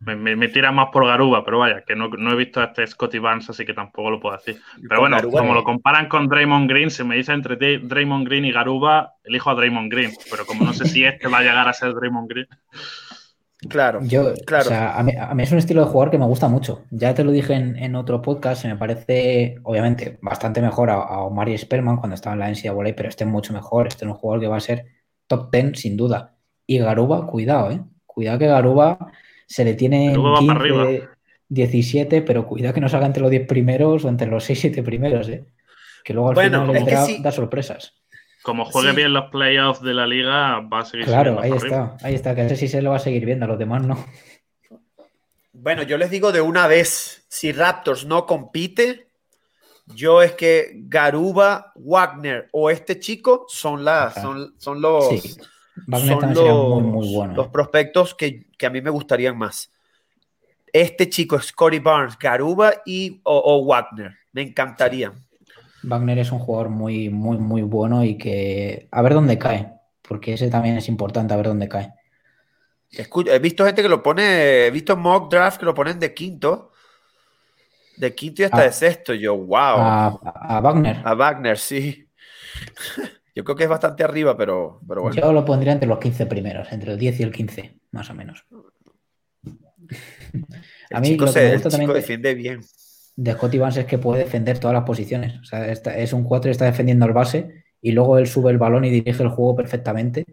me, 0.00 0.16
me- 0.16 0.36
me 0.36 0.48
tira 0.48 0.70
más 0.72 0.88
por 0.92 1.06
Garuba, 1.06 1.44
pero 1.44 1.60
vaya, 1.60 1.82
que 1.86 1.94
no, 1.94 2.08
no 2.08 2.32
he 2.32 2.36
visto 2.36 2.60
a 2.60 2.64
este 2.64 2.86
Scotty 2.86 3.18
Barnes, 3.20 3.48
así 3.48 3.64
que 3.64 3.72
tampoco 3.72 4.10
lo 4.10 4.20
puedo 4.20 4.36
decir. 4.36 4.60
Pero 4.88 5.00
bueno, 5.00 5.16
Garuba 5.16 5.40
como 5.40 5.54
lo 5.54 5.64
comparan 5.64 6.08
con 6.08 6.28
Draymond 6.28 6.68
Green, 6.68 6.90
si 6.90 7.04
me 7.04 7.16
dice 7.16 7.32
entre 7.32 7.56
Dra- 7.56 7.80
Draymond 7.88 8.26
Green 8.26 8.44
y 8.44 8.52
Garuba, 8.52 9.14
elijo 9.22 9.50
a 9.50 9.54
Draymond 9.54 9.90
Green, 9.90 10.12
pero 10.30 10.44
como 10.44 10.64
no 10.64 10.74
sé 10.74 10.86
si 10.86 11.04
este 11.04 11.28
va 11.28 11.38
a 11.38 11.42
llegar 11.42 11.68
a 11.68 11.72
ser 11.72 11.94
Draymond 11.94 12.28
Green. 12.28 12.48
Claro, 13.68 14.00
Yo, 14.02 14.34
claro. 14.46 14.64
o 14.64 14.68
sea, 14.68 14.98
a 14.98 15.02
mí, 15.02 15.12
a 15.18 15.34
mí 15.34 15.42
es 15.42 15.52
un 15.52 15.58
estilo 15.58 15.84
de 15.84 15.90
jugador 15.90 16.10
que 16.10 16.18
me 16.18 16.26
gusta 16.26 16.48
mucho. 16.48 16.84
Ya 16.90 17.14
te 17.14 17.24
lo 17.24 17.30
dije 17.32 17.54
en, 17.54 17.76
en 17.76 17.94
otro 17.96 18.20
podcast, 18.22 18.62
se 18.62 18.68
me 18.68 18.76
parece, 18.76 19.56
obviamente, 19.62 20.18
bastante 20.22 20.60
mejor 20.60 20.90
a, 20.90 20.94
a 20.94 21.22
Omari 21.22 21.56
Spellman 21.56 21.96
cuando 21.96 22.14
estaba 22.14 22.34
en 22.34 22.40
la 22.40 22.50
NCAA, 22.50 22.94
pero 22.96 23.08
este 23.08 23.24
es 23.24 23.30
mucho 23.30 23.52
mejor. 23.52 23.86
Este 23.86 24.04
es 24.04 24.10
un 24.10 24.16
jugador 24.16 24.40
que 24.40 24.48
va 24.48 24.56
a 24.56 24.60
ser 24.60 24.86
top 25.26 25.50
10 25.52 25.78
sin 25.78 25.96
duda. 25.96 26.34
Y 26.66 26.78
Garuba, 26.78 27.26
cuidado, 27.26 27.70
¿eh? 27.70 27.80
Cuidado 28.06 28.38
que 28.38 28.46
Garuba 28.46 28.98
se 29.46 29.64
le 29.64 29.74
tiene 29.74 30.06
en 30.06 30.10
Garuba 30.12 30.30
va 30.40 30.46
para 30.46 30.60
15, 30.60 30.80
arriba. 30.82 31.10
17, 31.48 32.22
pero 32.22 32.46
cuidado 32.46 32.74
que 32.74 32.80
no 32.80 32.88
salga 32.88 33.06
entre 33.06 33.22
los 33.22 33.30
10 33.30 33.46
primeros 33.46 34.04
o 34.04 34.08
entre 34.08 34.28
los 34.28 34.44
6, 34.44 34.60
7 34.60 34.82
primeros, 34.82 35.28
¿eh? 35.28 35.44
Que 36.04 36.12
luego 36.14 36.28
al 36.30 36.34
Bueno, 36.34 36.62
final 36.66 36.76
es 36.76 36.82
el 36.82 36.86
que 36.86 36.90
draft 36.94 37.06
sí. 37.10 37.22
da 37.22 37.30
sorpresas. 37.32 37.94
Como 38.44 38.64
juegue 38.66 38.90
Sí. 38.90 38.96
bien 38.96 39.12
los 39.14 39.30
playoffs 39.30 39.80
de 39.82 39.94
la 39.94 40.06
liga, 40.06 40.60
va 40.60 40.80
a 40.80 40.84
seguir 40.84 41.06
Claro, 41.06 41.40
ahí 41.40 41.50
para 41.50 41.60
arriba. 41.62 41.92
está, 41.96 42.06
ahí 42.06 42.14
está, 42.14 42.34
que 42.34 42.44
ese 42.46 42.56
sí 42.56 42.68
se 42.68 42.80
le 42.82 42.88
va 42.90 42.96
a 42.96 43.00
seguir 43.00 43.24
viendo, 43.24 43.46
a 43.46 43.48
los 43.48 43.58
demás 43.58 43.82
no. 43.86 44.04
Bueno, 45.52 45.82
yo 45.82 45.96
les 45.96 46.10
digo 46.10 46.30
de 46.32 46.40
una 46.40 46.66
vez, 46.66 47.24
si 47.28 47.52
Raptors 47.52 48.04
no 48.04 48.26
compite, 48.26 49.08
yo 49.86 50.20
es 50.22 50.32
que 50.32 50.72
Garuba, 50.74 51.72
Wagner 51.76 52.48
o 52.52 52.70
este 52.70 52.98
chico 52.98 53.46
son, 53.48 53.84
las, 53.84 54.14
son, 54.14 54.54
son 54.58 54.80
los, 54.82 55.08
Sí. 55.08 55.36
Wagner 55.86 56.18
son 56.18 56.26
muy, 56.26 56.34
los- 56.44 56.82
muy 56.82 57.14
bueno. 57.14 57.34
los 57.34 57.48
prospectos 57.48 58.14
que, 58.14 58.46
que 58.58 58.66
a 58.66 58.70
mí 58.70 58.80
me 58.82 58.90
gustarían 58.90 59.38
más. 59.38 59.70
Este 60.72 61.08
chico, 61.08 61.38
Scotty 61.40 61.78
Barnes, 61.78 62.18
Garuba 62.18 62.74
y, 62.84 63.20
o, 63.22 63.38
o 63.38 63.64
Wagner, 63.64 64.12
me 64.32 64.42
encantaría. 64.42 65.12
Wagner 65.86 66.18
es 66.18 66.32
un 66.32 66.38
jugador 66.38 66.68
muy, 66.70 67.10
muy, 67.10 67.38
muy 67.38 67.62
bueno 67.62 68.04
y 68.04 68.16
que 68.18 68.88
a 68.90 69.02
ver 69.02 69.14
dónde 69.14 69.38
cae, 69.38 69.72
porque 70.02 70.34
ese 70.34 70.48
también 70.50 70.76
es 70.76 70.88
importante, 70.88 71.34
a 71.34 71.36
ver 71.36 71.46
dónde 71.46 71.68
cae. 71.68 71.92
Escu- 72.92 73.28
he 73.28 73.38
visto 73.38 73.64
gente 73.66 73.82
que 73.82 73.88
lo 73.88 74.02
pone, 74.02 74.66
he 74.66 74.70
visto 74.70 74.96
mock 74.96 75.30
draft 75.30 75.58
que 75.58 75.66
lo 75.66 75.74
ponen 75.74 75.98
de 75.98 76.14
quinto, 76.14 76.70
de 77.96 78.14
quinto 78.14 78.42
y 78.42 78.44
hasta 78.44 78.58
Ah. 78.58 78.64
de 78.64 78.72
sexto. 78.72 79.14
Yo, 79.14 79.36
wow. 79.36 79.56
A, 79.58 80.06
a 80.56 80.60
Wagner. 80.60 81.00
A 81.04 81.14
Wagner, 81.14 81.58
sí. 81.58 82.08
Yo 83.34 83.42
creo 83.42 83.56
que 83.56 83.64
es 83.64 83.68
bastante 83.68 84.04
arriba, 84.04 84.36
pero, 84.36 84.80
pero 84.86 85.02
bueno. 85.02 85.16
Yo 85.16 85.32
lo 85.32 85.44
pondría 85.44 85.72
entre 85.72 85.88
los 85.88 85.98
15 85.98 86.26
primeros, 86.26 86.70
entre 86.72 86.92
el 86.92 86.98
10 86.98 87.18
y 87.18 87.22
el 87.24 87.32
15, 87.32 87.80
más 87.90 88.08
o 88.10 88.14
menos. 88.14 88.44
A 90.92 91.00
mí 91.00 91.08
chico, 91.08 91.26
se, 91.26 91.58
también 91.58 91.92
defiende 91.92 92.34
bien. 92.34 92.60
De 93.16 93.32
Scotty 93.32 93.58
Vance 93.58 93.80
es 93.80 93.86
que 93.86 93.98
puede 93.98 94.24
defender 94.24 94.58
todas 94.58 94.74
las 94.74 94.84
posiciones. 94.84 95.38
O 95.40 95.44
sea, 95.44 95.66
es 95.68 96.12
un 96.12 96.24
4 96.24 96.50
y 96.50 96.52
está 96.52 96.64
defendiendo 96.64 97.04
al 97.04 97.12
base 97.12 97.64
y 97.80 97.92
luego 97.92 98.18
él 98.18 98.26
sube 98.26 98.50
el 98.50 98.58
balón 98.58 98.84
y 98.84 98.90
dirige 98.90 99.22
el 99.22 99.28
juego 99.28 99.54
perfectamente. 99.54 100.24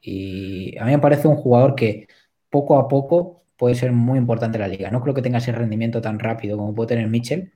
Y 0.00 0.78
a 0.78 0.84
mí 0.84 0.92
me 0.92 0.98
parece 0.98 1.28
un 1.28 1.36
jugador 1.36 1.74
que 1.74 2.06
poco 2.48 2.78
a 2.78 2.88
poco 2.88 3.42
puede 3.56 3.74
ser 3.74 3.92
muy 3.92 4.18
importante 4.18 4.56
en 4.56 4.62
la 4.62 4.68
liga. 4.68 4.90
No 4.90 5.02
creo 5.02 5.14
que 5.14 5.22
tenga 5.22 5.38
ese 5.38 5.52
rendimiento 5.52 6.00
tan 6.00 6.18
rápido 6.18 6.56
como 6.56 6.74
puede 6.74 6.88
tener 6.88 7.08
Mitchell, 7.08 7.52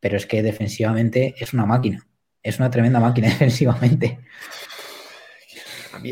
pero 0.00 0.16
es 0.16 0.26
que 0.26 0.42
defensivamente 0.42 1.34
es 1.38 1.52
una 1.52 1.66
máquina. 1.66 2.06
Es 2.42 2.58
una 2.58 2.70
tremenda 2.70 3.00
máquina 3.00 3.28
defensivamente. 3.30 4.20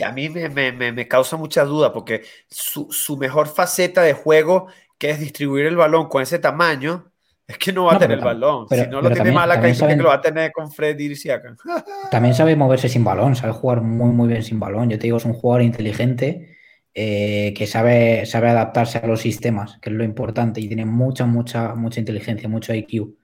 A 0.04 0.12
mí, 0.12 0.28
me, 0.28 1.08
causa 1.08 1.36
mucha 1.36 1.64
duda 1.64 1.92
porque 1.92 2.24
su, 2.48 3.16
mejor 3.16 3.46
faceta 3.46 4.02
de 4.02 4.14
juego, 4.14 4.66
que 4.98 5.10
es 5.10 5.20
distribuir 5.20 5.66
el 5.66 5.76
balón 5.76 6.08
con 6.08 6.22
ese 6.22 6.38
tamaño, 6.38 7.12
es 7.48 7.58
que 7.58 7.72
no 7.72 7.84
va 7.84 7.94
a 7.94 7.98
tener 7.98 8.18
el 8.18 8.24
balón. 8.24 8.66
si 8.68 8.86
no 8.88 9.00
lo 9.00 9.10
tiene 9.10 9.30
mala 9.30 9.60
que 9.60 9.72
lo 9.96 10.08
va 10.08 10.14
a 10.14 10.20
tener 10.20 10.50
con 10.50 10.70
Fred 10.70 10.98
y 10.98 11.14
También 12.10 12.34
sabe 12.34 12.56
moverse 12.56 12.88
sin 12.88 13.04
balón, 13.04 13.36
sabe 13.36 13.52
jugar 13.52 13.82
muy, 13.82 14.10
muy 14.10 14.28
bien 14.28 14.42
sin 14.42 14.58
balón. 14.58 14.90
Yo 14.90 14.98
te 14.98 15.04
digo, 15.04 15.18
es 15.18 15.24
un 15.24 15.34
jugador 15.34 15.62
inteligente 15.62 16.56
eh, 16.92 17.54
que 17.56 17.66
sabe, 17.68 18.26
sabe 18.26 18.48
adaptarse 18.48 18.98
a 18.98 19.06
los 19.06 19.20
sistemas, 19.20 19.78
que 19.80 19.90
es 19.90 19.96
lo 19.96 20.02
importante, 20.02 20.60
y 20.60 20.66
tiene 20.66 20.86
mucha, 20.86 21.24
mucha, 21.24 21.74
mucha 21.76 22.00
inteligencia, 22.00 22.48
mucho 22.48 22.74
IQ. 22.74 23.14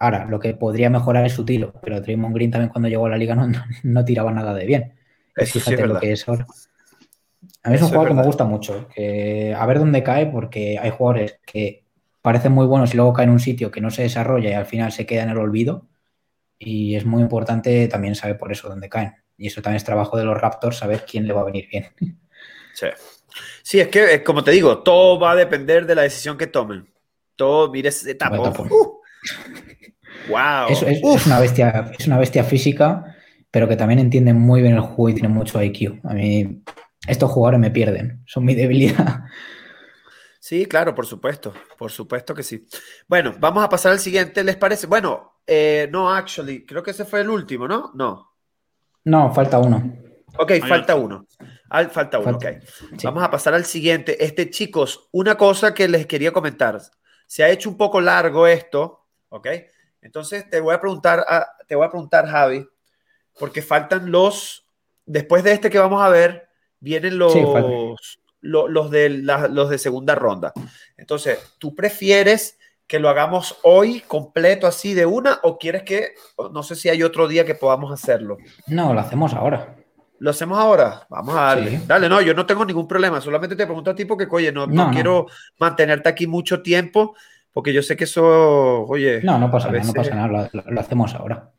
Ahora, 0.00 0.26
lo 0.26 0.40
que 0.40 0.54
podría 0.54 0.90
mejorar 0.90 1.24
es 1.24 1.32
su 1.32 1.44
tiro, 1.44 1.72
pero 1.82 2.00
Draymond 2.00 2.34
Green 2.34 2.50
también 2.50 2.70
cuando 2.70 2.88
llegó 2.88 3.06
a 3.06 3.10
la 3.10 3.16
liga 3.16 3.34
no, 3.36 3.48
no, 3.84 4.04
tiraba 4.04 4.32
nada 4.32 4.54
de 4.54 4.66
bien. 4.66 4.94
fíjate 5.36 5.86
lo 5.86 6.00
que 6.00 6.12
es 6.12 6.28
ahora. 6.28 6.46
A 7.62 7.70
mí 7.70 7.76
es 7.76 7.82
un 7.82 7.88
jugador 7.88 8.08
que 8.08 8.14
me 8.14 8.24
gusta 8.24 8.44
mucho, 8.44 8.88
que 8.88 9.54
a 9.56 9.64
ver 9.66 9.78
dónde 9.78 10.02
cae, 10.02 10.26
porque 10.26 10.78
hay 10.80 10.90
jugadores 10.90 11.38
que 11.46 11.85
parecen 12.26 12.50
muy 12.50 12.66
buenos 12.66 12.92
y 12.92 12.96
luego 12.96 13.12
caen 13.12 13.28
en 13.28 13.34
un 13.34 13.38
sitio 13.38 13.70
que 13.70 13.80
no 13.80 13.88
se 13.88 14.02
desarrolla 14.02 14.50
y 14.50 14.54
al 14.54 14.66
final 14.66 14.90
se 14.90 15.06
queda 15.06 15.22
en 15.22 15.30
el 15.30 15.38
olvido. 15.38 15.86
Y 16.58 16.96
es 16.96 17.04
muy 17.04 17.22
importante 17.22 17.86
también 17.86 18.16
saber 18.16 18.36
por 18.36 18.50
eso 18.50 18.68
dónde 18.68 18.88
caen. 18.88 19.14
Y 19.38 19.46
eso 19.46 19.62
también 19.62 19.76
es 19.76 19.84
trabajo 19.84 20.16
de 20.16 20.24
los 20.24 20.36
Raptors, 20.36 20.78
saber 20.78 21.04
quién 21.08 21.28
le 21.28 21.32
va 21.32 21.42
a 21.42 21.44
venir 21.44 21.68
bien. 21.70 21.86
Sí. 22.74 22.88
Sí, 23.62 23.78
es 23.78 23.86
que, 23.86 24.24
como 24.24 24.42
te 24.42 24.50
digo, 24.50 24.78
todo 24.78 25.20
va 25.20 25.30
a 25.30 25.36
depender 25.36 25.86
de 25.86 25.94
la 25.94 26.02
decisión 26.02 26.36
que 26.36 26.48
tomen. 26.48 26.92
Todo, 27.36 27.70
mire 27.70 27.90
ese 27.90 28.16
tapo. 28.16 28.42
wow. 30.28 30.68
Es, 30.68 30.82
es, 30.82 31.26
una 31.26 31.38
bestia, 31.38 31.92
es 31.96 32.08
una 32.08 32.18
bestia 32.18 32.42
física, 32.42 33.16
pero 33.52 33.68
que 33.68 33.76
también 33.76 34.00
entiende 34.00 34.34
muy 34.34 34.62
bien 34.62 34.74
el 34.74 34.80
juego 34.80 35.10
y 35.10 35.14
tiene 35.14 35.28
mucho 35.28 35.62
IQ. 35.62 36.00
A 36.02 36.12
mí, 36.12 36.60
estos 37.06 37.30
jugadores 37.30 37.60
me 37.60 37.70
pierden, 37.70 38.24
son 38.26 38.44
mi 38.44 38.56
debilidad. 38.56 39.20
Sí, 40.46 40.64
claro, 40.66 40.94
por 40.94 41.06
supuesto, 41.06 41.52
por 41.76 41.90
supuesto 41.90 42.32
que 42.32 42.44
sí. 42.44 42.64
Bueno, 43.08 43.34
vamos 43.40 43.64
a 43.64 43.68
pasar 43.68 43.90
al 43.90 43.98
siguiente, 43.98 44.44
¿les 44.44 44.54
parece? 44.54 44.86
Bueno, 44.86 45.40
eh, 45.44 45.88
no, 45.90 46.08
actually, 46.08 46.64
creo 46.64 46.84
que 46.84 46.92
ese 46.92 47.04
fue 47.04 47.22
el 47.22 47.30
último, 47.30 47.66
¿no? 47.66 47.90
No. 47.96 48.32
No, 49.02 49.34
falta 49.34 49.58
uno. 49.58 49.96
Ok, 50.38 50.52
falta 50.68 50.94
uno. 50.94 51.26
falta 51.90 52.20
uno, 52.20 52.36
ok. 52.36 52.44
Vamos 53.02 53.24
a 53.24 53.30
pasar 53.32 53.54
al 53.54 53.64
siguiente. 53.64 54.24
Este, 54.24 54.48
chicos, 54.48 55.08
una 55.10 55.36
cosa 55.36 55.74
que 55.74 55.88
les 55.88 56.06
quería 56.06 56.30
comentar. 56.30 56.80
Se 57.26 57.42
ha 57.42 57.48
hecho 57.48 57.68
un 57.68 57.76
poco 57.76 58.00
largo 58.00 58.46
esto, 58.46 59.08
¿ok? 59.30 59.48
Entonces 60.00 60.48
te 60.48 60.60
voy 60.60 60.76
a 60.76 60.80
preguntar, 60.80 61.26
a, 61.28 61.48
te 61.66 61.74
voy 61.74 61.86
a 61.86 61.90
preguntar, 61.90 62.24
Javi, 62.24 62.64
porque 63.36 63.62
faltan 63.62 64.12
los, 64.12 64.64
después 65.06 65.42
de 65.42 65.50
este 65.50 65.70
que 65.70 65.80
vamos 65.80 66.00
a 66.04 66.08
ver, 66.08 66.48
vienen 66.78 67.18
los, 67.18 67.34
los, 68.40 68.90
de 68.90 69.08
los 69.10 69.70
de 69.70 69.78
segunda 69.78 70.14
ronda. 70.14 70.52
Entonces, 70.96 71.38
¿tú 71.58 71.74
prefieres 71.74 72.58
que 72.86 73.00
lo 73.00 73.08
hagamos 73.08 73.58
hoy 73.62 74.00
completo 74.00 74.66
así 74.66 74.94
de 74.94 75.06
una 75.06 75.40
o 75.42 75.58
quieres 75.58 75.82
que, 75.82 76.14
no 76.52 76.62
sé 76.62 76.76
si 76.76 76.88
hay 76.88 77.02
otro 77.02 77.28
día 77.28 77.44
que 77.44 77.54
podamos 77.54 77.92
hacerlo? 77.92 78.38
No, 78.66 78.94
lo 78.94 79.00
hacemos 79.00 79.34
ahora. 79.34 79.76
¿Lo 80.18 80.30
hacemos 80.30 80.58
ahora? 80.58 81.06
Vamos 81.10 81.34
a 81.36 81.42
darle. 81.42 81.80
Dale, 81.86 82.08
no, 82.08 82.22
yo 82.22 82.32
no 82.32 82.46
tengo 82.46 82.64
ningún 82.64 82.88
problema. 82.88 83.20
Solamente 83.20 83.54
te 83.54 83.66
pregunto 83.66 83.90
a 83.90 83.94
ti 83.94 84.04
porque, 84.04 84.26
oye, 84.30 84.50
no, 84.50 84.66
no, 84.66 84.90
quiero 84.90 85.26
mantenerte 85.58 86.08
aquí 86.08 86.26
mucho 86.26 86.62
tiempo 86.62 87.14
porque 87.56 87.72
yo 87.72 87.80
sé 87.80 87.96
que 87.96 88.04
eso, 88.04 88.82
oye. 88.82 89.22
No, 89.22 89.38
no 89.38 89.50
pasa 89.50 89.70
nada, 89.70 89.82
no 89.82 89.92
pasa 89.94 90.14
nada. 90.14 90.50
Lo, 90.52 90.78
hacemos 90.78 91.14
ahora. 91.14 91.52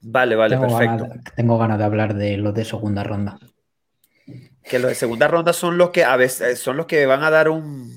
Vale, 0.00 0.34
vale, 0.34 0.58
perfecto. 0.58 1.06
tengo 1.36 1.56
ganas 1.56 1.78
de 1.78 1.84
hablar 1.84 2.14
de 2.14 2.36
los 2.36 2.52
de 2.52 2.64
segunda 2.64 3.04
ronda. 3.04 3.38
Que 4.70 4.78
los 4.78 4.88
de 4.88 4.94
segunda 4.94 5.26
ronda 5.26 5.52
son 5.52 5.76
los 5.76 5.90
que 5.90 6.04
a 6.04 6.16
veces 6.16 6.58
son 6.60 6.76
los 6.76 6.86
que 6.86 7.04
van 7.04 7.24
a 7.24 7.30
dar 7.30 7.48
un, 7.48 7.92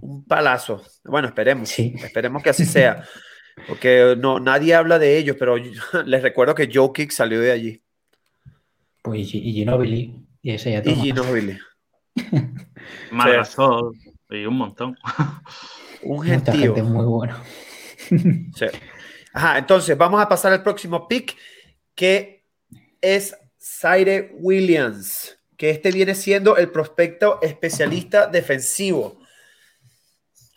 un 0.00 0.24
palazo. 0.24 0.82
Bueno, 1.04 1.28
esperemos. 1.28 1.68
Sí. 1.68 1.94
Esperemos 2.02 2.42
que 2.42 2.50
así 2.50 2.64
sea. 2.66 3.04
Porque 3.66 4.16
no, 4.18 4.38
nadie 4.40 4.74
habla 4.74 4.98
de 4.98 5.16
ellos, 5.16 5.36
pero 5.38 5.56
les 6.04 6.22
recuerdo 6.22 6.54
que 6.54 6.70
Joe 6.72 6.90
Kick 6.94 7.10
salió 7.10 7.40
de 7.40 7.52
allí. 7.52 7.82
Pues 9.02 9.34
y 9.34 9.52
Ginobili, 9.52 10.14
y 10.42 10.50
ese 10.50 10.72
ya 10.72 10.82
toma. 10.82 10.96
Y 10.96 11.00
Ginobili. 11.00 11.58
Margasol 13.10 13.96
y 14.28 14.44
un 14.44 14.56
montón. 14.56 14.96
un 16.02 16.22
gentío. 16.22 16.74
muy 16.84 17.06
bueno. 17.06 17.36
sí. 18.08 18.66
Ajá, 19.32 19.58
entonces 19.58 19.96
vamos 19.96 20.20
a 20.20 20.28
pasar 20.28 20.52
al 20.52 20.62
próximo 20.62 21.06
pick, 21.06 21.36
que 21.94 22.44
es 23.00 23.36
Zaire 23.58 24.32
Williams, 24.34 25.38
que 25.60 25.68
este 25.68 25.92
viene 25.92 26.14
siendo 26.14 26.56
el 26.56 26.70
prospecto 26.70 27.38
especialista 27.42 28.26
defensivo. 28.26 29.20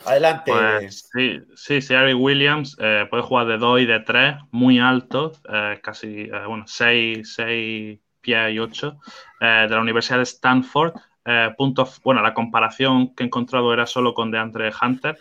Adelante. 0.06 0.50
Pues, 0.50 1.10
sí, 1.14 1.82
sí, 1.82 1.94
Williams 2.14 2.78
eh, 2.80 3.06
puede 3.10 3.22
jugar 3.24 3.48
de 3.48 3.58
2 3.58 3.82
y 3.82 3.86
de 3.86 4.00
3, 4.00 4.36
muy 4.52 4.80
alto, 4.80 5.34
eh, 5.52 5.78
casi, 5.84 6.22
eh, 6.22 6.32
bueno, 6.48 6.64
6, 6.66 7.34
6 7.36 8.00
y 8.24 8.60
8 8.60 8.98
eh, 9.42 9.46
de 9.68 9.76
la 9.76 9.82
Universidad 9.82 10.20
de 10.20 10.24
Stanford. 10.24 10.94
Eh, 11.26 11.54
bueno, 12.02 12.22
la 12.22 12.34
comparación 12.34 13.14
que 13.14 13.24
he 13.24 13.26
encontrado 13.26 13.74
era 13.74 13.86
solo 13.86 14.14
con 14.14 14.32
DeAndre 14.32 14.72
Hunter. 14.82 15.18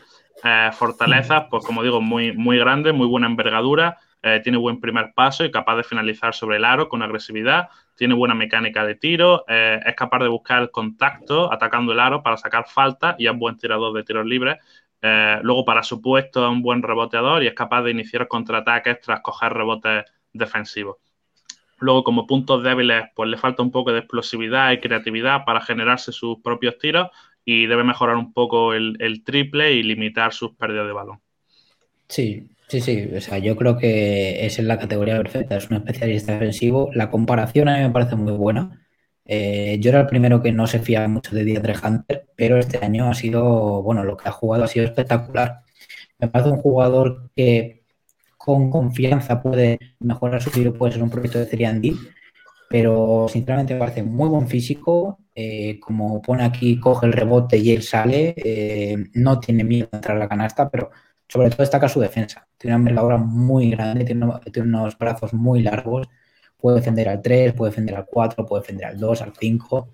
Fortalezas, 0.74 1.46
pues 1.50 1.64
como 1.64 1.82
digo, 1.82 2.00
muy, 2.00 2.36
muy 2.36 2.56
grande, 2.56 2.92
muy 2.92 3.08
buena 3.08 3.26
envergadura, 3.26 3.98
tiene 4.42 4.56
buen 4.56 4.80
primer 4.80 5.12
paso 5.14 5.44
y 5.44 5.50
capaz 5.50 5.76
de 5.76 5.82
finalizar 5.82 6.34
sobre 6.34 6.56
el 6.56 6.64
aro 6.64 6.88
con 6.88 7.02
agresividad, 7.02 7.68
tiene 7.96 8.14
buena 8.14 8.34
mecánica 8.34 8.84
de 8.84 8.94
tiro, 8.94 9.44
es 9.48 9.94
capaz 9.96 10.20
de 10.20 10.28
buscar 10.28 10.62
el 10.62 10.70
contacto 10.70 11.52
atacando 11.52 11.92
el 11.92 11.98
aro 11.98 12.22
para 12.22 12.36
sacar 12.36 12.66
falta 12.68 13.16
y 13.18 13.26
es 13.26 13.36
buen 13.36 13.58
tirador 13.58 13.92
de 13.92 14.04
tiros 14.04 14.24
libres. 14.24 14.58
luego, 15.42 15.64
para 15.64 15.82
su 15.82 16.00
puesto, 16.00 16.44
es 16.44 16.50
un 16.52 16.62
buen 16.62 16.82
reboteador 16.82 17.42
y 17.42 17.48
es 17.48 17.54
capaz 17.54 17.82
de 17.82 17.90
iniciar 17.90 18.28
contraataques 18.28 19.00
tras 19.00 19.20
coger 19.22 19.52
rebotes 19.52 20.04
defensivos. 20.32 20.98
Luego, 21.82 22.04
como 22.04 22.28
puntos 22.28 22.62
débiles, 22.62 23.06
pues 23.16 23.28
le 23.28 23.36
falta 23.36 23.60
un 23.60 23.72
poco 23.72 23.92
de 23.92 23.98
explosividad 23.98 24.70
y 24.70 24.78
creatividad 24.78 25.44
para 25.44 25.60
generarse 25.60 26.12
sus 26.12 26.38
propios 26.40 26.78
tiros 26.78 27.08
y 27.44 27.66
debe 27.66 27.82
mejorar 27.82 28.16
un 28.16 28.32
poco 28.32 28.72
el, 28.72 29.22
triple 29.24 29.72
y 29.72 29.82
limitar 29.82 30.32
sus 30.32 30.54
pérdidas 30.54 30.86
de 30.86 30.92
balón. 30.92 31.20
Sí, 32.08 32.48
sí, 32.72 32.80
sí. 32.80 33.10
O 33.16 33.20
sea, 33.20 33.38
yo 33.38 33.56
creo 33.56 33.76
que 33.76 34.46
es 34.46 34.58
en 34.58 34.68
la 34.68 34.78
categoría 34.78 35.16
perfecta. 35.18 35.56
Es 35.56 35.70
un 35.70 35.76
especialista 35.76 36.32
defensivo. 36.32 36.90
La 36.94 37.10
comparación 37.10 37.68
a 37.68 37.76
mí 37.76 37.82
me 37.82 37.90
parece 37.90 38.16
muy 38.16 38.32
buena. 38.32 38.86
Eh, 39.24 39.78
yo 39.80 39.90
era 39.90 40.00
el 40.00 40.06
primero 40.06 40.42
que 40.42 40.52
no 40.52 40.66
se 40.66 40.80
fiaba 40.80 41.06
mucho 41.08 41.34
de 41.34 41.44
Dietrich 41.44 41.84
Hunter, 41.84 42.26
pero 42.36 42.58
este 42.58 42.78
año 42.84 43.08
ha 43.10 43.14
sido, 43.14 43.82
bueno, 43.82 44.04
lo 44.04 44.16
que 44.16 44.28
ha 44.28 44.32
jugado 44.32 44.64
ha 44.64 44.68
sido 44.68 44.86
espectacular. 44.86 45.62
Me 46.18 46.28
parece 46.28 46.50
un 46.50 46.58
jugador 46.58 47.30
que 47.36 47.84
con 48.38 48.70
confianza 48.70 49.42
puede 49.42 49.78
mejorar 50.00 50.42
su 50.42 50.50
tiro, 50.50 50.74
puede 50.74 50.92
ser 50.92 51.02
un 51.02 51.10
proyecto 51.10 51.38
de 51.38 51.46
3 51.46 51.82
pero 52.68 53.26
sinceramente 53.28 53.74
me 53.74 53.80
parece 53.80 54.02
muy 54.02 54.28
buen 54.28 54.48
físico. 54.48 55.18
Eh, 55.34 55.78
como 55.80 56.22
pone 56.22 56.44
aquí, 56.44 56.80
coge 56.80 57.06
el 57.06 57.12
rebote 57.12 57.58
y 57.58 57.70
él 57.72 57.82
sale. 57.82 58.34
Eh, 58.36 58.96
no 59.14 59.38
tiene 59.40 59.64
miedo 59.64 59.88
de 59.92 59.98
entrar 59.98 60.16
a 60.16 60.20
la 60.20 60.28
canasta, 60.28 60.70
pero 60.70 60.90
sobre 61.32 61.50
todo 61.50 61.62
destaca 61.62 61.88
su 61.88 62.00
defensa. 62.00 62.46
Tiene 62.58 62.76
una 62.76 62.80
envergadura 62.82 63.16
muy 63.16 63.70
grande, 63.70 64.04
tiene, 64.04 64.26
unos 64.68 64.98
brazos 64.98 65.32
muy 65.32 65.62
largos. 65.62 66.08
Puede 66.56 66.76
defender 66.78 67.08
al 67.08 67.22
3, 67.22 67.54
puede 67.54 67.70
defender 67.70 67.96
al 67.96 68.06
4, 68.06 68.46
puede 68.46 68.62
defender 68.62 68.86
al 68.86 68.98
2, 68.98 69.22
al 69.22 69.32
5. 69.38 69.88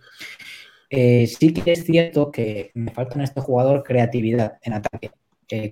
Eh, 0.90 1.26
sí 1.26 1.52
que 1.52 1.72
es 1.72 1.84
cierto 1.84 2.30
que 2.30 2.70
me 2.74 2.90
falta 2.90 3.14
en 3.16 3.22
este 3.22 3.40
jugador 3.40 3.82
creatividad 3.82 4.58
en 4.62 4.72
ataque 4.72 5.10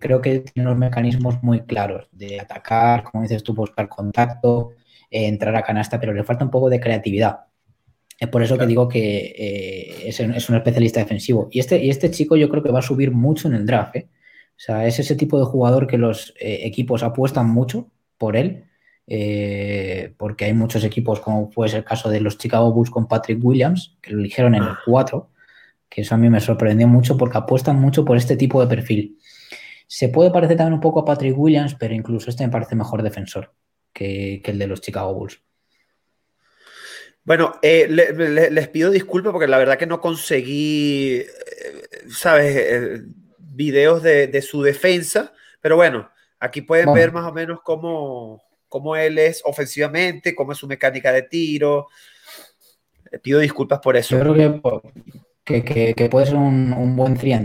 creo 0.00 0.20
que 0.22 0.40
tiene 0.40 0.68
unos 0.68 0.78
mecanismos 0.78 1.42
muy 1.42 1.60
claros 1.60 2.08
de 2.12 2.40
atacar, 2.40 3.04
como 3.04 3.22
dices 3.22 3.42
tú, 3.42 3.54
buscar 3.54 3.88
contacto, 3.88 4.70
eh, 5.10 5.26
entrar 5.26 5.54
a 5.54 5.62
canasta, 5.62 6.00
pero 6.00 6.14
le 6.14 6.24
falta 6.24 6.44
un 6.44 6.50
poco 6.50 6.70
de 6.70 6.80
creatividad. 6.80 7.40
Es 8.18 8.28
por 8.28 8.42
eso 8.42 8.56
que 8.56 8.66
digo 8.66 8.88
que 8.88 9.34
eh, 9.36 10.08
es, 10.08 10.20
un 10.20 10.56
especialista 10.56 11.00
defensivo. 11.00 11.48
Y 11.50 11.60
este, 11.60 11.84
y 11.84 11.90
este 11.90 12.10
chico 12.10 12.36
yo 12.36 12.48
creo 12.48 12.62
que 12.62 12.72
va 12.72 12.78
a 12.78 12.82
subir 12.82 13.10
mucho 13.10 13.48
en 13.48 13.54
el 13.54 13.66
draft. 13.66 13.96
¿eh? 13.96 14.08
O 14.56 14.58
sea, 14.58 14.86
es 14.86 14.98
ese 14.98 15.16
tipo 15.16 15.38
de 15.38 15.44
jugador 15.44 15.86
que 15.86 15.98
los 15.98 16.34
equipos 16.38 17.02
apuestan 17.02 17.50
mucho 17.50 17.90
por 18.16 18.36
él 18.36 18.64
eh, 19.08 20.12
porque 20.16 20.46
hay 20.46 20.52
muchos 20.52 20.82
equipos, 20.84 21.20
como 21.20 21.50
puede 21.50 21.70
ser 21.70 21.78
el 21.78 21.84
caso 21.84 22.10
de 22.10 22.20
los 22.20 22.38
Chicago 22.38 22.72
Bulls 22.72 22.90
con 22.90 23.06
Patrick 23.06 23.38
Williams, 23.42 23.96
que 24.02 24.12
lo 24.12 24.18
eligieron 24.18 24.54
en 24.54 24.64
el 24.64 24.76
4, 24.84 25.30
que 25.88 26.00
eso 26.00 26.14
a 26.14 26.18
mí 26.18 26.28
me 26.28 26.40
sorprendió 26.40 26.88
mucho 26.88 27.16
porque 27.16 27.38
apuestan 27.38 27.80
mucho 27.80 28.04
por 28.04 28.16
este 28.16 28.36
tipo 28.36 28.60
de 28.60 28.66
perfil. 28.66 29.18
Se 29.86 30.08
puede 30.08 30.32
parecer 30.32 30.56
también 30.56 30.74
un 30.74 30.80
poco 30.80 31.00
a 31.00 31.04
Patrick 31.04 31.38
Williams, 31.38 31.76
pero 31.78 31.94
incluso 31.94 32.30
este 32.30 32.44
me 32.44 32.52
parece 32.52 32.74
mejor 32.74 33.02
defensor 33.02 33.52
que, 33.92 34.42
el 34.44 34.58
de 34.58 34.66
los 34.66 34.80
Chicago 34.80 35.14
Bulls. 35.14 35.40
Bueno, 37.22 37.54
eh, 37.62 37.88
les 37.88 38.68
pido 38.68 38.90
disculpas 38.90 39.32
porque 39.32 39.48
la 39.48 39.58
verdad 39.58 39.78
que 39.78 39.86
no 39.86 40.00
conseguí, 40.00 41.16
eh, 41.16 41.26
¿sabes? 42.08 43.02
Videos 43.56 44.02
de, 44.02 44.42
su 44.42 44.62
defensa, 44.62 45.32
pero 45.60 45.76
bueno, 45.76 46.10
aquí 46.38 46.62
pueden 46.62 46.92
ver 46.92 47.12
más 47.12 47.24
o 47.24 47.32
menos 47.32 47.60
cómo, 47.62 48.42
cómo 48.68 48.96
él 48.96 49.18
es 49.18 49.42
ofensivamente, 49.44 50.34
cómo 50.34 50.52
es 50.52 50.58
su 50.58 50.66
mecánica 50.66 51.12
de 51.12 51.22
tiro. 51.22 51.88
Le 53.10 53.18
pido 53.18 53.40
disculpas 53.40 53.80
por 53.80 53.96
eso. 53.96 54.16
Yo 54.16 54.60
creo 54.60 54.82
que, 55.44 55.94
que, 55.94 56.08
puede 56.08 56.26
ser 56.26 56.36
un, 56.36 56.96
buen 56.96 57.16
3 57.16 57.40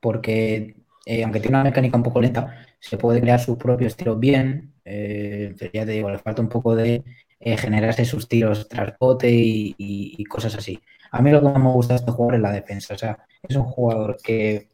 porque 0.00 0.74
eh, 1.06 1.22
aunque 1.22 1.40
tiene 1.40 1.56
una 1.56 1.64
mecánica 1.64 1.96
un 1.96 2.02
poco 2.02 2.20
lenta, 2.20 2.66
se 2.80 2.98
puede 2.98 3.20
crear 3.20 3.40
su 3.40 3.56
propio 3.56 3.86
estilo 3.86 4.16
bien. 4.16 4.74
Eh, 4.84 5.54
ya 5.72 5.86
te 5.86 5.92
digo, 5.92 6.10
le 6.10 6.18
falta 6.18 6.42
un 6.42 6.48
poco 6.48 6.74
de 6.74 7.02
eh, 7.40 7.56
generarse 7.56 8.04
sus 8.04 8.28
tiros 8.28 8.68
tras 8.68 8.94
bote 8.98 9.30
y, 9.30 10.24
cosas 10.24 10.54
así. 10.54 10.80
A 11.10 11.22
mí 11.22 11.30
lo 11.30 11.40
que 11.40 11.48
más 11.48 11.62
me 11.62 11.70
gusta 11.70 11.94
de 11.94 11.98
este 11.98 12.10
jugador 12.10 12.36
es 12.36 12.40
la 12.40 12.52
defensa. 12.52 12.94
O 12.94 12.98
sea, 12.98 13.18
es 13.42 13.56
un 13.56 13.64
jugador 13.64 14.16
que 14.22 14.68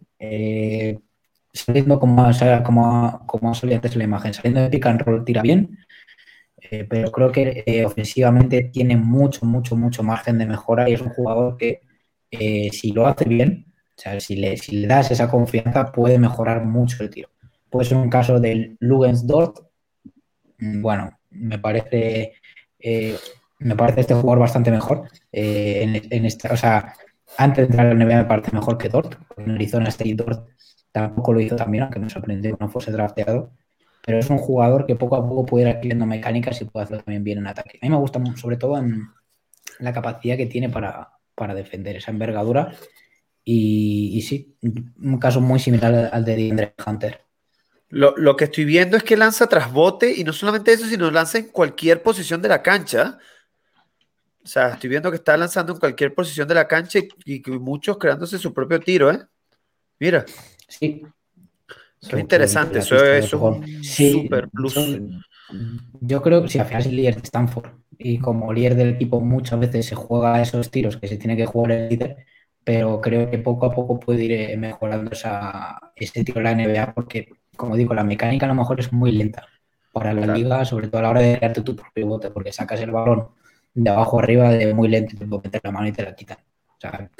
saliendo 1.52 1.98
como, 1.98 2.30
como, 2.64 3.26
como 3.26 3.54
solía 3.54 3.76
antes 3.76 3.96
la 3.96 4.04
imagen, 4.04 4.34
saliendo 4.34 4.60
de 4.60 4.70
pick 4.70 4.86
and 4.86 5.02
roll 5.02 5.24
tira 5.24 5.42
bien, 5.42 5.78
eh, 6.70 6.86
pero 6.88 7.10
creo 7.10 7.32
que 7.32 7.64
eh, 7.66 7.84
ofensivamente 7.84 8.64
tiene 8.64 8.96
mucho, 8.96 9.46
mucho, 9.46 9.76
mucho 9.76 10.02
margen 10.02 10.38
de 10.38 10.46
mejora 10.46 10.88
y 10.88 10.94
es 10.94 11.00
un 11.00 11.08
jugador 11.08 11.56
que 11.56 11.80
eh, 12.30 12.70
si 12.72 12.92
lo 12.92 13.06
hace 13.06 13.24
bien, 13.24 13.66
o 13.96 14.00
sea, 14.00 14.20
si 14.20 14.36
le, 14.36 14.56
si 14.56 14.76
le 14.76 14.86
das 14.86 15.10
esa 15.10 15.30
confianza, 15.30 15.90
puede 15.90 16.18
mejorar 16.18 16.64
mucho 16.64 17.02
el 17.02 17.10
tiro. 17.10 17.30
Puede 17.70 17.88
ser 17.88 17.96
un 17.96 18.10
caso 18.10 18.40
del 18.40 18.76
Lugens 18.80 19.26
Dort. 19.26 19.58
Mm, 20.58 20.82
bueno, 20.82 21.18
me 21.30 21.58
parece, 21.58 22.34
me 23.58 23.76
parece 23.76 24.00
este 24.02 24.14
jugador 24.14 24.40
bastante 24.40 24.70
mejor. 24.70 25.08
en, 25.32 26.24
esta, 26.24 26.52
o 26.52 26.56
sea, 26.56 26.94
antes 27.36 27.56
de 27.56 27.64
entrar 27.64 27.86
a 27.86 27.94
la 27.94 28.04
NBA 28.04 28.16
me 28.16 28.24
parece 28.24 28.52
mejor 28.52 28.78
que 28.78 28.88
Dort. 28.88 29.16
En 29.36 29.52
Arizona 29.52 29.88
State 29.88 30.14
Dort 30.14 30.48
tampoco 30.92 31.32
lo 31.32 31.40
hizo 31.40 31.56
también, 31.56 31.84
aunque 31.84 31.98
me 31.98 32.10
sorprendió 32.10 32.56
que 32.56 32.64
no 32.64 32.70
fuese 32.70 32.92
drafteado 32.92 33.52
pero 34.04 34.18
es 34.18 34.30
un 34.30 34.38
jugador 34.38 34.86
que 34.86 34.96
poco 34.96 35.16
a 35.16 35.26
poco 35.26 35.46
puede 35.46 35.68
ir 35.68 35.76
adquiriendo 35.76 36.06
mecánicas 36.06 36.60
y 36.60 36.64
puede 36.64 36.84
hacerlo 36.84 37.02
también 37.02 37.24
bien 37.24 37.38
en 37.38 37.46
ataque. 37.46 37.78
A 37.80 37.86
mí 37.86 37.90
me 37.90 37.96
gusta 37.96 38.20
sobre 38.36 38.56
todo 38.56 38.78
en 38.78 39.08
la 39.78 39.92
capacidad 39.92 40.36
que 40.36 40.46
tiene 40.46 40.68
para, 40.68 41.12
defender 41.54 41.96
esa 41.96 42.10
envergadura. 42.10 42.74
Y, 43.44 44.20
sí, 44.22 44.56
un 44.62 45.18
caso 45.18 45.40
muy 45.40 45.58
similar 45.58 46.10
al 46.12 46.24
de 46.24 46.36
DeAndre 46.36 46.74
Hunter. 46.86 47.22
Lo, 47.88 48.36
que 48.36 48.44
estoy 48.44 48.64
viendo 48.64 48.96
es 48.96 49.02
que 49.02 49.16
lanza 49.16 49.48
tras 49.48 49.72
bote 49.72 50.12
y 50.14 50.22
no 50.22 50.32
solamente 50.32 50.72
eso, 50.72 50.86
sino 50.86 51.10
lanza 51.10 51.38
en 51.38 51.48
cualquier 51.48 52.02
posición 52.02 52.40
de 52.40 52.48
la 52.48 52.62
cancha. 52.62 53.18
O 54.42 54.46
sea, 54.46 54.70
estoy 54.70 54.88
viendo 54.88 55.10
que 55.10 55.16
está 55.16 55.36
lanzando 55.36 55.74
en 55.74 55.78
cualquier 55.78 56.14
posición 56.14 56.48
de 56.48 56.54
la 56.54 56.66
cancha 56.66 56.98
y, 56.98 57.08
y 57.24 57.50
muchos 57.58 57.98
creándose 57.98 58.38
su 58.38 58.54
propio 58.54 58.80
tiro, 58.80 59.10
¿eh? 59.10 59.20
Mira. 59.98 60.24
Sí, 60.66 61.02
es 62.00 62.12
interesante, 62.14 62.78
eso 62.78 63.04
es 63.04 63.32
un 63.34 63.84
super 63.84 64.48
plus. 64.48 64.74
Yo, 66.00 66.22
creo 66.22 66.42
que 66.42 66.48
si 66.48 66.58
al 66.58 66.66
final 66.66 66.80
es 66.80 66.86
el 66.86 66.96
líder 66.96 67.16
de 67.16 67.22
Stanford 67.22 67.70
y 67.98 68.18
como 68.18 68.52
líder 68.52 68.74
del 68.76 68.90
equipo 68.90 69.20
muchas 69.20 69.60
veces 69.60 69.86
se 69.86 69.94
juega 69.94 70.40
esos 70.40 70.70
tiros 70.70 70.96
que 70.96 71.08
se 71.08 71.18
tiene 71.18 71.36
que 71.36 71.44
jugar 71.44 71.72
el 71.72 71.88
líder, 71.90 72.24
pero 72.64 73.00
creo 73.00 73.30
que 73.30 73.38
poco 73.38 73.66
a 73.66 73.74
poco 73.74 74.00
puede 74.00 74.24
ir 74.24 74.32
eh, 74.32 74.56
mejorando 74.56 75.10
esa, 75.10 75.78
ese 75.94 76.24
tiro 76.24 76.40
de 76.40 76.44
la 76.44 76.54
NBA 76.54 76.94
porque, 76.94 77.28
como 77.56 77.76
digo, 77.76 77.92
la 77.92 78.04
mecánica 78.04 78.46
a 78.46 78.48
lo 78.48 78.54
mejor 78.54 78.80
es 78.80 78.92
muy 78.92 79.12
lenta 79.12 79.46
para 79.92 80.14
la 80.14 80.34
liga, 80.34 80.64
sobre 80.64 80.88
todo 80.88 81.00
a 81.00 81.02
la 81.02 81.10
hora 81.10 81.20
de 81.20 81.36
darte 81.36 81.62
tu 81.62 81.76
propio 81.76 82.06
bote, 82.06 82.30
porque 82.30 82.52
sacas 82.52 82.80
el 82.80 82.92
balón 82.92 83.28
de 83.74 83.90
abajo 83.90 84.18
arriba 84.18 84.50
de 84.50 84.74
muy 84.74 84.88
lento 84.88 85.16
te 85.16 85.26
meter 85.26 85.60
la 85.62 85.70
mano 85.70 85.88
y 85.88 85.92
te 85.92 86.02
la 86.02 86.14
quitan. 86.14 86.38
O 86.38 86.80
sea, 86.80 87.10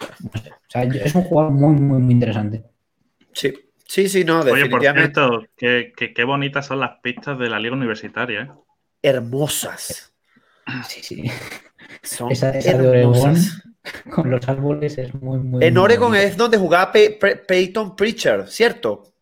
o 0.00 0.68
sea, 0.68 0.82
es 0.82 1.14
un 1.14 1.22
jugador 1.22 1.52
muy, 1.52 1.74
muy, 1.74 2.00
muy 2.00 2.12
interesante. 2.12 2.64
Sí, 3.32 3.52
Sí, 3.90 4.08
sí, 4.08 4.22
no, 4.22 4.44
definitivamente. 4.44 5.20
Oye, 5.20 5.40
por 5.40 5.48
cierto, 5.56 6.12
qué, 6.14 6.24
bonitas 6.24 6.64
son 6.64 6.78
las 6.78 7.00
pistas 7.02 7.36
de 7.40 7.50
la 7.50 7.58
liga 7.58 7.74
universitaria, 7.74 8.42
¿eh? 8.42 8.50
Hermosas. 9.02 10.12
Sí, 10.86 11.02
sí. 11.02 11.24
Son 12.00 12.30
esa, 12.30 12.52
de 12.52 12.72
Oregon 12.72 13.34
con 14.08 14.30
los 14.30 14.48
árboles 14.48 14.96
es 14.96 15.12
muy, 15.14 15.40
muy. 15.40 15.64
En 15.64 15.76
Oregon 15.76 16.14
es 16.14 16.36
donde 16.36 16.56
jugaba 16.56 16.92
Peyton 16.92 17.96
Preacher, 17.96 18.46
¿cierto? 18.46 19.12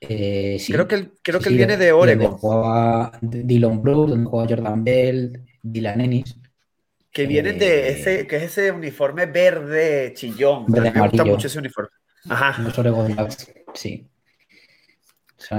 Eh, 0.00 0.56
sí. 0.58 0.72
Creo 0.72 0.88
que 0.88 0.94
él, 0.94 1.12
creo 1.20 1.40
que 1.40 1.50
él 1.50 1.56
viene 1.58 1.76
de 1.76 1.92
Oregon. 1.92 2.24
Donde 2.24 2.40
jugaba 2.40 3.12
Dylan 3.20 3.82
Brooks, 3.82 4.10
donde 4.10 4.30
jugaba 4.30 4.48
Jordan 4.48 4.84
Bell, 4.84 5.46
Dylan 5.72 6.00
Ennis. 6.00 6.36
Que 7.10 7.26
vienen 7.26 7.58
de 7.58 7.88
eh, 7.88 7.92
ese, 7.92 8.26
que 8.26 8.36
es 8.36 8.42
ese 8.44 8.70
uniforme 8.70 9.26
verde 9.26 10.12
chillón. 10.14 10.66
me 10.68 10.90
gusta 10.90 11.24
mucho 11.24 11.46
ese 11.46 11.58
uniforme. 11.58 11.90
Ajá. 12.28 12.62
Los 12.62 12.78
Oregon 12.78 13.14
Ducks 13.14 13.52
sí. 13.74 14.08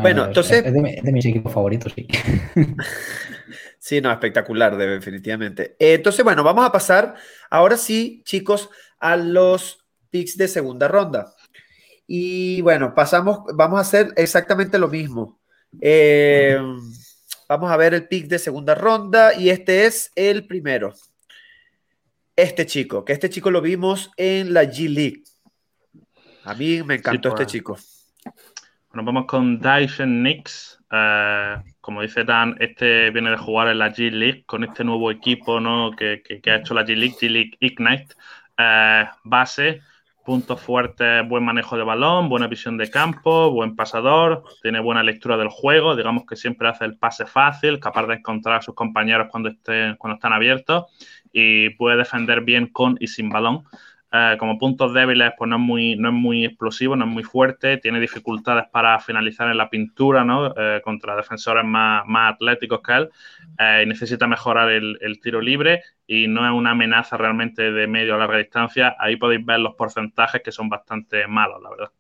bueno, 0.02 0.26
entonces. 0.26 0.66
Es 0.66 0.74
de, 0.74 1.12
mis 1.12 1.26
equipos 1.26 1.54
favoritos, 1.54 1.94
sí. 1.94 2.08
sí, 3.80 4.02
no, 4.02 4.12
espectacular, 4.12 4.78
definitivamente. 4.78 5.76
Eh, 5.80 5.96
entonces, 5.96 6.24
bueno, 6.24 6.44
vamos 6.44 6.66
a 6.66 6.72
pasar 6.72 7.16
ahora 7.50 7.78
sí, 7.78 8.22
chicos, 8.26 8.70
a 9.00 9.16
los 9.16 9.86
picks 10.10 10.38
de 10.38 10.48
segunda 10.48 10.88
ronda. 10.88 11.34
Y 12.06 12.62
bueno, 12.62 12.94
pasamos, 12.96 13.42
vamos 13.54 13.78
a 13.80 13.82
hacer 13.82 14.14
exactamente 14.16 14.78
lo 14.78 14.88
mismo. 14.88 15.40
Eh, 15.82 16.58
vamos 17.48 17.72
a 17.72 17.78
ver 17.78 17.94
el 17.94 18.08
pick 18.08 18.28
de 18.28 18.40
segunda 18.40 18.76
ronda 18.76 19.34
y 19.34 19.50
este 19.50 19.86
es 19.86 20.12
el 20.16 20.46
primero. 20.46 20.94
Este 22.36 22.66
chico, 22.66 23.04
que 23.04 23.14
este 23.14 23.30
chico 23.30 23.50
lo 23.50 23.62
vimos 23.62 24.12
en 24.18 24.54
la 24.54 24.64
G 24.64 24.90
League. 24.90 25.24
A 26.44 26.54
mí 26.54 26.84
me 26.84 26.96
encantó 26.96 27.30
este 27.30 27.44
pues. 27.44 27.52
chico. 27.52 27.78
Bueno, 28.90 29.04
vamos 29.04 29.26
con 29.26 29.60
Dyson 29.60 30.24
Nix. 30.24 30.80
Eh, 30.92 31.56
como 31.82 32.02
dice 32.02 32.24
Dan, 32.24 32.56
este 32.60 33.10
viene 33.12 33.32
de 33.32 33.38
jugar 33.38 33.68
en 33.70 33.80
la 33.80 33.94
G 33.94 34.12
League 34.12 34.44
con 34.46 34.64
este 34.64 34.84
nuevo 34.84 35.12
equipo 35.12 35.60
¿no? 35.60 35.92
que, 35.96 36.22
ha 36.46 36.56
hecho 36.56 36.74
la 36.74 36.84
G 36.86 36.96
League, 36.96 37.16
G 37.20 37.30
League 37.30 37.58
Ignite. 37.60 38.16
Eh, 38.58 39.06
base, 39.24 39.82
puntos 40.28 40.60
fuertes, 40.60 41.26
buen 41.30 41.46
manejo 41.46 41.78
de 41.78 41.86
balón, 41.86 42.28
buena 42.28 42.48
visión 42.48 42.76
de 42.78 42.90
campo, 42.90 43.50
buen 43.50 43.78
pasador, 43.78 44.44
tiene 44.62 44.82
buena 44.82 45.02
lectura 45.02 45.38
del 45.38 45.48
juego, 45.48 45.96
digamos 45.96 46.26
que 46.26 46.36
siempre 46.36 46.68
hace 46.68 46.84
el 46.84 46.98
pase 46.98 47.26
fácil, 47.26 47.80
capaz 47.80 48.08
de 48.08 48.16
encontrar 48.16 48.58
a 48.58 48.62
sus 48.62 48.76
compañeros 48.76 49.30
cuando, 49.32 49.48
estén, 49.48 49.96
cuando 49.96 50.16
están 50.16 50.34
abiertos 50.34 50.88
y 51.32 51.70
puede 51.70 51.96
defender 51.96 52.42
bien 52.42 52.68
con 52.68 52.98
y 53.00 53.08
sin 53.08 53.30
balón. 53.30 53.64
Eh, 54.10 54.38
como 54.40 54.58
puntos 54.58 54.94
débiles, 54.94 55.34
pues 55.38 55.50
no 55.50 55.58
es, 55.58 55.62
muy, 55.62 55.98
no 55.98 56.10
es 56.10 56.14
muy 56.14 56.46
explosivo, 56.46 56.96
no 56.96 57.04
es 57.04 57.12
muy 57.12 57.24
fuerte, 57.24 57.78
tiene 57.78 58.00
dificultades 58.00 58.66
para 58.72 58.98
finalizar 59.00 59.50
en 59.50 59.58
la 59.58 59.70
pintura, 59.70 60.24
¿no? 60.24 60.54
Eh, 60.56 60.80
contra 60.82 61.18
defensores 61.18 61.66
más, 61.66 62.06
más, 62.08 62.36
atléticos 62.36 62.80
que 62.82 62.94
él, 62.94 63.10
eh, 63.60 63.82
y 63.84 63.90
necesita 63.90 64.26
mejorar 64.26 64.72
el, 64.72 65.20
tiro 65.22 65.42
libre 65.42 65.82
y 66.06 66.28
no 66.28 66.46
es 66.46 66.54
una 66.54 66.72
amenaza 66.72 67.18
realmente 67.18 67.72
de 67.74 67.88
medio 67.88 68.16
a 68.16 68.18
larga 68.18 68.38
distancia. 68.38 68.96
Ahí 68.98 69.18
podéis 69.18 69.46
ver 69.46 69.60
los 69.60 69.76
porcentajes 69.76 70.42
que 70.42 70.54
son 70.54 70.70
bastante 70.70 71.28
malos, 71.28 71.62
la 71.62 71.70
verdad. 71.70 71.92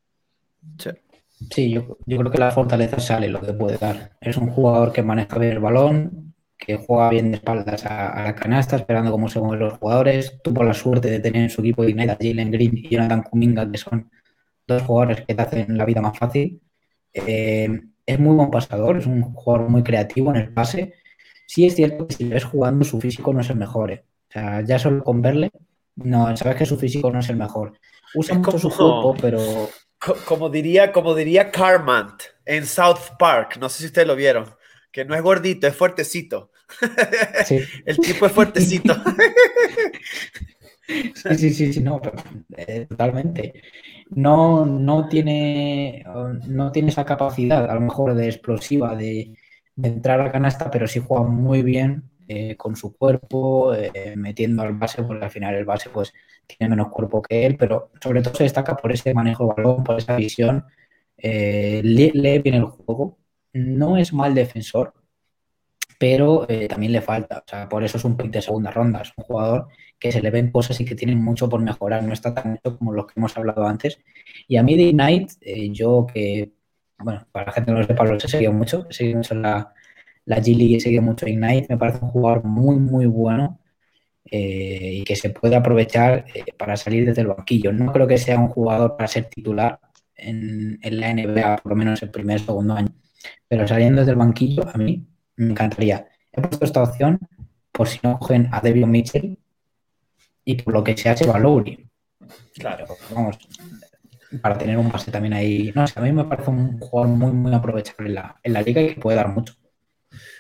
Sí. 1.49 1.73
yo, 1.73 1.97
yo 2.05 2.17
creo 2.17 2.31
que 2.31 2.37
la 2.37 2.51
fortaleza 2.51 3.01
sale 3.01 3.27
lo 3.27 3.41
que 3.41 3.51
puede 3.51 3.77
dar. 3.77 4.11
Es 4.21 4.37
un 4.37 4.47
jugador 4.47 4.93
que 4.93 5.03
maneja 5.03 5.37
bien 5.39 5.51
el 5.51 5.59
balón, 5.59 6.26
que 6.57 6.77
juega 6.77 7.09
bien 7.09 7.31
de 7.31 7.37
espaldas 7.37 7.85
a, 7.85 8.23
la 8.23 8.35
canasta, 8.35 8.75
esperando 8.75 9.11
cómo 9.11 9.29
se 9.29 9.39
mueven 9.39 9.59
los 9.59 9.77
jugadores. 9.77 10.39
Tuvo 10.43 10.63
la 10.63 10.73
suerte 10.73 11.09
de 11.09 11.19
tener 11.19 11.43
en 11.43 11.49
su 11.49 11.61
equipo 11.61 11.83
Ignite 11.83 12.11
a 12.11 12.17
Jalen 12.19 12.51
Green 12.51 12.77
y 12.77 12.89
Jonathan 12.89 13.23
Kuminga, 13.23 13.71
que 13.71 13.77
son 13.77 14.09
dos 14.65 14.81
jugadores 14.81 15.25
que 15.25 15.35
te 15.35 15.41
hacen 15.41 15.77
la 15.77 15.85
vida 15.85 16.01
más 16.01 16.17
fácil. 16.17 16.61
Eh, 17.13 17.81
es 18.05 18.19
muy 18.19 18.35
buen 18.35 18.49
pasador, 18.49 18.97
es 18.97 19.05
un 19.05 19.21
jugador 19.21 19.69
muy 19.69 19.83
creativo 19.83 20.31
en 20.31 20.37
el 20.37 20.53
pase. 20.53 20.95
Sí 21.45 21.65
es 21.65 21.75
cierto 21.75 22.07
que 22.07 22.15
si 22.15 22.25
ves 22.25 22.43
jugando, 22.43 22.83
su 22.83 22.99
físico 22.99 23.33
no 23.33 23.41
es 23.41 23.49
el 23.49 23.57
mejor. 23.57 23.91
Eh. 23.91 24.03
O 24.29 24.31
sea, 24.33 24.61
ya 24.61 24.79
solo 24.79 25.03
con 25.03 25.21
verle, 25.21 25.51
no, 25.95 26.35
sabes 26.35 26.57
que 26.57 26.65
su 26.65 26.77
físico 26.77 27.11
no 27.11 27.19
es 27.19 27.29
el 27.29 27.37
mejor. 27.37 27.73
Usa 28.15 28.37
mucho 28.37 28.57
su 28.57 28.69
cuerpo, 28.69 29.15
pero... 29.21 29.39
Como 30.25 30.49
diría, 30.49 30.91
como 30.91 31.15
diría 31.15 31.49
Carmant 31.49 32.21
en 32.45 32.67
South 32.67 33.17
Park, 33.17 33.57
no 33.59 33.67
sé 33.67 33.79
si 33.79 33.85
ustedes 33.87 34.07
lo 34.07 34.15
vieron 34.15 34.45
que 34.91 35.05
no 35.05 35.15
es 35.15 35.21
gordito, 35.21 35.67
es 35.67 35.75
fuertecito. 35.75 36.51
El 37.85 37.97
tipo 37.97 38.25
es 38.25 38.31
fuertecito. 38.31 38.95
sí, 41.37 41.53
sí, 41.53 41.73
sí, 41.73 41.79
no, 41.81 42.01
eh, 42.55 42.85
totalmente. 42.87 43.61
No, 44.09 44.65
no, 44.65 45.07
tiene, 45.07 46.03
no 46.47 46.71
tiene 46.71 46.89
esa 46.89 47.05
capacidad, 47.05 47.69
a 47.69 47.73
lo 47.73 47.81
mejor, 47.81 48.15
de 48.15 48.27
explosiva, 48.27 48.95
de, 48.95 49.35
entrar 49.81 50.21
a 50.21 50.31
canasta, 50.31 50.71
pero 50.71 50.87
sí 50.87 51.01
juega 51.05 51.23
muy 51.23 51.61
bien 51.61 52.03
eh, 52.27 52.55
con 52.55 52.75
su 52.75 52.95
cuerpo, 52.95 53.73
eh, 53.75 54.15
metiendo 54.17 54.63
al 54.63 54.73
base, 54.73 55.03
porque 55.03 55.25
al 55.25 55.31
final 55.31 55.55
el 55.55 55.65
base 55.65 55.89
pues 55.89 56.13
tiene 56.47 56.71
menos 56.71 56.89
cuerpo 56.89 57.21
que 57.21 57.45
él, 57.45 57.57
pero 57.57 57.91
sobre 58.01 58.21
todo 58.21 58.33
se 58.35 58.43
destaca 58.43 58.75
por 58.75 58.91
ese 58.91 59.13
manejo 59.13 59.45
de 59.45 59.53
balón, 59.55 59.83
por 59.83 59.97
esa 59.97 60.15
visión, 60.15 60.65
lee, 61.17 62.39
bien 62.43 62.55
el 62.55 62.65
juego, 62.65 63.17
no 63.57 63.97
es 63.97 64.13
mal 64.13 64.33
defensor, 64.35 64.93
pero 65.99 66.47
también 66.69 66.91
le 66.91 67.01
falta, 67.01 67.39
o 67.39 67.49
sea, 67.49 67.67
por 67.67 67.83
eso 67.83 67.97
es 67.97 68.05
un 68.05 68.15
pick 68.17 68.31
de 68.31 68.41
segunda 68.41 68.71
ronda, 68.71 69.01
es 69.01 69.11
un 69.17 69.23
jugador 69.23 69.67
que 69.99 70.11
se 70.11 70.21
le 70.21 70.29
ven 70.29 70.51
cosas 70.51 70.79
y 70.79 70.85
que 70.85 70.95
tienen 70.95 71.23
mucho 71.23 71.49
por 71.49 71.61
mejorar, 71.61 72.03
no 72.03 72.13
está 72.13 72.33
tan 72.33 72.55
hecho 72.55 72.77
como 72.77 72.93
los 72.93 73.07
que 73.07 73.13
hemos 73.17 73.35
hablado 73.35 73.65
antes. 73.67 73.99
Y 74.47 74.57
a 74.57 74.63
mí 74.63 74.77
de 74.77 74.83
Ignite, 74.83 75.35
yo 75.73 76.05
que, 76.11 76.51
bueno, 76.99 77.27
para 77.31 77.47
la 77.47 77.51
gente 77.53 77.67
que 77.67 77.71
no 77.73 77.79
lo 77.79 77.87
sepa, 77.87 78.05
lo 78.05 78.15
he 78.15 78.19
seguido 78.19 78.53
mucho, 78.53 78.85
he 78.89 78.93
seguido 78.93 79.17
mucho 79.17 79.35
la, 79.35 79.73
la 80.27 80.37
G-League 80.41 80.79
sigue 80.81 81.01
mucho 81.01 81.27
Ignite, 81.27 81.67
me 81.69 81.77
parece 81.77 81.99
un 82.03 82.11
jugador 82.11 82.43
muy, 82.43 82.75
muy 82.77 83.05
bueno 83.05 83.59
eh, 84.25 84.91
y 84.95 85.03
que 85.05 85.15
se 85.15 85.29
puede 85.29 85.55
aprovechar 85.55 86.25
eh, 86.33 86.43
para 86.57 86.75
salir 86.75 87.05
desde 87.05 87.21
el 87.21 87.27
banquillo. 87.27 87.71
No 87.71 87.93
creo 87.93 88.07
que 88.07 88.17
sea 88.17 88.37
un 88.39 88.49
jugador 88.49 88.97
para 88.97 89.07
ser 89.07 89.25
titular 89.25 89.79
en, 90.15 90.79
la 90.81 91.13
NBA, 91.13 91.57
por 91.57 91.71
lo 91.71 91.75
menos 91.77 92.01
el 92.03 92.11
primer 92.11 92.39
segundo 92.39 92.73
año, 92.73 92.89
pero 93.47 93.67
saliendo 93.67 94.01
desde 94.01 94.11
el 94.11 94.17
banquillo, 94.17 94.67
a 94.67 94.77
mí 94.77 95.05
me 95.37 95.51
encantaría. 95.51 96.07
He 96.31 96.41
puesto 96.41 96.65
esta 96.65 96.83
opción 96.83 97.19
por 97.71 97.87
si 97.87 97.99
no 98.03 98.19
cogen 98.19 98.49
a 98.51 98.61
Devin 98.61 98.89
Mitchell 98.89 99.37
y 100.43 100.55
por 100.61 100.73
lo 100.73 100.83
que 100.83 100.97
sea 100.97 101.15
se 101.15 101.27
va 101.27 101.39
Lowry. 101.39 101.87
Claro, 102.55 102.85
vamos, 103.13 103.37
para 104.41 104.57
tener 104.57 104.77
un 104.77 104.91
pase 104.91 105.11
también 105.11 105.33
ahí. 105.33 105.71
No 105.75 105.87
sé, 105.87 105.99
a 105.99 106.03
mí 106.03 106.11
me 106.11 106.25
parece 106.25 106.49
un 106.49 106.79
jugador 106.79 107.15
muy, 107.15 107.31
muy 107.31 107.53
aprovechable 107.53 108.09
en 108.09 108.15
la, 108.15 108.39
en 108.43 108.53
la 108.53 108.61
liga 108.61 108.81
y 108.81 108.95
que 108.95 109.01
puede 109.01 109.17
dar 109.17 109.29
mucho. 109.29 109.53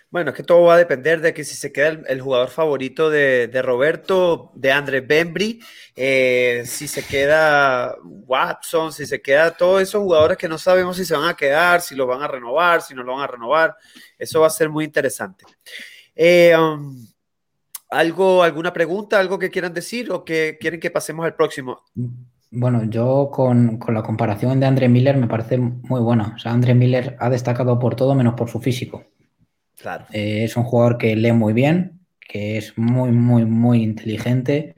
Bueno, 0.09 0.29
es 0.29 0.37
que 0.37 0.43
todo 0.43 0.63
va 0.63 0.75
a 0.75 0.77
depender 0.77 1.19
de 1.19 1.33
que 1.33 1.43
si 1.43 1.55
se 1.55 1.73
queda 1.73 1.99
el, 2.07 2.21
jugador 2.21 2.47
favorito 2.47 3.09
de, 3.09 3.49
Roberto, 3.61 4.51
de 4.55 4.71
André 4.71 5.01
Bembry, 5.01 5.59
eh, 5.97 6.63
si 6.65 6.87
se 6.87 7.05
queda 7.05 7.93
Watson, 8.03 8.93
si 8.93 9.05
se 9.05 9.21
queda 9.21 9.51
todos 9.51 9.81
esos 9.81 10.01
jugadores 10.01 10.37
que 10.37 10.47
no 10.47 10.57
sabemos 10.57 10.95
si 10.95 11.03
se 11.03 11.13
van 11.13 11.27
a 11.27 11.35
quedar, 11.35 11.81
si 11.81 11.93
lo 11.93 12.07
van 12.07 12.21
a 12.21 12.27
renovar, 12.27 12.81
si 12.81 12.95
no 12.95 13.03
lo 13.03 13.15
van 13.15 13.23
a 13.23 13.27
renovar. 13.27 13.75
Eso 14.17 14.39
va 14.39 14.47
a 14.47 14.51
ser 14.51 14.69
muy 14.69 14.85
interesante. 14.85 15.43
Eh, 16.15 16.55
um, 16.57 17.05
¿Algo, 17.89 18.43
alguna 18.43 18.71
pregunta, 18.71 19.19
algo 19.19 19.37
que 19.37 19.49
quieran 19.49 19.73
decir 19.73 20.09
o 20.11 20.23
que 20.23 20.57
quieren 20.59 20.79
que 20.79 20.89
pasemos 20.89 21.25
al 21.25 21.35
próximo? 21.35 21.83
Bueno, 22.49 22.85
yo 22.85 23.29
con, 23.29 23.77
con 23.77 23.93
la 23.93 24.03
comparación 24.03 24.57
de 24.61 24.67
André 24.67 24.87
Miller 24.87 25.17
me 25.17 25.27
parece 25.27 25.57
muy 25.57 25.99
buena. 25.99 26.33
O 26.33 26.39
sea, 26.39 26.53
André 26.53 26.73
Miller 26.73 27.17
ha 27.19 27.29
destacado 27.29 27.77
por 27.77 27.95
todo 27.95 28.15
menos 28.15 28.35
por 28.35 28.49
su 28.49 28.61
físico. 28.61 29.03
Eh, 30.11 30.43
es 30.45 30.57
un 30.57 30.63
jugador 30.63 30.97
que 30.97 31.15
lee 31.15 31.31
muy 31.31 31.53
bien, 31.53 31.99
que 32.19 32.57
es 32.57 32.77
muy, 32.77 33.11
muy, 33.11 33.45
muy 33.45 33.83
inteligente. 33.83 34.75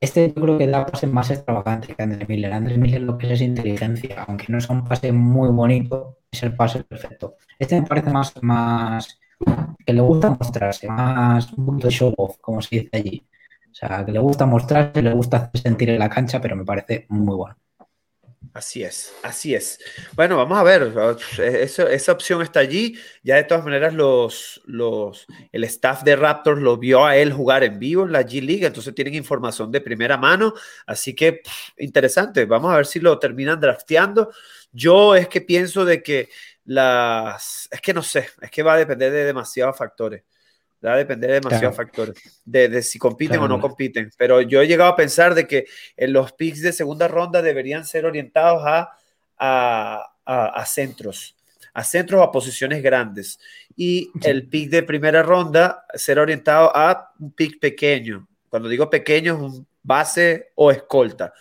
Este 0.00 0.28
yo 0.28 0.40
creo 0.40 0.58
que 0.58 0.68
da 0.68 0.86
pases 0.86 1.10
más 1.10 1.30
extravagantes 1.30 1.96
que 1.96 2.02
Andrés 2.02 2.28
Miller. 2.28 2.52
Andrés 2.52 2.78
Miller 2.78 3.02
lo 3.02 3.18
que 3.18 3.26
es 3.26 3.32
es 3.32 3.40
inteligencia, 3.40 4.24
aunque 4.28 4.46
no 4.48 4.58
es 4.58 4.68
un 4.70 4.84
pase 4.84 5.10
muy 5.12 5.48
bonito, 5.50 6.18
es 6.30 6.42
el 6.44 6.54
pase 6.54 6.84
perfecto. 6.84 7.36
Este 7.58 7.80
me 7.80 7.86
parece 7.86 8.10
más, 8.10 8.32
más 8.42 9.18
que 9.84 9.92
le 9.92 10.00
gusta 10.00 10.30
mostrarse, 10.30 10.88
más 10.88 11.52
un 11.54 11.78
de 11.78 11.90
show 11.90 12.14
off, 12.16 12.38
como 12.40 12.62
se 12.62 12.76
dice 12.76 12.90
allí. 12.92 13.26
O 13.70 13.74
sea, 13.74 14.04
que 14.04 14.12
le 14.12 14.20
gusta 14.20 14.46
mostrarse, 14.46 15.02
le 15.02 15.12
gusta 15.12 15.50
sentir 15.54 15.90
en 15.90 15.98
la 15.98 16.08
cancha, 16.08 16.40
pero 16.40 16.56
me 16.56 16.64
parece 16.64 17.06
muy 17.08 17.36
bueno. 17.36 17.56
Así 18.54 18.82
es, 18.82 19.14
así 19.22 19.54
es. 19.54 19.78
Bueno, 20.14 20.36
vamos 20.36 20.58
a 20.58 20.62
ver, 20.62 20.92
esa 21.38 22.12
opción 22.12 22.42
está 22.42 22.60
allí. 22.60 22.98
Ya 23.22 23.36
de 23.36 23.44
todas 23.44 23.64
maneras, 23.64 23.94
los, 23.94 24.60
los, 24.64 25.26
el 25.52 25.64
staff 25.64 26.02
de 26.02 26.16
Raptors 26.16 26.60
lo 26.60 26.76
vio 26.76 27.04
a 27.04 27.16
él 27.16 27.32
jugar 27.32 27.62
en 27.62 27.78
vivo 27.78 28.04
en 28.04 28.12
la 28.12 28.22
G 28.22 28.42
League, 28.42 28.66
entonces 28.66 28.94
tienen 28.94 29.14
información 29.14 29.70
de 29.70 29.80
primera 29.80 30.16
mano. 30.16 30.54
Así 30.86 31.14
que 31.14 31.42
interesante, 31.78 32.46
vamos 32.46 32.72
a 32.72 32.76
ver 32.76 32.86
si 32.86 33.00
lo 33.00 33.18
terminan 33.18 33.60
drafteando. 33.60 34.32
Yo 34.72 35.14
es 35.14 35.28
que 35.28 35.40
pienso 35.40 35.84
de 35.84 36.02
que 36.02 36.28
las, 36.64 37.68
es 37.70 37.80
que 37.80 37.94
no 37.94 38.02
sé, 38.02 38.28
es 38.40 38.50
que 38.50 38.62
va 38.62 38.74
a 38.74 38.78
depender 38.78 39.12
de 39.12 39.24
demasiados 39.24 39.76
factores. 39.76 40.24
Va 40.84 40.94
a 40.94 40.96
depender 40.96 41.30
de 41.30 41.40
demasiados 41.40 41.76
factores, 41.76 42.42
de, 42.44 42.82
si 42.82 42.98
compiten 42.98 43.40
o 43.40 43.48
no 43.48 43.60
compiten. 43.60 44.10
Pero 44.16 44.40
yo 44.40 44.62
he 44.62 44.68
llegado 44.68 44.90
a 44.90 44.96
pensar 44.96 45.34
de 45.34 45.46
que 45.46 45.66
en 45.96 46.12
los 46.12 46.32
picks 46.32 46.62
de 46.62 46.72
segunda 46.72 47.08
ronda 47.08 47.42
deberían 47.42 47.84
ser 47.84 48.06
orientados 48.06 48.62
a, 48.64 48.92
a, 50.24 50.66
centros, 50.66 51.36
a 51.74 51.82
centros 51.82 52.20
o 52.20 52.22
a 52.22 52.30
posiciones 52.30 52.82
grandes. 52.82 53.40
Y 53.76 54.10
el 54.22 54.48
pick 54.48 54.70
de 54.70 54.82
primera 54.82 55.22
ronda 55.22 55.84
ser 55.94 56.18
orientado 56.18 56.70
a 56.74 57.12
un 57.18 57.32
pick 57.32 57.58
pequeño. 57.58 58.28
Cuando 58.48 58.68
digo 58.68 58.88
pequeño 58.88 59.34
es 59.34 59.40
un 59.40 59.66
base 59.82 60.52
o 60.54 60.70
escolta. 60.70 61.32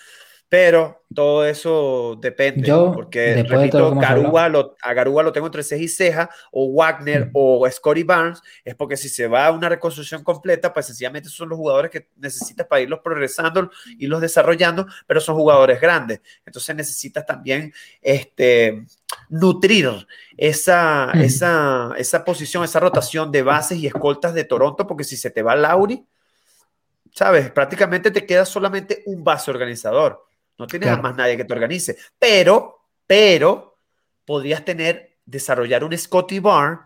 Pero 0.49 1.03
todo 1.13 1.45
eso 1.45 2.17
depende. 2.21 2.71
porque, 2.93 3.43
repito, 3.43 3.79
lo, 3.79 4.75
a 4.81 4.93
Garúa 4.93 5.23
lo 5.23 5.31
tengo 5.33 5.47
entre 5.47 5.63
ceja 5.63 5.83
y 5.83 5.87
ceja, 5.87 6.29
o 6.51 6.73
Wagner 6.73 7.31
o 7.33 7.69
Scotty 7.69 8.03
Barnes, 8.03 8.41
es 8.63 8.75
porque 8.75 8.95
si 8.95 9.09
se 9.09 9.27
va 9.27 9.47
a 9.47 9.51
una 9.51 9.67
reconstrucción 9.67 10.23
completa, 10.23 10.73
pues 10.73 10.85
sencillamente 10.85 11.27
son 11.27 11.49
los 11.49 11.57
jugadores 11.57 11.91
que 11.91 12.09
necesitas 12.15 12.65
para 12.67 12.81
irlos 12.81 12.99
progresando, 13.03 13.69
y 13.97 14.07
los 14.07 14.21
desarrollando, 14.21 14.87
pero 15.05 15.19
son 15.19 15.35
jugadores 15.35 15.81
grandes. 15.81 16.21
Entonces 16.45 16.75
necesitas 16.75 17.25
también 17.25 17.73
este, 18.01 18.85
nutrir 19.29 20.07
esa, 20.37 21.11
esa, 21.15 21.93
esa 21.97 22.23
posición, 22.23 22.63
esa 22.63 22.79
rotación 22.79 23.31
de 23.31 23.43
bases 23.43 23.79
y 23.79 23.87
escoltas 23.87 24.33
de 24.33 24.45
Toronto, 24.45 24.87
porque 24.87 25.03
si 25.03 25.17
se 25.17 25.29
te 25.29 25.41
va 25.41 25.55
Lauri, 25.55 26.05
¿sabes? 27.11 27.49
Prácticamente 27.51 28.11
te 28.11 28.25
queda 28.25 28.45
solamente 28.45 29.03
un 29.07 29.23
base 29.23 29.51
organizador. 29.51 30.26
No 30.57 30.67
tienes 30.67 31.01
más 31.01 31.15
nadie 31.15 31.37
que 31.37 31.45
te 31.45 31.53
organice. 31.53 31.97
Pero, 32.17 32.79
pero, 33.05 33.79
podrías 34.25 34.65
tener, 34.65 35.17
desarrollar 35.25 35.83
un 35.83 35.97
Scotty 35.97 36.39
Barn 36.39 36.79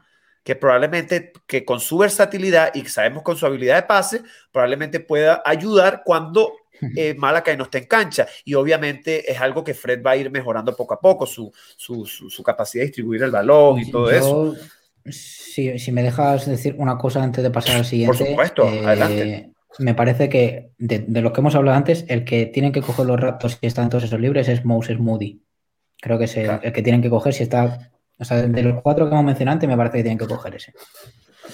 que 0.44 0.56
probablemente, 0.56 1.34
que 1.46 1.64
con 1.64 1.80
su 1.80 2.00
versatilidad 2.00 2.74
y 2.74 2.86
sabemos 2.86 3.24
con 3.24 3.38
su 3.38 3.46
habilidad 3.46 3.76
de 3.76 3.84
pase, 3.84 4.22
probablemente 4.52 5.00
pueda 5.00 5.42
ayudar 5.46 6.02
cuando 6.04 6.54
eh, 6.96 7.14
Malakai 7.14 7.56
no 7.56 7.66
esté 7.66 7.80
en 7.80 7.86
cancha. 7.86 8.28
Y 8.44 8.56
obviamente 8.56 9.32
es 9.32 9.40
algo 9.40 9.64
que 9.64 9.74
Fred 9.74 10.02
va 10.04 10.12
a 10.12 10.18
ir 10.18 10.32
mejorando 10.32 10.76
poco 10.76 10.96
a 10.96 11.00
poco, 11.00 11.26
su, 11.26 11.52
su, 11.78 12.44
capacidad 12.44 12.82
de 12.82 12.88
distribuir 12.88 13.24
el 13.24 13.32
balón 13.32 13.80
y 13.80 13.92
todo 13.92 14.10
eso. 14.10 14.56
Si, 15.06 15.80
si, 15.80 15.92
me 15.92 16.04
dejas 16.04 16.46
decir 16.46 16.76
una 16.78 16.98
cosa 16.98 17.24
antes 17.24 17.44
de 17.44 17.50
pasar 17.50 17.78
al 17.78 17.86
siguiente. 17.86 18.18
Por 18.18 18.28
supuesto, 18.28 18.68
adelante 18.68 19.30
eh, 19.30 19.51
me 19.80 19.94
parece 19.94 20.30
que 20.30 20.72
de, 20.78 21.06
lo 21.22 21.34
que 21.34 21.42
hemos 21.42 21.56
hablado 21.56 21.78
antes, 21.78 22.06
el 22.08 22.26
que 22.26 22.46
tienen 22.46 22.72
que 22.72 22.82
coger 22.82 23.06
los 23.06 23.20
raptos 23.20 23.58
si 23.60 23.68
están 23.68 23.90
todos 23.90 24.04
esos 24.04 24.20
libres 24.20 24.48
es 24.48 24.66
Moses 24.66 25.00
Moody. 25.00 25.42
Creo 26.02 26.18
que 26.18 26.26
es 26.26 26.38
el, 26.38 26.60
que 26.60 26.82
tienen 26.82 27.02
que 27.02 27.10
coger 27.10 27.34
si 27.34 27.44
está. 27.44 27.92
O 28.18 28.26
sea, 28.26 28.42
de 28.42 28.64
los 28.64 28.82
cuatro 28.82 29.08
que 29.08 29.14
hemos 29.14 29.26
mencionado 29.26 29.54
antes, 29.54 29.70
me 29.70 29.78
parece 29.78 29.98
que 29.98 30.04
tienen 30.04 30.18
que 30.18 30.28
coger 30.28 30.56
ese. 30.56 30.74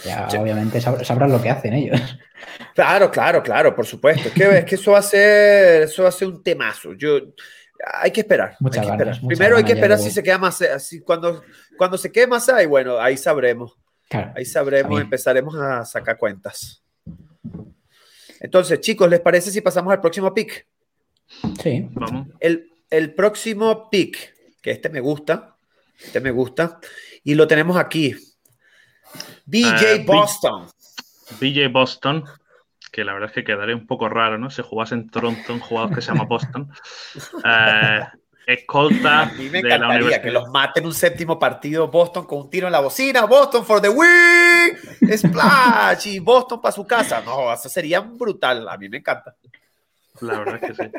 Ya, 0.03 0.27
obviamente 0.39 0.81
sabrán 0.81 1.31
lo 1.31 1.41
que 1.41 1.49
hacen 1.49 1.73
ellos. 1.73 1.99
Claro, 2.76 3.10
claro, 3.10 3.41
claro, 3.41 3.76
por 3.76 3.85
supuesto. 3.85 4.27
Es 4.27 4.34
que, 4.34 4.57
es 4.60 4.65
que 4.65 4.76
eso 4.76 4.91
va 4.91 4.99
a 4.99 5.02
ser, 5.02 5.84
eso 5.84 6.03
va 6.03 6.10
a 6.10 6.11
ser 6.11 6.27
un 6.27 6.44
temazo. 6.44 6.94
Yo, 6.94 7.19
hay 7.94 8.11
que 8.11 8.22
esperar. 8.22 8.56
Primero 9.27 9.57
hay 9.57 9.64
que 9.64 9.73
esperar 9.73 9.98
si 9.98 10.11
se 10.11 10.23
queda 10.23 10.38
más, 10.38 10.61
así, 10.61 11.02
cuando, 11.02 11.44
cuando 11.77 11.98
se 11.98 12.11
quede 12.11 12.27
más 12.27 12.48
ahí, 12.49 12.65
bueno, 12.65 12.99
ahí 12.99 13.18
sabremos. 13.18 13.77
ahí 14.35 14.45
sabremos, 14.45 15.02
empezaremos 15.02 15.56
a 15.56 15.85
sacar 15.85 16.18
cuentas. 16.18 16.84
Entonces, 18.39 18.80
chicos, 18.81 19.09
¿les 19.09 19.19
parece 19.19 19.51
si 19.51 19.61
pasamos 19.61 19.91
al 19.91 20.01
próximo 20.01 20.34
pick? 20.34 20.68
Sí. 21.61 21.88
Vamos. 21.91 22.27
El, 22.39 23.14
próximo 23.14 23.89
pick, 23.89 24.34
que 24.61 24.72
este 24.72 24.89
me 24.89 24.99
gusta, 24.99 25.55
este 25.99 26.19
me 26.19 26.31
gusta, 26.31 26.80
y 27.23 27.35
lo 27.35 27.47
tenemos 27.47 27.77
aquí. 27.77 28.15
BJ 29.45 29.95
eh, 29.95 30.03
Boston. 30.05 30.68
BJ 31.39 31.68
Boston, 31.69 32.23
que 32.91 33.03
la 33.03 33.14
verdad 33.14 33.30
es 33.30 33.35
que 33.35 33.43
quedaría 33.43 33.76
un 33.76 33.88
poco 33.88 34.07
raro, 34.09 34.38
¿no? 34.38 34.49
Si 34.49 34.61
jugase 34.61 34.95
en 34.95 35.09
Toronto 35.09 35.53
un 35.53 35.59
jugador 35.59 35.93
que 35.93 36.01
se 36.01 36.11
llama 36.11 36.26
Boston. 36.26 36.72
Eh, 37.43 38.01
escolta. 38.47 39.23
A 39.23 39.25
mí 39.33 39.49
me 39.49 39.59
encantaría 39.59 40.21
que 40.21 40.31
los 40.31 40.47
maten 40.49 40.85
un 40.85 40.93
séptimo 40.93 41.37
partido 41.37 41.89
Boston 41.89 42.25
con 42.25 42.39
un 42.39 42.49
tiro 42.49 42.67
en 42.67 42.71
la 42.71 42.79
bocina. 42.79 43.25
Boston 43.25 43.65
for 43.65 43.81
the 43.81 43.89
win. 43.89 45.17
Splash. 45.17 46.07
y 46.07 46.19
Boston 46.19 46.61
para 46.61 46.71
su 46.71 46.87
casa. 46.87 47.21
No, 47.23 47.53
eso 47.53 47.67
sería 47.67 47.99
brutal. 47.99 48.67
A 48.69 48.77
mí 48.77 48.87
me 48.87 48.97
encanta. 48.97 49.35
La 50.21 50.39
verdad 50.39 50.59
es 50.61 50.61
que 50.61 50.83
sí. 50.83 50.91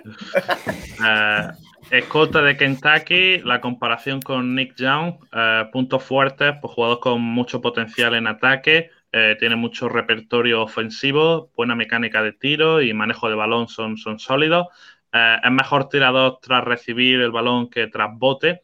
Eh, 1.04 1.48
escolta 1.98 2.42
de 2.42 2.56
Kentucky, 2.56 3.38
la 3.38 3.60
comparación 3.60 4.20
con 4.20 4.54
Nick 4.54 4.76
Young, 4.76 5.14
eh, 5.32 5.64
puntos 5.72 6.04
fuertes, 6.04 6.54
pues 6.60 6.72
jugador 6.72 7.00
con 7.00 7.20
mucho 7.20 7.60
potencial 7.60 8.14
en 8.14 8.28
ataque, 8.28 8.90
eh, 9.10 9.36
tiene 9.40 9.56
mucho 9.56 9.88
repertorio 9.88 10.62
ofensivo, 10.62 11.50
buena 11.56 11.74
mecánica 11.74 12.22
de 12.22 12.32
tiro 12.32 12.82
y 12.82 12.92
manejo 12.92 13.28
de 13.28 13.34
balón 13.34 13.66
son, 13.66 13.96
son 13.96 14.18
sólidos. 14.18 14.68
Eh, 15.12 15.36
es 15.43 15.51
mejor 15.51 15.89
tirador 15.89 16.39
tras 16.40 16.64
recibir 16.64 17.20
el 17.20 17.30
balón 17.30 17.70
que 17.70 17.86
tras 17.86 18.10
bote. 18.16 18.62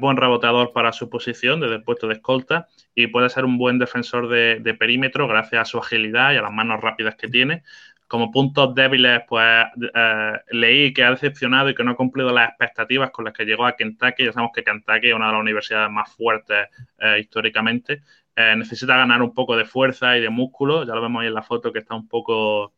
buen 0.00 0.16
reboteador 0.16 0.72
para 0.72 0.92
su 0.92 1.08
posición 1.08 1.60
desde 1.60 1.76
el 1.76 1.84
puesto 1.84 2.08
de 2.08 2.14
escolta 2.14 2.66
y 2.92 3.06
puede 3.06 3.28
ser 3.30 3.44
un 3.44 3.56
buen 3.56 3.78
defensor 3.78 4.28
de, 4.28 4.58
de 4.60 4.74
perímetro 4.74 5.28
gracias 5.28 5.62
a 5.62 5.64
su 5.64 5.78
agilidad 5.78 6.32
y 6.32 6.38
a 6.38 6.42
las 6.42 6.52
manos 6.52 6.80
rápidas 6.80 7.14
que 7.14 7.28
tiene 7.28 7.62
como 8.10 8.32
puntos 8.32 8.74
débiles, 8.74 9.22
pues 9.28 9.66
eh, 9.94 10.32
leí 10.50 10.92
que 10.92 11.04
ha 11.04 11.12
decepcionado 11.12 11.70
y 11.70 11.76
que 11.76 11.84
no 11.84 11.92
ha 11.92 11.96
cumplido 11.96 12.32
las 12.32 12.48
expectativas 12.48 13.12
con 13.12 13.24
las 13.24 13.32
que 13.32 13.44
llegó 13.44 13.64
a 13.64 13.76
Kentucky. 13.76 14.24
Ya 14.24 14.32
sabemos 14.32 14.50
que 14.52 14.64
Kentucky 14.64 15.10
es 15.10 15.14
una 15.14 15.26
de 15.26 15.32
las 15.34 15.40
universidades 15.40 15.92
más 15.92 16.12
fuertes 16.16 16.66
eh, 16.98 17.20
históricamente. 17.20 18.02
Eh, 18.34 18.56
necesita 18.56 18.96
ganar 18.96 19.22
un 19.22 19.32
poco 19.32 19.56
de 19.56 19.64
fuerza 19.64 20.18
y 20.18 20.20
de 20.20 20.28
músculo. 20.28 20.84
Ya 20.84 20.96
lo 20.96 21.02
vemos 21.02 21.20
ahí 21.22 21.28
en 21.28 21.34
la 21.34 21.42
foto 21.44 21.72
que 21.72 21.78
está 21.78 21.94
un 21.94 22.08
poco, 22.08 22.74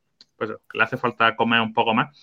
pues 0.47 0.59
le 0.74 0.82
hace 0.82 0.97
falta 0.97 1.36
comer 1.36 1.60
un 1.60 1.73
poco 1.73 1.94
más. 1.94 2.16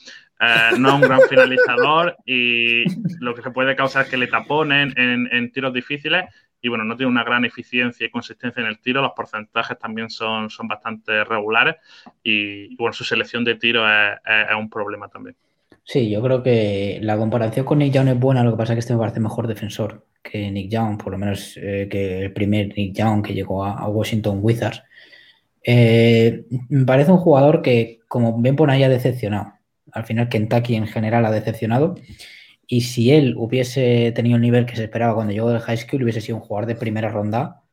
no 0.78 0.90
es 0.90 0.96
un 0.96 1.02
gran 1.02 1.22
finalizador 1.30 2.18
y 2.26 2.84
lo 3.20 3.36
que 3.36 3.42
se 3.42 3.52
puede 3.52 3.76
causar 3.76 4.06
es 4.06 4.10
que 4.10 4.18
le 4.18 4.28
taponen 4.28 4.94
en 4.98 5.52
tiros 5.52 5.74
difíciles 5.74 6.26
y 6.62 6.70
bueno, 6.70 6.84
no 6.84 6.96
tiene 6.96 7.12
una 7.12 7.24
gran 7.24 7.46
eficiencia 7.46 8.06
y 8.06 8.10
consistencia 8.10 8.62
en 8.62 8.68
el 8.68 8.80
tiro, 8.80 9.02
los 9.02 9.14
porcentajes 9.14 9.78
también 9.80 10.10
son, 10.10 10.50
son 10.50 10.68
bastante 10.68 11.24
regulares 11.24 11.76
y, 12.24 12.76
bueno, 12.76 12.94
su 12.94 13.04
selección 13.04 13.44
de 13.44 13.56
tiro 13.56 13.88
es, 13.88 14.18
un 14.58 14.70
problema 14.70 15.08
también. 15.08 15.36
Sí, 15.84 16.10
yo 16.10 16.22
creo 16.22 16.44
que 16.44 17.00
la 17.02 17.18
comparación 17.18 17.66
con 17.66 17.80
Nick 17.80 17.94
Young 17.94 18.10
es 18.10 18.20
buena, 18.20 18.44
lo 18.44 18.52
que 18.52 18.58
pasa 18.58 18.74
es 18.74 18.78
que 18.78 18.80
este 18.80 18.94
me 18.94 19.00
parece 19.00 19.20
mejor 19.20 19.48
defensor 19.48 20.06
que 20.22 20.52
Nick 20.52 20.70
Young, 20.70 21.02
por 21.02 21.14
lo 21.14 21.18
menos 21.18 21.58
eh, 21.58 21.88
que 21.90 22.26
el 22.26 22.34
primer 22.34 22.68
Nick 22.76 22.96
Young 22.96 23.24
que 23.24 23.34
llegó 23.34 23.64
a, 23.64 23.88
Washington 23.88 24.40
Wizards. 24.42 24.84
Eh, 25.64 26.46
me 26.70 26.86
parece 26.86 27.12
un 27.12 27.18
jugador 27.18 27.62
que, 27.62 28.00
como 28.08 28.40
bien 28.42 28.56
por 28.56 28.70
ahí, 28.70 28.84
ha 28.84 28.90
decepcionado. 28.90 29.54
Al 29.92 30.06
final, 30.06 30.30
Kentucky 30.30 30.76
en 30.76 30.88
general 30.88 31.26
ha 31.26 31.32
decepcionado. 31.32 31.96
Y 32.68 32.82
si 32.82 33.12
él 33.12 33.36
hubiese 33.38 34.12
tenido 34.12 34.36
el 34.36 34.42
nivel 34.44 34.66
que 34.66 34.76
se 34.76 34.84
esperaba 34.84 35.16
cuando 35.16 35.34
llegó 35.34 35.50
del 35.50 35.62
high 35.62 35.78
school, 35.78 36.04
hubiese 36.04 36.22
sido 36.22 36.38
un 36.38 36.44
jugador 36.44 36.68
de 36.68 36.76
primera 36.76 37.10
ronda 37.10 37.64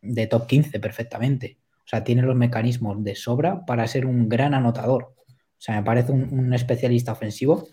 de 0.00 0.26
top 0.26 0.46
15 0.46 0.80
perfectamente. 0.80 1.58
O 1.86 1.88
sea, 1.88 2.02
tiene 2.02 2.22
los 2.22 2.34
mecanismos 2.34 3.02
de 3.04 3.14
sobra 3.14 3.64
para 3.64 3.86
ser 3.86 4.06
un 4.06 4.28
gran 4.28 4.54
anotador. 4.54 5.14
O 5.58 5.60
sea, 5.60 5.76
me 5.76 5.82
parece 5.82 6.12
un, 6.12 6.52
especialista 6.52 7.12
ofensivo. 7.12 7.68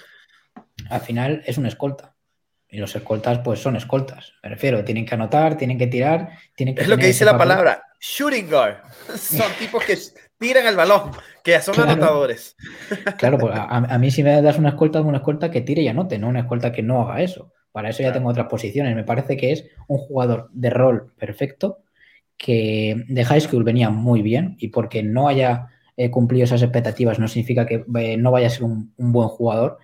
Al 0.90 1.02
final 1.02 1.42
es 1.46 1.58
un 1.58 1.66
escolta. 1.66 2.13
Y 2.74 2.78
los 2.80 2.96
escoltas, 2.96 3.40
pues 3.40 3.60
son 3.60 3.76
escoltas. 3.76 4.34
Me 4.42 4.50
refiero, 4.50 4.84
tienen 4.84 5.06
que 5.06 5.14
anotar, 5.14 5.56
tienen 5.56 5.78
que 5.78 5.86
tirar, 5.86 6.30
tienen 6.56 6.74
que. 6.74 6.82
Es 6.82 6.88
lo 6.88 6.98
que 6.98 7.06
dice 7.06 7.24
la 7.24 7.38
palabra, 7.38 7.84
shooting 8.00 8.50
guard. 8.50 8.78
Son 9.16 9.52
tipos 9.60 9.84
que 9.86 9.96
tiran 10.40 10.66
el 10.66 10.76
balón, 10.76 11.12
que 11.44 11.62
son 11.62 11.80
anotadores. 11.80 12.56
Claro, 13.18 13.38
pues 13.38 13.54
a, 13.56 13.98
mí 13.98 14.12
si 14.12 14.24
me 14.24 14.42
das 14.42 14.58
una 14.58 14.70
escolta, 14.70 15.02
una 15.02 15.20
escolta 15.20 15.52
que 15.52 15.62
tire 15.62 15.84
y 15.84 15.88
anote, 15.88 16.18
no 16.18 16.28
una 16.28 16.42
escolta 16.42 16.72
que 16.72 16.82
no 16.82 17.02
haga 17.02 17.22
eso. 17.22 17.54
Para 17.72 17.90
eso 17.90 18.04
ya 18.04 18.12
tengo 18.12 18.30
otras 18.30 18.48
posiciones. 18.48 18.96
Me 18.96 19.04
parece 19.04 19.38
que 19.38 19.52
es 19.52 19.66
un 19.88 20.00
jugador 20.00 20.50
de 20.52 20.70
rol 20.70 21.14
perfecto, 21.18 21.84
que 22.38 23.06
de 23.08 23.24
high 23.24 23.42
school 23.42 23.64
venía 23.64 23.90
muy 23.90 24.22
bien 24.22 24.56
y 24.60 24.70
porque 24.70 25.02
no 25.04 25.28
haya 25.28 25.68
eh, 25.96 26.10
cumplido 26.10 26.46
esas 26.46 26.64
expectativas 26.64 27.20
no 27.20 27.28
significa 27.28 27.68
que 27.68 27.86
eh, 28.00 28.18
no 28.18 28.32
vaya 28.32 28.48
a 28.48 28.50
ser 28.50 28.64
un, 28.64 28.94
buen 28.98 29.28
jugador. 29.30 29.78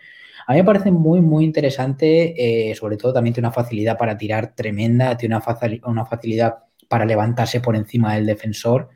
A 0.50 0.54
mí 0.54 0.60
me 0.60 0.66
parece 0.66 0.90
muy, 0.90 1.22
muy 1.22 1.46
interesante, 1.46 2.72
eh, 2.72 2.74
sobre 2.74 2.98
todo 2.98 3.14
también 3.14 3.36
tiene 3.36 3.48
una 3.48 3.54
facilidad 3.54 4.00
para 4.00 4.18
tirar 4.18 4.56
tremenda, 4.56 5.16
tiene 5.16 5.36
una, 5.36 5.44
una 5.86 6.06
facilidad 6.06 6.56
para 6.88 7.06
levantarse 7.06 7.62
por 7.62 7.76
encima 7.76 8.16
del 8.16 8.26
defensor. 8.26 8.90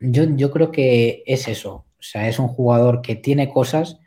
Yo, 0.00 0.50
creo 0.50 0.72
que 0.72 1.22
es 1.26 1.46
eso. 1.48 1.86
O 1.98 2.02
sea, 2.02 2.28
es 2.28 2.38
un 2.38 2.48
jugador 2.48 3.02
que 3.02 3.16
tiene 3.16 3.50
cosas, 3.50 4.00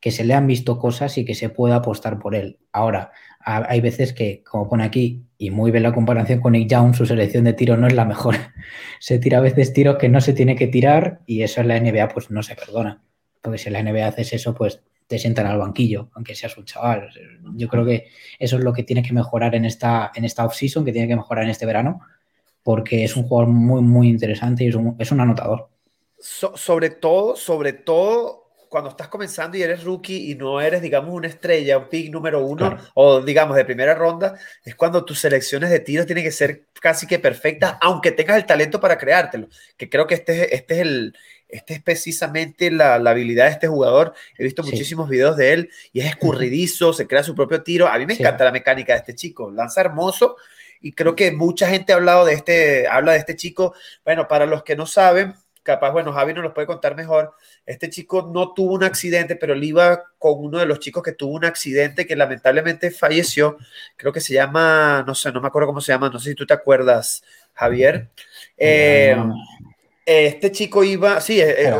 que 0.00 0.10
se 0.10 0.24
le 0.24 0.34
han 0.34 0.46
visto 0.46 0.78
cosas 0.78 1.16
y 1.18 1.24
que 1.24 1.34
se 1.34 1.48
puede 1.48 1.74
apostar 1.74 2.18
por 2.18 2.34
él. 2.34 2.58
Ahora, 2.72 3.12
hay 3.40 3.80
veces 3.80 4.12
que, 4.12 4.42
como 4.44 4.68
pone 4.68 4.84
aquí, 4.84 5.24
y 5.38 5.50
muy 5.50 5.70
bien 5.70 5.84
la 5.84 5.94
comparación 5.94 6.40
con 6.40 6.52
Nick 6.52 6.70
Young, 6.70 6.94
su 6.94 7.06
selección 7.06 7.44
de 7.44 7.54
tiro 7.54 7.76
no 7.76 7.86
es 7.86 7.94
la 7.94 8.04
mejor. 8.04 8.36
se 9.00 9.18
tira 9.18 9.38
a 9.38 9.40
veces 9.42 9.72
tiros 9.72 9.96
que 9.96 10.08
no 10.08 10.20
se 10.20 10.34
tiene 10.34 10.56
que 10.56 10.66
tirar 10.66 11.20
y 11.26 11.42
eso 11.42 11.60
en 11.60 11.68
la 11.68 11.80
NBA 11.80 12.08
pues 12.08 12.30
no 12.30 12.42
se 12.42 12.54
perdona. 12.54 13.02
Porque 13.40 13.58
si 13.58 13.68
en 13.68 13.74
la 13.74 13.82
NBA 13.82 14.06
haces 14.06 14.32
eso, 14.32 14.54
pues 14.54 14.80
te 15.06 15.18
sientan 15.18 15.46
al 15.46 15.58
banquillo, 15.58 16.10
aunque 16.14 16.34
seas 16.34 16.56
un 16.58 16.64
chaval. 16.64 17.10
Yo 17.54 17.68
creo 17.68 17.84
que 17.84 18.08
eso 18.38 18.58
es 18.58 18.64
lo 18.64 18.72
que 18.72 18.82
tiene 18.82 19.02
que 19.02 19.12
mejorar 19.12 19.54
en 19.54 19.64
esta, 19.64 20.12
en 20.14 20.24
esta 20.24 20.44
off-season, 20.44 20.84
que 20.84 20.92
tiene 20.92 21.08
que 21.08 21.16
mejorar 21.16 21.44
en 21.44 21.50
este 21.50 21.66
verano, 21.66 22.00
porque 22.62 23.04
es 23.04 23.16
un 23.16 23.24
jugador 23.24 23.50
muy, 23.52 23.80
muy 23.80 24.08
interesante 24.08 24.64
y 24.64 24.68
es 24.68 24.74
un, 24.74 24.96
es 24.98 25.10
un 25.10 25.20
anotador. 25.20 25.68
sobre 26.18 26.90
todo, 26.90 27.36
sobre 27.36 27.72
todo 27.72 28.48
cuando 28.68 28.90
estás 28.90 29.08
comenzando 29.08 29.56
y 29.56 29.62
eres 29.62 29.82
rookie 29.82 30.30
y 30.30 30.34
no 30.34 30.60
eres, 30.60 30.82
digamos, 30.82 31.14
una 31.14 31.28
estrella, 31.28 31.78
un 31.78 31.88
pick 31.88 32.12
número 32.12 32.44
uno 32.44 32.76
o, 32.94 33.20
digamos, 33.20 33.56
de 33.56 33.64
primera 33.64 33.94
ronda, 33.94 34.38
es 34.64 34.74
cuando 34.74 35.04
tus 35.04 35.18
selecciones 35.20 35.70
de 35.70 35.80
tiros 35.80 36.06
tienen 36.06 36.24
que 36.24 36.30
ser 36.30 36.66
casi 36.80 37.06
que 37.06 37.18
perfectas, 37.18 37.76
aunque 37.80 38.12
tengas 38.12 38.36
el 38.36 38.46
talento 38.46 38.80
para 38.80 38.98
creártelo. 38.98 39.48
Que 39.76 39.88
creo 39.88 40.06
que 40.06 40.14
este, 40.14 40.54
este 40.54 40.74
es 40.74 40.80
el. 40.80 41.16
Este 41.48 41.74
es 41.74 41.82
precisamente 41.82 42.70
la, 42.70 42.94
habilidad 42.94 43.46
de 43.46 43.52
este 43.52 43.68
jugador. 43.68 44.14
He 44.36 44.44
visto 44.44 44.62
muchísimos 44.62 45.08
videos 45.08 45.36
de 45.36 45.52
él 45.54 45.70
y 45.92 46.00
es 46.00 46.06
escurridizo, 46.06 46.92
se 46.92 47.06
crea 47.06 47.22
su 47.22 47.34
propio 47.34 47.62
tiro. 47.62 47.88
A 47.88 47.98
mí 47.98 48.06
me 48.06 48.14
encanta 48.14 48.44
la 48.44 48.52
mecánica 48.52 48.92
de 48.92 48.98
este 48.98 49.14
chico. 49.14 49.50
Lanza 49.50 49.80
hermoso 49.80 50.36
y 50.80 50.92
creo 50.92 51.16
que 51.16 51.32
mucha 51.32 51.68
gente 51.68 51.92
ha 51.92 51.96
hablado 51.96 52.24
de 52.24 52.34
este, 52.34 52.86
habla 52.86 53.12
de 53.12 53.18
este 53.18 53.36
chico. 53.36 53.74
Bueno, 54.04 54.28
para 54.28 54.46
los 54.46 54.62
que 54.62 54.76
no 54.76 54.84
saben, 54.86 55.34
capaz, 55.62 55.90
bueno, 55.90 56.12
Javi 56.12 56.34
nos 56.34 56.44
lo 56.44 56.54
puede 56.54 56.66
contar 56.66 56.96
mejor. 56.96 57.34
Este 57.66 57.90
chico 57.90 58.30
no 58.32 58.52
tuvo 58.52 58.74
un 58.74 58.84
accidente, 58.84 59.36
pero 59.36 59.54
él 59.54 59.64
iba 59.64 60.02
con 60.18 60.34
uno 60.38 60.58
de 60.58 60.66
los 60.66 60.80
chicos 60.80 61.02
que 61.02 61.12
tuvo 61.12 61.34
un 61.34 61.44
accidente 61.44 62.06
que 62.06 62.16
lamentablemente 62.16 62.90
falleció. 62.90 63.58
Creo 63.96 64.12
que 64.12 64.20
se 64.20 64.34
llama, 64.34 65.04
no 65.06 65.14
sé, 65.14 65.32
no 65.32 65.40
me 65.40 65.48
acuerdo 65.48 65.68
cómo 65.68 65.80
se 65.80 65.92
llama, 65.92 66.10
no 66.10 66.18
sé 66.18 66.30
si 66.30 66.34
tú 66.34 66.46
te 66.46 66.54
acuerdas, 66.54 67.22
Javier. 67.54 68.08
Eh, 68.56 69.16
este 70.08 70.50
chico 70.52 70.82
iba, 70.82 71.20
sí, 71.20 71.38
eh, 71.38 71.68
eh, 71.68 71.74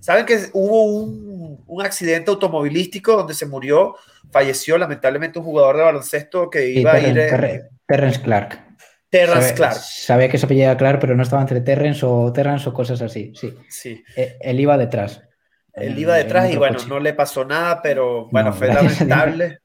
saben 0.00 0.26
que 0.26 0.38
hubo 0.54 0.82
un, 0.82 1.62
un, 1.64 1.82
accidente 1.86 2.28
automovilístico 2.30 3.16
donde 3.16 3.32
se 3.32 3.46
murió, 3.46 3.94
falleció 4.32 4.76
lamentablemente 4.76 5.38
un 5.38 5.44
jugador 5.44 5.76
de 5.76 5.82
baloncesto 5.84 6.50
que 6.50 6.68
iba 6.68 6.94
a 6.94 7.00
ir. 7.00 7.14
Terrence 7.86 8.20
Clark. 8.20 8.60
Terrence 9.08 9.54
Clark. 9.54 9.76
Sabía 9.76 10.28
que 10.28 10.36
se 10.36 10.46
apellida 10.46 10.76
Clark, 10.76 10.98
pero 10.98 11.14
no 11.14 11.22
estaba 11.22 11.42
entre 11.42 11.60
Terrence 11.60 12.04
o 12.04 12.32
Terrence 12.32 12.68
o 12.68 12.72
cosas 12.72 13.00
así. 13.00 13.32
Sí. 13.36 13.54
sí. 13.68 14.02
Eh, 14.16 14.36
él 14.40 14.58
iba 14.58 14.76
detrás. 14.76 15.22
Él 15.74 15.96
iba 15.96 16.16
detrás 16.16 16.50
y 16.50 16.56
bueno, 16.56 16.78
no 16.88 16.98
le 16.98 17.14
pasó 17.14 17.44
nada, 17.44 17.80
pero 17.82 18.28
bueno, 18.30 18.52
fue 18.52 18.66
lamentable. 18.68 19.60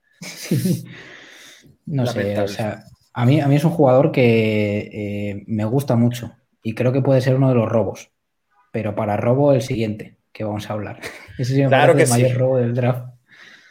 No 1.86 2.06
sé, 2.06 2.40
o 2.40 2.48
sea, 2.48 2.84
a 3.14 3.26
mí, 3.26 3.42
a 3.42 3.48
mí 3.48 3.56
es 3.56 3.64
un 3.64 3.72
jugador 3.72 4.12
que 4.12 4.92
eh, 4.94 5.44
me 5.48 5.66
gusta 5.66 5.96
mucho 5.96 6.39
y 6.64 6.76
creo 6.76 6.92
que 6.92 7.02
puede 7.02 7.22
ser 7.22 7.36
uno 7.36 7.50
de 7.50 7.56
los 7.56 7.70
robos. 7.70 8.12
Pero 8.72 8.96
para 8.96 9.18
robo, 9.18 9.54
el 9.54 9.62
siguiente 9.62 10.18
que 10.32 10.44
vamos 10.44 10.70
a 10.70 10.74
hablar. 10.74 11.00
Ese 11.38 11.56
sí 11.56 11.62
me 11.62 11.68
claro 11.68 11.96
que 11.96 12.04
el 12.04 12.10
mayor 12.10 12.38
robo 12.38 12.58
del 12.58 12.74
draft. 12.74 13.14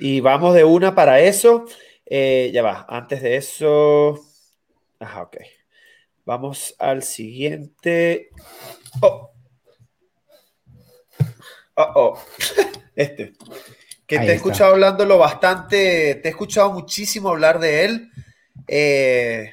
Y 0.01 0.21
vamos 0.21 0.55
de 0.55 0.65
una 0.65 0.95
para 0.95 1.21
eso. 1.21 1.65
Eh, 2.07 2.51
ya 2.53 2.63
va, 2.63 2.87
antes 2.89 3.23
de 3.23 3.37
eso. 3.37 4.21
Ajá, 5.01 5.23
ok. 5.23 5.37
Vamos 6.25 6.75
al 6.79 7.03
siguiente. 7.03 8.31
Oh. 9.01 9.33
Oh, 11.75 11.93
oh. 11.95 12.19
Este. 12.95 13.35
Que 14.07 14.19
te 14.19 14.33
he 14.33 14.35
escuchado 14.35 14.73
hablándolo 14.73 15.19
bastante. 15.19 16.17
Te 16.17 16.29
he 16.29 16.31
escuchado 16.31 16.73
muchísimo 16.73 17.29
hablar 17.29 17.61
de 17.61 17.85
él. 17.85 18.11
Eh, 18.67 19.53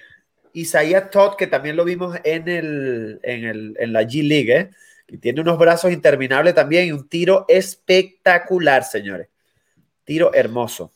Isaiah 0.56 1.10
Todd, 1.10 1.36
que 1.36 1.48
también 1.48 1.76
lo 1.76 1.84
vimos 1.84 2.18
en, 2.24 2.48
el, 2.48 3.20
en, 3.24 3.94
la 3.94 4.04
G 4.04 4.28
League, 4.28 4.56
¿eh? 4.56 4.70
que 5.06 5.18
tiene 5.18 5.42
unos 5.42 5.58
brazos 5.58 5.92
interminables 5.92 6.56
también 6.56 6.88
y 6.88 6.92
un 6.92 7.08
tiro 7.08 7.46
espectacular, 7.48 8.84
señores. 8.84 9.28
Tiro 10.04 10.34
hermoso. 10.34 10.92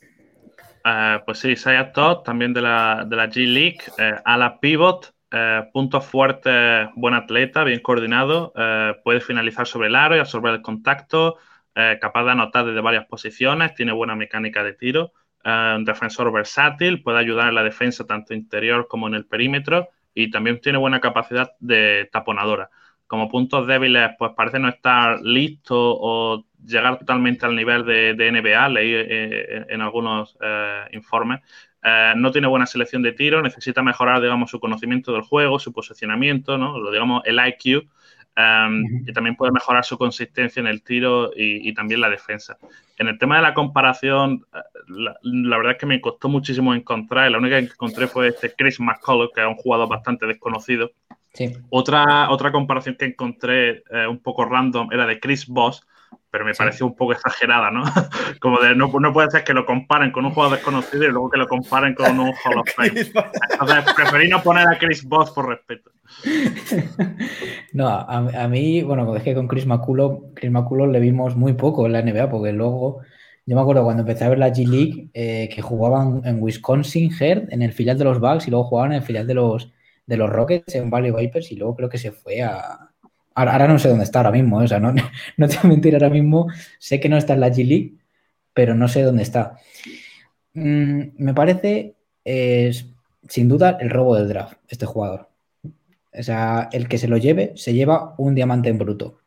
Eh, 0.86 1.20
pues 1.26 1.40
sí, 1.40 1.50
Isaiah 1.52 1.92
Todd, 1.92 2.24
también 2.24 2.54
de 2.54 2.62
la, 2.62 3.06
de 3.08 3.16
la 3.16 3.28
G 3.28 3.46
League, 3.46 3.80
eh, 3.98 4.16
a 4.24 4.38
la 4.38 4.60
pivot, 4.60 5.14
eh, 5.32 5.64
punto 5.74 6.02
fuerte, 6.02 6.90
buen 6.96 7.14
atleta, 7.14 7.64
bien 7.64 7.82
coordinado, 7.82 8.54
puede 9.04 9.20
finalizar 9.20 9.68
sobre 9.68 9.90
el 9.90 9.96
aro 9.96 10.16
y 10.16 10.20
absorber 10.20 10.54
el 10.54 10.62
contacto, 10.62 11.38
capaz 12.02 12.26
de 12.26 12.32
anotar 12.32 12.66
desde 12.66 12.82
varias 12.82 13.06
posiciones, 13.06 13.74
tiene 13.74 13.94
buena 13.94 14.16
mecánica 14.16 14.64
de 14.64 14.74
tiro, 14.74 15.14
un 15.46 15.86
defensor 15.86 16.32
versátil, 16.32 17.02
puede 17.02 17.20
ayudar 17.20 17.50
en 17.50 17.56
la 17.56 17.64
defensa 17.64 18.06
tanto 18.06 18.34
interior 18.34 18.88
como 18.88 19.08
en 19.08 19.14
el 19.14 19.26
perímetro 19.26 19.90
y 20.14 20.30
también 20.30 20.60
tiene 20.60 20.78
buena 20.78 21.00
capacidad 21.00 21.52
de 21.60 22.10
taponadora. 22.12 22.70
Como 23.08 23.30
puntos 23.30 23.66
débiles, 23.66 24.12
pues 24.20 24.34
parece 24.36 24.60
no 24.60 24.70
estar 24.70 25.20
listo 25.22 25.76
o 25.76 26.46
llegar 26.64 27.00
totalmente 27.00 27.46
al 27.46 27.56
nivel 27.56 27.86
de, 27.86 28.32
NBA, 28.32 28.70
leí 28.70 28.94
eh, 28.94 29.66
en 29.70 29.82
algunos 29.82 30.38
eh, 30.42 30.86
informes. 30.92 31.42
Eh, 31.82 32.14
no 32.16 32.32
tiene 32.32 32.48
buena 32.48 32.66
selección 32.66 33.02
de 33.02 33.14
tiro, 33.14 33.42
necesita 33.42 33.82
mejorar, 33.82 34.22
digamos, 34.22 34.52
su 34.52 34.60
conocimiento 34.60 35.14
del 35.14 35.22
juego, 35.22 35.60
su 35.60 35.72
posicionamiento, 35.72 36.58
¿no? 36.58 36.78
Lo 36.78 36.92
digamos, 36.92 37.24
el 37.26 37.40
IQ. 37.40 37.88
Y 39.06 39.12
también 39.12 39.36
puede 39.36 39.52
mejorar 39.52 39.84
su 39.84 39.98
consistencia 39.98 40.60
en 40.60 40.68
el 40.68 40.82
tiro 40.82 41.32
y, 41.36 41.74
también 41.74 42.02
la 42.02 42.10
defensa. 42.10 42.58
En 42.98 43.08
el 43.08 43.18
tema 43.18 43.36
de 43.38 43.42
la 43.42 43.54
comparación, 43.54 44.46
eh, 44.54 44.60
la, 44.88 45.58
verdad 45.58 45.74
es 45.74 45.78
que 45.78 45.86
me 45.86 46.02
costó 46.02 46.30
muchísimo 46.30 46.74
encontrar. 46.74 47.30
La 47.32 47.38
única 47.38 47.60
que 47.60 47.66
encontré 47.66 48.08
fue 48.08 48.30
este 48.30 48.54
Chris 48.54 48.80
McCullough, 48.80 49.34
que 49.34 49.42
es 49.42 49.48
un 49.48 49.56
jugador 49.56 49.90
bastante 49.90 50.26
desconocido. 50.26 50.92
Otra, 51.70 52.30
otra 52.30 52.52
comparación 52.52 52.96
que 52.96 53.06
encontré 53.06 53.84
eh, 53.92 54.08
un 54.10 54.20
poco 54.20 54.46
random 54.46 54.92
era 54.92 55.06
de 55.06 55.20
Chris 55.20 55.48
Boss, 55.48 55.86
pero 56.32 56.46
me 56.46 56.54
pareció 56.54 56.86
un 56.86 56.96
poco 56.96 57.14
exagerada, 57.14 57.72
¿no? 57.72 57.84
Como 58.40 58.60
de 58.60 58.76
no, 58.76 58.88
no, 58.88 59.14
puede 59.14 59.32
ser 59.32 59.44
que 59.44 59.54
lo 59.54 59.66
comparen 59.66 60.12
con 60.12 60.26
un 60.26 60.32
jugador 60.32 60.58
desconocido 60.58 61.04
y 61.04 61.12
luego 61.12 61.30
que 61.30 61.38
lo 61.38 61.48
comparen 61.48 61.96
con 61.96 62.20
un 62.20 62.30
Hall 62.30 62.60
of 62.60 62.70
Fame. 62.76 62.90
Entonces, 63.52 63.94
preferí 63.96 64.30
no 64.30 64.42
poner 64.42 64.68
a 64.68 64.78
Chris 64.78 65.04
Boss 65.04 65.32
por 65.32 65.48
respeto. 65.48 65.92
No, 67.72 67.88
a, 67.88 68.48
mí, 68.48 68.82
bueno, 68.82 69.16
es 69.16 69.22
que 69.22 69.36
con 69.36 69.48
Chris 69.48 69.68
McCullough, 69.68 70.34
Chris 70.34 70.50
McCullough 70.50 70.90
le 70.90 71.00
vimos 71.00 71.36
muy 71.36 71.54
poco 71.54 71.86
en 71.86 71.94
la 71.94 72.02
NBA, 72.02 72.28
porque 72.28 72.52
luego, 72.52 73.02
yo 73.46 73.56
me 73.56 73.62
acuerdo 73.62 73.84
cuando 73.84 74.02
empecé 74.02 74.24
a 74.26 74.30
ver 74.30 74.40
la 74.40 74.50
G 74.50 74.68
League, 74.68 75.10
eh, 75.14 75.50
que 75.54 75.62
jugaban 75.62 76.24
en 76.26 76.42
Wisconsin, 76.42 77.12
Heard, 77.14 77.54
en 77.54 77.62
el 77.62 77.72
filial 77.72 78.00
de 78.00 78.06
los 78.06 78.20
Bucks, 78.20 78.48
y 78.48 78.50
luego 78.50 78.66
jugaban 78.66 78.94
en 78.94 78.98
el 78.98 79.04
filial 79.04 79.28
de 79.28 79.36
los, 79.36 79.72
de 80.08 80.18
los 80.18 80.32
Rockets, 80.32 80.74
en 80.74 80.90
Valley 80.90 81.12
Vipers, 81.12 81.52
y 81.52 81.58
luego 81.58 81.76
creo 81.76 81.90
que 81.90 82.00
se 82.00 82.12
fue 82.12 82.42
a, 82.42 82.89
Ahora, 83.48 83.70
no 83.70 83.80
sé 83.80 83.88
dónde 83.88 84.04
está 84.04 84.20
ahora 84.20 84.32
mismo, 84.32 84.62
¿eh? 84.62 84.66
o 84.66 84.68
sea, 84.68 84.80
no, 84.80 84.94
no 85.38 85.48
te 85.48 85.56
voy 85.56 85.64
a 85.64 85.68
mentir 85.68 85.94
ahora 85.96 86.10
mismo, 86.10 86.48
sé 86.78 87.00
que 87.00 87.08
no 87.08 87.16
está 87.16 87.36
en 87.36 87.40
la 87.40 87.50
G 87.50 87.66
League, 87.66 87.94
pero 88.54 88.76
no 88.76 88.90
sé 88.90 89.02
dónde 89.04 89.24
está. 89.24 89.58
Mm, 90.54 91.02
me 91.18 91.34
parece, 91.34 91.96
es, 92.26 92.88
sin 93.30 93.48
duda, 93.48 93.78
el 93.80 93.90
robo 93.90 94.16
del 94.16 94.28
draft, 94.28 94.58
este 94.68 94.86
jugador. 94.86 95.30
O 95.64 96.24
sea, 96.24 96.68
el 96.74 96.90
que 96.90 96.98
se 96.98 97.08
lo 97.08 97.16
lleve, 97.16 97.54
se 97.56 97.74
lleva 97.74 98.14
un 98.18 98.36
diamante 98.36 98.68
en 98.70 98.78
bruto. 98.78 99.20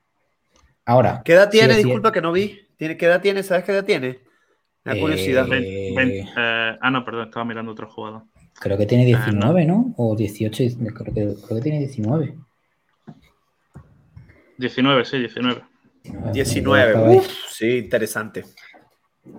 Ahora. 0.85 1.23
¿Qué 1.25 1.33
edad 1.33 1.49
tiene? 1.49 1.77
Disculpa 1.77 2.13
que 2.13 2.21
no 2.21 2.33
vi. 2.33 2.61
¿Qué 2.77 2.97
edad 3.01 3.23
tiene? 3.23 3.43
¿Sabes 3.43 3.65
qué 3.65 3.73
edad 3.73 3.85
tiene? 3.85 4.19
La 4.85 4.99
curiosidad. 4.99 5.47
Eh, 5.53 5.95
eh, 5.97 6.27
ah, 6.37 6.91
no, 6.91 7.05
perdón, 7.05 7.29
estaba 7.29 7.45
mirando 7.45 7.73
otro 7.73 7.89
jugador. 7.89 8.25
Creo 8.61 8.77
que 8.77 8.87
tiene 8.87 9.07
19, 9.07 9.63
ah, 9.63 9.65
¿no? 9.65 9.95
O 9.97 10.17
18, 10.17 10.65
creo 10.77 11.15
que, 11.15 11.35
creo 11.47 11.57
que 11.57 11.63
tiene 11.63 11.79
19. 11.79 12.35
19, 14.63 15.05
sí, 15.05 15.19
19. 15.19 15.61
19, 16.33 17.21
sí, 17.49 17.79
interesante. 17.79 18.45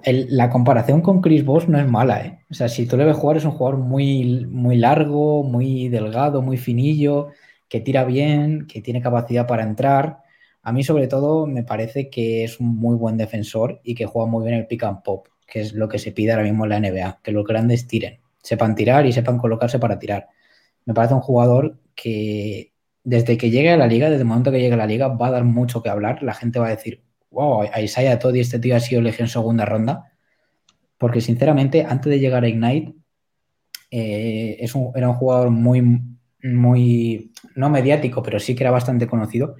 la 0.05 0.49
comparación 0.49 1.01
con 1.01 1.21
Chris 1.21 1.45
Boss 1.45 1.67
no 1.69 1.79
es 1.79 1.87
mala, 1.87 2.25
¿eh? 2.25 2.39
O 2.51 2.53
sea, 2.53 2.67
si 2.67 2.85
tú 2.85 2.97
le 2.97 3.05
ves 3.05 3.15
jugar, 3.15 3.37
es 3.37 3.45
un 3.45 3.51
jugador 3.51 3.79
muy, 3.79 4.45
muy 4.45 4.77
largo, 4.77 5.43
muy 5.43 5.87
delgado, 5.87 6.41
muy 6.41 6.57
finillo, 6.57 7.29
que 7.69 7.79
tira 7.79 8.03
bien, 8.03 8.67
que 8.67 8.81
tiene 8.81 9.01
capacidad 9.01 9.47
para 9.47 9.63
entrar. 9.63 10.19
A 10.61 10.73
mí, 10.73 10.83
sobre 10.83 11.07
todo, 11.07 11.47
me 11.47 11.63
parece 11.63 12.09
que 12.09 12.43
es 12.43 12.59
un 12.59 12.75
muy 12.75 12.97
buen 12.97 13.17
defensor 13.17 13.79
y 13.83 13.95
que 13.95 14.05
juega 14.05 14.29
muy 14.29 14.43
bien 14.43 14.59
el 14.59 14.67
pick 14.67 14.83
and 14.83 15.03
pop, 15.03 15.27
que 15.47 15.61
es 15.61 15.73
lo 15.73 15.87
que 15.87 15.99
se 15.99 16.11
pide 16.11 16.33
ahora 16.33 16.43
mismo 16.43 16.65
en 16.65 16.69
la 16.69 16.79
NBA, 16.79 17.19
que 17.23 17.31
los 17.31 17.45
grandes 17.45 17.87
tiren, 17.87 18.19
sepan 18.41 18.75
tirar 18.75 19.05
y 19.05 19.13
sepan 19.13 19.37
colocarse 19.37 19.79
para 19.79 19.99
tirar. 19.99 20.27
Me 20.85 20.93
parece 20.93 21.13
un 21.13 21.21
jugador 21.21 21.79
que 21.95 22.72
desde 23.03 23.37
que 23.37 23.49
llegue 23.49 23.71
a 23.71 23.77
la 23.77 23.87
liga, 23.87 24.09
desde 24.09 24.21
el 24.21 24.27
momento 24.27 24.51
que 24.51 24.59
llegue 24.59 24.73
a 24.73 24.77
la 24.77 24.87
liga, 24.87 25.07
va 25.09 25.27
a 25.27 25.31
dar 25.31 25.43
mucho 25.43 25.83
que 25.83 25.89
hablar. 25.89 26.23
La 26.23 26.33
gente 26.33 26.59
va 26.59 26.67
a 26.67 26.71
decir, 26.71 27.03
wow, 27.31 27.63
a 27.71 27.81
Isaiah 27.81 28.19
Todd 28.19 28.35
y 28.35 28.39
este 28.39 28.59
tío 28.59 28.75
ha 28.75 28.79
sido 28.79 29.01
elegido 29.01 29.25
en 29.25 29.29
segunda 29.29 29.65
ronda. 29.65 30.11
Porque 30.97 31.21
sinceramente, 31.21 31.85
antes 31.87 32.09
de 32.09 32.19
llegar 32.19 32.43
a 32.43 32.47
Ignite, 32.47 32.95
eh, 33.91 34.57
es 34.59 34.73
era 34.95 35.09
un 35.09 35.15
jugador 35.15 35.49
muy, 35.49 36.01
muy, 36.43 37.31
no 37.55 37.69
mediático, 37.69 38.23
pero 38.23 38.39
sí 38.39 38.55
que 38.55 38.63
era 38.63 38.71
bastante 38.71 39.07
conocido. 39.07 39.55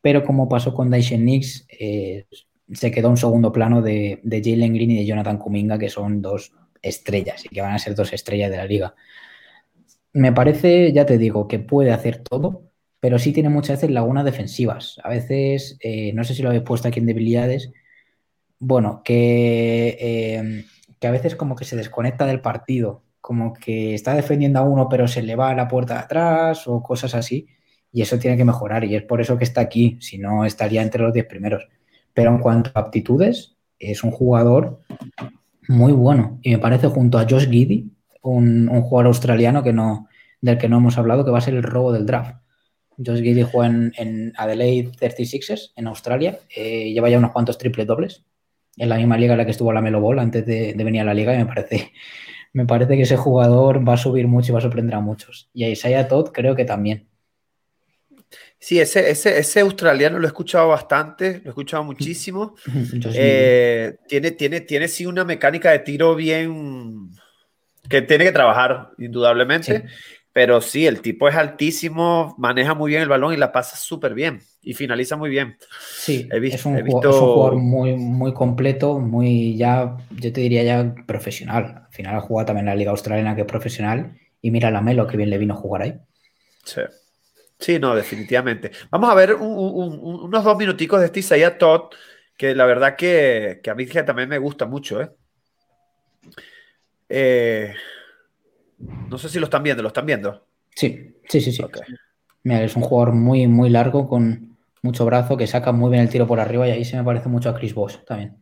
Pero 0.00 0.24
como 0.24 0.48
pasó 0.48 0.74
con 0.74 0.90
Dyson 0.90 1.24
Nix, 1.24 1.66
eh, 1.68 2.26
se 2.72 2.90
quedó 2.90 3.10
un 3.10 3.16
segundo 3.16 3.52
plano 3.52 3.82
de, 3.82 4.20
de 4.22 4.42
Jalen 4.42 4.74
Green 4.74 4.92
y 4.92 4.96
de 4.98 5.06
Jonathan 5.06 5.38
Kuminga, 5.38 5.78
que 5.78 5.90
son 5.90 6.22
dos 6.22 6.52
estrellas 6.80 7.44
y 7.44 7.48
que 7.48 7.60
van 7.60 7.74
a 7.74 7.78
ser 7.78 7.94
dos 7.94 8.12
estrellas 8.12 8.50
de 8.50 8.56
la 8.56 8.66
liga. 8.66 8.94
Me 10.12 10.32
parece, 10.32 10.92
ya 10.92 11.04
te 11.04 11.18
digo, 11.18 11.48
que 11.48 11.58
puede 11.58 11.92
hacer 11.92 12.18
todo, 12.18 12.67
pero 13.00 13.18
sí 13.18 13.32
tiene 13.32 13.48
muchas 13.48 13.78
veces 13.78 13.90
lagunas 13.90 14.24
defensivas. 14.24 15.00
A 15.04 15.10
veces, 15.10 15.76
eh, 15.80 16.12
no 16.14 16.24
sé 16.24 16.34
si 16.34 16.42
lo 16.42 16.48
habéis 16.48 16.64
puesto 16.64 16.88
aquí 16.88 17.00
en 17.00 17.06
debilidades, 17.06 17.70
bueno, 18.58 19.02
que, 19.04 19.96
eh, 20.00 20.64
que 20.98 21.06
a 21.06 21.12
veces 21.12 21.36
como 21.36 21.54
que 21.54 21.64
se 21.64 21.76
desconecta 21.76 22.26
del 22.26 22.40
partido, 22.40 23.02
como 23.20 23.52
que 23.54 23.94
está 23.94 24.14
defendiendo 24.14 24.58
a 24.60 24.62
uno 24.62 24.88
pero 24.88 25.06
se 25.08 25.22
le 25.22 25.36
va 25.36 25.50
a 25.50 25.54
la 25.54 25.68
puerta 25.68 25.94
de 25.94 26.00
atrás 26.00 26.66
o 26.66 26.82
cosas 26.82 27.14
así, 27.14 27.48
y 27.92 28.02
eso 28.02 28.18
tiene 28.18 28.36
que 28.36 28.44
mejorar 28.44 28.84
y 28.84 28.96
es 28.96 29.02
por 29.02 29.20
eso 29.20 29.38
que 29.38 29.44
está 29.44 29.60
aquí, 29.60 29.98
si 30.00 30.18
no 30.18 30.44
estaría 30.44 30.82
entre 30.82 31.02
los 31.02 31.12
10 31.12 31.26
primeros. 31.26 31.68
Pero 32.14 32.30
en 32.30 32.38
cuanto 32.38 32.70
a 32.74 32.80
aptitudes, 32.80 33.56
es 33.78 34.02
un 34.02 34.10
jugador 34.10 34.80
muy 35.68 35.92
bueno 35.92 36.40
y 36.42 36.50
me 36.50 36.58
parece 36.58 36.88
junto 36.88 37.18
a 37.18 37.26
Josh 37.28 37.48
Giddy, 37.48 37.92
un, 38.22 38.68
un 38.68 38.82
jugador 38.82 39.06
australiano 39.06 39.62
que 39.62 39.72
no, 39.72 40.08
del 40.40 40.58
que 40.58 40.68
no 40.68 40.78
hemos 40.78 40.98
hablado, 40.98 41.24
que 41.24 41.30
va 41.30 41.38
a 41.38 41.42
ser 41.42 41.54
el 41.54 41.62
robo 41.62 41.92
del 41.92 42.06
draft 42.06 42.36
Josh 43.04 43.22
Giddy 43.22 43.42
juega 43.42 43.72
en, 43.96 44.32
Adelaide 44.36 44.90
36ers, 44.92 45.72
en 45.76 45.86
Australia. 45.86 46.38
Eh, 46.54 46.92
lleva 46.92 47.08
ya 47.08 47.18
unos 47.18 47.32
cuantos 47.32 47.58
triple 47.58 47.84
dobles. 47.84 48.24
En 48.76 48.88
la 48.88 48.96
misma 48.96 49.16
liga 49.16 49.32
en 49.32 49.38
la 49.38 49.44
que 49.44 49.52
estuvo 49.52 49.72
la 49.72 49.80
Melo 49.80 50.00
Ball 50.00 50.18
antes 50.18 50.44
de, 50.46 50.74
venir 50.76 51.02
a 51.02 51.04
la 51.04 51.14
liga. 51.14 51.34
Y 51.34 51.38
me 51.38 51.46
parece, 51.46 51.92
me 52.52 52.66
parece 52.66 52.96
que 52.96 53.02
ese 53.02 53.16
jugador 53.16 53.86
va 53.88 53.94
a 53.94 53.98
subir 53.98 54.26
mucho 54.26 54.50
y 54.50 54.52
va 54.52 54.58
a 54.58 54.62
sorprender 54.62 54.96
a 54.96 55.00
muchos. 55.00 55.48
Y 55.52 55.64
a 55.64 55.68
Isaiah 55.68 56.08
Todd 56.08 56.30
creo 56.32 56.54
que 56.56 56.64
también. 56.64 57.06
Sí, 58.60 58.80
ese, 58.80 59.08
ese, 59.10 59.60
australiano 59.60 60.18
lo 60.18 60.26
he 60.26 60.28
escuchado 60.28 60.68
bastante, 60.68 61.38
lo 61.38 61.46
he 61.46 61.48
escuchado 61.50 61.84
muchísimo. 61.84 62.56
Eh, 63.14 63.96
tiene, 64.08 64.32
tiene, 64.32 64.60
tiene 64.62 64.88
sí 64.88 65.06
una 65.06 65.24
mecánica 65.24 65.70
de 65.70 65.78
tiro 65.78 66.14
bien 66.16 67.10
que 67.88 68.02
tiene 68.02 68.24
que 68.24 68.32
trabajar, 68.32 68.90
indudablemente. 68.98 69.84
Pero 70.38 70.60
sí, 70.60 70.86
el 70.86 71.00
tipo 71.00 71.28
es 71.28 71.34
altísimo, 71.34 72.36
maneja 72.38 72.72
muy 72.72 72.90
bien 72.90 73.02
el 73.02 73.08
balón 73.08 73.34
y 73.34 73.36
la 73.36 73.50
pasa 73.50 73.76
súper 73.76 74.14
bien 74.14 74.40
y 74.62 74.72
finaliza 74.72 75.16
muy 75.16 75.30
bien. 75.30 75.58
Sí, 75.80 76.28
he 76.30 76.38
visto, 76.38 76.58
es, 76.58 76.64
un, 76.64 76.80
jugador 76.80 77.56
muy, 77.56 77.96
muy 77.96 78.32
completo, 78.32 79.00
muy 79.00 79.56
ya, 79.56 79.96
yo 80.10 80.32
te 80.32 80.40
diría 80.40 80.62
ya 80.62 80.94
profesional. 81.08 81.82
Al 81.86 81.92
final 81.92 82.14
ha 82.14 82.20
jugado 82.20 82.46
también 82.46 82.68
en 82.68 82.70
la 82.72 82.76
Liga 82.76 82.92
Australiana, 82.92 83.34
que 83.34 83.40
es 83.40 83.46
profesional, 83.48 84.16
y 84.40 84.52
mira 84.52 84.70
la 84.70 84.80
Melo, 84.80 85.08
que 85.08 85.16
bien 85.16 85.28
le 85.28 85.38
vino 85.38 85.54
a 85.54 85.56
jugar 85.56 85.82
ahí. 85.82 85.98
Sí. 86.62 86.82
Sí, 87.58 87.80
no, 87.80 87.96
definitivamente. 87.96 88.70
Vamos 88.92 89.10
a 89.10 89.14
ver 89.14 89.34
unos 89.34 90.44
dos 90.44 90.56
minuticos 90.56 91.00
de 91.00 91.06
este 91.06 91.18
Isaiah 91.18 91.58
Todd, 91.58 91.90
que 92.36 92.54
la 92.54 92.64
verdad 92.64 92.94
que, 92.94 93.58
que 93.60 93.70
a 93.70 93.74
mí 93.74 93.86
también 93.86 94.28
me 94.28 94.38
gusta 94.38 94.66
mucho, 94.66 95.02
¿eh? 95.02 95.10
Eh, 97.08 97.74
no 98.78 99.18
sé 99.18 99.28
si 99.28 99.38
lo 99.38 99.44
están 99.44 99.62
viendo, 99.62 99.82
¿lo 99.82 99.88
están 99.88 100.06
viendo? 100.06 100.46
Sí, 100.74 101.16
sí, 101.28 101.40
sí, 101.40 101.52
sí. 101.52 101.62
Mira, 102.44 102.62
es 102.62 102.76
un 102.76 102.82
jugador 102.82 103.14
muy, 103.14 103.46
muy 103.46 103.70
largo, 103.70 104.08
con 104.08 104.56
mucho 104.82 105.04
brazo, 105.04 105.36
que 105.36 105.46
saca 105.46 105.72
muy 105.72 105.90
bien 105.90 106.02
el 106.02 106.08
tiro 106.08 106.26
por 106.26 106.40
arriba 106.40 106.68
y 106.68 106.70
ahí 106.70 106.84
se 106.84 106.96
me 106.96 107.04
parece 107.04 107.28
mucho 107.28 107.48
a 107.48 107.54
Chris 107.54 107.74
Bosh 107.74 107.98
también. 108.06 108.36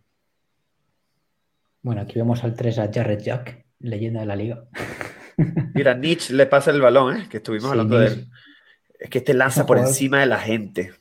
Bueno, 1.82 2.02
aquí 2.02 2.18
vemos 2.18 2.44
al 2.44 2.54
3 2.54 2.78
a 2.80 2.90
Jared 2.92 3.20
Jack, 3.20 3.64
leyenda 3.78 4.20
de 4.20 4.26
la 4.26 4.36
liga. 4.36 4.64
Mira, 5.74 5.94
Nietzsche 5.94 6.34
le 6.34 6.46
pasa 6.46 6.70
el 6.70 6.80
balón, 6.80 7.16
¿eh? 7.16 7.26
que 7.30 7.38
estuvimos 7.38 7.70
hablando 7.70 7.98
de 7.98 8.06
él. 8.08 8.28
Es 8.98 9.10
que 9.10 9.18
este 9.18 9.34
lanza 9.34 9.66
por 9.66 9.78
encima 9.78 10.20
de 10.20 10.26
la 10.26 10.38
gente. 10.38 10.92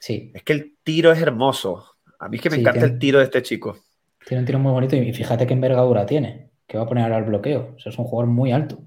Sí. 0.00 0.32
Es 0.34 0.42
que 0.42 0.52
el 0.52 0.76
tiro 0.82 1.12
es 1.12 1.20
hermoso. 1.20 1.96
A 2.18 2.28
mí 2.28 2.36
es 2.36 2.42
que 2.42 2.50
me 2.50 2.56
encanta 2.56 2.84
el 2.84 2.98
tiro 2.98 3.18
de 3.18 3.24
este 3.24 3.42
chico. 3.42 3.78
Tiene 4.26 4.40
un 4.40 4.46
tiro 4.46 4.58
muy 4.58 4.72
bonito 4.72 4.96
y 4.96 5.12
fíjate 5.12 5.46
qué 5.46 5.52
envergadura 5.52 6.06
tiene 6.06 6.53
que 6.66 6.78
va 6.78 6.84
a 6.84 6.86
poner 6.86 7.04
ahora 7.04 7.18
el 7.18 7.24
bloqueo. 7.24 7.74
O 7.76 7.78
sea, 7.78 7.90
es 7.90 7.98
un 7.98 8.04
jugador 8.04 8.32
muy 8.32 8.52
alto. 8.52 8.82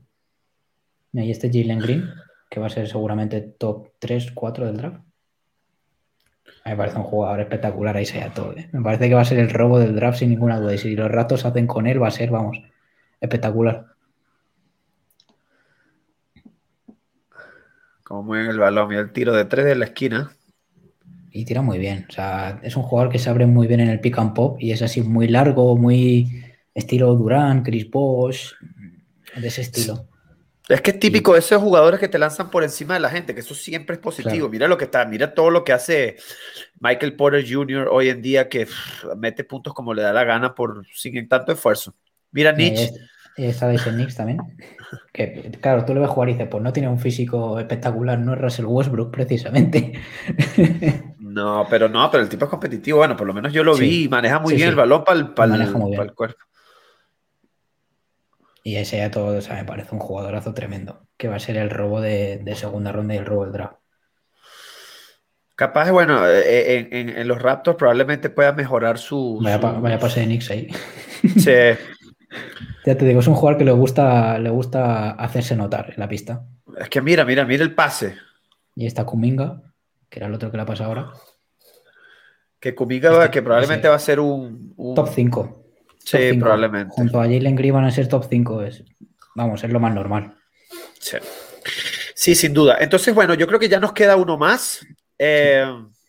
Y 1.13 1.19
ahí 1.19 1.31
este 1.31 1.49
Jalen 1.51 1.79
Green, 1.79 2.09
que 2.49 2.59
va 2.59 2.67
a 2.67 2.69
ser 2.69 2.87
seguramente 2.87 3.41
top 3.41 3.89
3, 3.99 4.31
4 4.33 4.65
del 4.65 4.77
draft. 4.77 4.97
A 6.63 6.69
mí 6.69 6.71
me 6.71 6.77
parece 6.77 6.97
un 6.97 7.03
jugador 7.03 7.39
espectacular 7.39 7.95
ahí 7.95 8.05
sea 8.05 8.33
todo. 8.33 8.53
¿eh? 8.53 8.69
Me 8.71 8.81
parece 8.81 9.07
que 9.07 9.15
va 9.15 9.21
a 9.21 9.25
ser 9.25 9.39
el 9.39 9.49
robo 9.49 9.79
del 9.79 9.95
draft 9.95 10.19
sin 10.19 10.29
ninguna 10.29 10.59
duda. 10.59 10.73
Y 10.73 10.77
si 10.77 10.95
los 10.95 11.09
ratos 11.09 11.45
hacen 11.45 11.67
con 11.67 11.87
él, 11.87 12.01
va 12.01 12.07
a 12.07 12.11
ser, 12.11 12.29
vamos, 12.29 12.57
espectacular. 13.21 13.85
Como 18.03 18.23
muy 18.23 18.39
bien 18.39 18.51
el 18.51 18.59
balón 18.59 18.93
y 18.93 18.95
el 18.95 19.11
tiro 19.11 19.33
de 19.33 19.45
3 19.45 19.65
de 19.65 19.75
la 19.75 19.85
esquina. 19.85 20.31
Y 21.31 21.45
tira 21.45 21.61
muy 21.61 21.77
bien. 21.77 22.05
O 22.09 22.11
sea, 22.11 22.59
es 22.63 22.75
un 22.75 22.83
jugador 22.83 23.11
que 23.11 23.19
se 23.19 23.29
abre 23.29 23.45
muy 23.45 23.67
bien 23.67 23.79
en 23.79 23.89
el 23.89 23.99
pick 23.99 24.17
and 24.17 24.33
pop 24.33 24.57
y 24.59 24.71
es 24.71 24.81
así 24.81 25.01
muy 25.01 25.27
largo, 25.27 25.77
muy 25.77 26.46
estilo 26.77 27.15
Durán, 27.15 27.63
Chris 27.63 27.89
Bosh, 27.89 28.53
de 29.35 29.47
ese 29.47 29.61
estilo. 29.61 30.07
Es 30.69 30.81
que 30.81 30.91
es 30.91 30.99
típico 30.99 31.33
de 31.33 31.39
esos 31.39 31.61
jugadores 31.61 31.99
que 31.99 32.09
te 32.09 32.19
lanzan 32.19 32.51
por 32.51 32.63
encima 32.63 32.93
de 32.93 32.99
la 32.99 33.09
gente, 33.09 33.33
que 33.33 33.39
eso 33.39 33.55
siempre 33.55 33.95
es 33.95 34.01
positivo. 34.01 34.49
Mira 34.49 34.67
lo 34.67 34.77
que 34.77 34.85
está, 34.85 35.05
mira 35.05 35.33
todo 35.33 35.49
lo 35.49 35.63
que 35.63 35.71
hace 35.71 36.17
Michael 36.79 37.15
Porter 37.15 37.45
Jr. 37.49 37.87
hoy 37.89 38.09
en 38.09 38.21
día, 38.21 38.49
que 38.49 38.67
mete 39.15 39.43
puntos 39.43 39.73
como 39.73 39.93
le 39.93 40.01
da 40.01 40.11
la 40.11 40.25
gana 40.25 40.53
por 40.53 40.85
sin 40.93 41.27
tanto 41.27 41.53
esfuerzo. 41.53 41.95
Mira 42.31 42.51
Nietzsche. 42.51 42.91
está 43.37 43.69
Dyson 43.69 43.97
Nix 43.97 44.15
también. 44.15 44.39
Que, 45.13 45.51
claro, 45.61 45.85
tú 45.85 45.93
lo 45.93 46.01
ves 46.01 46.09
jugar 46.09 46.29
y 46.29 46.33
dices, 46.33 46.49
pues 46.51 46.61
no 46.61 46.73
tiene 46.73 46.89
un 46.89 46.99
físico 46.99 47.59
espectacular, 47.59 48.19
no 48.19 48.33
es 48.33 48.41
Russell 48.41 48.65
Westbrook 48.65 49.11
precisamente. 49.11 49.93
No, 51.27 51.67
pero 51.69 51.87
no, 51.87 52.09
pero 52.09 52.23
el 52.23 52.29
tipo 52.29 52.45
es 52.45 52.49
competitivo. 52.49 52.97
Bueno, 52.97 53.15
por 53.15 53.27
lo 53.27 53.33
menos 53.33 53.53
yo 53.53 53.63
lo 53.63 53.75
vi 53.75 54.05
y 54.05 54.09
maneja 54.09 54.39
muy 54.39 54.55
bien 54.55 54.69
el 54.69 54.75
balón 54.75 55.03
para 55.03 55.19
el, 55.19 55.33
para 55.35 55.55
el, 55.55 55.71
cuerpo. 56.15 56.46
Y 58.67 58.75
ese 58.75 58.97
ya 58.97 59.09
todo, 59.09 59.37
o 59.37 59.41
sea, 59.41 59.55
me 59.55 59.63
parece 59.63 59.95
un 59.95 60.01
jugadorazo 60.01 60.53
tremendo, 60.53 61.07
que 61.15 61.29
va 61.29 61.37
a 61.37 61.39
ser 61.39 61.55
el 61.55 61.69
robo 61.69 62.01
de, 62.01 62.43
segunda 62.57 62.91
ronda 62.91 63.13
y 63.13 63.17
el 63.17 63.25
robo 63.25 63.45
del 63.45 63.53
draft. 63.53 63.77
Capaz, 65.55 65.89
bueno, 65.89 66.27
eh, 66.27 66.89
en, 66.91 67.25
los 67.29 67.41
Raptors 67.41 67.77
probablemente 67.77 68.29
pueda 68.29 68.51
mejorar 68.51 68.97
su. 68.97 69.39
Vaya, 69.41 69.57
vaya 69.57 69.99
pase 69.99 70.19
de 70.19 70.25
Knicks 70.25 70.51
ahí. 70.51 70.67
Sí. 71.37 71.49
ya 72.85 72.97
te 72.97 73.05
digo, 73.05 73.21
es 73.21 73.27
un 73.27 73.35
jugador 73.35 73.57
que 73.57 73.63
le 73.63 73.71
gusta, 73.71 74.37
le 74.37 74.49
gusta 74.49 75.11
hacerse 75.11 75.55
notar 75.55 75.93
en 75.95 76.01
la 76.01 76.09
pista. 76.09 76.45
Es 76.77 76.89
que 76.89 77.01
mira, 77.01 77.23
mira, 77.23 77.45
mira 77.45 77.63
el 77.63 77.73
pase. 77.73 78.15
Y 78.75 78.85
está 78.85 79.05
Kuminga 79.05 79.61
que 80.09 80.19
era 80.19 80.27
el 80.27 80.33
otro 80.33 80.51
que 80.51 80.57
la 80.57 80.65
pasa 80.65 80.83
ahora. 80.83 81.13
Que 82.59 82.75
Kuminga, 82.75 83.11
este, 83.13 83.31
que 83.31 83.41
probablemente 83.41 83.87
va 83.87 83.95
a 83.95 83.99
ser 83.99 84.19
un, 84.19 84.75
Top 84.93 85.07
5. 85.07 85.66
Sí, 86.07 86.37
probablemente. 86.39 86.93
Junto 86.95 87.19
a 87.19 87.23
Jalen 87.23 87.55
Green 87.55 87.73
van 87.73 87.83
a 87.83 87.91
ser 87.91 88.07
top 88.07 88.27
5. 88.29 88.61
Es, 88.63 88.83
vamos, 89.35 89.61
es 89.61 89.69
lo 89.69 89.79
más 89.81 89.93
normal. 89.93 90.35
Sí. 92.15 92.33
sin 92.33 92.53
duda. 92.53 92.77
Entonces, 92.79 93.13
bueno, 93.13 93.33
yo 93.33 93.45
creo 93.45 93.59
que 93.59 93.67
ya 93.67 93.79
nos 93.79 93.91
queda 93.91 94.15
uno 94.15 94.37
más. 94.37 94.85
Eh, 95.19 95.65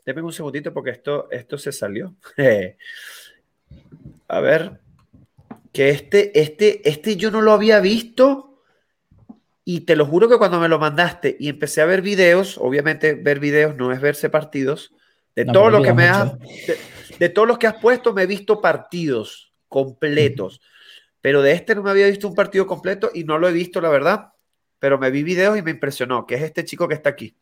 un 0.06 0.32
segundito 0.32 0.72
porque 0.72 0.90
esto, 0.90 1.28
esto 1.32 1.58
se 1.58 1.72
salió. 1.72 2.14
a 4.28 4.40
ver. 4.40 4.80
Que 5.72 5.90
este, 5.90 6.38
este, 6.40 6.88
este 6.88 7.16
yo 7.16 7.32
no 7.32 7.40
lo 7.40 7.50
había 7.50 7.80
visto. 7.80 8.62
Y 9.64 9.80
te 9.80 9.96
lo 9.96 10.06
juro 10.06 10.28
que 10.28 10.38
cuando 10.38 10.60
me 10.60 10.68
lo 10.68 10.78
mandaste 10.78 11.36
y 11.40 11.48
empecé 11.48 11.80
a 11.82 11.86
ver 11.86 12.02
videos, 12.02 12.56
obviamente 12.56 13.14
ver 13.14 13.40
videos 13.40 13.76
no 13.76 13.92
es 13.92 14.00
verse 14.00 14.30
partidos, 14.30 14.94
de 15.34 15.44
todo 15.44 15.68
lo 15.68 15.82
que 15.82 15.92
me 15.92 16.04
has, 16.08 16.38
de, 17.18 17.28
todos 17.28 17.46
los 17.46 17.58
que 17.58 17.66
has 17.66 17.74
puesto 17.74 18.14
me 18.14 18.22
he 18.22 18.26
visto 18.26 18.62
partidos 18.62 19.47
completos, 19.68 20.60
pero 21.20 21.42
de 21.42 21.52
este 21.52 21.74
no 21.74 21.82
me 21.82 21.90
había 21.90 22.06
visto 22.06 22.28
un 22.28 22.34
partido 22.34 22.66
completo 22.66 23.10
y 23.14 23.24
no 23.24 23.38
lo 23.38 23.48
he 23.48 23.52
visto, 23.52 23.80
la 23.80 23.88
verdad, 23.88 24.32
pero 24.78 24.98
me 24.98 25.10
vi 25.10 25.22
videos 25.22 25.58
y 25.58 25.62
me 25.62 25.70
impresionó, 25.70 26.26
que 26.26 26.36
es 26.36 26.42
este 26.42 26.64
chico 26.64 26.88
que 26.88 26.94
está 26.94 27.10
aquí. 27.10 27.36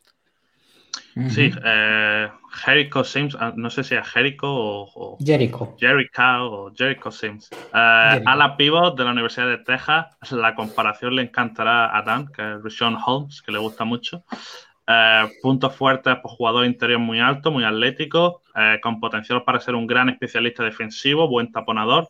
Sí, 1.30 1.50
eh, 1.64 2.28
Jericho 2.52 3.02
Sims, 3.02 3.36
ah, 3.40 3.52
no 3.56 3.70
sé 3.70 3.82
si 3.82 3.94
es 3.94 4.06
Jericho 4.06 4.46
o, 4.46 5.16
Jericho. 5.18 5.74
Jericho 5.78 6.22
o 6.22 6.72
Jericho 6.74 7.10
Sims. 7.10 7.50
Eh, 7.52 7.56
a 7.72 8.36
la 8.36 8.54
pivot 8.54 8.98
de 8.98 9.04
la 9.04 9.12
Universidad 9.12 9.48
de 9.48 9.58
Texas, 9.58 10.08
la 10.30 10.54
comparación 10.54 11.16
le 11.16 11.22
encantará 11.22 11.96
a 11.96 12.02
Dan, 12.02 12.28
que 12.28 12.42
es 12.42 12.62
Rishon 12.62 12.98
Holmes, 13.04 13.40
que 13.40 13.50
le 13.50 13.58
gusta 13.58 13.84
mucho. 13.84 14.24
Eh, 14.88 15.28
puntos 15.42 15.74
fuertes, 15.74 16.16
pues 16.22 16.34
jugador 16.34 16.64
interior 16.64 17.00
muy 17.00 17.20
alto, 17.20 17.50
muy 17.50 17.64
atlético, 17.64 18.42
con 18.82 19.00
potencial 19.00 19.44
para 19.44 19.60
ser 19.60 19.74
un 19.74 19.86
gran 19.86 20.08
especialista 20.08 20.64
defensivo, 20.64 21.28
buen 21.28 21.52
taponador, 21.52 22.08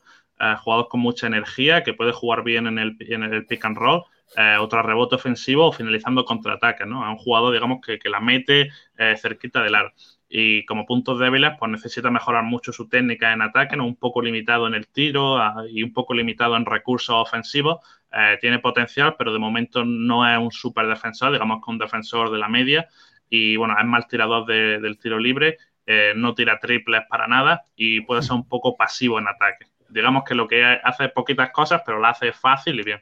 jugador 0.62 0.86
con 0.89 1.01
mucha 1.01 1.27
energía, 1.27 1.82
que 1.82 1.93
puede 1.93 2.12
jugar 2.12 2.44
bien 2.44 2.69
en 2.69 2.78
el, 2.78 2.97
en 3.01 3.24
el 3.24 3.47
pick 3.47 3.65
and 3.65 3.77
roll 3.77 4.05
eh, 4.36 4.57
otro 4.59 4.82
rebote 4.82 5.15
ofensivo 5.15 5.66
o 5.66 5.73
finalizando 5.73 6.24
contraataque, 6.24 6.85
¿no? 6.85 7.05
A 7.05 7.11
un 7.11 7.16
jugador, 7.16 7.53
digamos, 7.53 7.81
que, 7.81 7.98
la 8.09 8.20
mete 8.20 8.70
eh, 8.98 9.16
cerquita 9.16 9.62
del 9.62 9.74
aro. 9.77 9.93
Y 10.28 10.65
como 10.66 10.85
puntos 10.85 11.20
débiles, 11.20 11.53
pues 11.59 11.70
necesita 11.70 12.11
mejorar 12.11 12.43
mucho 12.43 12.73
su 12.73 12.89
técnica 12.89 13.32
en 13.32 13.43
ataque, 13.43 13.77
¿no? 13.77 13.86
Un 13.86 13.97
poco 13.97 14.20
limitado 14.20 14.66
en 14.66 14.74
el 14.74 14.89
tiro 14.89 15.39
y 15.70 15.82
un 15.85 15.93
poco 15.93 16.15
limitado 16.15 16.57
en 16.57 16.66
recursos 16.66 17.15
ofensivos. 17.15 17.78
Eh, 18.16 18.38
tiene 18.40 18.59
potencial, 18.59 19.14
pero 19.18 19.32
de 19.32 19.38
momento 19.38 19.84
no 19.84 20.28
es 20.28 20.38
un 20.38 20.51
super 20.51 20.86
defensor, 20.86 21.32
digamos 21.32 21.64
que 21.64 21.70
un 21.70 21.78
defensor 21.78 22.30
de 22.30 22.38
la 22.38 22.48
media. 22.48 22.88
Y 23.28 23.56
bueno, 23.56 23.74
es 23.78 23.84
mal 23.84 24.06
tirador 24.06 24.47
del 24.47 24.98
tiro 24.98 25.18
libre, 25.18 25.59
no 26.14 26.32
tira 26.34 26.60
triples 26.60 27.02
para 27.09 27.26
nada 27.26 27.64
y 27.74 28.01
puede 28.02 28.22
ser 28.22 28.34
un 28.34 28.48
poco 28.48 28.76
pasivo 28.76 29.18
en 29.18 29.26
ataque. 29.26 29.66
Digamos 29.88 30.22
que 30.24 30.36
lo 30.36 30.47
que 30.47 30.64
hace 30.64 31.09
poquitas 31.09 31.51
cosas, 31.51 31.82
pero 31.84 31.98
lo 31.98 32.06
hace 32.06 32.32
fácil 32.32 32.78
y 32.78 32.84
bien. 32.84 33.01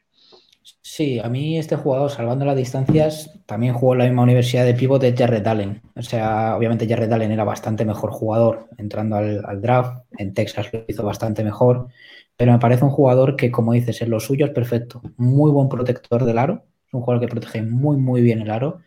Sí, 0.81 1.19
a 1.19 1.29
mí 1.29 1.59
este 1.59 1.77
jugador, 1.77 2.11
salvando 2.11 2.47
las 2.47 2.57
distancias, 2.57 3.31
también 3.45 3.75
jugó 3.75 3.93
en 3.93 3.99
la 3.99 4.05
misma 4.07 4.23
universidad 4.23 4.65
de 4.65 4.75
pívot 4.75 5.01
de 5.01 5.15
Jared 5.15 5.47
Allen. 5.47 5.83
O 5.95 6.03
sea, 6.03 6.57
obviamente 6.57 6.89
Jared 6.89 7.13
Allen 7.13 7.33
era 7.33 7.45
bastante 7.45 7.85
mejor 7.85 8.11
jugador 8.11 8.69
entrando 8.79 9.17
al, 9.17 9.61
draft. 9.61 10.05
En 10.17 10.33
Texas 10.33 10.73
lo 10.73 10.85
hizo 10.89 11.03
bastante 11.03 11.45
mejor. 11.45 11.89
Pero 12.37 12.53
me 12.53 12.59
parece 12.59 12.85
un 12.85 12.91
jugador 12.91 13.37
que, 13.37 13.51
como 13.51 13.73
dices, 13.73 14.03
en 14.03 14.11
lo 14.11 14.21
suyo 14.21 14.47
es 14.47 14.53
perfecto. 14.53 15.03
Muy 15.17 15.51
buen 15.51 15.69
protector 15.69 16.25
del 16.25 16.39
aro. 16.39 16.65
Es 16.87 16.95
un 16.95 17.03
jugador 17.03 17.21
que 17.21 17.31
protege 17.31 17.63
muy, 17.63 17.97
muy 17.97 18.23
bien 18.23 18.41
el 18.41 18.51
aro. 18.51 18.81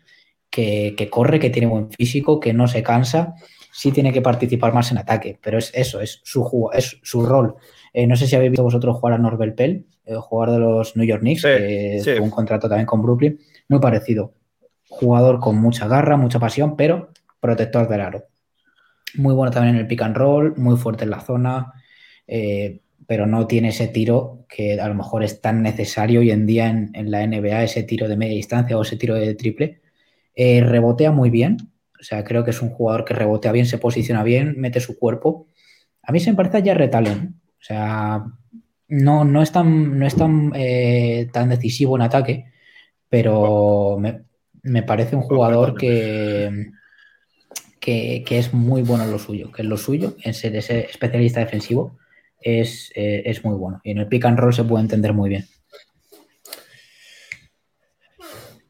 Que, 0.50 1.08
corre, 1.12 1.40
que 1.40 1.50
tiene 1.50 1.68
buen 1.68 1.92
físico, 1.92 2.40
que 2.40 2.54
no 2.54 2.68
se 2.68 2.84
cansa. 2.84 3.36
Sí 3.72 3.92
tiene 3.92 4.12
que 4.12 4.22
participar 4.22 4.74
más 4.74 4.92
en 4.92 4.98
ataque. 4.98 5.40
Pero 5.42 5.58
es 5.60 5.72
eso, 5.74 6.02
es 6.02 6.22
su, 6.24 6.70
es 6.74 7.00
su 7.04 7.26
rol. 7.26 7.56
Eh, 7.94 8.08
no 8.08 8.16
sé 8.16 8.28
si 8.28 8.36
habéis 8.36 8.52
visto 8.52 8.64
vosotros 8.64 8.98
jugar 8.98 9.14
a 9.14 9.18
Norbert 9.18 9.56
Pell 9.56 9.86
el 10.08 10.20
jugador 10.20 10.54
de 10.54 10.60
los 10.60 10.96
New 10.96 11.06
York 11.06 11.22
Knicks, 11.22 11.44
que 11.44 12.02
tuvo 12.04 12.24
un 12.24 12.32
contrato 12.32 12.68
también 12.70 12.86
con 12.86 13.02
Brooklyn, 13.02 13.40
muy 13.68 13.80
parecido. 13.80 14.34
Jugador 14.90 15.40
con 15.40 15.58
mucha 15.58 15.88
garra, 15.88 16.16
mucha 16.16 16.40
pasión, 16.40 16.76
pero 16.78 17.10
protector 17.40 17.88
del 17.90 18.02
aro. 18.02 18.24
Muy 19.16 19.34
bueno 19.34 19.52
también 19.52 19.76
en 19.76 19.82
el 19.82 19.88
pick 19.88 20.02
and 20.02 20.16
roll, 20.16 20.56
muy 20.58 20.78
fuerte 20.78 21.04
en 21.04 21.10
la 21.10 21.20
zona, 21.20 21.74
eh, 22.26 22.82
pero 23.08 23.26
no 23.26 23.48
tiene 23.48 23.70
ese 23.70 23.88
tiro 23.88 24.46
que 24.50 24.80
a 24.80 24.88
lo 24.88 24.94
mejor 24.94 25.24
es 25.24 25.42
tan 25.42 25.64
necesario 25.64 26.20
hoy 26.20 26.32
en 26.32 26.46
día 26.46 26.70
en, 26.70 27.10
la 27.10 27.26
NBA, 27.26 27.64
ese 27.64 27.84
tiro 27.84 28.08
de 28.08 28.18
media 28.18 28.36
distancia 28.36 28.78
o 28.78 28.82
ese 28.82 28.98
tiro 28.98 29.16
de 29.16 29.34
triple. 29.34 29.82
Eh, 30.36 30.62
rebotea 30.62 31.12
muy 31.12 31.30
bien, 31.30 31.58
o 32.00 32.04
sea, 32.04 32.24
creo 32.24 32.44
que 32.44 32.52
es 32.52 32.62
un 32.62 32.70
jugador 32.70 33.06
que 33.06 33.14
rebotea 33.14 33.52
bien, 33.52 33.66
se 33.66 33.78
posiciona 33.78 34.24
bien, 34.24 34.56
mete 34.58 34.80
su 34.80 35.00
cuerpo. 35.00 35.48
A 36.04 36.12
mí 36.12 36.20
se 36.20 36.30
me 36.32 36.36
parece 36.36 36.62
ya 36.62 36.74
Allen. 36.74 37.42
O 37.60 37.64
sea, 37.64 38.26
no, 38.88 39.26
no 39.26 39.42
es 39.42 39.52
tan, 39.52 39.98
no 39.98 40.06
es 40.06 40.16
tan, 40.16 40.52
eh, 40.56 41.28
tan 41.32 41.50
decisivo 41.50 41.96
en 41.96 42.04
ataque, 42.04 42.46
pero 43.10 43.98
me, 44.00 44.84
parece 44.84 45.16
un 45.16 45.24
jugador 45.24 45.76
que, 45.76 46.72
que, 47.80 48.24
es 48.30 48.54
muy 48.54 48.84
bueno 48.84 49.06
en 49.06 49.12
lo 49.12 49.20
suyo, 49.20 49.52
que 49.52 49.64
en 49.64 49.70
lo 49.70 49.78
suyo, 49.78 50.16
en 50.24 50.34
ser 50.34 50.56
ese 50.56 50.82
especialista 50.82 51.40
defensivo, 51.40 51.98
es, 52.42 52.92
eh, 52.96 53.24
es, 53.26 53.44
muy 53.44 53.56
bueno. 53.56 53.80
Y 53.84 53.92
en 53.92 54.00
el 54.00 54.08
pick 54.08 54.26
and 54.26 54.40
roll 54.40 54.54
se 54.54 54.64
puede 54.64 54.84
entender 54.84 55.14
muy 55.14 55.30
bien. 55.30 55.48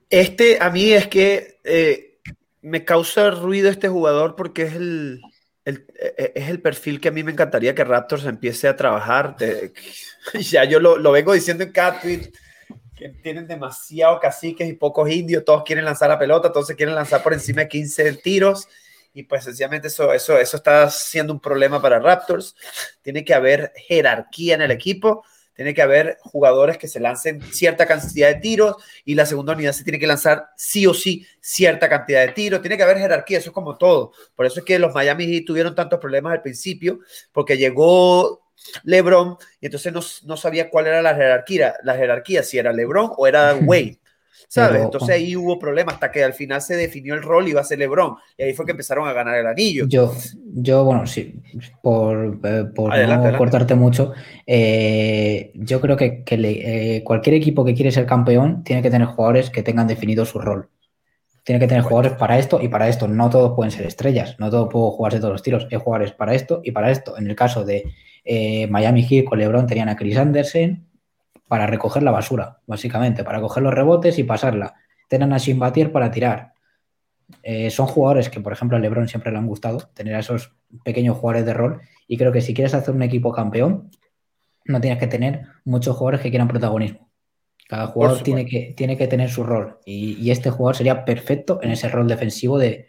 Este, 0.10 0.57
a 0.61 0.69
mí 0.69 0.91
es 0.91 1.07
que 1.07 1.60
eh, 1.64 2.19
me 2.61 2.85
causa 2.85 3.30
ruido 3.31 3.69
este 3.69 3.89
jugador 3.89 4.35
porque 4.35 4.64
es 4.64 4.76
el, 4.76 5.22
e, 5.65 5.85
e, 6.18 6.31
es 6.35 6.49
el 6.49 6.61
perfil 6.61 7.02
que 7.02 7.10
a 7.10 7.11
mí 7.11 7.23
me 7.23 7.31
encantaría 7.34 7.76
que 7.76 7.84
Raptors 7.84 8.26
empiece 8.26 8.68
a 8.68 8.76
trabajar. 8.76 9.35
ya 10.39 10.64
yo 10.64 10.80
lo, 10.80 11.11
vengo 11.11 11.34
diciendo 11.34 11.64
en 11.64 11.72
cada 11.72 11.99
tweet, 11.99 12.31
que 12.95 13.10
tienen 13.10 13.48
demasiado 13.48 14.19
caciques 14.19 14.68
y 14.68 14.73
pocos 14.73 15.10
indios, 15.10 15.44
todos 15.45 15.64
quieren 15.64 15.85
lanzar 15.85 16.10
la 16.10 16.18
pelota, 16.18 16.52
todos 16.52 16.68
se 16.68 16.76
quieren 16.76 16.95
lanzar 16.95 17.22
por 17.22 17.34
encima 17.34 17.61
de 17.61 17.68
15 17.68 18.14
tiros. 18.14 18.68
Y 19.18 19.23
pues 19.23 19.45
sencillamente 19.45 19.88
eso, 19.88 20.14
eso, 20.14 20.38
eso 20.38 20.57
está 20.57 20.89
siendo 20.91 21.34
un 21.34 21.39
problema 21.39 21.81
para 21.81 21.98
Raptors. 21.98 22.56
Tiene 23.02 23.26
que 23.26 23.34
haber 23.34 23.73
jerarquía 23.76 24.53
en 24.53 24.61
el 24.61 24.69
equipo 24.69 25.23
tiene 25.56 25.73
que 25.73 25.81
haber 25.81 26.19
jugadores 26.22 26.77
que 26.77 26.88
se 26.88 26.99
lancen 26.99 27.41
cierta 27.52 27.88
cantidad 27.88 28.27
de 28.27 28.35
tiros 28.35 28.76
y 29.03 29.15
la 29.15 29.26
segunda 29.26 29.53
unidad 29.53 29.72
se 29.72 29.84
tiene 29.84 29.98
que 29.98 30.06
lanzar 30.06 30.49
sí 30.56 30.85
o 30.85 30.94
sí 30.94 31.26
cierta 31.39 31.89
cantidad 31.89 32.22
de 32.22 32.31
tiros. 32.31 32.61
Tiene 32.61 32.77
que 32.77 32.84
haber 32.84 32.99
jerarquía, 32.99 33.39
eso 33.39 33.49
es 33.49 33.56
como 33.56 33.76
todo. 33.76 34.11
Por 34.35 34.45
eso 34.45 34.60
es 34.60 34.65
que 34.65 34.77
los 34.77 34.94
Miami 34.94 35.26
Heat 35.26 35.45
tuvieron 35.45 35.73
tantos 35.73 35.99
problemas 35.99 36.34
al 36.34 36.44
principio, 36.44 36.99
porque 37.31 37.57
llegó 37.57 38.52
LeBron 38.84 39.38
y 39.60 39.65
entonces 39.65 39.91
no, 39.91 40.02
no 40.27 40.38
sabía 40.38 40.69
cuál 40.69 40.85
era 40.85 41.02
la 41.02 41.15
jerarquía, 41.15 41.73
la 41.81 41.95
jerarquía, 41.95 42.44
si 42.44 42.60
era 42.60 42.72
LeBron 42.72 43.14
o 43.18 43.26
era 43.26 43.56
Wade. 43.60 43.99
¿Sabes? 44.47 44.84
Entonces 44.84 45.09
ahí 45.09 45.35
hubo 45.35 45.59
problemas 45.59 45.95
hasta 45.95 46.11
que 46.11 46.23
al 46.23 46.34
final 46.34 46.61
se 46.61 46.76
definió 46.76 47.14
el 47.14 47.22
rol 47.22 47.47
y 47.47 47.51
iba 47.51 47.61
a 47.61 47.64
ser 47.64 47.80
LeBron. 47.80 48.15
Y 48.38 48.43
ahí 48.43 48.53
fue 48.53 48.65
que 48.65 48.72
empezaron 48.72 49.07
a 49.07 49.14
ganar 49.14 49.35
el 49.38 49.47
anillo. 49.47 49.85
Yo, 49.88 50.14
yo 50.53 50.84
bueno, 50.84 51.05
sí, 51.07 51.35
por, 51.81 52.39
eh, 52.43 52.65
por 52.73 52.97
no 52.97 53.38
cortarte 53.38 53.76
mucho, 53.76 54.14
eh, 54.45 55.51
yo 55.55 55.81
creo 55.81 55.97
que, 55.97 56.23
eh, 56.30 57.01
cualquier 57.03 57.35
equipo 57.35 57.65
que 57.65 57.73
quiere 57.73 57.91
ser 57.91 58.05
campeón 58.05 58.64
tiene 58.64 58.81
que 58.81 58.91
tener 58.91 59.07
jugadores 59.07 59.49
que 59.49 59.64
tengan 59.64 59.88
definido 59.88 60.26
su 60.26 60.39
rol. 60.39 60.69
Tiene 61.43 61.59
que 61.59 61.68
tener 61.68 61.84
jugadores 61.84 62.14
para 62.14 62.38
esto 62.38 62.59
y 62.61 62.68
para 62.68 62.89
esto. 62.89 63.07
No 63.07 63.30
todos 63.30 63.53
pueden 63.55 63.72
ser 63.72 63.85
estrellas, 63.85 64.35
no 64.38 64.49
todos 64.49 64.68
pueden 64.69 64.89
jugarse 64.91 65.19
todos 65.19 65.31
los 65.31 65.43
tiros. 65.43 65.65
Hay 65.72 65.77
jugadores 65.77 66.11
para 66.11 66.35
esto 66.35 66.59
y 66.61 66.72
para 66.72 66.91
esto. 66.91 67.18
En 67.18 67.27
el 67.27 67.38
caso 67.38 67.64
de 67.64 67.85
Miami 68.69 69.03
Heat 69.03 69.23
con 69.23 69.39
LeBron 69.39 69.65
tenían 69.65 69.88
a 69.88 69.95
Chris 69.95 70.18
Anderson, 70.18 70.86
para 71.48 71.68
recoger 71.68 72.03
la 72.03 72.11
basura, 72.11 72.60
básicamente, 72.65 73.24
para 73.24 73.41
coger 73.41 73.64
los 73.64 73.74
rebotes 73.74 74.19
y 74.19 74.24
pasarla. 74.24 74.76
Tienen 75.07 75.34
a 75.34 75.40
Simbatier 75.40 75.91
para 75.91 76.11
tirar. 76.11 76.53
Eh, 77.44 77.69
son 77.69 77.88
jugadores 77.88 78.30
que, 78.30 78.40
por 78.40 78.53
ejemplo, 78.53 78.78
a 78.78 78.80
LeBron 78.80 79.07
siempre 79.07 79.32
le 79.32 79.38
han 79.38 79.48
gustado, 79.48 79.90
tener 79.94 80.15
a 80.15 80.19
esos 80.19 80.53
pequeños 80.84 81.18
jugadores 81.18 81.45
de 81.45 81.53
rol. 81.53 81.82
Y 82.07 82.18
creo 82.18 82.32
que 82.32 82.41
si 82.41 82.53
quieres 82.53 82.74
hacer 82.74 82.94
un 82.94 83.03
equipo 83.03 83.32
campeón, 83.32 83.90
no 84.65 84.82
tienes 84.82 84.99
que 84.99 85.07
tener 85.07 85.44
muchos 85.65 85.95
jugadores 85.95 86.22
que 86.22 86.30
quieran 86.30 86.48
protagonismo. 86.48 87.07
Cada 87.68 87.88
jugador 87.88 88.24
tiene 88.24 88.45
que, 88.45 88.74
tiene 88.78 88.98
que 88.98 89.07
tener 89.07 89.30
su 89.30 89.44
rol 89.44 89.80
y, 89.86 90.32
este 90.32 90.49
jugador 90.49 90.78
sería 90.78 91.03
perfecto 91.03 91.60
en 91.61 91.72
ese 91.72 91.90
rol 91.90 92.07
defensivo 92.07 92.57
de, 92.57 92.88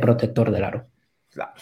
protector 0.00 0.52
del 0.52 0.64
aro. 0.64 0.86
Claro. 1.30 1.52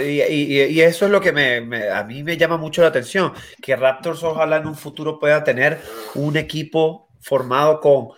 Y, 0.00 0.80
eso 0.80 1.06
es 1.06 1.10
lo 1.10 1.20
que 1.20 1.32
me, 1.32 1.88
a 1.90 2.04
mí 2.04 2.22
me 2.22 2.36
llama 2.36 2.56
mucho 2.56 2.82
la 2.82 2.88
atención, 2.88 3.32
que 3.62 3.76
Raptors 3.76 4.22
ojalá 4.22 4.58
en 4.58 4.66
un 4.66 4.74
futuro 4.74 5.18
pueda 5.18 5.44
tener 5.44 5.80
un 6.14 6.36
equipo 6.36 7.08
formado 7.20 7.80
con 7.80 8.08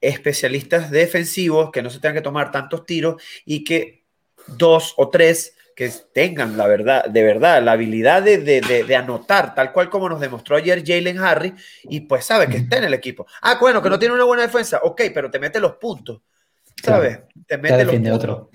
especialistas 0.00 0.90
defensivos 0.90 1.70
que 1.70 1.82
no 1.82 1.90
se 1.90 2.00
tengan 2.00 2.16
que 2.16 2.22
tomar 2.22 2.50
tantos 2.50 2.84
tiros 2.84 3.22
y 3.44 3.64
que 3.64 4.04
dos 4.46 4.94
o 4.96 5.08
tres 5.08 5.54
que 5.74 5.90
tengan 6.12 6.56
la 6.56 6.66
verdad, 6.66 7.06
de 7.06 7.22
verdad, 7.22 7.62
la 7.62 7.72
habilidad 7.72 8.22
de, 8.22 8.96
anotar, 8.96 9.54
tal 9.54 9.72
cual 9.72 9.88
como 9.88 10.08
nos 10.08 10.20
demostró 10.20 10.56
ayer 10.56 10.82
Jalen 10.86 11.18
Harry, 11.18 11.54
y 11.84 12.00
pues 12.00 12.24
sabe 12.24 12.46
que 12.46 12.58
está 12.58 12.76
en 12.76 12.84
el 12.84 12.94
equipo. 12.94 13.26
Ah, 13.40 13.56
bueno, 13.60 13.82
que 13.82 13.88
no 13.88 13.98
tiene 13.98 14.14
una 14.14 14.24
buena 14.24 14.42
defensa, 14.42 14.80
ok, 14.82 15.02
pero 15.14 15.30
te 15.30 15.38
mete 15.38 15.60
los 15.60 15.76
puntos. 15.76 16.20
¿Sabes? 16.82 17.20
te 17.46 17.58
mete 17.58 17.84
los 17.84 17.94
puntos. 17.94 18.14
otro. 18.14 18.50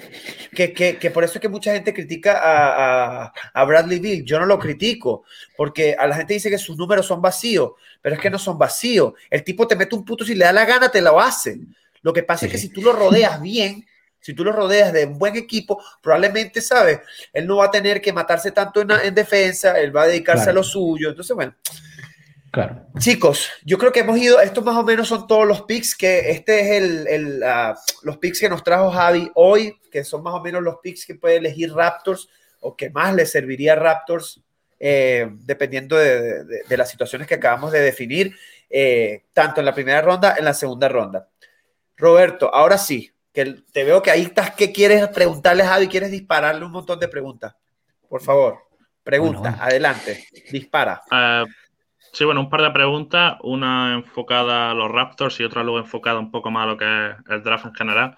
Que, 0.53 0.73
que, 0.73 1.11
por 1.11 1.23
eso 1.23 1.35
es 1.35 1.39
que 1.39 1.49
mucha 1.49 1.73
gente 1.73 1.93
critica 1.93 2.39
a, 2.41 3.31
a, 3.53 3.65
Bradley 3.65 3.99
Bill. 3.99 4.25
Yo 4.25 4.39
no 4.39 4.45
lo 4.45 4.57
critico, 4.57 5.23
porque 5.55 5.95
a 5.97 6.07
la 6.07 6.15
gente 6.15 6.33
dice 6.33 6.49
que 6.49 6.57
sus 6.57 6.77
números 6.77 7.05
son 7.05 7.21
vacíos, 7.21 7.71
pero 8.01 8.15
es 8.15 8.21
que 8.21 8.29
no 8.29 8.39
son 8.39 8.57
vacíos. 8.57 9.13
El 9.29 9.43
tipo 9.43 9.67
te 9.67 9.75
mete 9.75 9.95
un 9.95 10.03
punto, 10.03 10.25
si 10.25 10.33
le 10.33 10.45
da 10.45 10.51
la 10.51 10.65
gana, 10.65 10.89
te 10.89 11.01
lo 11.01 11.19
hace. 11.19 11.59
Lo 12.01 12.11
que 12.13 12.23
pasa 12.23 12.45
es 12.45 12.51
que 12.51 12.57
si 12.57 12.69
tú 12.69 12.81
lo 12.81 12.93
rodeas 12.93 13.41
bien, 13.41 13.85
si 14.19 14.33
tú 14.33 14.43
lo 14.43 14.51
rodeas 14.51 14.91
de 14.91 15.05
un 15.05 15.17
buen 15.17 15.35
equipo, 15.35 15.81
probablemente, 16.01 16.61
¿sabes? 16.61 16.99
Él 17.31 17.45
no 17.45 17.57
va 17.57 17.65
a 17.65 17.71
tener 17.71 18.01
que 18.01 18.11
matarse 18.11 18.51
tanto 18.51 18.81
en, 18.81 19.13
defensa, 19.13 19.79
él 19.79 19.95
va 19.95 20.03
a 20.03 20.07
dedicarse 20.07 20.49
a 20.49 20.53
lo 20.53 20.63
suyo. 20.63 21.09
Entonces, 21.09 21.35
bueno. 21.35 21.53
Claro. 22.51 22.87
Chicos, 22.97 23.49
yo 23.63 23.77
creo 23.77 23.91
que 23.91 23.99
hemos 23.99 24.17
ido, 24.17 24.39
estos 24.39 24.63
más 24.63 24.75
o 24.77 24.83
menos 24.83 25.07
son 25.07 25.27
todos 25.27 25.45
los 25.45 25.63
picks 25.63 25.95
que, 25.95 26.31
este 26.31 26.59
es 26.59 26.83
el, 26.83 27.07
el 27.07 27.43
uh, 27.43 27.75
los 28.03 28.17
picks 28.17 28.39
que 28.39 28.49
nos 28.49 28.63
trajo 28.63 28.89
Javi 28.89 29.29
hoy, 29.35 29.77
que 29.91 30.03
son 30.03 30.23
más 30.23 30.33
o 30.33 30.41
menos 30.41 30.63
los 30.63 30.77
picks 30.81 31.05
que 31.05 31.15
puede 31.15 31.37
elegir 31.37 31.73
Raptors 31.73 32.29
o 32.61 32.75
que 32.75 32.89
más 32.89 33.13
le 33.13 33.25
serviría 33.25 33.73
a 33.73 33.75
Raptors, 33.75 34.41
eh, 34.79 35.29
dependiendo 35.31 35.97
de, 35.97 36.43
de, 36.45 36.77
las 36.77 36.89
situaciones 36.89 37.27
que 37.27 37.35
acabamos 37.35 37.71
de 37.71 37.81
definir, 37.81 38.35
eh, 38.69 39.25
tanto 39.33 39.61
en 39.61 39.65
la 39.65 39.73
primera 39.73 40.01
ronda, 40.01 40.35
en 40.37 40.45
la 40.45 40.53
segunda 40.53 40.87
ronda. 40.87 41.29
Roberto, 41.95 42.53
ahora 42.53 42.77
sí, 42.77 43.11
te 43.31 43.83
veo 43.83 44.01
que 44.01 44.11
ahí 44.11 44.23
estás, 44.23 44.51
¿qué 44.51 44.71
quieres 44.71 45.07
preguntarle 45.09 45.63
a 45.63 45.69
Javi? 45.69 45.87
¿Quieres 45.87 46.11
dispararle 46.11 46.65
un 46.65 46.71
montón 46.71 46.99
de 46.99 47.07
preguntas? 47.07 47.55
Por 48.07 48.21
favor, 48.21 48.59
pregunta, 49.03 49.57
adelante, 49.59 50.27
dispara. 50.51 51.01
Uh, 51.11 51.47
sí, 52.17 52.25
bueno, 52.25 52.41
un 52.41 52.49
par 52.49 52.63
de 52.63 52.71
preguntas, 52.71 53.37
una 53.43 53.93
enfocada 53.93 54.71
a 54.71 54.73
los 54.73 54.89
Raptors 54.89 55.39
y 55.39 55.43
otra 55.43 55.63
luego 55.63 55.77
enfocada 55.77 56.17
un 56.19 56.31
poco 56.31 56.49
más 56.49 56.63
a 56.63 56.65
lo 56.65 56.77
que 56.77 56.85
es 56.85 57.15
el 57.29 57.43
draft 57.43 57.67
en 57.67 57.75
general. 57.75 58.17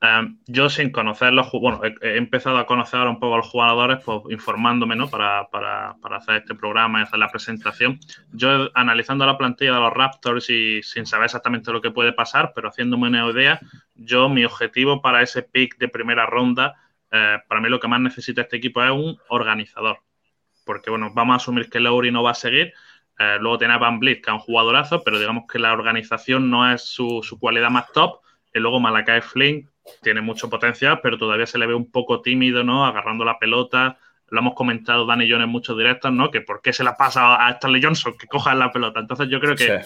Em, 0.00 0.38
yo 0.46 0.68
sin 0.68 0.90
conocerlos, 0.90 1.50
bueno, 1.52 1.80
he, 1.84 2.16
empezado 2.16 2.58
a 2.58 2.66
conocer 2.66 3.00
un 3.02 3.20
poco 3.20 3.34
a 3.34 3.36
los 3.38 3.48
jugadores, 3.48 4.02
pues 4.04 4.22
informándome, 4.30 4.96
¿no? 4.96 5.08
Para, 5.08 5.48
para, 5.48 5.94
para, 6.02 6.16
hacer 6.16 6.36
este 6.36 6.56
programa 6.56 6.98
y 6.98 7.02
hacer 7.04 7.20
la 7.20 7.30
presentación. 7.30 8.00
Yo 8.32 8.68
analizando 8.74 9.24
la 9.24 9.38
plantilla 9.38 9.74
de 9.74 9.80
los 9.80 9.92
Raptors 9.92 10.50
y 10.50 10.82
sin 10.82 11.06
saber 11.06 11.26
exactamente 11.26 11.72
lo 11.72 11.80
que 11.80 11.92
puede 11.92 12.12
pasar, 12.12 12.52
pero 12.52 12.68
haciéndome 12.68 13.08
una 13.08 13.30
idea, 13.30 13.60
yo 13.94 14.28
mi 14.28 14.44
objetivo 14.44 15.00
para 15.00 15.22
ese 15.22 15.42
pick 15.44 15.78
de 15.78 15.88
primera 15.88 16.26
ronda, 16.26 16.74
eh, 17.12 17.38
para 17.48 17.60
mí 17.60 17.68
lo 17.68 17.78
que 17.78 17.88
más 17.88 18.00
necesita 18.00 18.42
este 18.42 18.56
equipo 18.56 18.82
es 18.82 18.90
un 18.90 19.16
organizador. 19.28 20.00
Porque, 20.64 20.90
bueno, 20.90 21.12
vamos 21.14 21.34
a 21.34 21.36
asumir 21.36 21.70
que 21.70 21.78
Lowry 21.78 22.10
no 22.10 22.24
va 22.24 22.32
a 22.32 22.34
seguir. 22.34 22.74
Eh, 23.18 23.38
luego 23.40 23.58
tiene 23.58 23.74
a 23.74 23.78
Van 23.78 23.98
Vliet, 23.98 24.22
que 24.22 24.30
es 24.30 24.34
un 24.34 24.40
jugadorazo, 24.40 25.02
pero 25.02 25.18
digamos 25.18 25.44
que 25.50 25.58
la 25.58 25.72
organización 25.72 26.50
no 26.50 26.70
es 26.70 26.82
su, 26.82 27.22
su 27.22 27.38
cualidad 27.38 27.70
más 27.70 27.90
top. 27.92 28.20
Y 28.54 28.58
luego 28.58 28.80
Malakai 28.80 29.20
Flynn, 29.20 29.68
tiene 30.02 30.20
mucho 30.20 30.48
potencial, 30.50 31.00
pero 31.02 31.18
todavía 31.18 31.46
se 31.46 31.58
le 31.58 31.66
ve 31.66 31.74
un 31.74 31.90
poco 31.90 32.20
tímido, 32.20 32.64
¿no? 32.64 32.86
Agarrando 32.86 33.24
la 33.24 33.38
pelota. 33.38 33.98
Lo 34.28 34.40
hemos 34.40 34.54
comentado 34.54 35.06
Dani 35.06 35.24
y 35.24 35.32
en 35.32 35.48
muchos 35.48 35.78
directos, 35.78 36.12
¿no? 36.12 36.30
Que 36.30 36.40
por 36.40 36.60
qué 36.60 36.72
se 36.72 36.82
la 36.82 36.96
pasa 36.96 37.46
a 37.46 37.50
Stanley 37.52 37.82
Johnson 37.82 38.14
que 38.18 38.26
coja 38.26 38.54
la 38.54 38.72
pelota. 38.72 39.00
Entonces 39.00 39.28
yo 39.28 39.40
creo 39.40 39.54
que 39.54 39.80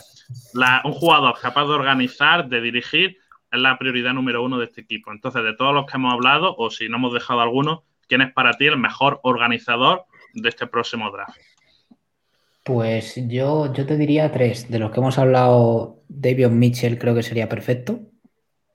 un 0.84 0.92
jugador 0.92 1.38
capaz 1.40 1.66
de 1.66 1.74
organizar, 1.74 2.48
de 2.48 2.60
dirigir, 2.60 3.18
es 3.50 3.60
la 3.60 3.78
prioridad 3.78 4.14
número 4.14 4.42
uno 4.42 4.58
de 4.58 4.66
este 4.66 4.80
equipo. 4.80 5.12
Entonces, 5.12 5.42
de 5.42 5.54
todos 5.54 5.74
los 5.74 5.86
que 5.86 5.96
hemos 5.96 6.14
hablado, 6.14 6.54
o 6.56 6.70
si 6.70 6.88
no 6.88 6.96
hemos 6.96 7.12
dejado 7.12 7.40
alguno, 7.40 7.82
¿quién 8.08 8.22
es 8.22 8.32
para 8.32 8.52
ti 8.54 8.66
el 8.66 8.78
mejor 8.78 9.20
organizador 9.24 10.04
de 10.34 10.48
este 10.48 10.66
próximo 10.66 11.10
draft? 11.10 11.36
Pues 12.62 13.14
yo, 13.28 13.72
yo 13.72 13.86
te 13.86 13.96
diría 13.96 14.30
tres. 14.32 14.70
De 14.70 14.78
los 14.78 14.90
que 14.90 15.00
hemos 15.00 15.18
hablado, 15.18 16.02
David 16.08 16.48
Mitchell 16.48 16.98
creo 16.98 17.14
que 17.14 17.22
sería 17.22 17.48
perfecto 17.48 18.00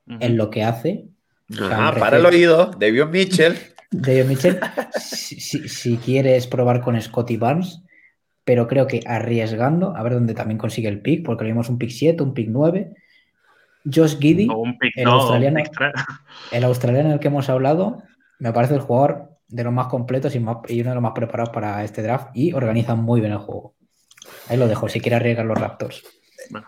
en 0.07 0.37
lo 0.37 0.49
que 0.49 0.63
hace. 0.63 1.05
Ah, 1.59 1.95
para 1.97 2.17
el 2.17 2.25
oído, 2.25 2.71
David 2.79 3.05
Mitchell. 3.05 3.55
David 3.91 4.25
Mitchell, 4.25 4.59
si, 4.99 5.97
quieres 5.97 6.47
probar 6.47 6.81
con 6.81 6.99
Scotty 6.99 7.37
Barnes, 7.37 7.81
pero 8.43 8.67
creo 8.67 8.87
que 8.87 9.01
arriesgando, 9.05 9.95
a 9.95 10.03
ver 10.03 10.13
dónde 10.13 10.33
también 10.33 10.57
consigue 10.57 10.89
el 10.89 11.01
pick, 11.01 11.23
porque 11.23 11.43
le 11.43 11.51
vimos 11.51 11.69
un 11.69 11.77
pick 11.77 11.91
7, 11.91 12.21
un 12.23 12.33
pick 12.33 12.49
9. 12.49 12.93
Josh 13.93 14.17
Giddy, 14.17 14.47
el, 14.95 15.07
australiano, 15.07 15.59
el 16.51 16.63
australiano 16.63 17.09
del 17.09 17.19
que 17.19 17.27
hemos 17.27 17.49
hablado, 17.49 18.01
me 18.39 18.51
parece 18.51 18.73
el 18.73 18.79
jugador 18.79 19.34
de 19.47 19.63
los 19.63 19.73
más 19.73 19.88
completos 19.88 20.35
y, 20.35 20.39
uno 20.39 20.63
de 20.67 20.84
los 20.84 21.01
más 21.01 21.13
preparados 21.13 21.53
para 21.53 21.84
este 21.84 22.01
draft 22.01 22.30
y 22.34 22.53
organiza 22.53 22.95
muy 22.95 23.19
bien 23.19 23.34
el 23.34 23.39
juego. 23.39 23.76
Ahí 24.47 24.57
lo 24.57 24.67
dejo, 24.67 24.89
si 24.89 24.99
quiere 24.99 25.17
arriesgar 25.17 25.45
los 25.45 25.57
Raptors. 25.57 26.03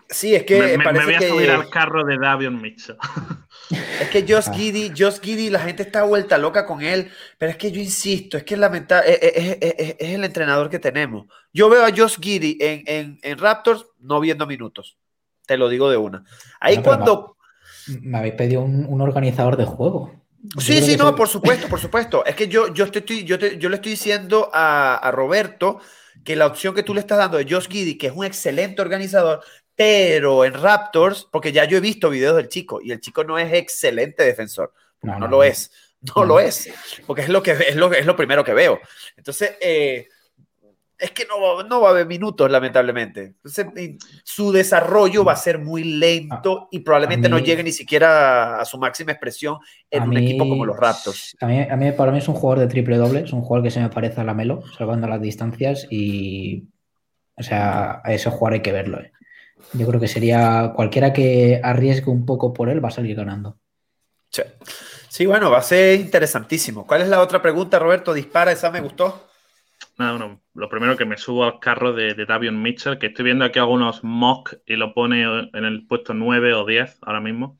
Sí, 0.10 0.36
es 0.36 0.44
que. 0.44 0.78
Me, 0.78 1.04
voy 1.04 1.14
a 1.14 1.22
subir 1.22 1.52
al 1.52 1.70
carro 1.70 2.04
de 2.04 2.18
Davion 2.18 2.62
Mitchell. 2.62 2.98
Es 3.70 4.10
que 4.10 4.22
Josh 4.22 4.45
ah. 4.48 4.54
Giddy, 4.54 4.94
Josh 4.98 5.20
Giddy, 5.20 5.49
la 5.49 5.60
gente 5.60 5.84
está 5.84 6.04
vuelta 6.04 6.38
loca 6.38 6.66
con 6.66 6.82
él, 6.82 7.12
pero 7.38 7.52
es 7.52 7.58
que 7.58 7.70
yo 7.70 7.82
insisto, 7.82 8.38
es 8.38 8.44
que 8.44 8.54
es 8.54 8.60
lamentable, 8.62 9.20
es, 9.22 9.95
el 9.99 10.24
entrenador 10.24 10.70
que 10.70 10.80
tenemos. 10.80 11.26
Yo 11.52 11.70
veo 11.70 11.84
a 11.84 11.90
Josh 11.90 12.18
Giddy 12.18 12.58
en, 12.62 13.38
Raptors 13.38 13.86
no 13.99 14.22
viendo 14.22 14.48
minutos, 14.48 14.98
te 15.45 15.58
lo 15.58 15.68
digo 15.68 15.90
de 15.90 15.98
una. 15.98 16.24
Ahí 16.62 16.78
cuando... 16.78 17.36
Me, 18.02 18.18
habéis 18.18 18.36
pedido 18.36 18.62
un, 18.62 19.02
organizador 19.02 19.58
de 19.58 19.66
juego. 19.66 20.14
Sí, 20.60 20.82
sí, 20.82 20.98
no, 20.98 21.15
por 21.15 21.28
supuesto, 21.28 21.68
por 21.68 21.80
supuesto. 21.80 22.26
Es 22.26 22.36
que 22.36 22.48
yo, 22.48 22.74
yo, 22.74 22.86
estoy, 22.86 23.24
yo, 23.24 23.38
yo 23.38 23.69
le 23.69 23.76
estoy 23.76 23.91
diciendo 23.91 24.49
a, 24.53 24.95
a 24.95 25.11
Roberto 25.11 25.80
que 26.24 26.36
la 26.36 26.48
opción 26.48 26.76
que 26.76 26.84
tú 26.84 26.94
le 26.94 26.99
estás 26.99 27.18
dando 27.18 27.38
de 27.38 27.48
Josh 27.49 27.68
Giddy, 27.68 27.98
que 27.98 28.07
es 28.07 28.14
un 28.14 28.26
excelente 28.26 28.82
organizador, 28.82 29.41
pero 29.76 30.44
en 30.44 30.53
Raptors, 30.53 31.28
porque 31.32 31.52
ya 31.52 31.65
yo 31.65 31.78
he 31.78 31.82
visto 31.82 32.10
videos 32.10 32.36
del 32.36 32.49
chico 32.49 32.82
y 32.82 32.91
el 32.91 32.99
chico 32.99 33.24
no 33.24 33.38
es 33.38 33.53
excelente 33.53 34.24
defensor, 34.24 34.74
no, 35.03 35.19
no, 35.19 35.28
lo 35.28 35.44
es, 35.44 35.72
no, 36.15 36.26
lo 36.26 36.40
es, 36.40 36.69
porque 37.06 37.22
es 37.22 37.30
lo 37.30 37.44
que 37.44 37.52
es 37.52 37.76
lo, 37.76 37.94
es 37.94 38.06
lo 38.06 38.15
primero 38.15 38.44
que 38.44 38.53
veo. 38.53 38.80
Entonces, 39.15 39.56
eh, 39.61 40.10
es 40.99 41.11
que 41.11 41.26
no, 41.26 41.64
no, 41.64 41.82
va 41.82 41.90
a 41.90 41.91
haber 41.91 42.07
minutos, 42.07 42.49
lamentablemente. 42.49 43.36
Entonces, 43.44 43.68
su 44.24 44.52
desarrollo 44.52 45.24
va 45.24 45.34
a 45.34 45.38
ser 45.38 45.60
muy 45.60 45.84
lento 45.84 46.68
y 46.72 46.80
probablemente 46.80 47.30
no 47.30 47.38
llegue 47.40 47.64
ni 47.64 47.72
siquiera 47.72 48.60
a 48.60 48.65
su 48.65 48.78
máxima 48.78 49.11
expresión 49.11 49.57
en 49.91 50.03
un 50.03 50.18
equipo 50.18 50.48
como 50.49 50.65
los 50.65 50.78
Raptors. 50.78 51.38
A 51.40 51.45
mí, 51.45 51.60
a 51.60 51.76
mí, 51.76 51.91
para 51.91 52.11
mí 52.11 52.18
es 52.18 52.28
un 52.28 52.36
jugador 52.36 52.60
de 52.60 52.68
triple 52.68 52.98
doble, 52.98 53.22
es 53.22 53.34
un 53.34 53.41
jugador 53.41 53.64
que 53.64 53.72
se 53.72 53.80
me 53.80 53.90
parece 53.90 54.22
a 54.22 54.24
la 54.24 54.34
Melo, 54.34 54.64
salvando 54.78 55.07
las 55.07 55.22
distancias 55.22 55.88
y, 55.90 56.68
o 57.36 57.44
sea, 57.44 58.02
a 58.03 58.14
ese 58.14 58.32
jugador 58.32 58.53
hay 58.53 58.61
que 58.61 58.72
verlo. 58.72 58.99
Eh. 58.99 59.11
Yo 59.74 59.88
creo 59.88 59.99
que 59.99 60.07
sería 60.07 60.74
cualquiera 60.76 61.14
que 61.14 61.61
arriesgue 61.64 62.10
un 62.10 62.26
poco 62.26 62.53
por 62.53 62.69
él 62.69 62.84
va 62.84 62.90
a 62.90 62.91
salir 62.91 63.15
ganando. 63.15 63.57
Sí. 65.10 65.26
bueno, 65.26 65.49
va 65.49 65.60
a 65.60 65.64
ser 65.64 65.99
interesantísimo. 65.99 66.86
¿Cuál 66.86 67.02
es 67.02 67.07
la 67.07 67.22
otra 67.22 67.41
pregunta, 67.41 67.80
Roberto? 67.80 68.14
Dispara, 68.14 68.52
esa 68.52 68.72
me 68.72 68.82
gustó. 68.82 69.27
No, 69.98 70.19
no, 70.19 70.44
lo 70.53 70.69
primero 70.69 70.95
que 70.95 71.06
me 71.06 71.18
subo 71.18 71.44
al 71.44 71.60
carro 71.60 71.91
de, 71.91 72.14
Davion 72.14 72.61
Mitchell, 72.61 72.99
que 72.99 73.07
estoy 73.07 73.26
viendo 73.26 73.45
aquí 73.45 73.57
algunos 73.57 74.03
mock 74.03 74.53
y 74.68 74.76
lo 74.76 74.94
pone 74.94 75.24
en 75.24 75.65
el 75.65 75.88
puesto 75.88 76.14
9 76.14 76.53
o 76.53 76.65
10 76.65 76.99
ahora 77.02 77.19
mismo. 77.19 77.57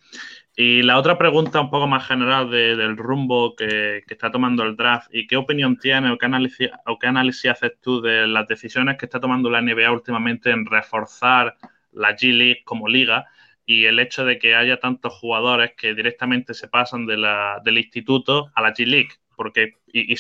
Y 0.56 0.84
la 0.84 1.00
otra 1.00 1.18
pregunta 1.18 1.62
un 1.62 1.72
poco 1.72 1.88
más 1.88 2.08
general 2.08 2.52
del 2.52 2.96
rumbo 2.96 3.56
que, 3.56 4.04
está 4.08 4.32
tomando 4.32 4.64
el 4.64 4.76
draft 4.76 5.08
y 5.12 5.26
qué 5.26 5.36
opinión 5.36 5.78
tienes 5.78 6.12
o 6.12 6.18
qué, 6.20 6.28
análisis, 6.28 6.70
o 6.86 7.00
qué 7.00 7.08
análisis 7.08 7.52
haces 7.52 7.74
tú 7.82 8.02
de 8.02 8.28
las 8.28 8.48
decisiones 8.48 8.98
que 8.98 9.08
está 9.08 9.20
tomando 9.20 9.50
la 9.50 9.62
NBA 9.62 9.92
últimamente 9.92 10.52
en 10.52 10.66
reforzar 10.68 11.58
la 11.92 12.16
G 12.16 12.32
League 12.32 12.62
como 12.66 12.88
liga 12.88 13.26
y 13.66 13.86
el 13.86 14.00
hecho 14.00 14.26
de 14.26 14.38
que 14.38 14.56
haya 14.56 14.80
tantos 14.80 15.14
jugadores 15.14 15.72
que 15.76 15.96
directamente 15.96 16.54
se 16.54 16.68
pasan 16.68 17.08
de 17.08 17.18
del 17.64 17.78
instituto 17.78 18.52
a 18.54 18.62
la 18.62 18.74
G 18.74 18.86
League, 18.86 19.10
porque 19.36 19.74
y, 19.92 20.16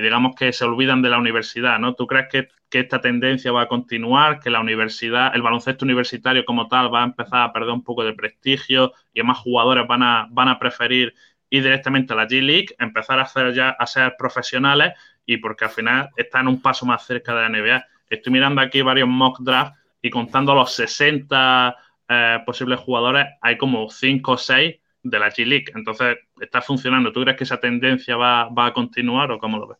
digamos 0.00 0.34
que 0.36 0.52
se 0.52 0.64
olvidan 0.64 1.02
de 1.02 1.10
la 1.10 1.18
universidad, 1.18 1.78
¿no? 1.78 1.94
¿Tú 1.94 2.06
crees 2.06 2.28
que, 2.30 2.48
esta 2.72 3.00
tendencia 3.00 3.50
va 3.50 3.62
a 3.62 3.68
continuar, 3.68 4.38
que 4.38 4.48
la 4.48 4.60
universidad, 4.60 5.34
el 5.34 5.42
baloncesto 5.42 5.84
universitario 5.84 6.44
como 6.44 6.68
tal 6.68 6.94
va 6.94 7.02
a 7.02 7.06
empezar 7.06 7.42
a 7.42 7.52
perder 7.52 7.70
un 7.70 7.82
poco 7.82 8.04
de 8.04 8.12
prestigio 8.12 8.92
y 9.12 9.24
más 9.24 9.38
jugadores 9.38 9.88
van 9.88 10.04
a, 10.04 10.28
van 10.30 10.48
a 10.48 10.58
preferir 10.60 11.14
ir 11.50 11.62
directamente 11.64 12.12
a 12.12 12.16
la 12.16 12.28
G 12.28 12.40
League, 12.40 12.68
empezar 12.78 13.18
a 13.18 13.22
hacer 13.22 13.52
ya 13.54 13.70
a 13.70 13.86
ser 13.86 14.14
profesionales 14.16 14.92
y 15.26 15.38
porque 15.38 15.64
al 15.64 15.72
final 15.72 16.10
están 16.16 16.46
un 16.46 16.62
paso 16.62 16.86
más 16.86 17.04
cerca 17.04 17.34
de 17.34 17.42
la 17.42 17.48
NBA. 17.48 17.84
Estoy 18.08 18.32
mirando 18.32 18.60
aquí 18.60 18.82
varios 18.82 19.08
mock 19.08 19.40
drafts 19.40 19.76
y 20.00 20.10
contando 20.10 20.54
los 20.54 20.72
60 20.74 21.76
eh, 22.08 22.38
posibles 22.44 22.80
jugadores, 22.80 23.26
hay 23.40 23.56
como 23.56 23.88
5 23.88 24.32
o 24.32 24.36
6 24.36 24.76
de 25.02 25.18
la 25.18 25.30
G-League. 25.30 25.72
Entonces, 25.74 26.18
está 26.40 26.60
funcionando. 26.60 27.12
¿Tú 27.12 27.22
crees 27.22 27.36
que 27.36 27.44
esa 27.44 27.60
tendencia 27.60 28.16
va, 28.16 28.48
a 28.52 28.72
continuar 28.72 29.30
o 29.30 29.38
cómo 29.38 29.58
lo 29.58 29.68
ves? 29.68 29.78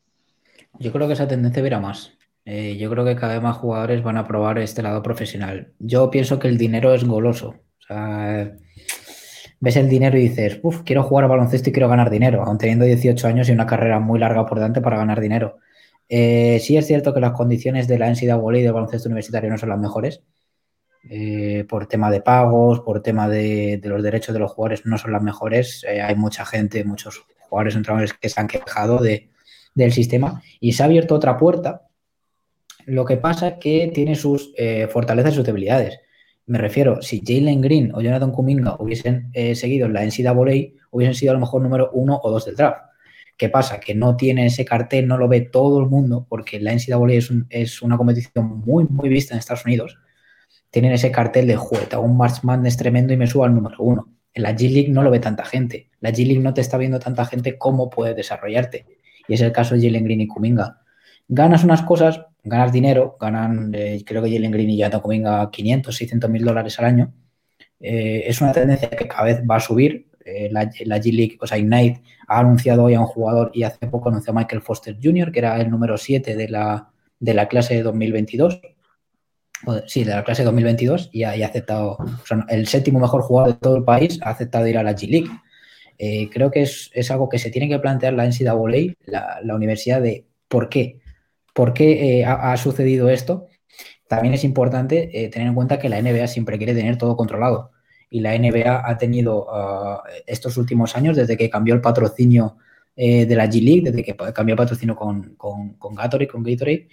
Yo 0.80 0.92
creo 0.92 1.06
que 1.06 1.12
esa 1.12 1.28
tendencia 1.28 1.62
verá 1.62 1.78
más. 1.78 2.14
Eh, 2.46 2.78
yo 2.78 2.90
creo 2.90 3.04
que 3.04 3.14
cada 3.14 3.34
vez 3.34 3.42
más 3.42 3.58
jugadores 3.58 4.02
van 4.02 4.16
a 4.16 4.26
probar 4.26 4.58
este 4.58 4.82
lado 4.82 5.02
profesional. 5.02 5.74
Yo 5.78 6.10
pienso 6.10 6.38
que 6.38 6.48
el 6.48 6.56
dinero 6.56 6.94
es 6.94 7.04
goloso. 7.04 7.48
O 7.50 7.82
sea, 7.86 8.56
ves 9.60 9.76
el 9.76 9.90
dinero 9.90 10.16
y 10.18 10.22
dices, 10.22 10.58
uff, 10.62 10.80
quiero 10.82 11.02
jugar 11.02 11.26
a 11.26 11.28
baloncesto 11.28 11.68
y 11.68 11.72
quiero 11.72 11.88
ganar 11.90 12.08
dinero, 12.08 12.42
aun 12.42 12.56
teniendo 12.56 12.86
18 12.86 13.26
años 13.28 13.48
y 13.48 13.52
una 13.52 13.66
carrera 13.66 14.00
muy 14.00 14.18
larga 14.18 14.46
por 14.46 14.58
delante 14.58 14.80
para 14.80 14.96
ganar 14.96 15.20
dinero. 15.20 15.58
Eh, 16.08 16.58
sí 16.62 16.78
es 16.78 16.86
cierto 16.86 17.12
que 17.12 17.20
las 17.20 17.32
condiciones 17.32 17.86
de 17.86 17.98
la 17.98 18.08
NCAA 18.10 18.58
y 18.58 18.62
del 18.62 18.72
baloncesto 18.72 19.08
universitario 19.10 19.50
no 19.50 19.58
son 19.58 19.68
las 19.68 19.78
mejores, 19.78 20.22
eh, 21.10 21.66
por 21.68 21.88
tema 21.88 22.10
de 22.10 22.22
pagos, 22.22 22.80
por 22.80 23.02
tema 23.02 23.28
de, 23.28 23.80
los 23.84 24.02
derechos 24.02 24.32
de 24.32 24.40
los 24.40 24.52
jugadores 24.52 24.86
no 24.86 24.96
son 24.96 25.12
las 25.12 25.22
mejores. 25.22 25.84
Hay 25.86 26.16
mucha 26.16 26.46
gente, 26.46 26.84
muchos 26.84 27.22
jugadores 27.38 27.76
entrenadores 27.76 28.14
que 28.14 28.30
se 28.30 28.40
han 28.40 28.48
quejado 28.48 28.98
de, 28.98 29.30
del 29.74 29.92
sistema 29.92 30.42
y 30.60 30.72
se 30.72 30.82
ha 30.82 30.86
abierto 30.86 31.14
otra 31.14 31.36
puerta. 31.36 31.86
Lo 32.86 33.04
que 33.04 33.16
pasa 33.16 33.48
es 33.48 33.54
que 33.60 33.90
tiene 33.94 34.14
sus 34.14 34.52
eh, 34.56 34.88
fortalezas 34.90 35.32
y 35.32 35.36
sus 35.36 35.44
debilidades. 35.44 36.00
Me 36.46 36.58
refiero, 36.58 37.00
si 37.02 37.22
Jalen 37.24 37.60
Green 37.60 37.94
o 37.94 38.00
Jonathan 38.00 38.32
Kuminga 38.32 38.76
hubiesen 38.80 39.30
seguido 39.54 39.86
en 39.86 39.92
la 39.92 40.04
NCAA, 40.04 40.80
hubiesen 40.90 41.14
sido 41.14 41.30
a 41.30 41.34
lo 41.34 41.40
mejor 41.40 41.62
número 41.62 41.90
uno 41.92 42.18
o 42.22 42.30
dos 42.30 42.46
del 42.46 42.56
draft. 42.56 42.82
¿Qué 43.36 43.48
pasa? 43.48 43.78
Que 43.78 43.94
no 43.94 44.16
tiene 44.16 44.46
ese 44.46 44.64
cartel, 44.64 45.06
no 45.06 45.16
lo 45.16 45.28
ve 45.28 45.42
todo 45.42 45.78
el 45.78 45.86
mundo, 45.86 46.26
porque 46.28 46.58
la 46.58 46.72
NCAA 46.74 47.12
es, 47.12 47.30
es 47.50 47.82
una 47.82 47.96
competición 47.96 48.62
muy, 48.64 48.84
muy 48.88 49.08
vista 49.08 49.34
en 49.34 49.38
Estados 49.38 49.64
Unidos 49.64 49.96
tienen 50.70 50.92
ese 50.92 51.10
cartel 51.10 51.46
de 51.46 51.56
jueta, 51.56 51.98
un 51.98 52.16
March 52.16 52.42
Madness 52.42 52.76
tremendo 52.76 53.12
y 53.12 53.16
me 53.16 53.26
subo 53.26 53.44
al 53.44 53.54
número 53.54 53.76
uno. 53.80 54.08
En 54.32 54.44
la 54.44 54.52
G-League 54.56 54.90
no 54.90 55.02
lo 55.02 55.10
ve 55.10 55.18
tanta 55.18 55.44
gente. 55.44 55.90
La 56.00 56.10
G-League 56.10 56.40
no 56.40 56.54
te 56.54 56.60
está 56.60 56.78
viendo 56.78 57.00
tanta 57.00 57.26
gente 57.26 57.58
cómo 57.58 57.90
puedes 57.90 58.14
desarrollarte. 58.14 58.86
Y 59.28 59.34
es 59.34 59.40
el 59.40 59.52
caso 59.52 59.74
de 59.74 59.82
Jalen 59.82 60.04
Green 60.04 60.20
y 60.22 60.26
Kuminga. 60.26 60.80
Ganas 61.28 61.64
unas 61.64 61.82
cosas, 61.82 62.20
ganas 62.42 62.72
dinero, 62.72 63.16
ganan, 63.20 63.72
eh, 63.74 64.02
creo 64.04 64.22
que 64.22 64.32
Jalen 64.32 64.50
Green 64.50 64.70
y 64.70 64.78
Jonathan 64.78 65.00
Kuminga 65.00 65.50
500, 65.50 65.94
600 65.94 66.30
mil 66.30 66.44
dólares 66.44 66.78
al 66.78 66.84
año. 66.86 67.12
Eh, 67.78 68.24
es 68.26 68.40
una 68.40 68.52
tendencia 68.52 68.90
que 68.90 69.08
cada 69.08 69.24
vez 69.24 69.42
va 69.48 69.56
a 69.56 69.60
subir. 69.60 70.08
Eh, 70.24 70.50
la, 70.52 70.64
G-League, 70.70 71.38
o 71.40 71.46
sea, 71.46 71.58
Ignite, 71.58 72.02
ha 72.28 72.40
anunciado 72.40 72.84
hoy 72.84 72.94
a 72.94 73.00
un 73.00 73.06
jugador 73.06 73.50
y 73.54 73.62
hace 73.62 73.86
poco 73.86 74.10
anunció 74.10 74.32
a 74.32 74.36
Michael 74.36 74.62
Foster 74.62 74.96
Jr., 75.02 75.32
que 75.32 75.38
era 75.38 75.60
el 75.60 75.70
número 75.70 75.96
7 75.96 76.36
de 76.36 76.48
la, 76.48 76.90
de 77.18 77.34
la 77.34 77.48
clase 77.48 77.74
de 77.74 77.82
2022 77.82 78.60
sí, 79.86 80.04
de 80.04 80.14
la 80.14 80.24
clase 80.24 80.44
2022 80.44 81.10
y 81.12 81.24
ha, 81.24 81.32
aceptado, 81.46 81.98
el 82.48 82.66
séptimo 82.66 82.98
mejor 82.98 83.22
jugador 83.22 83.54
de 83.54 83.60
todo 83.60 83.76
el 83.76 83.84
país 83.84 84.18
ha 84.22 84.30
aceptado 84.30 84.66
ir 84.66 84.78
a 84.78 84.82
la 84.82 84.92
G-League. 84.92 85.30
Eh, 86.02 86.30
creo 86.32 86.50
que 86.50 86.62
es, 86.62 87.10
algo 87.10 87.28
que 87.28 87.38
se 87.38 87.50
tiene 87.50 87.68
que 87.68 87.78
plantear 87.78 88.14
la 88.14 88.24
NCAA, 88.24 88.94
la, 89.04 89.38
la 89.44 89.54
universidad, 89.54 90.00
de 90.00 90.24
por 90.48 90.70
qué, 90.70 90.98
por 91.52 91.74
qué 91.74 92.20
eh, 92.20 92.24
ha, 92.24 92.56
sucedido 92.56 93.10
esto. 93.10 93.48
También 94.08 94.32
es 94.32 94.42
importante 94.42 95.10
eh, 95.12 95.28
tener 95.28 95.48
en 95.48 95.54
cuenta 95.54 95.78
que 95.78 95.90
la 95.90 96.00
NBA 96.00 96.26
siempre 96.28 96.56
quiere 96.56 96.74
tener 96.74 96.96
todo 96.96 97.18
controlado 97.18 97.72
y 98.08 98.20
la 98.20 98.36
NBA 98.36 98.88
ha 98.88 98.96
tenido 98.96 99.46
ah, 99.52 100.02
estos 100.26 100.56
últimos 100.56 100.96
años, 100.96 101.18
desde 101.18 101.36
que 101.36 101.50
cambió 101.50 101.74
el 101.74 101.82
patrocinio 101.82 102.56
de 102.96 103.34
la 103.34 103.46
G-League, 103.46 103.82
desde 103.82 104.02
que 104.02 104.14
cambió 104.34 104.54
el 104.54 104.58
patrocinio 104.58 104.94
con, 104.94 105.34
con, 105.36 105.74
con 105.74 105.94
Gatorade, 105.94 106.28
con 106.28 106.42
Gatorade 106.42 106.88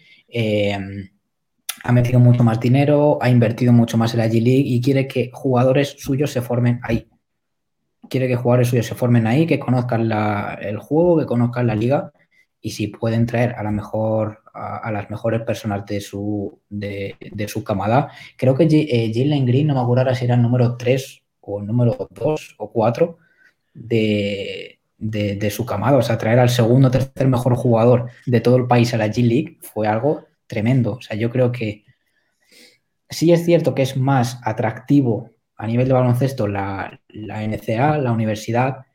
ha 1.84 1.92
metido 1.92 2.20
mucho 2.20 2.44
más 2.44 2.60
dinero, 2.60 3.18
ha 3.22 3.30
invertido 3.30 3.74
mucho 3.74 3.98
más 3.98 4.14
en 4.14 4.20
la 4.20 4.28
G-League 4.28 4.64
y 4.68 4.82
quiere 4.82 5.08
que 5.08 5.32
jugadores 5.34 5.96
suyos 5.98 6.32
se 6.32 6.42
formen 6.42 6.80
ahí. 6.84 7.08
Quiere 8.10 8.28
que 8.28 8.36
jugadores 8.36 8.70
suyos 8.70 8.86
se 8.86 8.96
formen 8.96 9.28
ahí, 9.28 9.46
que 9.46 9.60
conozcan 9.60 10.12
el 10.62 10.78
juego, 10.78 11.20
que 11.20 11.26
conozcan 11.26 11.68
la 11.68 11.76
liga 11.76 12.12
y 12.62 12.72
si 12.72 12.88
pueden 12.88 13.26
traer 13.26 13.54
a 13.54 13.64
la 13.64 13.72
mejor 13.72 14.42
a, 14.54 14.92
las 14.92 15.10
mejores 15.10 15.42
personas 15.42 15.86
de 15.86 16.02
su 16.02 16.60
de, 16.70 17.16
su 17.48 17.64
camada. 17.64 18.12
Creo 18.36 18.56
que 18.56 18.64
eh, 18.64 19.12
Jalen 19.14 19.46
Green, 19.46 19.68
no 19.68 19.76
me 19.76 19.82
acuerdo 19.82 20.02
ahora 20.02 20.16
si 20.16 20.26
era 20.26 20.36
el 20.36 20.42
número 20.42 20.76
3 20.76 21.24
o 21.42 21.60
el 21.62 21.68
número 21.68 22.10
2 22.10 22.56
o 22.58 22.72
4 22.72 23.18
de, 23.74 24.80
de, 24.98 25.50
su 25.52 25.66
camada. 25.66 25.98
O 25.98 26.02
sea, 26.02 26.18
traer 26.18 26.40
al 26.40 26.50
segundo 26.50 26.88
o 26.88 26.92
tercer 26.92 27.28
mejor 27.28 27.56
jugador 27.56 28.10
de 28.26 28.42
todo 28.42 28.58
el 28.58 28.68
país 28.68 28.94
a 28.94 28.98
la 28.98 29.08
G-League 29.08 29.58
fue 29.62 29.88
algo 29.88 30.26
tremendo. 30.48 30.94
O 30.94 31.02
sea, 31.02 31.16
yo 31.16 31.30
creo 31.30 31.52
que 31.52 31.86
sí 33.10 33.32
es 33.32 33.46
cierto 33.46 33.76
que 33.76 33.84
es 33.84 33.96
más 33.96 34.40
atractivo 34.44 35.32
a 35.58 35.68
nivel 35.68 35.88
de 35.88 35.94
baloncesto 35.94 36.48
la, 36.48 37.00
la 37.10 37.46
NCA, 37.46 37.98
la 37.98 38.12
universidad, 38.12 38.86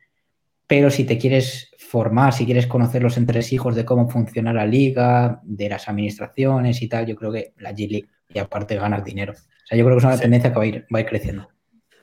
pero 0.66 0.90
si 0.90 1.04
te 1.04 1.18
quieres 1.18 1.70
formar, 1.76 2.32
si 2.32 2.46
quieres 2.46 2.66
conocer 2.66 3.02
los 3.02 3.16
entresijos 3.16 3.74
de 3.74 3.84
cómo 3.84 4.08
funciona 4.08 4.52
la 4.52 4.64
liga, 4.64 5.40
de 5.42 5.68
las 5.68 5.88
administraciones 5.88 6.80
y 6.80 6.88
tal, 6.88 7.06
yo 7.06 7.16
creo 7.16 7.32
que 7.32 7.52
la 7.58 7.72
G-League 7.72 8.08
y 8.28 8.38
aparte 8.38 8.76
ganar 8.76 9.04
dinero. 9.04 9.32
O 9.32 9.66
sea, 9.66 9.76
yo 9.76 9.84
creo 9.84 9.96
que 9.96 9.98
es 9.98 10.04
una 10.04 10.18
tendencia 10.18 10.50
que 10.50 10.56
va 10.56 10.62
a, 10.62 10.66
ir, 10.66 10.86
va 10.94 10.98
a 10.98 11.02
ir 11.02 11.08
creciendo. 11.08 11.48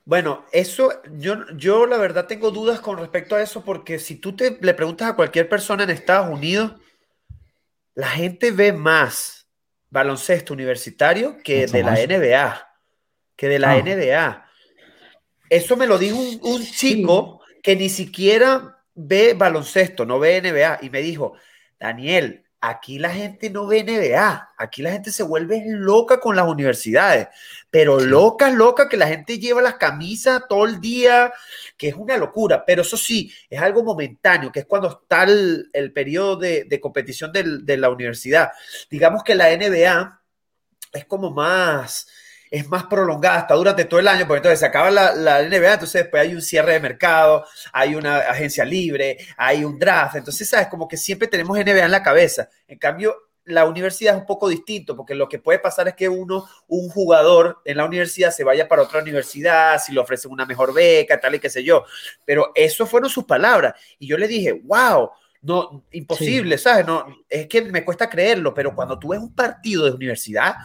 Bueno, 0.06 0.45
eso, 0.52 0.91
yo, 1.18 1.45
yo 1.56 1.86
la 1.86 1.98
verdad 1.98 2.27
tengo 2.27 2.52
dudas 2.52 2.80
con 2.80 2.98
respecto 2.98 3.36
a 3.36 3.41
eso 3.41 3.64
porque 3.64 3.99
si 3.99 4.15
tú 4.15 4.36
te, 4.36 4.57
le 4.61 4.73
preguntas 4.73 5.10
a 5.10 5.15
cualquier 5.15 5.48
persona 5.49 5.84
en 5.84 5.91
Estados 5.91 6.30
Unidos, 6.30 6.73
la 7.95 8.10
gente 8.10 8.52
ve 8.52 8.73
más 8.73 9.48
baloncesto 9.90 10.53
universitario 10.53 11.38
que 11.44 11.68
de 11.68 11.84
la 11.84 11.94
NBA. 11.94 12.68
Que 13.36 13.48
de 13.48 13.60
la 13.60 13.72
ah. 13.72 13.81
NBA. 13.81 14.49
Eso 15.50 15.76
me 15.76 15.88
lo 15.88 15.98
dijo 15.98 16.18
un, 16.18 16.64
chico 16.64 17.42
que 17.64 17.76
ni 17.76 17.90
siquiera 17.90 18.84
ve 18.94 19.34
baloncesto, 19.34 20.06
no 20.06 20.20
ve 20.20 20.42
NBA, 20.42 20.80
y 20.82 20.90
me 20.90 21.02
dijo, 21.02 21.34
Daniel, 21.80 22.46
aquí 22.62 23.00
la 23.00 23.10
gente 23.10 23.50
no 23.50 23.66
ve 23.66 23.84
NBA, 23.84 24.54
aquí 24.58 24.82
la 24.82 24.92
gente 24.92 25.12
se 25.12 25.24
vuelve 25.24 25.64
loca 25.66 26.20
con 26.20 26.36
las 26.36 26.46
universidades, 26.48 27.30
pero 27.72 28.00
loca, 28.00 28.50
loca, 28.52 28.90
que 28.90 28.98
la 28.98 29.08
gente 29.08 29.40
lleva 29.40 29.62
las 29.62 29.76
camisas 29.76 30.44
todo 30.48 30.66
el 30.66 30.80
día, 30.80 31.32
que 31.78 31.88
es 31.90 31.96
una 31.96 32.18
locura, 32.18 32.64
pero 32.66 32.82
eso 32.82 32.98
sí, 32.98 33.34
es 33.50 33.62
algo 33.62 33.84
momentáneo, 33.84 34.52
que 34.52 34.60
es 34.60 34.66
cuando 34.66 34.90
está 34.90 35.24
el, 35.24 35.92
periodo 35.94 36.36
de, 36.36 36.80
competición 36.82 37.32
de 37.32 37.78
la 37.78 37.90
universidad. 37.90 38.52
Digamos 38.90 39.24
que 39.24 39.36
la 39.36 39.56
NBA 39.56 40.22
es 40.94 41.06
como 41.06 41.32
más, 41.32 42.08
es 42.50 42.68
más 42.68 42.86
prolongada, 42.86 43.40
hasta 43.40 43.54
durante 43.54 43.86
todo 43.86 44.00
el 44.00 44.08
año, 44.08 44.26
porque 44.26 44.38
entonces 44.38 44.60
se 44.60 44.66
acaba 44.66 44.90
la, 44.90 45.14
la, 45.14 45.42
NBA, 45.44 45.74
entonces 45.74 46.04
después 46.04 46.22
hay 46.22 46.34
un 46.34 46.42
cierre 46.42 46.74
de 46.74 46.80
mercado, 46.80 47.46
hay 47.72 47.96
una 47.96 48.18
agencia 48.20 48.66
libre, 48.66 49.18
hay 49.38 49.64
un 49.64 49.78
draft, 49.78 50.16
entonces, 50.16 50.50
¿sabes? 50.50 50.68
Como 50.68 50.88
que 50.88 50.98
siempre 50.98 51.28
tenemos 51.28 51.58
NBA 51.58 51.86
en 51.86 51.92
la 51.92 52.04
cabeza. 52.04 52.50
En 52.68 52.80
cambio, 52.80 53.16
la 53.50 53.66
universidad 53.66 54.16
es 54.16 54.22
un 54.22 54.26
poco 54.26 54.48
distinto, 54.48 54.96
porque 54.96 55.16
lo 55.16 55.28
que 55.28 55.40
puede 55.40 55.60
pasar 55.60 55.88
es 55.88 55.96
que 55.96 56.08
uno, 56.08 56.48
un 56.68 56.90
jugador 56.90 57.62
en 57.66 57.78
la 57.78 57.86
universidad 57.86 58.32
se 58.32 58.44
vaya 58.44 58.68
para 58.68 58.84
otra 58.84 59.02
universidad, 59.02 59.82
si 59.82 59.92
le 59.92 60.00
ofrecen 60.00 60.32
una 60.32 60.46
mejor 60.46 60.74
beca, 60.74 61.20
tal 61.20 61.36
y 61.36 61.40
qué 61.40 61.50
sé 61.50 61.64
yo. 61.64 61.84
Pero 62.26 62.52
eso 62.56 62.86
fueron 62.86 63.10
sus 63.10 63.26
palabras. 63.26 63.74
Y 63.98 64.08
yo 64.08 64.18
le 64.18 64.28
dije, 64.28 64.54
wow, 64.64 65.10
no, 65.42 65.84
imposible, 65.92 66.58
¿sabes? 66.58 66.86
No, 66.86 67.06
es 67.28 67.48
que 67.48 67.62
me 67.64 67.86
cuesta 67.86 68.10
creerlo, 68.10 68.54
pero 68.54 68.76
cuando 68.76 69.00
tú 69.00 69.10
ves 69.10 69.20
un 69.20 69.34
partido 69.34 69.86
de 69.86 69.92
universidad, 69.92 70.56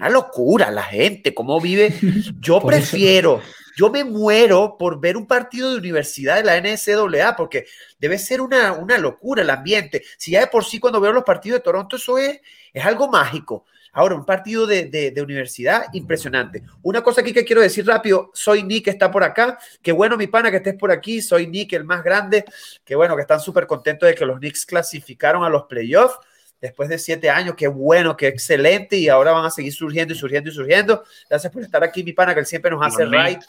una 0.00 0.08
locura 0.08 0.70
la 0.70 0.82
gente, 0.82 1.34
cómo 1.34 1.60
vive. 1.60 1.94
Yo 2.40 2.60
prefiero, 2.60 3.42
yo 3.76 3.90
me 3.90 4.02
muero 4.02 4.76
por 4.78 5.00
ver 5.00 5.16
un 5.16 5.26
partido 5.26 5.70
de 5.70 5.78
universidad 5.78 6.36
de 6.36 6.44
la 6.44 6.60
NCAA, 6.60 7.36
porque 7.36 7.66
debe 7.98 8.18
ser 8.18 8.40
una, 8.40 8.72
una 8.72 8.98
locura 8.98 9.42
el 9.42 9.50
ambiente. 9.50 10.02
Si 10.18 10.32
ya 10.32 10.40
de 10.40 10.46
por 10.48 10.64
sí 10.64 10.80
cuando 10.80 11.00
veo 11.00 11.12
los 11.12 11.24
partidos 11.24 11.58
de 11.58 11.64
Toronto, 11.64 11.96
eso 11.96 12.18
es, 12.18 12.40
es 12.72 12.84
algo 12.84 13.08
mágico. 13.08 13.64
Ahora, 13.92 14.14
un 14.14 14.24
partido 14.24 14.66
de, 14.66 14.86
de, 14.86 15.22
universidad 15.22 15.86
impresionante. 15.92 16.62
Una 16.82 17.02
cosa 17.02 17.22
aquí 17.22 17.32
que 17.32 17.44
quiero 17.44 17.60
decir 17.60 17.86
rápido, 17.86 18.30
soy 18.34 18.62
Nick, 18.62 18.88
está 18.88 19.10
por 19.10 19.24
acá. 19.24 19.58
Qué 19.82 19.92
bueno, 19.92 20.16
mi 20.16 20.28
pana, 20.28 20.50
que 20.50 20.58
estés 20.58 20.76
por 20.76 20.92
aquí. 20.92 21.20
Soy 21.20 21.48
Nick, 21.48 21.72
el 21.72 21.84
más 21.84 22.04
grande. 22.04 22.44
Qué 22.84 22.94
bueno, 22.94 23.16
que 23.16 23.22
están 23.22 23.40
súper 23.40 23.66
contentos 23.66 24.08
de 24.08 24.14
que 24.14 24.24
los 24.24 24.38
Knicks 24.38 24.64
clasificaron 24.64 25.42
a 25.42 25.48
los 25.48 25.64
playoffs 25.64 26.18
después 26.60 26.88
de 26.88 26.98
siete 26.98 27.30
años. 27.30 27.54
Qué 27.56 27.68
bueno, 27.68 28.16
qué 28.16 28.28
excelente. 28.28 28.96
Y 28.96 29.08
ahora 29.08 29.32
van 29.32 29.44
a 29.44 29.50
seguir 29.50 29.72
surgiendo 29.72 30.14
y 30.14 30.16
surgiendo 30.16 30.50
y 30.50 30.52
surgiendo. 30.52 31.04
Gracias 31.28 31.52
por 31.52 31.62
estar 31.62 31.82
aquí, 31.84 32.04
mi 32.04 32.12
pana, 32.12 32.34
que 32.34 32.40
él 32.40 32.46
siempre 32.46 32.70
nos 32.70 32.84
hace 32.84 33.06
right. 33.06 33.40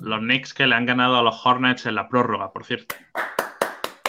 Los 0.00 0.20
Knicks 0.20 0.54
que 0.54 0.66
le 0.66 0.74
han 0.74 0.86
ganado 0.86 1.16
a 1.16 1.22
los 1.22 1.44
Hornets 1.44 1.86
en 1.86 1.94
la 1.94 2.08
prórroga, 2.08 2.52
por 2.52 2.64
cierto. 2.64 2.94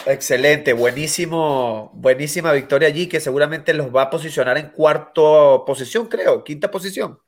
Excelente, 0.06 0.74
buenísimo, 0.74 1.92
buenísima 1.94 2.52
victoria 2.54 2.88
allí 2.88 3.08
que 3.08 3.20
seguramente 3.20 3.74
los 3.74 3.94
va 3.94 4.04
a 4.04 4.10
posicionar 4.10 4.58
en 4.58 4.70
cuarto 4.70 5.64
posición, 5.66 6.08
creo, 6.08 6.44
quinta 6.44 6.72
posición. 6.72 7.20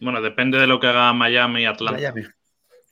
Bueno, 0.00 0.20
depende 0.20 0.58
de 0.58 0.66
lo 0.66 0.80
que 0.80 0.88
haga 0.88 1.12
Miami 1.12 1.62
y 1.62 1.66
Atlanta. 1.66 2.12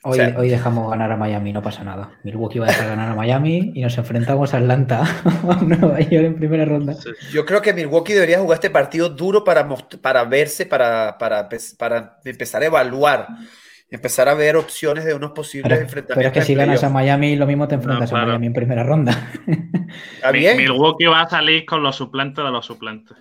Hoy, 0.08 0.20
hoy, 0.20 0.48
dejamos 0.48 0.88
ganar 0.88 1.10
a 1.10 1.16
Miami, 1.16 1.52
no 1.52 1.60
pasa 1.60 1.82
nada. 1.82 2.10
Milwaukee 2.22 2.60
va 2.60 2.66
a 2.66 2.68
dejar 2.68 2.86
ganar 2.90 3.08
a 3.08 3.14
Miami 3.16 3.72
y 3.74 3.80
nos 3.80 3.98
enfrentamos 3.98 4.54
a 4.54 4.58
Atlanta, 4.58 5.02
a 5.50 5.54
Nueva 5.64 5.98
York 5.98 6.26
en 6.26 6.36
primera 6.36 6.64
ronda. 6.64 6.94
Yo 7.32 7.44
creo 7.44 7.60
que 7.60 7.74
Milwaukee 7.74 8.12
debería 8.12 8.38
jugar 8.38 8.54
este 8.54 8.70
partido 8.70 9.08
duro 9.08 9.42
para, 9.42 9.68
para 10.00 10.22
verse, 10.22 10.64
para, 10.64 11.18
para, 11.18 11.48
para 11.76 12.18
empezar 12.24 12.62
a 12.62 12.66
evaluar, 12.66 13.26
empezar 13.90 14.28
a 14.28 14.34
ver 14.34 14.54
opciones 14.54 15.04
de 15.04 15.12
unos 15.12 15.32
posibles 15.32 15.70
pero, 15.70 15.82
enfrentamientos. 15.82 16.16
Pero 16.16 16.28
es 16.28 16.32
que 16.32 16.52
si 16.52 16.54
ganas 16.54 16.84
a 16.84 16.88
Miami, 16.88 17.34
lo 17.34 17.46
mismo 17.48 17.66
te 17.66 17.74
enfrentas 17.74 18.12
a 18.12 18.26
Miami 18.26 18.46
en 18.46 18.52
primera 18.52 18.84
ronda. 18.84 19.32
Milwaukee 20.32 21.06
va 21.06 21.22
a 21.22 21.28
salir 21.28 21.66
con 21.66 21.82
los 21.82 21.96
suplentes 21.96 22.44
de 22.44 22.50
los 22.52 22.64
suplentes. 22.64 23.16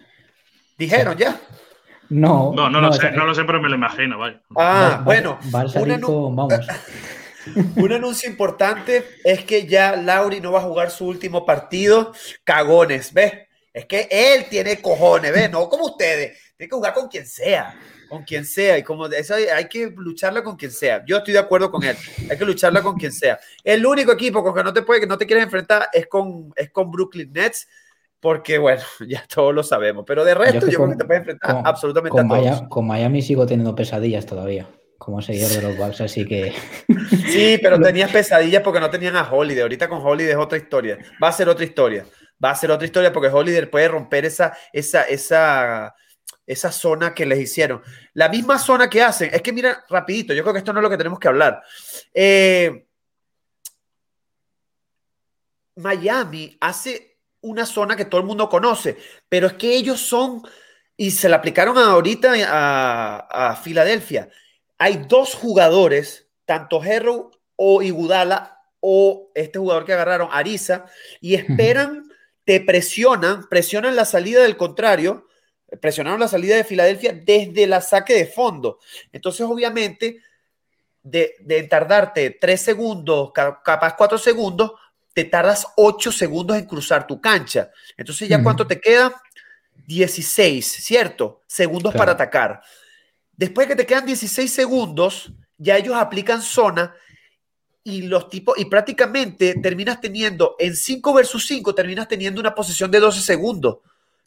Dijeron 0.77 1.17
ya. 1.17 1.35
No, 2.09 2.53
no, 2.55 2.69
no, 2.69 2.81
lo 2.81 2.93
sé, 2.93 3.11
no 3.11 3.25
lo 3.25 3.33
sé, 3.33 3.43
pero 3.45 3.61
me 3.61 3.69
lo 3.69 3.75
imagino, 3.75 4.19
vaya. 4.19 4.41
Ah, 4.55 5.01
bueno. 5.03 5.39
vamos. 5.51 5.73
un 7.75 7.91
anuncio 7.91 8.29
importante 8.29 9.05
es 9.23 9.43
que 9.43 9.67
ya 9.67 9.95
Lauri 9.95 10.41
no 10.41 10.51
va 10.51 10.59
a 10.59 10.63
jugar 10.63 10.91
su 10.91 11.07
último 11.07 11.45
partido. 11.45 12.13
Cagones, 12.43 13.13
¿ves? 13.13 13.33
Es 13.73 13.85
que 13.85 14.07
él 14.09 14.45
tiene 14.49 14.81
cojones, 14.81 15.33
¿ves? 15.33 15.51
No 15.51 15.67
como 15.69 15.85
ustedes. 15.85 16.37
Tiene 16.57 16.69
que 16.69 16.75
jugar 16.75 16.93
con 16.93 17.07
quien 17.07 17.25
sea. 17.25 17.75
Con 18.07 18.23
quien 18.23 18.45
sea. 18.45 18.77
Y 18.77 18.83
como 18.83 19.07
eso 19.07 19.35
hay, 19.35 19.67
que 19.67 19.91
lucharla 19.95 20.43
con 20.43 20.55
quien 20.55 20.71
sea. 20.71 21.03
Yo 21.05 21.17
estoy 21.17 21.33
de 21.33 21.39
acuerdo 21.39 21.69
con 21.69 21.83
él. 21.83 21.97
Hay 22.29 22.37
que 22.37 22.45
lucharla 22.45 22.81
con 22.81 22.95
quien 22.95 23.11
sea. 23.11 23.39
El 23.63 23.85
único 23.85 24.13
equipo 24.13 24.43
con 24.43 24.53
que 24.53 24.63
no 24.63 24.71
te 24.71 24.83
puede, 24.83 25.01
que 25.01 25.07
no 25.07 25.17
te 25.17 25.25
quieres 25.25 25.43
enfrentar 25.43 25.89
es 25.91 26.07
con, 26.07 26.53
es 26.55 26.71
con 26.71 26.89
Brooklyn 26.89 27.31
Nets 27.33 27.67
porque 28.25 28.57
bueno, 28.57 28.81
ya 29.07 29.23
todos 29.27 29.53
lo 29.53 29.61
sabemos. 29.61 30.03
Pero 30.07 30.25
de 30.25 30.33
resto, 30.33 30.67
yo, 30.67 30.79
creo 30.79 30.89
que 30.89 30.95
te 30.95 31.05
puedes 31.05 31.19
enfrentar 31.19 31.61
absolutamente 31.63 32.09
con 32.09 32.25
a 32.25 32.27
todos. 32.27 32.43
Miami, 32.43 32.69
con 32.69 32.87
Miami 32.87 33.21
sigo 33.21 33.45
teniendo 33.45 33.75
pesadillas 33.75 34.25
todavía, 34.25 34.67
como 34.97 35.21
seguidor 35.21 35.51
de 35.51 35.61
los 35.61 35.77
Bucks, 35.77 36.01
así 36.01 36.25
que. 36.25 36.51
Sí, 37.29 37.59
pero 37.61 37.79
tenías 37.81 38.11
pesadillas 38.11 38.63
porque 38.63 38.79
no 38.79 38.89
tenían 38.89 39.15
a 39.15 39.31
Holiday. 39.31 39.61
Ahorita 39.61 39.87
con 39.87 40.01
Holiday 40.03 40.31
es 40.31 40.37
otra 40.37 40.57
historia. 40.57 40.97
Va 41.23 41.27
a 41.27 41.31
ser 41.33 41.47
otra 41.49 41.65
historia. 41.65 42.03
Va 42.43 42.49
a 42.49 42.55
ser 42.55 42.71
otra 42.71 42.85
historia 42.87 43.13
porque 43.13 43.29
Holiday 43.29 43.67
puede 43.67 43.89
romper 43.89 44.25
esa, 44.25 44.57
esa, 44.73 45.03
esa, 45.03 45.93
esa 46.47 46.71
zona 46.71 47.13
que 47.13 47.27
les 47.27 47.37
hicieron. 47.37 47.83
La 48.13 48.27
misma 48.27 48.57
zona 48.57 48.89
que 48.89 49.03
hacen. 49.03 49.29
Es 49.31 49.43
que 49.43 49.53
mira, 49.53 49.85
rapidito, 49.87 50.33
yo 50.33 50.41
creo 50.41 50.53
que 50.53 50.59
esto 50.59 50.73
no 50.73 50.79
es 50.79 50.83
lo 50.83 50.89
que 50.89 50.97
tenemos 50.97 51.19
que 51.19 51.27
hablar. 51.27 51.61
Eh, 52.11 52.87
Miami 55.75 56.57
hace 56.59 57.14
una 57.45 57.65
zona 57.65 57.95
que 57.95 58.05
todo 58.05 58.19
el 58.21 58.27
mundo 58.27 58.49
conoce, 58.49 58.97
pero 59.29 59.47
es 59.47 59.53
que 59.53 59.75
ellos 59.75 60.01
son, 60.01 60.43
y 60.97 61.11
se 61.11 61.29
la 61.29 61.37
aplicaron 61.37 61.77
ahorita 61.77 62.33
a, 62.47 63.55
Filadelfia. 63.63 64.29
Hay 64.77 65.05
dos 65.07 65.35
jugadores, 65.35 66.27
tanto 66.45 66.83
Herro 66.83 67.31
o 67.55 67.81
Igudala 67.81 68.59
o 68.79 69.31
este 69.35 69.59
jugador 69.59 69.85
que 69.85 69.93
agarraron, 69.93 70.29
Ariza, 70.31 70.85
y 71.21 71.35
esperan, 71.35 72.09
te 72.43 72.61
presionan, 72.61 73.47
presionan 73.49 73.95
la 73.95 74.05
salida 74.05 74.41
del 74.41 74.57
contrario, 74.57 75.27
presionaron 75.81 76.19
la 76.19 76.27
salida 76.27 76.55
de 76.55 76.63
Filadelfia 76.63 77.13
desde 77.13 77.67
la 77.67 77.81
saque 77.81 78.13
de 78.13 78.25
fondo. 78.25 78.79
Entonces, 79.11 79.41
obviamente, 79.41 80.21
de, 81.01 81.35
de 81.39 81.63
tardarte 81.63 82.31
tres 82.31 82.61
segundos, 82.61 83.31
capaz 83.33 83.95
cuatro 83.95 84.17
segundos, 84.17 84.73
te 85.15 85.23
tardas 85.23 85.65
8 85.77 86.11
segundos 86.11 86.57
en 86.57 86.65
cruzar 86.65 87.07
tu 87.07 87.21
cancha. 87.21 87.71
Entonces, 87.95 88.27
¿ya 88.27 88.43
cuánto 88.43 88.67
te 88.67 88.81
queda? 88.81 89.21
16, 89.87 90.65
¿cierto? 90.65 91.41
Segundos 91.47 91.95
para 91.95 92.11
atacar. 92.11 92.61
Después 93.31 93.65
que 93.65 93.77
te 93.77 93.85
quedan 93.85 94.05
16 94.05 94.51
segundos, 94.51 95.31
ya 95.57 95.77
ellos 95.77 95.95
aplican 95.95 96.41
zona 96.41 96.93
y 97.81 98.01
los 98.01 98.27
tipos, 98.27 98.57
y 98.57 98.65
prácticamente 98.65 99.55
terminas 99.61 100.01
teniendo, 100.01 100.57
en 100.59 100.75
5 100.75 101.13
versus 101.13 101.47
5, 101.47 101.73
terminas 101.73 102.09
teniendo 102.09 102.41
una 102.41 102.53
posición 102.53 102.91
de 102.91 102.99
12 102.99 103.21
segundos, 103.21 103.77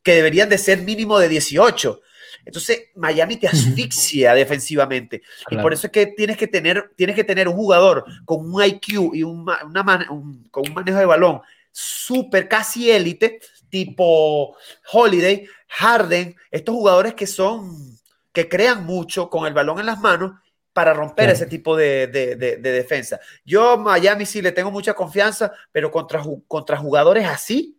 que 0.03 0.15
deberían 0.15 0.49
de 0.49 0.57
ser 0.57 0.81
mínimo 0.81 1.19
de 1.19 1.29
18. 1.29 2.01
Entonces, 2.49 2.85
Miami 2.95 3.37
te 3.37 3.47
asfixia 3.47 4.33
defensivamente. 4.33 5.21
Y 5.51 5.57
por 5.59 5.75
eso 5.75 5.87
es 5.87 5.93
que 5.93 6.07
tienes 6.07 6.39
que 6.39 6.47
tener, 6.47 6.93
tienes 6.97 7.15
que 7.15 7.23
tener 7.23 7.47
un 7.47 7.55
jugador 7.55 8.07
con 8.25 8.51
un 8.51 8.65
IQ 8.65 9.15
y 9.15 9.23
un, 9.23 9.47
una 9.67 10.07
con 10.51 10.67
un 10.67 10.75
manejo 10.75 10.99
de 10.99 11.05
balón 11.05 11.43
súper 11.71 12.49
casi 12.49 12.91
élite, 12.91 13.41
tipo 13.69 14.57
Holiday, 14.91 15.47
Harden, 15.69 16.35
estos 16.51 16.75
jugadores 16.75 17.13
que 17.13 17.27
son, 17.27 17.99
que 18.33 18.49
crean 18.49 18.87
mucho 18.87 19.29
con 19.29 19.47
el 19.47 19.53
balón 19.53 19.79
en 19.79 19.85
las 19.85 20.01
manos 20.01 20.33
para 20.73 20.95
romper 20.95 21.29
ese 21.29 21.45
tipo 21.45 21.77
de, 21.77 22.07
de, 22.07 22.35
de, 22.37 22.57
defensa. 22.73 23.21
Yo 23.45 23.77
Miami 23.77 24.25
sí 24.25 24.41
le 24.41 24.53
tengo 24.53 24.71
mucha 24.71 24.95
confianza, 24.95 25.53
pero 25.71 25.91
contra, 25.91 26.23
contra 26.47 26.79
jugadores 26.79 27.27
así, 27.27 27.78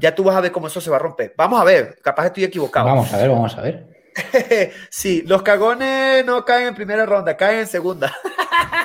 ya 0.00 0.14
tú 0.14 0.24
vas 0.24 0.36
a 0.36 0.40
ver 0.40 0.52
cómo 0.52 0.66
eso 0.66 0.80
se 0.80 0.90
va 0.90 0.96
a 0.96 1.00
romper. 1.00 1.34
Vamos 1.36 1.60
a 1.60 1.64
ver, 1.64 1.98
capaz 2.02 2.26
estoy 2.26 2.44
equivocado. 2.44 2.86
Vamos 2.86 3.12
a 3.12 3.16
ver, 3.16 3.28
vamos 3.28 3.56
a 3.56 3.62
ver. 3.62 3.86
sí, 4.90 5.22
los 5.26 5.42
cagones 5.42 6.24
no 6.24 6.44
caen 6.44 6.68
en 6.68 6.74
primera 6.74 7.06
ronda, 7.06 7.36
caen 7.36 7.60
en 7.60 7.66
segunda. 7.66 8.14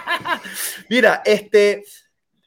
Mira, 0.89 1.21
este, 1.25 1.83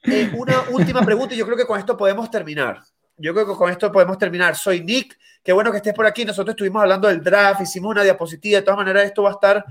eh, 0.03 0.31
una 0.35 0.63
última 0.71 1.01
pregunta 1.01 1.33
y 1.33 1.37
yo 1.37 1.45
creo 1.45 1.57
que 1.57 1.65
con 1.65 1.79
esto 1.79 1.97
podemos 1.97 2.29
terminar. 2.31 2.81
Yo 3.17 3.33
creo 3.33 3.47
que 3.47 3.55
con 3.55 3.71
esto 3.71 3.91
podemos 3.91 4.17
terminar. 4.17 4.55
Soy 4.55 4.83
Nick, 4.83 5.17
qué 5.43 5.51
bueno 5.51 5.71
que 5.71 5.77
estés 5.77 5.93
por 5.93 6.05
aquí. 6.05 6.23
Nosotros 6.23 6.53
estuvimos 6.53 6.81
hablando 6.81 7.07
del 7.07 7.23
draft, 7.23 7.61
hicimos 7.61 7.91
una 7.91 8.03
diapositiva. 8.03 8.59
De 8.59 8.63
todas 8.63 8.77
maneras, 8.77 9.05
esto 9.05 9.23
va 9.23 9.29
a 9.29 9.33
estar 9.33 9.65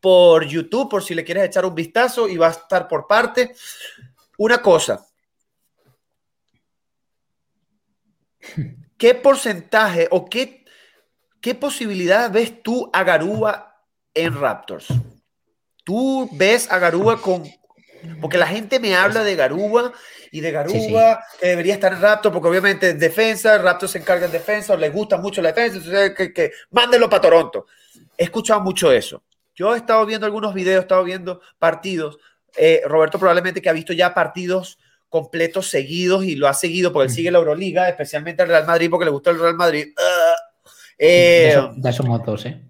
por 0.00 0.44
YouTube, 0.44 0.90
por 0.90 1.02
si 1.02 1.14
le 1.14 1.24
quieres 1.24 1.44
echar 1.44 1.64
un 1.64 1.74
vistazo, 1.74 2.28
y 2.28 2.36
va 2.36 2.48
a 2.48 2.50
estar 2.50 2.88
por 2.88 3.06
parte. 3.06 3.54
Una 4.36 4.60
cosa, 4.60 5.06
¿Qué 8.96 9.14
porcentaje 9.14 10.08
o 10.10 10.24
qué, 10.26 10.64
qué 11.40 11.54
posibilidad 11.54 12.30
ves 12.30 12.62
tú 12.62 12.90
a 12.92 13.02
Garúa 13.04 13.82
en 14.14 14.38
Raptors? 14.38 14.88
¿Tú 15.84 16.28
ves 16.32 16.70
a 16.70 16.78
Garúa 16.78 17.20
con... 17.20 17.44
Porque 18.20 18.38
la 18.38 18.46
gente 18.46 18.78
me 18.78 18.94
habla 18.94 19.24
de 19.24 19.34
Garúa 19.34 19.92
y 20.30 20.40
de 20.40 20.50
Garúa 20.50 21.24
que 21.40 21.46
debería 21.48 21.74
estar 21.74 21.92
en 21.92 22.02
Raptors, 22.02 22.32
porque 22.32 22.48
obviamente 22.48 22.90
en 22.90 22.98
defensa, 22.98 23.56
Raptors 23.58 23.92
se 23.92 23.98
encarga 23.98 24.26
en 24.26 24.32
defensa, 24.32 24.76
les 24.76 24.92
gusta 24.92 25.16
mucho 25.16 25.40
la 25.40 25.52
defensa, 25.52 25.78
entonces 25.78 26.14
que, 26.14 26.32
que 26.32 26.52
mándenlo 26.70 27.08
para 27.08 27.22
Toronto. 27.22 27.66
He 28.16 28.24
escuchado 28.24 28.60
mucho 28.60 28.92
eso. 28.92 29.22
Yo 29.54 29.74
he 29.74 29.78
estado 29.78 30.04
viendo 30.04 30.26
algunos 30.26 30.52
videos, 30.52 30.78
he 30.78 30.82
estado 30.82 31.04
viendo 31.04 31.40
partidos. 31.58 32.18
Eh, 32.56 32.82
Roberto 32.84 33.18
probablemente 33.18 33.62
que 33.62 33.68
ha 33.68 33.72
visto 33.72 33.92
ya 33.92 34.14
partidos 34.14 34.78
completos 35.14 35.70
seguidos 35.70 36.24
y 36.24 36.34
lo 36.34 36.48
ha 36.48 36.54
seguido 36.54 36.92
porque 36.92 37.06
él 37.06 37.14
sigue 37.14 37.30
la 37.30 37.38
Euroliga, 37.38 37.88
especialmente 37.88 38.42
el 38.42 38.48
Real 38.48 38.66
Madrid 38.66 38.90
porque 38.90 39.04
le 39.04 39.12
gusta 39.12 39.30
el 39.30 39.38
Real 39.38 39.54
Madrid. 39.54 39.94
Eh, 40.98 41.56
de, 41.76 41.88
esos 41.88 42.04
motos, 42.04 42.44
¿eh? 42.46 42.60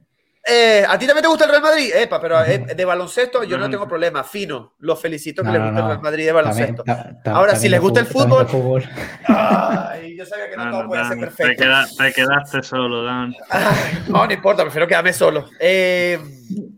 ¿eh? 0.47 0.85
¿A 0.87 0.99
ti 0.99 1.07
también 1.07 1.23
te 1.23 1.29
gusta 1.29 1.45
el 1.47 1.51
Real 1.53 1.63
Madrid? 1.63 1.91
Epa, 1.95 2.21
pero 2.21 2.43
de 2.43 2.85
baloncesto 2.85 3.45
yo 3.45 3.57
no 3.57 3.71
tengo 3.71 3.89
problema. 3.89 4.23
Fino, 4.25 4.75
los 4.81 5.01
felicito 5.01 5.43
que 5.43 5.53
le 5.53 5.59
gusta 5.59 5.79
el 5.79 5.87
Real 5.87 6.03
Madrid 6.03 6.27
de 6.27 6.33
baloncesto. 6.33 6.85
Ahora, 7.25 7.57
si 7.57 7.71
les 7.71 7.81
gusta 7.81 8.01
el 8.01 8.07
fútbol. 8.07 8.85
Ay, 9.27 10.15
yo 10.15 10.27
sabía 10.27 10.51
que 10.51 10.57
no, 10.59 10.71
todo 10.71 10.87
puede 10.87 11.09
ser 11.09 11.19
perfecto. 11.21 11.65
Te, 11.97 12.13
quedaste 12.13 12.63
solo, 12.63 13.05
Dan. 13.05 13.35
no, 14.09 14.27
no 14.27 14.33
importa, 14.35 14.65
prefiero 14.65 14.87
quedarme 14.87 15.15
solo. 15.15 15.49
Eh, 15.59 16.19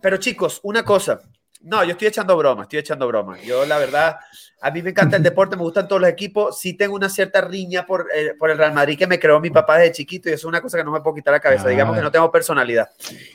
pero 0.01 0.17
chicos, 0.19 0.61
una 0.63 0.85
cosa. 0.85 1.19
No, 1.67 1.83
yo 1.83 1.91
estoy 1.93 2.07
echando 2.07 2.37
broma, 2.37 2.63
estoy 2.63 2.79
echando 2.79 3.09
broma. 3.09 3.41
Yo, 3.43 3.67
la 3.67 3.79
verdad, 3.79 4.19
a 4.61 4.71
mí 4.71 4.83
me 4.83 4.91
encanta 4.91 5.17
el 5.17 5.25
deporte, 5.25 5.57
me 5.57 5.63
gustan 5.63 5.89
todos 5.89 6.01
los 6.01 6.09
equipos. 6.09 6.61
Sí 6.61 6.75
tengo 6.75 6.95
una 6.95 7.09
cierta 7.09 7.41
riña 7.41 7.85
por, 7.85 8.07
eh, 8.15 8.35
por 8.39 8.51
el 8.51 8.59
Real 8.59 8.73
Madrid 8.73 8.97
que 8.97 9.09
me 9.09 9.19
creó 9.19 9.41
mi 9.41 9.51
papá 9.51 9.79
desde 9.79 9.95
chiquito 9.95 10.29
y 10.29 10.33
eso 10.33 10.43
es 10.43 10.45
una 10.45 10.61
cosa 10.61 10.79
que 10.79 10.85
no 10.85 10.93
me 10.93 11.01
puedo 11.01 11.17
quitar 11.17 11.33
la 11.33 11.41
cabeza. 11.41 11.69
Digamos 11.69 11.97
que 11.97 12.03
no 12.03 12.13
tengo 12.13 12.31
personalidad. 12.31 12.91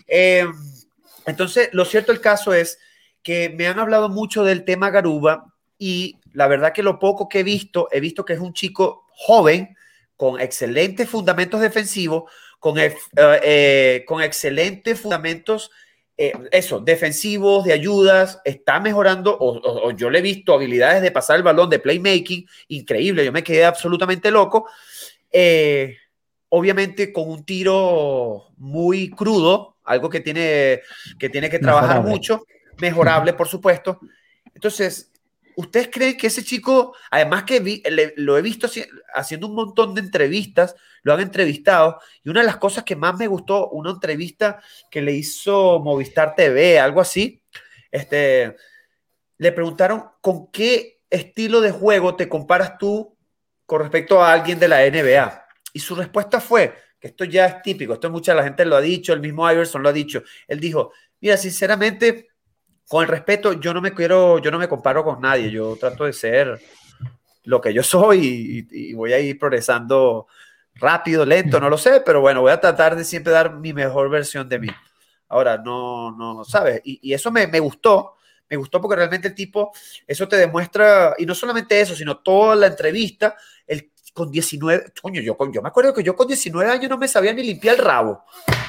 Eh, 0.07 0.47
entonces, 1.25 1.67
lo 1.73 1.83
cierto 1.83 2.13
del 2.13 2.21
caso 2.21 2.53
es 2.53 2.79
que 3.21 3.49
me 3.49 3.67
han 3.67 3.79
hablado 3.79 4.07
mucho 4.07 4.45
del 4.45 4.63
tema 4.63 4.91
Garuba 4.91 5.53
y 5.77 6.17
la 6.31 6.47
verdad 6.47 6.71
que 6.71 6.83
lo 6.83 6.99
poco 6.99 7.27
que 7.27 7.41
he 7.41 7.43
visto, 7.43 7.89
he 7.91 7.99
visto 7.99 8.23
que 8.23 8.31
es 8.31 8.39
un 8.39 8.53
chico 8.53 9.07
joven 9.09 9.75
con 10.15 10.39
excelentes 10.39 11.09
fundamentos 11.09 11.59
defensivos, 11.59 12.31
con, 12.59 12.75
eh, 12.77 14.05
con 14.07 14.21
excelentes 14.21 15.01
fundamentos 15.01 15.69
eh, 16.23 16.33
eso, 16.51 16.79
defensivos, 16.79 17.65
de 17.65 17.73
ayudas, 17.73 18.39
está 18.45 18.79
mejorando, 18.79 19.35
o, 19.39 19.89
yo 19.89 20.11
le 20.11 20.19
he 20.19 20.21
visto 20.21 20.53
habilidades 20.53 21.01
de 21.01 21.09
pasar 21.09 21.37
el 21.37 21.41
balón, 21.41 21.67
de 21.67 21.79
playmaking, 21.79 22.45
increíble, 22.67 23.25
yo 23.25 23.31
me 23.31 23.43
quedé 23.43 23.65
absolutamente 23.65 24.29
loco. 24.29 24.67
Eh, 25.31 25.97
obviamente 26.49 27.11
con 27.11 27.27
un 27.27 27.43
tiro 27.43 28.51
muy 28.57 29.09
crudo, 29.09 29.77
algo 29.83 30.11
que 30.11 30.19
tiene 30.19 30.81
que, 31.17 31.29
tiene 31.29 31.49
que 31.49 31.57
trabajar 31.57 32.03
mucho, 32.03 32.45
mejorable, 32.79 33.33
por 33.33 33.47
supuesto. 33.47 33.99
Entonces, 34.53 35.10
¿Ustedes 35.55 35.89
creen 35.91 36.17
que 36.17 36.27
ese 36.27 36.43
chico, 36.43 36.95
además 37.09 37.43
que 37.43 37.81
lo 38.17 38.37
he 38.37 38.41
visto 38.41 38.67
haciendo 39.13 39.47
un 39.47 39.55
montón 39.55 39.93
de 39.95 40.01
entrevistas, 40.01 40.75
lo 41.03 41.13
han 41.13 41.21
entrevistado, 41.21 41.99
y 42.23 42.29
una 42.29 42.41
de 42.41 42.45
las 42.45 42.57
cosas 42.57 42.83
que 42.83 42.95
más 42.95 43.17
me 43.17 43.27
gustó, 43.27 43.69
una 43.69 43.91
entrevista 43.91 44.61
que 44.89 45.01
le 45.01 45.13
hizo 45.13 45.79
Movistar 45.79 46.35
TV, 46.35 46.79
algo 46.79 47.01
así, 47.01 47.41
este, 47.91 48.55
le 49.37 49.51
preguntaron 49.51 50.05
con 50.21 50.51
qué 50.51 51.01
estilo 51.09 51.61
de 51.61 51.71
juego 51.71 52.15
te 52.15 52.29
comparas 52.29 52.77
tú 52.77 53.17
con 53.65 53.81
respecto 53.81 54.23
a 54.23 54.31
alguien 54.31 54.59
de 54.59 54.67
la 54.67 54.85
NBA. 54.89 55.47
Y 55.73 55.79
su 55.79 55.95
respuesta 55.95 56.39
fue, 56.39 56.75
que 56.99 57.07
esto 57.07 57.25
ya 57.25 57.45
es 57.45 57.61
típico, 57.61 57.93
esto 57.93 58.09
mucha 58.09 58.33
la 58.33 58.43
gente 58.43 58.65
lo 58.65 58.75
ha 58.75 58.81
dicho, 58.81 59.13
el 59.13 59.19
mismo 59.19 59.49
Iverson 59.49 59.81
lo 59.81 59.89
ha 59.89 59.93
dicho. 59.93 60.23
Él 60.47 60.59
dijo, 60.59 60.93
mira, 61.19 61.37
sinceramente, 61.37 62.30
con 62.91 63.03
el 63.03 63.07
respeto, 63.07 63.53
yo 63.53 63.73
no 63.73 63.79
me 63.79 63.93
quiero, 63.93 64.39
yo 64.39 64.51
no 64.51 64.59
me 64.59 64.67
comparo 64.67 65.01
con 65.01 65.21
nadie, 65.21 65.49
yo 65.49 65.77
trato 65.79 66.03
de 66.03 66.11
ser 66.11 66.61
lo 67.45 67.61
que 67.61 67.73
yo 67.73 67.83
soy 67.83 68.67
y, 68.69 68.93
voy 68.93 69.13
a 69.13 69.19
ir 69.19 69.39
progresando 69.39 70.27
rápido, 70.75 71.25
lento, 71.25 71.61
no 71.61 71.69
lo 71.69 71.77
sé, 71.77 72.01
pero 72.05 72.19
bueno, 72.19 72.41
voy 72.41 72.51
a 72.51 72.59
tratar 72.59 72.97
de 72.97 73.05
siempre 73.05 73.31
dar 73.31 73.53
mi 73.53 73.71
mejor 73.71 74.09
versión 74.09 74.49
de 74.49 74.59
mí. 74.59 74.67
Ahora, 75.29 75.57
no, 75.57 76.11
no, 76.11 76.43
¿sabes? 76.43 76.81
Y, 76.83 77.13
eso 77.13 77.31
me, 77.31 77.47
me, 77.47 77.61
gustó, 77.61 78.17
me 78.49 78.57
gustó 78.57 78.81
porque 78.81 78.97
realmente 78.97 79.29
el 79.29 79.35
tipo, 79.35 79.71
eso 80.05 80.27
te 80.27 80.35
demuestra, 80.35 81.15
y 81.17 81.25
no 81.25 81.33
solamente 81.33 81.79
eso, 81.79 81.95
sino 81.95 82.17
toda 82.17 82.57
la 82.57 82.67
entrevista, 82.67 83.37
el 83.67 83.89
con 84.13 84.29
19, 84.29 84.91
coño, 85.01 85.21
yo, 85.21 85.37
yo 85.53 85.61
me 85.61 85.69
acuerdo 85.69 85.93
que 85.93 86.03
yo 86.03 86.13
con 86.13 86.27
19 86.27 86.69
años 86.69 86.89
no 86.89 86.97
me 86.97 87.07
sabía 87.07 87.31
ni 87.31 87.41
limpiar 87.41 87.75
el 87.75 87.81
rabo. 87.81 88.25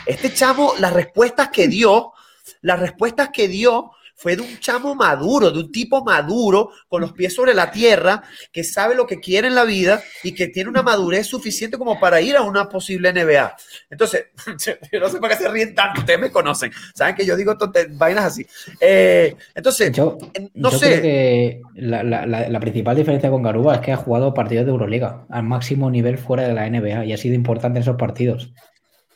Este 0.07 0.33
chamo, 0.33 0.75
las 0.79 0.93
respuestas 0.93 1.49
que 1.49 1.67
dio, 1.67 2.13
las 2.61 2.79
respuestas 2.79 3.31
que 3.31 3.49
dio 3.49 3.91
fue 4.15 4.37
de 4.37 4.43
un 4.43 4.59
chamo 4.59 4.95
maduro, 4.95 5.51
de 5.51 5.61
un 5.61 5.73
tipo 5.73 6.05
maduro, 6.05 6.71
con 6.89 7.01
los 7.01 7.13
pies 7.13 7.35
sobre 7.35 7.55
la 7.55 7.71
tierra, 7.71 8.23
que 8.53 8.65
sabe 8.65 8.95
lo 8.95 9.07
que 9.07 9.21
quiere 9.21 9.49
en 9.49 9.55
la 9.55 9.65
vida 9.65 10.03
y 10.23 10.33
que 10.33 10.49
tiene 10.49 10.71
una 10.71 10.83
madurez 10.83 11.27
suficiente 11.27 11.79
como 11.79 11.99
para 11.99 12.21
ir 12.21 12.37
a 12.37 12.43
una 12.43 12.69
posible 12.69 13.13
NBA. 13.13 13.57
Entonces, 13.91 14.27
yo 14.93 15.01
no 15.01 15.09
sé 15.09 15.19
para 15.19 15.37
qué 15.37 15.45
se 15.45 15.51
ríen 15.51 15.75
tanto, 15.75 16.01
ustedes 16.01 16.21
me 16.21 16.31
conocen, 16.31 16.71
saben 16.95 17.15
que 17.15 17.27
yo 17.27 17.37
digo 17.37 17.57
vainas 17.91 18.25
así. 18.25 18.47
Eh, 18.81 19.35
entonces, 19.55 19.93
yo, 19.93 20.19
no 20.55 20.71
sé. 20.71 21.01
Creo 21.01 21.03
que 21.03 21.61
la, 21.75 22.03
la, 22.03 22.61
principal 22.61 22.95
diferencia 22.95 23.31
con 23.31 23.43
Garuba 23.43 23.75
es 23.77 23.81
que 23.81 23.93
ha 23.93 23.97
jugado 23.97 24.35
partidos 24.35 24.65
de 24.65 24.71
Euroliga 24.71 25.27
al 25.31 25.43
máximo 25.43 25.91
nivel 25.91 26.17
fuera 26.17 26.47
de 26.47 26.55
la 26.55 26.69
NBA 26.69 27.07
y 27.07 27.13
ha 27.13 27.17
sido 27.17 27.35
importante 27.35 27.79
en 27.79 27.83
esos 27.83 27.97
partidos. 27.97 28.53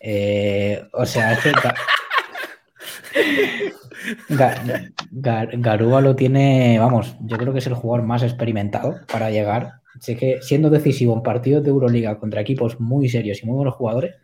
Eh, 0.00 0.84
o 0.92 1.06
sea, 1.06 1.32
es 1.32 1.40
que 1.40 1.52
Garúa 5.10 6.00
lo 6.00 6.16
tiene, 6.16 6.78
vamos, 6.78 7.16
yo 7.20 7.36
creo 7.36 7.52
que 7.52 7.60
es 7.60 7.66
el 7.66 7.74
jugador 7.74 8.06
más 8.06 8.22
experimentado 8.22 8.96
para 9.10 9.30
llegar. 9.30 9.80
Sé 10.00 10.16
que 10.16 10.40
siendo 10.42 10.70
decisivo 10.70 11.14
en 11.14 11.22
partidos 11.22 11.64
de 11.64 11.70
Euroliga 11.70 12.18
contra 12.18 12.40
equipos 12.40 12.78
muy 12.80 13.08
serios 13.08 13.42
y 13.42 13.46
muy 13.46 13.56
buenos 13.56 13.74
jugadores, 13.74 14.14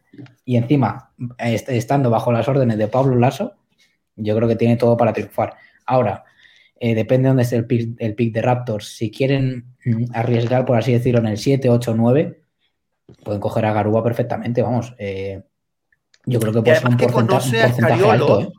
y 0.45 0.57
encima 0.57 1.13
estando 1.39 2.11
bajo 2.11 2.33
las 2.33 2.47
órdenes 2.49 2.79
de 2.79 2.89
Pablo 2.89 3.17
Lasso, 3.17 3.55
yo 4.17 4.37
creo 4.37 4.49
que 4.49 4.57
tiene 4.57 4.77
todo 4.77 4.97
para 4.97 5.13
triunfar. 5.13 5.55
Ahora, 5.87 6.25
eh, 6.79 6.95
depende 6.95 7.27
de 7.27 7.29
dónde 7.29 7.43
esté 7.45 7.57
el 7.57 7.67
pick, 7.67 7.97
el 7.99 8.15
pick 8.15 8.35
de 8.35 8.43
Raptors. 8.43 8.89
Si 8.97 9.11
quieren 9.11 9.77
mm, 9.85 10.05
arriesgar, 10.13 10.65
por 10.65 10.77
así 10.77 10.93
decirlo, 10.93 11.21
en 11.21 11.29
el 11.29 11.39
7, 11.39 11.69
8, 11.71 11.95
9, 11.97 12.43
pueden 13.25 13.41
coger 13.41 13.67
a 13.67 13.73
Garúa 13.73 14.03
perfectamente, 14.03 14.63
vamos. 14.63 14.95
Eh, 14.99 15.43
yo 16.27 16.39
creo 16.41 16.53
que 16.53 16.63
puede 16.63 16.77
ser 16.77 16.89
un, 16.89 16.97
porcentaje, 16.97 18.05
alto. 18.05 18.41
¿eh? 18.41 18.53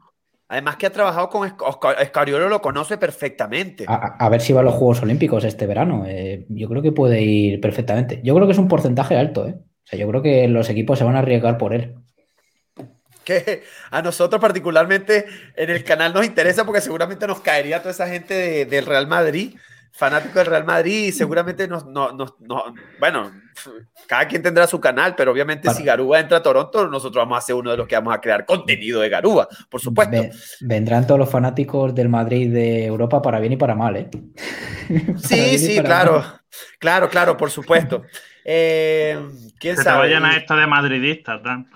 Además 0.54 0.76
que 0.76 0.86
ha 0.86 0.92
trabajado 0.92 1.30
con 1.30 1.52
Escariolo, 2.00 2.48
lo 2.48 2.62
conoce 2.62 3.00
perfectamente. 3.00 3.86
A, 3.88 4.30
ver 4.30 4.40
si 4.40 4.54
va 4.54 4.60
a 4.60 4.64
los 4.64 4.76
Juegos 4.76 5.02
Olímpicos 5.02 5.44
este 5.46 5.66
verano. 5.66 6.04
Eh, 6.06 6.46
yo 6.48 6.70
creo 6.70 6.84
que 6.84 6.92
puede 6.92 7.24
ir 7.24 7.60
perfectamente. 7.60 8.22
Yo 8.24 8.36
creo 8.36 8.46
que 8.46 8.52
es 8.52 8.60
un 8.60 8.68
porcentaje 8.68 9.18
alto, 9.18 9.48
¿eh? 9.48 9.56
O 9.58 9.88
sea, 9.88 9.98
yo 9.98 10.08
creo 10.08 10.22
que 10.22 10.48
los 10.48 10.70
equipos 10.70 11.00
se 11.00 11.06
van 11.06 11.16
a 11.16 11.20
arriesgar 11.20 11.58
por 11.58 11.74
él. 11.74 11.96
Que 13.24 13.64
a 13.90 14.04
nosotros 14.04 14.40
particularmente 14.40 15.26
en 15.56 15.72
el 15.72 15.84
canal 15.84 16.14
nos 16.14 16.24
interesa 16.24 16.66
porque 16.66 16.82
seguramente 16.82 17.26
nos 17.26 17.40
caería 17.40 17.80
toda 17.80 17.90
esa 17.90 18.08
gente 18.08 18.68
del 18.68 18.86
Real 18.86 19.08
Madrid 19.08 19.56
fanático 19.92 20.38
del 20.38 20.48
Real 20.48 20.66
Madrid 20.66 21.06
y 21.06 21.12
seguramente 21.12 21.68
nos, 21.68 21.86
no, 21.88 22.16
bueno, 23.00 23.32
cada 24.08 24.28
quien 24.28 24.42
tendrá 24.42 24.68
su 24.68 24.80
canal, 24.80 25.16
pero 25.16 25.32
obviamente 25.32 25.70
si 25.72 25.84
Garúa 25.84 26.20
entra 26.20 26.38
a 26.38 26.44
Toronto, 26.44 26.88
nosotros 26.88 27.24
vamos 27.24 27.38
a 27.38 27.42
ser 27.42 27.56
uno 27.56 27.72
de 27.72 27.78
los 27.78 27.88
que 27.88 27.96
vamos 27.96 28.14
a 28.14 28.22
crear 28.22 28.46
contenido 28.46 29.02
de 29.02 29.10
Garúa, 29.10 29.48
por 29.70 29.82
supuesto. 29.82 30.18
vendrán 30.62 31.08
todos 31.08 31.20
los 31.20 31.30
fanáticos 31.30 31.94
del 31.94 32.10
Madrid 32.10 32.52
de 32.52 32.86
Europa 32.86 33.22
para 33.22 33.40
bien 33.40 33.54
y 33.54 33.58
para 33.58 33.76
mal, 33.76 33.96
¿eh? 33.98 34.10
Sí, 35.18 35.58
sí, 35.58 35.80
claro, 35.80 36.24
claro, 36.80 37.10
claro, 37.10 37.38
por 37.38 37.50
supuesto. 37.50 38.04
Eh, 38.46 39.18
¿quién 39.60 39.76
que 39.76 39.84
sabe? 39.84 40.00
vayan 40.00 40.26
a 40.26 40.36
esto 40.36 40.56
de 40.56 40.68
madridistas, 40.68 41.42
Dan. 41.42 41.70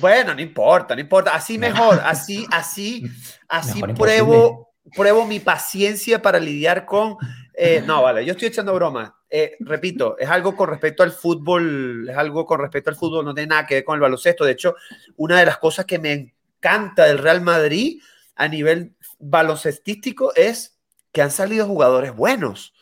Bueno, 0.00 0.34
no 0.34 0.40
importa, 0.40 0.94
no 0.94 1.00
importa. 1.00 1.34
Así 1.34 1.58
mejor, 1.58 2.00
así, 2.04 2.46
así, 2.50 3.04
así 3.48 3.82
pruebo, 3.82 4.74
pruebo 4.94 5.26
mi 5.26 5.40
paciencia 5.40 6.20
para 6.20 6.38
lidiar 6.38 6.84
con 6.84 7.16
eh, 7.56 7.82
no, 7.86 8.02
vale, 8.02 8.24
yo 8.24 8.32
estoy 8.32 8.48
echando 8.48 8.74
broma. 8.74 9.16
Eh, 9.30 9.56
repito, 9.60 10.16
es 10.18 10.28
algo 10.28 10.56
con 10.56 10.68
respecto 10.68 11.02
al 11.02 11.12
fútbol, 11.12 12.08
es 12.08 12.16
algo 12.16 12.44
con 12.44 12.60
respecto 12.60 12.90
al 12.90 12.96
fútbol, 12.96 13.24
no 13.24 13.34
tiene 13.34 13.48
nada 13.48 13.66
que 13.66 13.76
ver 13.76 13.84
con 13.84 13.94
el 13.94 14.00
baloncesto. 14.00 14.44
De 14.44 14.52
hecho, 14.52 14.74
una 15.16 15.38
de 15.38 15.46
las 15.46 15.58
cosas 15.58 15.84
que 15.86 15.98
me 15.98 16.12
encanta 16.12 17.04
del 17.04 17.18
Real 17.18 17.40
Madrid 17.40 18.00
a 18.36 18.48
nivel 18.48 18.94
baloncestístico 19.18 20.34
es 20.34 20.78
que 21.12 21.22
han 21.22 21.30
salido 21.30 21.66
jugadores 21.66 22.14
buenos. 22.14 22.74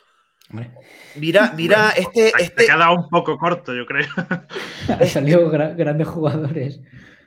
Mira, 1.17 1.53
mira, 1.57 1.91
este. 1.97 2.33
este... 2.39 2.65
ha 2.65 2.75
quedado 2.75 2.95
un 2.95 3.09
poco 3.09 3.39
corto, 3.39 3.75
yo 3.75 3.87
creo. 3.87 4.09
Han 4.89 5.09
salido 5.09 5.49
grandes 5.49 6.09
jugadores. 6.09 6.81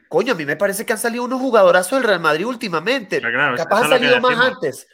Coño, 0.08 0.34
a 0.34 0.36
mí 0.36 0.46
me 0.46 0.56
parece 0.56 0.86
que 0.86 0.94
han 0.94 1.00
salido 1.00 1.24
unos 1.24 1.42
jugadorazos 1.42 2.00
del 2.00 2.08
Real 2.08 2.20
Madrid 2.20 2.46
últimamente. 2.46 3.20
Capaz 3.20 3.86
ha 3.86 3.90
salido 3.90 4.22
más 4.22 4.38
antes. 4.38 4.88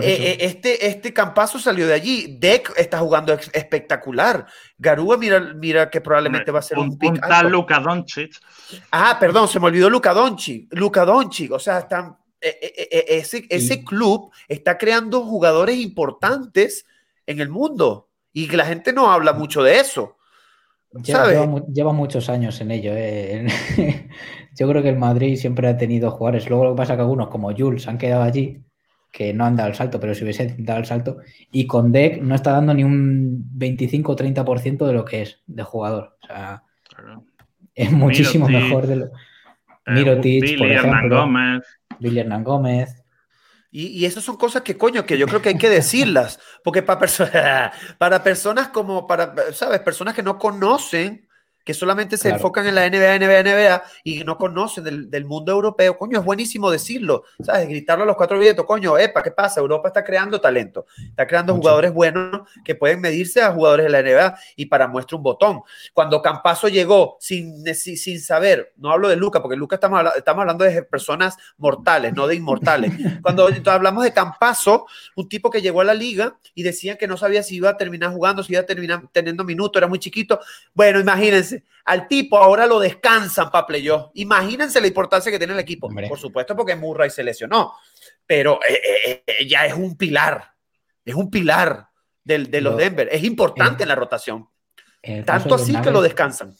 Eh, 0.00 0.16
eh, 0.20 0.36
este, 0.40 0.86
este 0.86 1.12
campazo 1.12 1.58
salió 1.58 1.86
de 1.86 1.94
allí. 1.94 2.36
Deck 2.38 2.72
está 2.76 2.98
jugando 2.98 3.32
espectacular. 3.32 4.46
Garúa, 4.78 5.16
mira, 5.16 5.40
mira 5.40 5.90
que 5.90 6.00
probablemente 6.00 6.50
va 6.50 6.58
a 6.58 6.62
ser 6.62 6.78
un, 6.78 6.90
un 6.90 6.98
pick. 6.98 7.20
Luka 7.48 7.80
Doncic. 7.80 8.40
Ah, 8.90 9.16
perdón, 9.18 9.48
se 9.48 9.60
me 9.60 9.66
olvidó 9.66 9.88
Luka 9.90 10.12
Doncic. 10.12 10.72
Luka 10.72 11.04
Doncic, 11.04 11.52
o 11.52 11.58
sea, 11.58 11.78
están, 11.78 12.16
eh, 12.40 13.06
ese, 13.08 13.46
ese 13.48 13.84
club 13.84 14.30
está 14.48 14.78
creando 14.78 15.22
jugadores 15.22 15.76
importantes 15.76 16.86
en 17.26 17.40
el 17.40 17.48
mundo 17.48 18.10
y 18.32 18.48
que 18.48 18.56
la 18.56 18.66
gente 18.66 18.92
no 18.92 19.10
habla 19.10 19.32
mucho 19.32 19.62
de 19.62 19.78
eso. 19.80 20.16
Lleva, 21.02 21.92
muchos 21.92 22.28
años 22.28 22.60
en 22.60 22.70
ello. 22.70 22.92
Eh. 22.94 23.46
Yo 24.56 24.68
creo 24.68 24.82
que 24.82 24.90
el 24.90 24.98
Madrid 24.98 25.36
siempre 25.36 25.66
ha 25.66 25.76
tenido 25.76 26.10
jugadores. 26.10 26.48
Luego 26.48 26.64
lo 26.64 26.70
que 26.72 26.76
pasa 26.76 26.92
es 26.92 26.96
que 26.98 27.02
algunos, 27.02 27.28
como 27.28 27.54
Jules, 27.56 27.88
han 27.88 27.98
quedado 27.98 28.22
allí, 28.22 28.62
que 29.14 29.32
no 29.32 29.44
han 29.44 29.54
dado 29.54 29.68
el 29.68 29.76
salto, 29.76 30.00
pero 30.00 30.12
si 30.12 30.24
hubiese 30.24 30.56
dado 30.58 30.80
el 30.80 30.86
salto. 30.86 31.18
Y 31.52 31.68
con 31.68 31.92
Deck 31.92 32.20
no 32.20 32.34
está 32.34 32.50
dando 32.50 32.74
ni 32.74 32.82
un 32.82 33.44
25 33.56 34.10
o 34.10 34.16
30% 34.16 34.84
de 34.84 34.92
lo 34.92 35.04
que 35.04 35.22
es 35.22 35.40
de 35.46 35.62
jugador. 35.62 36.18
O 36.20 36.26
sea, 36.26 36.64
es 37.76 37.92
muchísimo 37.92 38.48
mejor 38.48 38.88
de 38.88 38.96
lo. 38.96 39.04
Eh, 39.86 40.20
Billy 40.20 40.72
Hernán 40.72 41.08
Gómez. 41.08 41.62
Billy 42.00 42.18
Hernán 42.18 42.42
Gómez. 42.42 43.04
Y, 43.70 43.86
y 43.86 44.04
esas 44.04 44.24
son 44.24 44.36
cosas 44.36 44.62
que, 44.62 44.76
coño, 44.76 45.06
que 45.06 45.16
yo 45.16 45.28
creo 45.28 45.40
que 45.40 45.50
hay 45.50 45.58
que 45.58 45.70
decirlas, 45.70 46.40
porque 46.64 46.82
para, 46.82 47.06
para 47.98 48.24
personas 48.24 48.68
como, 48.68 49.06
para, 49.06 49.32
¿sabes? 49.52 49.78
Personas 49.78 50.14
que 50.14 50.24
no 50.24 50.40
conocen 50.40 51.28
que 51.64 51.72
solamente 51.72 52.16
se 52.18 52.28
enfocan 52.28 52.66
en 52.66 52.74
la 52.74 52.88
NBA, 52.88 53.18
NBA, 53.18 53.42
NBA 53.42 53.82
y 54.04 54.24
no 54.24 54.36
conocen 54.36 54.84
del, 54.84 55.24
mundo 55.24 55.52
europeo, 55.52 55.96
coño, 55.96 56.18
es 56.18 56.24
buenísimo 56.24 56.70
decirlo, 56.70 57.24
¿sabes? 57.42 57.66
Gritarlo 57.68 58.04
a 58.04 58.06
los 58.06 58.16
cuatro 58.16 58.38
vientos, 58.38 58.66
coño, 58.66 58.98
epa, 58.98 59.22
¿qué 59.22 59.30
pasa? 59.30 59.60
Europa 59.60 59.88
está 59.88 60.04
creando 60.04 60.40
talento, 60.40 60.84
está 61.08 61.26
creando 61.26 61.54
jugadores 61.54 61.92
buenos 61.92 62.42
que 62.62 62.74
pueden 62.74 63.00
medirse 63.00 63.40
a 63.40 63.52
jugadores 63.52 63.86
de 63.86 63.90
la 63.90 64.02
NBA 64.02 64.38
y 64.56 64.66
para 64.66 64.86
muestra 64.86 65.16
un 65.16 65.22
botón. 65.22 65.62
Cuando 65.94 66.20
Campazo 66.20 66.68
llegó 66.68 67.16
sin, 67.18 67.64
sin 67.74 68.20
saber, 68.20 68.74
no 68.76 68.90
hablo 68.90 69.08
de 69.08 69.16
Luca, 69.16 69.40
porque 69.40 69.56
Luca 69.56 69.76
estamos, 69.76 70.04
estamos 70.16 70.42
hablando 70.42 70.64
de 70.64 70.82
personas 70.82 71.36
mortales, 71.56 72.12
no 72.12 72.26
de 72.26 72.34
inmortales. 72.34 72.92
Cuando 73.22 73.48
hablamos 73.66 74.04
de 74.04 74.12
Campazo, 74.12 74.86
un 75.16 75.28
tipo 75.30 75.50
que 75.50 75.62
llegó 75.62 75.80
a 75.80 75.84
la 75.84 75.94
liga 75.94 76.36
y 76.54 76.62
decían 76.62 76.98
que 76.98 77.06
no 77.06 77.16
sabía 77.16 77.42
si 77.42 77.56
iba 77.56 77.70
a 77.70 77.76
terminar 77.78 78.12
jugando, 78.12 78.42
si 78.42 78.52
iba 78.52 78.60
a 78.60 78.66
terminar 78.66 79.02
teniendo 79.12 79.44
minutos, 79.44 79.80
era 79.80 79.86
muy 79.86 79.98
chiquito. 79.98 80.38
Bueno, 80.74 81.00
imagínense 81.00 81.53
al 81.84 82.08
tipo 82.08 82.38
ahora 82.38 82.66
lo 82.66 82.80
descansan 82.80 83.50
para 83.50 83.66
playoff. 83.66 84.10
Imagínense 84.14 84.80
la 84.80 84.86
importancia 84.86 85.30
que 85.30 85.38
tiene 85.38 85.52
el 85.52 85.60
equipo. 85.60 85.88
Por 86.08 86.18
supuesto, 86.18 86.56
porque 86.56 86.76
Murray 86.76 87.10
se 87.10 87.22
lesionó, 87.22 87.74
pero 88.26 88.58
eh, 88.68 88.80
eh, 89.06 89.24
eh, 89.26 89.46
ya 89.46 89.66
es 89.66 89.74
un 89.74 89.96
pilar. 89.96 90.52
Es 91.04 91.14
un 91.14 91.30
pilar 91.30 91.88
del, 92.22 92.50
de 92.50 92.60
los 92.60 92.76
Denver. 92.76 93.08
Es 93.12 93.22
importante 93.24 93.82
en, 93.82 93.90
la 93.90 93.94
rotación. 93.94 94.48
Tanto 95.26 95.56
así 95.56 95.76
que 95.82 95.90
lo 95.90 96.00
descansan. 96.00 96.54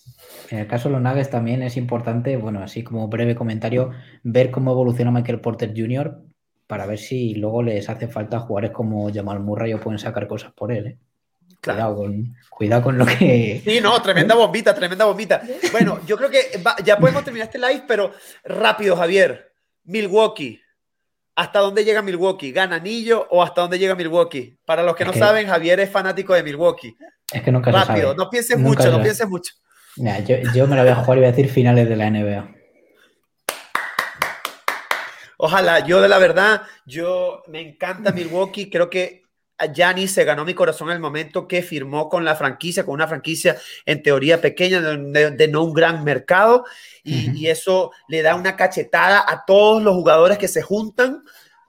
En 0.50 0.58
el 0.58 0.66
caso 0.66 0.88
de 0.88 0.94
los 0.94 1.02
Nuggets 1.02 1.30
también 1.30 1.62
es 1.62 1.78
importante, 1.78 2.36
bueno, 2.36 2.62
así 2.62 2.84
como 2.84 3.08
breve 3.08 3.34
comentario, 3.34 3.92
ver 4.22 4.50
cómo 4.50 4.72
evoluciona 4.72 5.10
Michael 5.10 5.40
Porter 5.40 5.72
Jr. 5.74 6.20
para 6.66 6.84
ver 6.84 6.98
si 6.98 7.34
luego 7.34 7.62
les 7.62 7.88
hace 7.88 8.06
falta 8.06 8.40
jugadores 8.40 8.72
como 8.72 9.10
Jamal 9.10 9.40
Murray 9.40 9.72
o 9.72 9.80
pueden 9.80 9.98
sacar 9.98 10.28
cosas 10.28 10.52
por 10.52 10.70
él. 10.70 10.98
Cuidado, 11.72 11.96
con, 11.96 12.36
cuidado 12.50 12.82
con 12.82 12.98
lo 12.98 13.06
que. 13.06 13.62
Sí, 13.64 13.80
no, 13.80 14.00
tremenda 14.02 14.34
bombita, 14.34 14.74
tremenda 14.74 15.04
bombita. 15.04 15.42
Bueno, 15.72 16.00
yo 16.06 16.16
creo 16.16 16.30
que 16.30 16.60
ya 16.84 16.98
podemos 16.98 17.24
terminar 17.24 17.48
este 17.48 17.58
live, 17.58 17.84
pero 17.86 18.12
rápido, 18.44 18.96
Javier. 18.96 19.52
Milwaukee. 19.84 20.60
¿Hasta 21.36 21.58
dónde 21.58 21.84
llega 21.84 22.00
Milwaukee? 22.00 22.52
¿Gana 22.52 22.76
anillo 22.76 23.26
o 23.30 23.42
hasta 23.42 23.62
dónde 23.62 23.78
llega 23.78 23.94
Milwaukee? 23.94 24.56
Para 24.64 24.82
los 24.82 24.94
que 24.94 25.04
no 25.04 25.12
saben, 25.12 25.48
Javier 25.48 25.80
es 25.80 25.90
fanático 25.90 26.32
de 26.32 26.44
Milwaukee. 26.44 26.96
Es 27.32 27.42
que 27.42 27.50
nunca 27.50 27.72
Rápido, 27.72 27.96
se 27.96 28.02
sabe. 28.02 28.16
no 28.16 28.30
pienses 28.30 28.58
mucho, 28.58 28.90
no 28.90 29.02
pienses 29.02 29.28
mucho. 29.28 29.52
Mira, 29.96 30.20
yo, 30.20 30.36
yo, 30.54 30.66
me 30.66 30.76
la 30.76 30.82
voy 30.82 30.92
a 30.92 30.96
jugar 30.96 31.18
y 31.18 31.20
voy 31.22 31.28
a 31.28 31.32
decir 31.32 31.50
finales 31.50 31.88
de 31.88 31.96
la 31.96 32.10
NBA. 32.10 32.54
Ojalá, 35.38 35.80
yo 35.80 36.00
de 36.00 36.08
la 36.08 36.18
verdad, 36.18 36.62
yo 36.86 37.42
me 37.48 37.60
encanta 37.60 38.12
Milwaukee, 38.12 38.70
creo 38.70 38.88
que 38.88 39.23
Gianni 39.72 40.08
se 40.08 40.24
ganó 40.24 40.44
mi 40.44 40.54
corazón 40.54 40.88
en 40.88 40.94
el 40.94 41.00
momento 41.00 41.46
que 41.46 41.62
firmó 41.62 42.08
con 42.08 42.24
la 42.24 42.34
franquicia, 42.34 42.84
con 42.84 42.94
una 42.94 43.06
franquicia 43.06 43.56
en 43.86 44.02
teoría 44.02 44.40
pequeña, 44.40 44.80
de, 44.80 45.30
de 45.30 45.48
no 45.48 45.62
un 45.62 45.72
gran 45.72 46.02
mercado, 46.04 46.64
y, 47.02 47.28
uh 47.28 47.32
-huh. 47.32 47.36
y, 47.36 47.46
eso 47.48 47.92
le 48.08 48.22
da 48.22 48.34
una 48.34 48.56
cachetada 48.56 49.24
a 49.26 49.44
todos 49.44 49.82
los 49.82 49.94
jugadores 49.94 50.38
que 50.38 50.48
se 50.48 50.62
juntan 50.62 51.22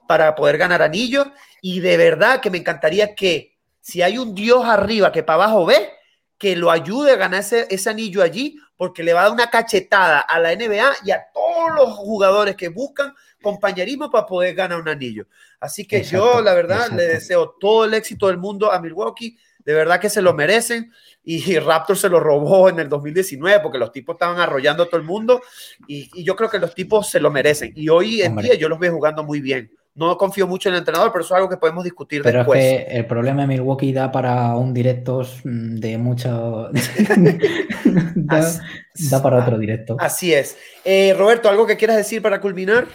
para 0.08 0.34
poder 0.34 0.58
ganar 0.58 0.82
anillos, 0.82 1.26
y 1.60 1.80
de 1.80 1.96
verdad 1.96 2.40
que 2.40 2.50
me 2.50 2.58
encantaría 2.58 3.14
que 3.14 3.56
si 3.80 4.02
hay 4.02 4.18
un 4.18 4.34
Dios 4.34 4.64
arriba 4.64 5.12
que 5.12 5.22
para 5.22 5.44
abajo 5.44 5.66
ve, 5.66 5.90
que 6.38 6.56
lo 6.56 6.70
ayude 6.70 7.12
a 7.12 7.16
ganar 7.16 7.40
ese, 7.40 7.66
ese 7.70 7.88
anillo 7.88 8.22
allí, 8.22 8.58
porque 8.76 9.02
le 9.02 9.14
va 9.14 9.20
a 9.20 9.22
dar 9.24 9.32
una 9.32 9.48
cachetada 9.48 10.20
a 10.20 10.38
la 10.38 10.54
NBA 10.54 10.96
y 11.04 11.10
a 11.10 11.26
todos 11.32 11.74
los 11.76 11.94
jugadores 11.94 12.56
que 12.56 12.68
buscan 12.68 13.14
compañerismo 13.46 14.10
para 14.10 14.26
poder 14.26 14.56
ganar 14.56 14.80
un 14.80 14.88
anillo. 14.88 15.26
Así 15.60 15.86
que 15.86 15.98
exacto, 15.98 16.34
yo, 16.34 16.40
la 16.40 16.52
verdad, 16.52 16.78
exacto. 16.78 16.96
le 16.96 17.06
deseo 17.06 17.56
todo 17.60 17.84
el 17.84 17.94
éxito 17.94 18.26
del 18.26 18.38
mundo 18.38 18.72
a 18.72 18.80
Milwaukee. 18.80 19.38
De 19.64 19.72
verdad 19.72 20.00
que 20.00 20.10
se 20.10 20.20
lo 20.20 20.34
merecen. 20.34 20.92
Y 21.24 21.58
Raptor 21.58 21.96
se 21.96 22.08
lo 22.08 22.18
robó 22.18 22.68
en 22.68 22.80
el 22.80 22.88
2019 22.88 23.60
porque 23.60 23.78
los 23.78 23.92
tipos 23.92 24.14
estaban 24.14 24.40
arrollando 24.40 24.82
a 24.82 24.86
todo 24.86 24.96
el 24.96 25.06
mundo. 25.06 25.42
Y, 25.86 26.10
y 26.14 26.24
yo 26.24 26.34
creo 26.34 26.50
que 26.50 26.58
los 26.58 26.74
tipos 26.74 27.08
se 27.08 27.20
lo 27.20 27.30
merecen. 27.30 27.72
Y 27.76 27.88
hoy 27.88 28.22
en 28.22 28.32
Hombre. 28.32 28.46
día 28.46 28.54
yo 28.54 28.68
los 28.68 28.80
veo 28.80 28.92
jugando 28.92 29.22
muy 29.22 29.40
bien. 29.40 29.70
No 29.94 30.18
confío 30.18 30.46
mucho 30.46 30.68
en 30.68 30.74
el 30.74 30.80
entrenador, 30.80 31.10
pero 31.10 31.24
eso 31.24 31.34
es 31.34 31.38
algo 31.38 31.48
que 31.48 31.56
podemos 31.56 31.82
discutir 31.82 32.22
pero 32.22 32.40
después. 32.40 32.62
Es 32.62 32.84
que 32.84 32.96
el 32.96 33.06
problema 33.06 33.42
de 33.42 33.48
Milwaukee 33.48 33.92
da 33.92 34.12
para 34.12 34.54
un 34.56 34.74
directo 34.74 35.26
de 35.44 35.98
mucho. 35.98 36.68
da, 38.14 38.52
da, 39.10 39.22
para 39.22 39.38
otro 39.38 39.56
directo. 39.56 39.96
Así 39.98 40.34
es. 40.34 40.58
Eh, 40.84 41.14
Roberto, 41.16 41.48
¿algo 41.48 41.66
que 41.66 41.76
quieras 41.76 41.96
decir 41.96 42.20
para 42.20 42.40
culminar? 42.40 42.86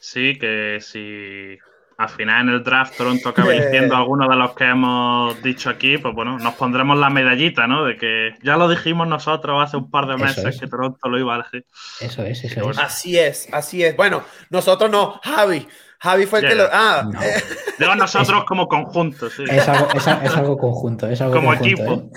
Sí, 0.00 0.38
que 0.38 0.78
si 0.80 1.58
al 1.98 2.08
final 2.08 2.48
en 2.48 2.54
el 2.54 2.62
draft 2.62 2.96
Toronto 2.96 3.28
acaba 3.28 3.52
diciendo 3.52 3.96
algunos 3.96 4.28
de 4.28 4.36
los 4.36 4.54
que 4.54 4.64
hemos 4.64 5.42
dicho 5.42 5.68
aquí, 5.68 5.98
pues 5.98 6.14
bueno, 6.14 6.38
nos 6.38 6.54
pondremos 6.54 6.96
la 6.96 7.10
medallita, 7.10 7.66
¿no? 7.66 7.84
De 7.84 7.96
que 7.96 8.34
ya 8.42 8.56
lo 8.56 8.68
dijimos 8.68 9.08
nosotros 9.08 9.62
hace 9.62 9.76
un 9.76 9.90
par 9.90 10.06
de 10.06 10.16
meses 10.16 10.44
es. 10.44 10.60
que 10.60 10.68
Toronto 10.68 11.08
lo 11.08 11.18
iba 11.18 11.34
a 11.34 11.40
elegir. 11.40 11.66
Eso 12.00 12.22
es, 12.22 12.44
eso 12.44 12.60
bueno. 12.60 12.70
es. 12.70 12.78
Así 12.78 13.18
es, 13.18 13.48
así 13.52 13.82
es. 13.82 13.96
Bueno, 13.96 14.22
nosotros 14.50 14.90
no, 14.90 15.20
Javi. 15.24 15.66
Javi 16.00 16.26
fue 16.26 16.38
el 16.38 16.44
yeah, 16.44 16.50
que 16.50 16.56
lo. 16.56 16.68
Ah, 16.72 17.10
no. 17.12 17.20
Digo 17.78 17.94
nosotros 17.96 18.38
es, 18.38 18.44
como 18.44 18.68
conjunto, 18.68 19.28
sí. 19.28 19.42
Es 19.50 19.66
algo, 19.66 19.88
es, 19.92 20.06
es 20.06 20.36
algo 20.36 20.56
conjunto, 20.56 21.08
es 21.08 21.20
algo 21.20 21.34
como 21.34 21.48
conjunto, 21.48 21.66
equipo. 21.66 22.10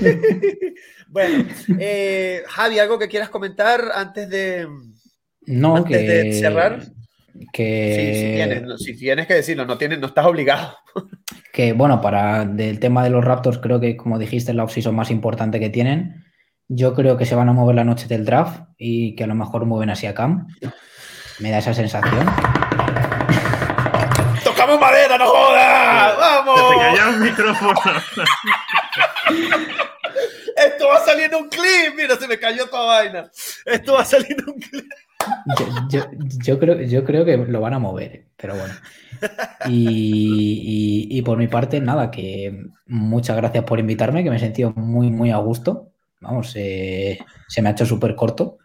¿eh? 0.00 0.74
bueno, 1.08 1.44
eh, 1.80 2.44
Javi, 2.46 2.78
¿algo 2.78 2.96
que 2.96 3.08
quieras 3.08 3.30
comentar 3.30 3.90
antes 3.92 4.28
de. 4.30 4.68
No, 5.46 5.76
antes 5.76 5.98
que... 5.98 6.06
de 6.06 6.32
cerrar? 6.34 6.80
Que 7.52 7.94
sí, 7.96 8.14
si, 8.14 8.34
tienes, 8.34 8.82
si 8.82 8.96
tienes 8.96 9.26
que 9.26 9.34
decirlo, 9.34 9.66
no, 9.66 9.76
tienes, 9.76 9.98
no 9.98 10.06
estás 10.06 10.24
obligado. 10.26 10.76
que 11.52 11.72
bueno, 11.72 12.00
para 12.00 12.42
el 12.42 12.78
tema 12.80 13.04
de 13.04 13.10
los 13.10 13.24
Raptors, 13.24 13.58
creo 13.58 13.80
que 13.80 13.96
como 13.96 14.18
dijiste, 14.18 14.52
es 14.52 14.56
la 14.56 14.64
offseason 14.64 14.94
más 14.94 15.10
importante 15.10 15.60
que 15.60 15.70
tienen. 15.70 16.24
Yo 16.68 16.94
creo 16.94 17.16
que 17.16 17.26
se 17.26 17.34
van 17.34 17.48
a 17.48 17.52
mover 17.52 17.74
la 17.76 17.84
noche 17.84 18.06
del 18.06 18.24
draft 18.24 18.62
y 18.78 19.16
que 19.16 19.24
a 19.24 19.26
lo 19.26 19.34
mejor 19.34 19.66
mueven 19.66 19.90
así 19.90 20.06
a 20.06 20.14
Cam. 20.14 20.46
Me 21.40 21.50
da 21.50 21.58
esa 21.58 21.74
sensación. 21.74 22.26
¡Tocamos 24.44 24.80
madera, 24.80 25.18
no 25.18 25.26
jodas! 25.26 26.16
¡Vamos! 26.16 26.60
Te 26.70 26.76
el 27.10 27.20
micrófono. 27.20 27.74
Esto 30.56 30.88
va 30.88 30.96
a 30.96 31.04
salir 31.04 31.24
en 31.24 31.34
un 31.34 31.48
clip. 31.48 31.94
Mira, 31.96 32.16
se 32.16 32.28
me 32.28 32.38
cayó 32.38 32.66
toda 32.66 32.86
vaina. 32.86 33.28
Esto 33.66 33.94
va 33.94 34.02
a 34.02 34.04
salir 34.04 34.36
en 34.38 34.48
un 34.48 34.60
clip. 34.60 34.84
Yo, 36.44 36.58
creo, 36.58 36.80
yo 36.82 37.04
creo 37.04 37.24
que 37.24 37.36
lo 37.36 37.60
van 37.60 37.74
a 37.74 37.78
mover, 37.78 38.26
pero 38.36 38.54
bueno. 38.56 38.74
Y, 39.68 41.08
y, 41.10 41.18
y, 41.18 41.22
por 41.22 41.38
mi 41.38 41.48
parte, 41.48 41.80
nada, 41.80 42.10
que 42.10 42.66
muchas 42.86 43.36
gracias 43.36 43.64
por 43.64 43.78
invitarme, 43.78 44.22
que 44.22 44.30
me 44.30 44.36
he 44.36 44.40
sentido 44.40 44.72
muy, 44.76 45.10
muy 45.10 45.30
a 45.30 45.38
gusto. 45.38 45.92
Vamos, 46.20 46.52
eh, 46.56 47.18
se 47.48 47.62
me 47.62 47.68
ha 47.68 47.72
hecho 47.72 47.86
súper 47.86 48.14
corto. 48.14 48.58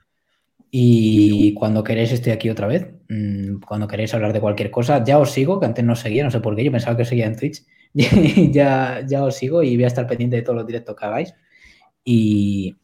Y 0.71 1.53
cuando 1.55 1.83
queréis 1.83 2.11
estoy 2.11 2.31
aquí 2.31 2.49
otra 2.49 2.67
vez. 2.67 2.87
Mm, 3.09 3.59
cuando 3.65 3.87
queréis 3.87 4.13
hablar 4.13 4.33
de 4.33 4.41
cualquier 4.41 4.71
cosa, 4.71 5.03
ya 5.03 5.17
os 5.17 5.31
sigo, 5.31 5.59
que 5.59 5.65
antes 5.65 5.83
no 5.83 5.95
seguía, 5.95 6.23
no 6.23 6.31
sé 6.31 6.39
por 6.39 6.55
qué, 6.55 6.63
yo 6.63 6.71
pensaba 6.71 6.95
que 6.95 7.05
seguía 7.05 7.25
en 7.25 7.35
Twitch. 7.35 7.63
ya, 8.51 9.03
ya 9.07 9.23
os 9.23 9.35
sigo 9.35 9.63
y 9.63 9.75
voy 9.75 9.85
a 9.85 9.87
estar 9.87 10.05
pendiente 10.07 10.35
de 10.35 10.41
todos 10.43 10.57
los 10.57 10.67
directos 10.67 10.95
que 10.95 11.05
hagáis. 11.05 11.33
Y, 12.03 12.77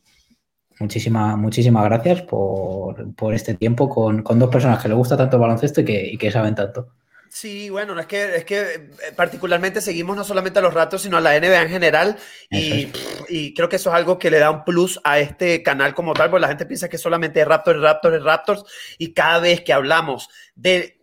Muchísimas, 0.80 1.38
muchísimas 1.38 1.86
gracias 1.86 2.22
por, 2.24 3.14
por 3.16 3.34
este 3.34 3.54
tiempo 3.54 3.88
con, 3.88 4.24
con, 4.24 4.40
dos 4.40 4.50
personas 4.50 4.82
que 4.82 4.90
les 4.90 4.98
gusta 4.98 5.16
tanto 5.16 5.38
el 5.38 5.42
baloncesto 5.42 5.82
y 5.82 5.86
que, 5.86 6.06
y 6.06 6.18
que 6.18 6.32
saben 6.32 6.54
tanto. 6.54 6.90
Sí, 7.36 7.70
bueno, 7.70 8.00
es 8.00 8.06
que, 8.06 8.38
es 8.38 8.46
que 8.46 8.62
eh, 8.62 8.90
particularmente 9.14 9.82
seguimos 9.82 10.16
no 10.16 10.24
solamente 10.24 10.60
a 10.60 10.62
los 10.62 10.74
Raptors, 10.74 11.04
sino 11.04 11.18
a 11.18 11.22
la 11.22 11.38
NBA 11.38 11.64
en 11.64 11.70
general. 11.70 12.18
Y, 12.50 12.88
y, 13.28 13.54
creo 13.54 13.68
que 13.68 13.76
eso 13.76 13.90
es 13.90 13.96
algo 13.98 14.18
que 14.18 14.32
le 14.32 14.40
da 14.40 14.52
un 14.52 14.64
plus 14.64 15.02
a 15.04 15.20
este 15.20 15.62
canal 15.62 15.94
como 15.94 16.14
tal, 16.14 16.30
porque 16.30 16.44
la 16.44 16.48
gente 16.48 16.66
piensa 16.66 16.88
que 16.88 16.98
solamente 16.98 17.42
es 17.42 17.46
Raptors, 17.46 17.82
Raptors, 17.82 18.24
Raptors. 18.24 18.64
Y 18.98 19.14
cada 19.14 19.40
vez 19.40 19.60
que 19.62 19.74
hablamos 19.74 20.30
de 20.56 20.95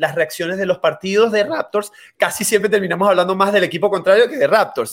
las 0.00 0.14
reacciones 0.14 0.56
de 0.56 0.64
los 0.64 0.78
partidos 0.78 1.30
de 1.30 1.44
Raptors, 1.44 1.92
casi 2.16 2.42
siempre 2.42 2.70
terminamos 2.70 3.06
hablando 3.06 3.36
más 3.36 3.52
del 3.52 3.64
equipo 3.64 3.90
contrario 3.90 4.30
que 4.30 4.38
de 4.38 4.46
Raptors. 4.46 4.92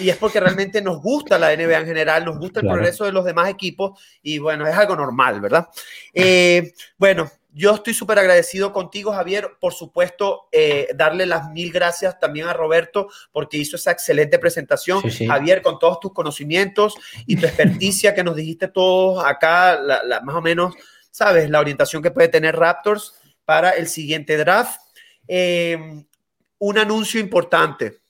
Y 0.00 0.08
es 0.08 0.16
porque 0.16 0.40
realmente 0.40 0.80
nos 0.80 1.02
gusta 1.02 1.38
la 1.38 1.54
NBA 1.54 1.80
en 1.80 1.86
general, 1.86 2.24
nos 2.24 2.38
gusta 2.38 2.60
el 2.60 2.64
claro. 2.64 2.78
progreso 2.78 3.04
de 3.04 3.12
los 3.12 3.26
demás 3.26 3.50
equipos 3.50 4.00
y 4.22 4.38
bueno, 4.38 4.66
es 4.66 4.74
algo 4.74 4.96
normal, 4.96 5.42
¿verdad? 5.42 5.68
Eh, 6.14 6.72
bueno, 6.96 7.30
yo 7.52 7.74
estoy 7.74 7.92
súper 7.92 8.18
agradecido 8.18 8.72
contigo, 8.72 9.12
Javier. 9.12 9.58
Por 9.60 9.74
supuesto, 9.74 10.48
eh, 10.50 10.88
darle 10.94 11.26
las 11.26 11.50
mil 11.50 11.70
gracias 11.70 12.18
también 12.18 12.48
a 12.48 12.54
Roberto 12.54 13.08
porque 13.32 13.58
hizo 13.58 13.76
esa 13.76 13.90
excelente 13.90 14.38
presentación. 14.38 15.02
Sí, 15.02 15.10
sí. 15.10 15.26
Javier, 15.26 15.60
con 15.60 15.78
todos 15.78 16.00
tus 16.00 16.14
conocimientos 16.14 16.94
y 17.26 17.36
tu 17.36 17.44
experticia 17.44 18.14
que 18.14 18.24
nos 18.24 18.36
dijiste 18.36 18.68
todos 18.68 19.22
acá, 19.22 19.78
la, 19.78 20.02
la, 20.02 20.22
más 20.22 20.36
o 20.36 20.40
menos, 20.40 20.74
¿sabes? 21.10 21.50
La 21.50 21.60
orientación 21.60 22.02
que 22.02 22.10
puede 22.10 22.28
tener 22.28 22.56
Raptors 22.56 23.20
para 23.46 23.70
el 23.70 23.88
siguiente 23.88 24.36
draft. 24.36 24.78
Eh, 25.26 26.04
un 26.58 26.78
anuncio 26.78 27.18
importante. 27.18 28.00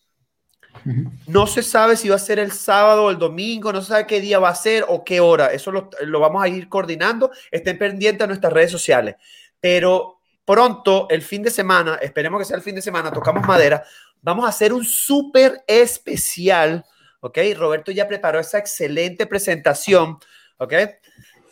No 1.26 1.46
se 1.46 1.62
sabe 1.62 1.96
si 1.96 2.08
va 2.08 2.16
a 2.16 2.20
ser 2.20 2.38
el 2.38 2.52
sábado 2.52 3.04
o 3.04 3.10
el 3.10 3.18
domingo, 3.18 3.72
no 3.72 3.80
se 3.80 3.88
sabe 3.88 4.06
qué 4.06 4.20
día 4.20 4.38
va 4.38 4.50
a 4.50 4.54
ser 4.54 4.84
o 4.88 5.04
qué 5.04 5.20
hora. 5.20 5.52
Eso 5.52 5.72
lo, 5.72 5.90
lo 6.02 6.20
vamos 6.20 6.42
a 6.42 6.48
ir 6.48 6.68
coordinando. 6.68 7.30
Estén 7.50 7.78
pendientes 7.78 8.24
a 8.24 8.26
nuestras 8.28 8.52
redes 8.52 8.70
sociales. 8.70 9.16
Pero 9.58 10.20
pronto, 10.44 11.08
el 11.10 11.22
fin 11.22 11.42
de 11.42 11.50
semana, 11.50 11.96
esperemos 11.96 12.38
que 12.38 12.44
sea 12.44 12.56
el 12.56 12.62
fin 12.62 12.74
de 12.74 12.82
semana, 12.82 13.10
tocamos 13.10 13.46
madera, 13.46 13.84
vamos 14.22 14.44
a 14.44 14.50
hacer 14.50 14.72
un 14.72 14.84
súper 14.84 15.64
especial. 15.66 16.84
¿Ok? 17.20 17.38
Roberto 17.56 17.90
ya 17.90 18.06
preparó 18.06 18.38
esa 18.38 18.58
excelente 18.58 19.26
presentación. 19.26 20.18
¿Ok? 20.58 20.72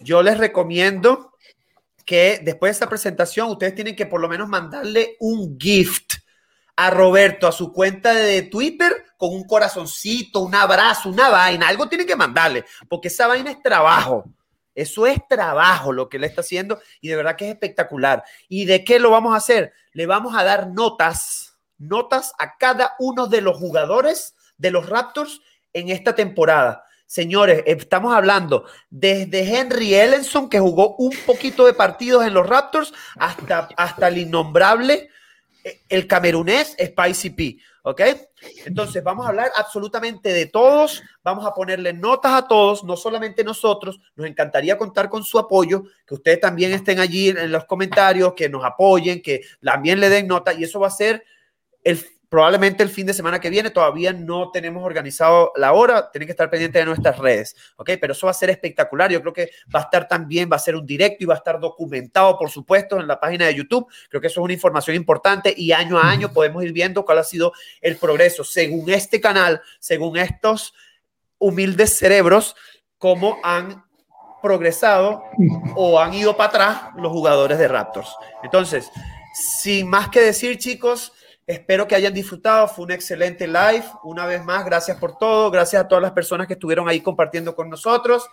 Yo 0.00 0.22
les 0.22 0.38
recomiendo 0.38 1.33
que 2.04 2.40
después 2.42 2.70
de 2.70 2.72
esta 2.72 2.88
presentación 2.88 3.50
ustedes 3.50 3.74
tienen 3.74 3.96
que 3.96 4.06
por 4.06 4.20
lo 4.20 4.28
menos 4.28 4.48
mandarle 4.48 5.16
un 5.20 5.58
gift 5.58 6.14
a 6.76 6.90
Roberto 6.90 7.46
a 7.46 7.52
su 7.52 7.72
cuenta 7.72 8.14
de 8.14 8.42
Twitter 8.42 9.04
con 9.16 9.30
un 9.32 9.44
corazoncito, 9.44 10.40
un 10.40 10.54
abrazo, 10.54 11.08
una 11.08 11.30
vaina, 11.30 11.68
algo 11.68 11.88
tienen 11.88 12.06
que 12.06 12.16
mandarle, 12.16 12.64
porque 12.88 13.08
esa 13.08 13.26
vaina 13.26 13.50
es 13.50 13.62
trabajo. 13.62 14.24
Eso 14.74 15.06
es 15.06 15.20
trabajo 15.28 15.92
lo 15.92 16.08
que 16.08 16.18
le 16.18 16.26
está 16.26 16.40
haciendo 16.40 16.80
y 17.00 17.08
de 17.08 17.16
verdad 17.16 17.36
que 17.36 17.44
es 17.46 17.52
espectacular. 17.52 18.24
¿Y 18.48 18.64
de 18.64 18.84
qué 18.84 18.98
lo 18.98 19.10
vamos 19.10 19.32
a 19.32 19.36
hacer? 19.36 19.72
Le 19.92 20.06
vamos 20.06 20.34
a 20.36 20.42
dar 20.42 20.68
notas, 20.68 21.56
notas 21.78 22.32
a 22.40 22.56
cada 22.58 22.94
uno 22.98 23.28
de 23.28 23.40
los 23.40 23.56
jugadores 23.56 24.34
de 24.58 24.72
los 24.72 24.88
Raptors 24.88 25.40
en 25.72 25.90
esta 25.90 26.16
temporada. 26.16 26.84
Señores, 27.06 27.62
estamos 27.66 28.14
hablando 28.14 28.64
desde 28.90 29.56
Henry 29.56 29.94
Ellenson, 29.94 30.48
que 30.48 30.58
jugó 30.58 30.96
un 30.96 31.12
poquito 31.26 31.66
de 31.66 31.74
partidos 31.74 32.26
en 32.26 32.34
los 32.34 32.46
Raptors, 32.46 32.92
hasta, 33.16 33.68
hasta 33.76 34.08
el 34.08 34.18
innombrable, 34.18 35.10
el 35.88 36.06
camerunés 36.06 36.76
Spicy 36.82 37.30
P. 37.30 37.58
¿Ok? 37.86 38.00
Entonces, 38.64 39.04
vamos 39.04 39.26
a 39.26 39.28
hablar 39.28 39.50
absolutamente 39.56 40.32
de 40.32 40.46
todos, 40.46 41.02
vamos 41.22 41.44
a 41.44 41.52
ponerle 41.52 41.92
notas 41.92 42.32
a 42.32 42.48
todos, 42.48 42.82
no 42.82 42.96
solamente 42.96 43.44
nosotros, 43.44 44.00
nos 44.16 44.26
encantaría 44.26 44.78
contar 44.78 45.10
con 45.10 45.22
su 45.22 45.38
apoyo, 45.38 45.84
que 46.06 46.14
ustedes 46.14 46.40
también 46.40 46.72
estén 46.72 46.98
allí 46.98 47.28
en 47.28 47.52
los 47.52 47.66
comentarios, 47.66 48.32
que 48.32 48.48
nos 48.48 48.64
apoyen, 48.64 49.20
que 49.20 49.42
también 49.62 50.00
le 50.00 50.08
den 50.08 50.26
nota, 50.26 50.54
y 50.54 50.64
eso 50.64 50.80
va 50.80 50.86
a 50.86 50.90
ser 50.90 51.24
el 51.82 51.98
probablemente 52.34 52.82
el 52.82 52.88
fin 52.88 53.06
de 53.06 53.14
semana 53.14 53.38
que 53.38 53.48
viene. 53.48 53.70
Todavía 53.70 54.12
no 54.12 54.50
tenemos 54.50 54.84
organizado 54.84 55.52
la 55.54 55.72
hora. 55.72 56.10
Tienen 56.10 56.26
que 56.26 56.32
estar 56.32 56.50
pendientes 56.50 56.82
de 56.82 56.84
nuestras 56.84 57.16
redes. 57.16 57.54
¿Ok? 57.76 57.90
Pero 58.00 58.12
eso 58.12 58.26
va 58.26 58.32
a 58.32 58.34
ser 58.34 58.50
espectacular. 58.50 59.12
Yo 59.12 59.20
creo 59.20 59.32
que 59.32 59.50
va 59.72 59.78
a 59.78 59.82
estar 59.84 60.08
también, 60.08 60.50
va 60.50 60.56
a 60.56 60.58
ser 60.58 60.74
un 60.74 60.84
directo 60.84 61.22
y 61.22 61.26
va 61.28 61.34
a 61.34 61.36
estar 61.36 61.60
documentado, 61.60 62.36
por 62.36 62.50
supuesto, 62.50 62.98
en 62.98 63.06
la 63.06 63.20
página 63.20 63.46
de 63.46 63.54
YouTube. 63.54 63.86
Creo 64.08 64.20
que 64.20 64.26
eso 64.26 64.40
es 64.40 64.44
una 64.46 64.52
información 64.52 64.96
importante 64.96 65.54
y 65.56 65.70
año 65.70 65.96
a 65.96 66.10
año 66.10 66.32
podemos 66.32 66.64
ir 66.64 66.72
viendo 66.72 67.04
cuál 67.04 67.18
ha 67.18 67.22
sido 67.22 67.52
el 67.80 67.98
progreso 67.98 68.42
según 68.42 68.90
este 68.90 69.20
canal, 69.20 69.62
según 69.78 70.16
estos 70.16 70.74
humildes 71.38 71.96
cerebros, 71.96 72.56
cómo 72.98 73.38
han 73.44 73.84
progresado 74.42 75.22
o 75.76 76.00
han 76.00 76.14
ido 76.14 76.36
para 76.36 76.48
atrás 76.48 76.82
los 76.96 77.12
jugadores 77.12 77.58
de 77.60 77.68
Raptors. 77.68 78.12
Entonces, 78.42 78.90
sin 79.34 79.88
más 79.88 80.08
que 80.08 80.20
decir, 80.20 80.58
chicos, 80.58 81.12
espero 81.46 81.86
que 81.86 81.94
hayan 81.94 82.14
disfrutado. 82.14 82.68
Fue 82.68 82.84
un 82.84 82.92
excelente 82.92 83.46
live. 83.46 83.84
Una 84.02 84.26
vez 84.26 84.44
más, 84.44 84.64
gracias 84.64 84.98
por 84.98 85.18
todo. 85.18 85.50
Gracias 85.50 85.82
a 85.82 85.88
todas 85.88 86.02
las 86.02 86.12
personas 86.12 86.46
que 86.46 86.54
estuvieron 86.54 86.88
ahí 86.88 87.00
compartiendo 87.00 87.54
con 87.54 87.70
nosotros. 87.70 88.28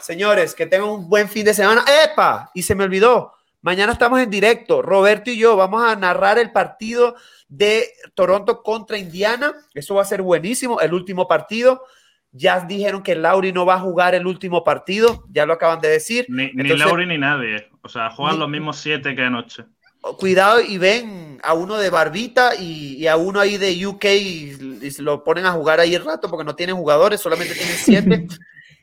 Señores, 0.00 0.54
que 0.54 0.66
tengan 0.66 0.88
un 0.88 1.08
buen 1.08 1.28
fin 1.28 1.44
de 1.44 1.54
semana. 1.54 1.84
¡Epa! 2.04 2.50
Y 2.54 2.62
se 2.62 2.74
me 2.74 2.84
olvidó. 2.84 3.32
Mañana 3.60 3.92
estamos 3.92 4.20
en 4.20 4.30
directo. 4.30 4.82
Roberto 4.82 5.30
y 5.30 5.38
yo 5.38 5.56
vamos 5.56 5.82
a 5.84 5.94
narrar 5.94 6.38
el 6.38 6.50
partido 6.50 7.14
de 7.48 7.86
Toronto 8.14 8.62
contra 8.62 8.98
Indiana. 8.98 9.54
Eso 9.74 9.94
va 9.94 10.02
a 10.02 10.06
ser 10.06 10.22
buenísimo. 10.22 10.80
El 10.80 10.94
último 10.94 11.28
partido. 11.28 11.84
Ya 12.34 12.60
dijeron 12.60 13.02
que 13.02 13.14
Lauri 13.14 13.52
no 13.52 13.66
va 13.66 13.74
a 13.74 13.80
jugar 13.80 14.14
el 14.14 14.26
último 14.26 14.64
partido, 14.64 15.26
ya 15.28 15.44
lo 15.44 15.52
acaban 15.52 15.80
de 15.80 15.88
decir. 15.88 16.24
Ni, 16.30 16.50
Lauri 16.54 17.04
ni 17.04 17.18
nadie. 17.18 17.68
O 17.82 17.90
sea, 17.90 18.08
juegan 18.08 18.38
los 18.38 18.48
mismos 18.48 18.78
siete 18.78 19.14
que 19.14 19.22
anoche. 19.22 19.64
Cuidado 20.18 20.60
y 20.60 20.78
ven 20.78 21.38
a 21.42 21.54
uno 21.54 21.76
de 21.76 21.90
Barbita 21.90 22.54
y, 22.56 23.06
a 23.06 23.16
uno 23.16 23.40
ahí 23.40 23.56
de 23.56 23.86
UK 23.86 24.04
y, 24.04 24.90
lo 24.98 25.22
ponen 25.22 25.46
a 25.46 25.52
jugar 25.52 25.80
ahí 25.80 25.94
el 25.94 26.04
rato 26.04 26.28
porque 26.28 26.44
no 26.44 26.56
tienen 26.56 26.76
jugadores, 26.76 27.20
solamente 27.20 27.54
tienen 27.54 27.76
siete. 27.82 28.26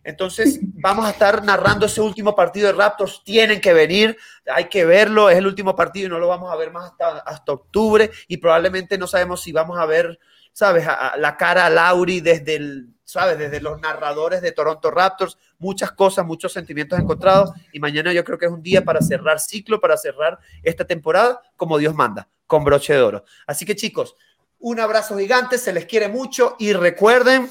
Entonces, 0.03 0.59
vamos 0.61 1.05
a 1.05 1.11
estar 1.11 1.43
narrando 1.43 1.85
ese 1.85 2.01
último 2.01 2.35
partido 2.35 2.67
de 2.67 2.73
Raptors. 2.73 3.21
Tienen 3.23 3.59
que 3.59 3.73
venir, 3.73 4.17
hay 4.51 4.65
que 4.65 4.85
verlo. 4.85 5.29
Es 5.29 5.37
el 5.37 5.45
último 5.45 5.75
partido 5.75 6.07
y 6.07 6.09
no 6.09 6.19
lo 6.19 6.27
vamos 6.27 6.51
a 6.51 6.55
ver 6.55 6.71
más 6.71 6.91
hasta, 6.91 7.19
hasta 7.19 7.51
octubre. 7.51 8.09
Y 8.27 8.37
probablemente 8.37 8.97
no 8.97 9.07
sabemos 9.07 9.41
si 9.41 9.51
vamos 9.51 9.77
a 9.77 9.85
ver, 9.85 10.17
¿sabes? 10.53 10.85
la 11.17 11.37
cara 11.37 11.65
a 11.65 11.69
Lauri 11.69 12.21
desde 12.21 12.55
el, 12.55 12.87
¿sabes? 13.09 13.37
Desde 13.37 13.59
los 13.59 13.79
narradores 13.79 14.41
de 14.41 14.51
Toronto 14.51 14.91
Raptors, 14.91 15.37
muchas 15.57 15.91
cosas, 15.91 16.25
muchos 16.25 16.53
sentimientos 16.53 16.99
encontrados 16.99 17.51
y 17.71 17.79
mañana 17.79 18.13
yo 18.13 18.23
creo 18.23 18.37
que 18.37 18.45
es 18.45 18.51
un 18.51 18.61
día 18.61 18.83
para 18.83 19.01
cerrar 19.01 19.39
ciclo, 19.39 19.81
para 19.81 19.97
cerrar 19.97 20.39
esta 20.63 20.85
temporada 20.85 21.41
como 21.57 21.77
Dios 21.77 21.95
manda, 21.95 22.29
con 22.45 22.63
broche 22.63 22.93
de 22.93 23.01
oro. 23.01 23.25
Así 23.47 23.65
que 23.65 23.75
chicos, 23.75 24.15
un 24.59 24.79
abrazo 24.79 25.17
gigante, 25.17 25.57
se 25.57 25.73
les 25.73 25.85
quiere 25.85 26.07
mucho 26.07 26.55
y 26.59 26.73
recuerden, 26.73 27.49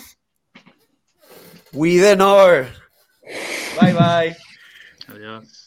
we 1.72 1.98
the 1.98 2.14
North. 2.14 2.68
Bye 3.80 3.93
bye. 3.93 4.36
Adiós. 5.09 5.57